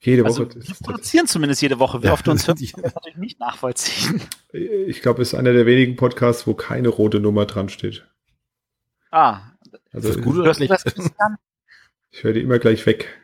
Jede 0.05 0.25
also, 0.25 0.45
Woche. 0.45 0.55
Wir 0.57 0.75
produzieren 0.83 1.27
zumindest 1.27 1.63
jede 1.63 1.79
Woche. 1.79 2.03
Wie 2.03 2.07
ja. 2.07 2.13
oft 2.13 2.29
uns 2.29 2.47
hören, 2.47 2.57
kann 2.59 2.65
ich 2.65 2.77
natürlich 2.77 3.17
nicht 3.17 3.41
nachvollziehen. 3.41 4.21
Ich 4.53 5.01
glaube, 5.01 5.23
es 5.23 5.33
ist 5.33 5.39
einer 5.39 5.53
der 5.53 5.65
wenigen 5.65 5.97
Podcasts, 5.97 6.47
wo 6.47 6.55
keine 6.55 6.89
rote 6.89 7.21
Nummer 7.21 7.47
dran 7.47 7.71
steht. 7.71 8.07
Ah. 9.11 9.41
Also, 9.93 10.11
ist 10.11 10.23
gut 10.23 10.37
oder 10.37 10.53
schlecht? 10.55 10.73
Ich 12.11 12.23
höre 12.23 12.35
die 12.35 12.43
immer 12.43 12.59
gleich 12.59 12.85
weg. 12.85 13.19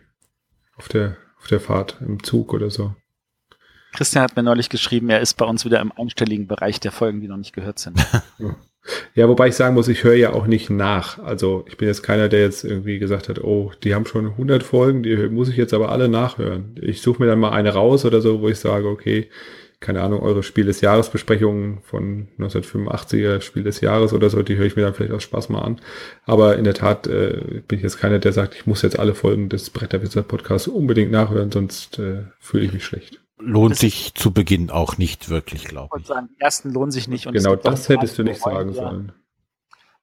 Auf 0.76 0.88
der, 0.88 1.16
auf 1.38 1.48
der 1.48 1.60
Fahrt, 1.60 1.98
im 2.00 2.22
Zug 2.22 2.54
oder 2.54 2.70
so. 2.70 2.94
Christian 3.92 4.24
hat 4.24 4.36
mir 4.36 4.42
neulich 4.42 4.70
geschrieben, 4.70 5.10
er 5.10 5.20
ist 5.20 5.34
bei 5.34 5.44
uns 5.44 5.64
wieder 5.64 5.80
im 5.80 5.92
einstelligen 5.92 6.46
Bereich 6.46 6.80
der 6.80 6.92
Folgen, 6.92 7.20
die 7.20 7.28
noch 7.28 7.36
nicht 7.36 7.52
gehört 7.52 7.78
sind. 7.78 7.98
Ja, 9.14 9.28
wobei 9.28 9.48
ich 9.48 9.56
sagen 9.56 9.74
muss, 9.74 9.88
ich 9.88 10.04
höre 10.04 10.14
ja 10.14 10.32
auch 10.32 10.46
nicht 10.46 10.70
nach. 10.70 11.18
Also 11.18 11.64
ich 11.68 11.76
bin 11.76 11.88
jetzt 11.88 12.02
keiner, 12.02 12.28
der 12.28 12.40
jetzt 12.40 12.64
irgendwie 12.64 12.98
gesagt 12.98 13.28
hat, 13.28 13.42
oh, 13.42 13.72
die 13.82 13.94
haben 13.94 14.06
schon 14.06 14.26
100 14.26 14.62
Folgen, 14.62 15.02
die 15.02 15.16
muss 15.28 15.48
ich 15.48 15.56
jetzt 15.56 15.74
aber 15.74 15.90
alle 15.90 16.08
nachhören. 16.08 16.76
Ich 16.80 17.02
suche 17.02 17.22
mir 17.22 17.28
dann 17.28 17.40
mal 17.40 17.50
eine 17.50 17.74
raus 17.74 18.04
oder 18.04 18.20
so, 18.20 18.40
wo 18.40 18.48
ich 18.48 18.58
sage, 18.58 18.86
okay, 18.86 19.28
keine 19.80 20.02
Ahnung, 20.02 20.20
eure 20.20 20.42
Spiel 20.42 20.66
des 20.66 20.82
Jahresbesprechungen 20.82 21.80
von 21.82 22.28
1985er 22.38 23.40
Spiel 23.40 23.64
des 23.64 23.80
Jahres 23.80 24.12
oder 24.12 24.28
so, 24.28 24.42
die 24.42 24.56
höre 24.56 24.66
ich 24.66 24.76
mir 24.76 24.82
dann 24.82 24.94
vielleicht 24.94 25.12
aus 25.12 25.22
Spaß 25.22 25.48
mal 25.48 25.62
an. 25.62 25.80
Aber 26.26 26.56
in 26.56 26.64
der 26.64 26.74
Tat 26.74 27.06
äh, 27.06 27.62
bin 27.66 27.78
ich 27.78 27.82
jetzt 27.82 27.98
keiner, 27.98 28.18
der 28.18 28.32
sagt, 28.32 28.54
ich 28.54 28.66
muss 28.66 28.82
jetzt 28.82 28.98
alle 28.98 29.14
Folgen 29.14 29.48
des 29.48 29.70
Bretterwitzer 29.70 30.22
Podcasts 30.22 30.68
unbedingt 30.68 31.10
nachhören, 31.10 31.50
sonst 31.50 31.98
äh, 31.98 32.24
fühle 32.38 32.64
ich 32.64 32.72
mich 32.72 32.84
schlecht 32.84 33.19
lohnt 33.40 33.76
sich 33.76 34.14
zu 34.14 34.32
Beginn 34.32 34.70
auch 34.70 34.98
nicht 34.98 35.28
wirklich, 35.28 35.64
glaube 35.64 35.98
ich. 36.00 36.06
Sagen, 36.06 36.28
die 36.34 36.40
ersten 36.40 36.70
lohnen 36.70 36.90
sich 36.90 37.08
nicht. 37.08 37.30
genau, 37.30 37.56
das 37.56 37.88
hättest 37.88 38.18
du 38.18 38.22
nicht 38.22 38.40
sagen 38.40 38.72
sollen. 38.72 39.12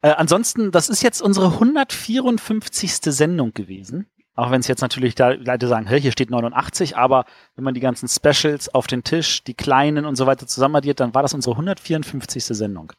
Äh, 0.01 0.11
ansonsten, 0.11 0.71
das 0.71 0.89
ist 0.89 1.01
jetzt 1.01 1.21
unsere 1.21 1.47
154. 1.53 2.93
Sendung 3.03 3.53
gewesen. 3.53 4.07
Auch 4.35 4.51
wenn 4.51 4.59
es 4.59 4.67
jetzt 4.67 4.81
natürlich 4.81 5.15
da 5.15 5.31
Leute 5.31 5.67
sagen, 5.67 5.87
hey, 5.87 5.99
hier 5.99 6.11
steht 6.11 6.29
89, 6.29 6.95
aber 6.95 7.25
wenn 7.55 7.63
man 7.63 7.73
die 7.73 7.79
ganzen 7.79 8.07
Specials 8.07 8.69
auf 8.69 8.85
den 8.85 9.03
Tisch, 9.03 9.43
die 9.43 9.55
kleinen 9.55 10.05
und 10.05 10.15
so 10.15 10.27
weiter 10.27 10.45
zusammenaddiert, 10.45 10.99
dann 10.99 11.15
war 11.15 11.23
das 11.23 11.33
unsere 11.33 11.55
154. 11.55 12.45
Sendung. 12.45 12.93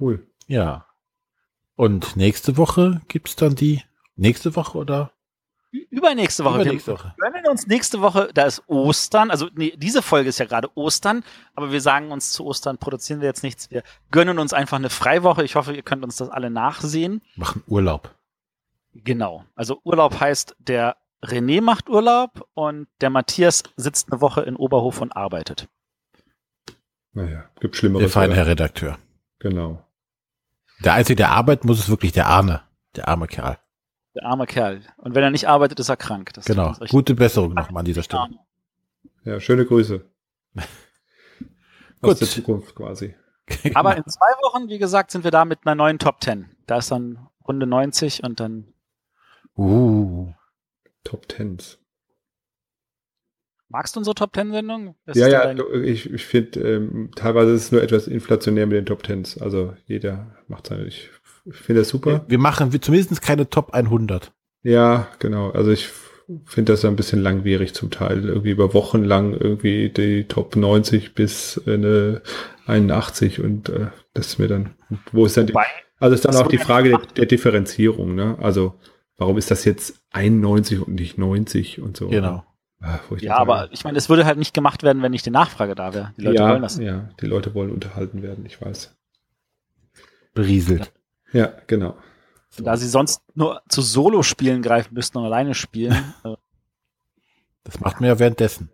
Cool. 0.00 0.26
Ja. 0.48 0.86
Und 1.76 2.16
nächste 2.16 2.56
Woche 2.56 3.00
gibt's 3.06 3.36
dann 3.36 3.54
die 3.54 3.82
nächste 4.16 4.56
Woche 4.56 4.78
oder? 4.78 5.13
Übernächste 5.90 6.44
Woche. 6.44 6.62
Übernächste 6.62 6.92
Woche. 6.92 7.14
Wir 7.16 7.30
gönnen 7.30 7.46
uns 7.48 7.66
nächste 7.66 8.00
Woche, 8.00 8.30
da 8.32 8.44
ist 8.44 8.62
Ostern, 8.68 9.30
also 9.30 9.48
nee, 9.54 9.74
diese 9.76 10.02
Folge 10.02 10.28
ist 10.28 10.38
ja 10.38 10.46
gerade 10.46 10.68
Ostern, 10.76 11.24
aber 11.54 11.72
wir 11.72 11.80
sagen 11.80 12.12
uns 12.12 12.32
zu 12.32 12.44
Ostern 12.44 12.78
produzieren 12.78 13.20
wir 13.20 13.26
jetzt 13.26 13.42
nichts. 13.42 13.70
Wir 13.70 13.82
gönnen 14.10 14.38
uns 14.38 14.52
einfach 14.52 14.76
eine 14.76 14.90
Freiwoche. 14.90 15.42
Ich 15.44 15.56
hoffe, 15.56 15.74
ihr 15.74 15.82
könnt 15.82 16.04
uns 16.04 16.16
das 16.16 16.28
alle 16.28 16.50
nachsehen. 16.50 17.22
Machen 17.34 17.64
Urlaub. 17.66 18.14
Genau. 18.92 19.44
Also 19.56 19.80
Urlaub 19.82 20.20
heißt, 20.20 20.54
der 20.60 20.96
René 21.24 21.60
macht 21.60 21.88
Urlaub 21.88 22.48
und 22.54 22.86
der 23.00 23.10
Matthias 23.10 23.64
sitzt 23.76 24.12
eine 24.12 24.20
Woche 24.20 24.42
in 24.42 24.56
Oberhof 24.56 25.00
und 25.00 25.16
arbeitet. 25.16 25.68
Naja, 27.12 27.50
gibt 27.60 27.76
schlimmere. 27.76 28.02
Der 28.02 28.10
feine 28.10 28.34
Herr 28.34 28.46
Redakteur. 28.46 28.98
Genau. 29.40 29.84
Der 30.84 30.94
Einzige, 30.94 31.16
der 31.16 31.30
arbeitet 31.30 31.64
muss, 31.64 31.78
ist 31.78 31.88
wirklich 31.88 32.12
der 32.12 32.26
Arme. 32.26 32.62
Der 32.96 33.08
arme 33.08 33.26
Kerl. 33.26 33.58
Der 34.14 34.24
arme 34.24 34.46
Kerl. 34.46 34.82
Und 34.96 35.14
wenn 35.14 35.24
er 35.24 35.30
nicht 35.30 35.48
arbeitet, 35.48 35.80
ist 35.80 35.88
er 35.88 35.96
krank. 35.96 36.32
Das 36.34 36.44
genau. 36.44 36.74
Gute 36.88 37.14
Besserung 37.14 37.54
nochmal 37.54 37.80
an 37.80 37.84
dieser 37.84 38.02
Stelle. 38.02 38.28
Ja, 39.24 39.40
schöne 39.40 39.64
Grüße. 39.66 40.04
Aus 42.00 42.18
der 42.18 42.28
Zukunft 42.28 42.74
quasi. 42.74 43.14
Aber 43.74 43.96
in 43.96 44.04
zwei 44.04 44.32
Wochen, 44.42 44.68
wie 44.68 44.78
gesagt, 44.78 45.10
sind 45.10 45.24
wir 45.24 45.30
da 45.30 45.44
mit 45.44 45.60
einer 45.64 45.74
neuen 45.74 45.98
Top 45.98 46.22
10. 46.22 46.50
Da 46.66 46.78
ist 46.78 46.90
dann 46.90 47.28
Runde 47.46 47.66
90 47.66 48.22
und 48.22 48.40
dann. 48.40 48.72
Uh. 49.56 50.32
Top 51.04 51.26
10s. 51.26 51.76
Magst 53.68 53.96
du 53.96 54.00
unsere 54.00 54.14
Top 54.14 54.34
10 54.34 54.52
Sendung? 54.52 54.94
Ja, 55.14 55.28
ja, 55.28 55.54
ich, 55.82 56.10
ich 56.10 56.24
finde, 56.24 56.60
ähm, 56.60 57.10
teilweise 57.14 57.52
ist 57.52 57.64
es 57.64 57.72
nur 57.72 57.82
etwas 57.82 58.06
inflationär 58.06 58.66
mit 58.66 58.76
den 58.76 58.86
Top 58.86 59.02
10s. 59.02 59.40
Also 59.42 59.74
jeder 59.86 60.34
macht 60.48 60.68
seine, 60.68 60.86
ich 60.86 61.10
finde 61.50 61.82
das 61.82 61.88
super. 61.88 62.24
Wir 62.28 62.38
machen 62.38 62.70
zumindest 62.80 63.22
keine 63.22 63.48
Top 63.48 63.74
100. 63.74 64.32
Ja, 64.62 65.08
genau. 65.18 65.50
Also 65.50 65.70
ich 65.70 65.90
finde 66.46 66.72
das 66.72 66.84
ein 66.84 66.96
bisschen 66.96 67.20
langwierig 67.20 67.74
zum 67.74 67.90
Teil. 67.90 68.24
Irgendwie 68.24 68.50
über 68.50 68.74
Wochen 68.74 69.04
lang 69.04 69.34
irgendwie 69.34 69.90
die 69.90 70.24
Top 70.24 70.56
90 70.56 71.14
bis 71.14 71.60
eine 71.66 72.22
81 72.66 73.42
und 73.42 73.68
äh, 73.68 73.88
das 74.14 74.28
ist 74.28 74.38
mir 74.38 74.48
dann, 74.48 74.74
wo 75.12 75.26
ist 75.26 75.36
dann 75.36 75.46
die, 75.46 75.54
also 75.98 76.14
ist 76.14 76.24
dann 76.24 76.36
auch 76.36 76.48
die 76.48 76.58
Frage 76.58 76.90
der, 76.90 77.00
der, 77.16 77.26
Differenzierung, 77.26 78.14
ne? 78.14 78.38
Also 78.40 78.74
warum 79.18 79.36
ist 79.36 79.50
das 79.50 79.64
jetzt 79.64 80.02
91 80.12 80.80
und 80.80 80.94
nicht 80.94 81.18
90 81.18 81.80
und 81.82 81.96
so? 81.96 82.08
Genau. 82.08 82.44
Ah, 82.80 82.98
ja, 83.18 83.36
aber 83.36 83.68
ich 83.72 83.84
meine, 83.84 83.96
es 83.96 84.08
würde 84.10 84.26
halt 84.26 84.38
nicht 84.38 84.52
gemacht 84.52 84.82
werden, 84.82 85.02
wenn 85.02 85.12
nicht 85.12 85.24
die 85.24 85.30
Nachfrage 85.30 85.74
da 85.74 85.94
wäre. 85.94 86.12
Die 86.18 86.22
Leute 86.22 86.42
ja, 86.42 86.50
wollen 86.50 86.62
das. 86.62 86.78
Ja, 86.78 87.08
die 87.20 87.26
Leute 87.26 87.54
wollen 87.54 87.70
unterhalten 87.70 88.22
werden, 88.22 88.44
ich 88.44 88.60
weiß. 88.60 88.94
Berieselt. 90.34 90.92
Ja, 91.34 91.52
genau. 91.66 91.96
Da 92.58 92.76
sie 92.76 92.88
sonst 92.88 93.20
nur 93.34 93.60
zu 93.68 93.82
Solo-Spielen 93.82 94.62
greifen 94.62 94.94
müssten 94.94 95.18
und 95.18 95.24
alleine 95.24 95.54
spielen. 95.54 96.14
Äh. 96.24 96.36
das 97.64 97.80
macht 97.80 98.00
man 98.00 98.08
ja 98.08 98.18
währenddessen. 98.18 98.70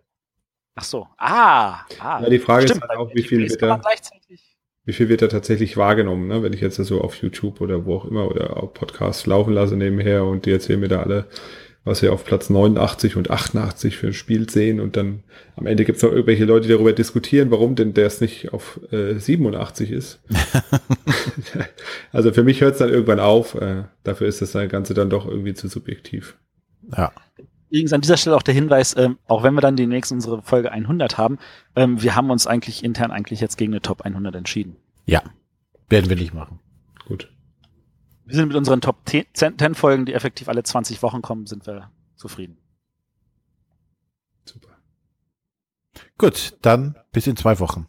Ach 0.75 0.83
so. 0.83 1.07
Ah. 1.17 1.81
ah. 1.99 2.21
Ja, 2.21 2.29
die 2.29 2.39
Frage 2.39 2.67
Stimmt, 2.67 2.83
ist 2.83 2.89
halt 2.89 2.99
auch, 2.99 3.13
wie 3.13 3.23
viel, 3.23 3.49
wird 3.49 3.61
da, 3.61 3.81
wie 4.85 4.93
viel 4.93 5.09
wird 5.09 5.21
da 5.21 5.27
tatsächlich 5.27 5.75
wahrgenommen, 5.77 6.27
ne? 6.27 6.43
wenn 6.43 6.53
ich 6.53 6.61
jetzt 6.61 6.75
so 6.77 7.01
auf 7.01 7.15
YouTube 7.15 7.61
oder 7.61 7.85
wo 7.85 7.95
auch 7.95 8.05
immer 8.05 8.27
oder 8.27 8.57
auf 8.57 8.73
Podcasts 8.73 9.25
laufen 9.25 9.53
lasse 9.53 9.75
nebenher 9.75 10.23
und 10.25 10.45
die 10.45 10.51
erzählen 10.51 10.79
mir 10.79 10.87
da 10.87 11.01
alle 11.01 11.27
was 11.83 12.01
wir 12.01 12.13
auf 12.13 12.25
Platz 12.25 12.49
89 12.49 13.15
und 13.15 13.31
88 13.31 13.97
für 13.97 14.07
ein 14.07 14.13
Spiel 14.13 14.49
sehen 14.49 14.79
und 14.79 14.95
dann 14.95 15.23
am 15.55 15.65
Ende 15.65 15.83
gibt 15.83 15.97
es 15.97 16.03
noch 16.03 16.11
irgendwelche 16.11 16.45
Leute, 16.45 16.67
die 16.67 16.73
darüber 16.73 16.93
diskutieren, 16.93 17.49
warum 17.49 17.75
denn 17.75 17.93
der 17.93 18.05
es 18.05 18.21
nicht 18.21 18.53
auf 18.53 18.79
äh, 18.91 19.15
87 19.17 19.91
ist. 19.91 20.19
also 22.11 22.31
für 22.33 22.43
mich 22.43 22.61
hört 22.61 22.73
es 22.73 22.79
dann 22.79 22.89
irgendwann 22.89 23.19
auf. 23.19 23.55
Äh, 23.55 23.85
dafür 24.03 24.27
ist 24.27 24.41
das 24.41 24.53
Ganze 24.69 24.93
dann 24.93 25.09
doch 25.09 25.27
irgendwie 25.27 25.53
zu 25.53 25.67
subjektiv. 25.67 26.37
Ja. 26.95 27.11
Übrigens 27.69 27.93
an 27.93 28.01
dieser 28.01 28.17
Stelle 28.17 28.35
auch 28.35 28.43
der 28.43 28.53
Hinweis, 28.53 28.95
ähm, 28.97 29.17
auch 29.27 29.43
wenn 29.43 29.53
wir 29.53 29.61
dann 29.61 29.75
demnächst 29.75 30.11
unsere 30.11 30.41
Folge 30.41 30.71
100 30.71 31.17
haben, 31.17 31.39
ähm, 31.75 32.01
wir 32.01 32.15
haben 32.15 32.29
uns 32.29 32.45
eigentlich 32.45 32.83
intern 32.83 33.11
eigentlich 33.11 33.39
jetzt 33.39 33.57
gegen 33.57 33.73
eine 33.73 33.81
Top 33.81 34.01
100 34.01 34.35
entschieden. 34.35 34.75
Ja, 35.05 35.23
werden 35.89 36.09
wir 36.09 36.17
nicht 36.17 36.33
machen. 36.33 36.59
Wir 38.31 38.37
sind 38.37 38.47
mit 38.47 38.55
unseren 38.55 38.79
Top 38.79 39.01
10 39.05 39.75
Folgen, 39.75 40.05
die 40.05 40.13
effektiv 40.13 40.47
alle 40.47 40.63
20 40.63 41.03
Wochen 41.03 41.21
kommen, 41.21 41.47
sind 41.47 41.67
wir 41.67 41.91
zufrieden. 42.15 42.57
Super. 44.45 44.77
Gut, 46.17 46.57
dann 46.61 46.95
bis 47.11 47.27
in 47.27 47.35
zwei 47.35 47.59
Wochen. 47.59 47.87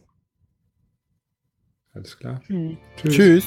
Alles 1.95 2.19
klar. 2.19 2.41
Tschüss. 2.47 2.77
Tschüss. 2.97 3.45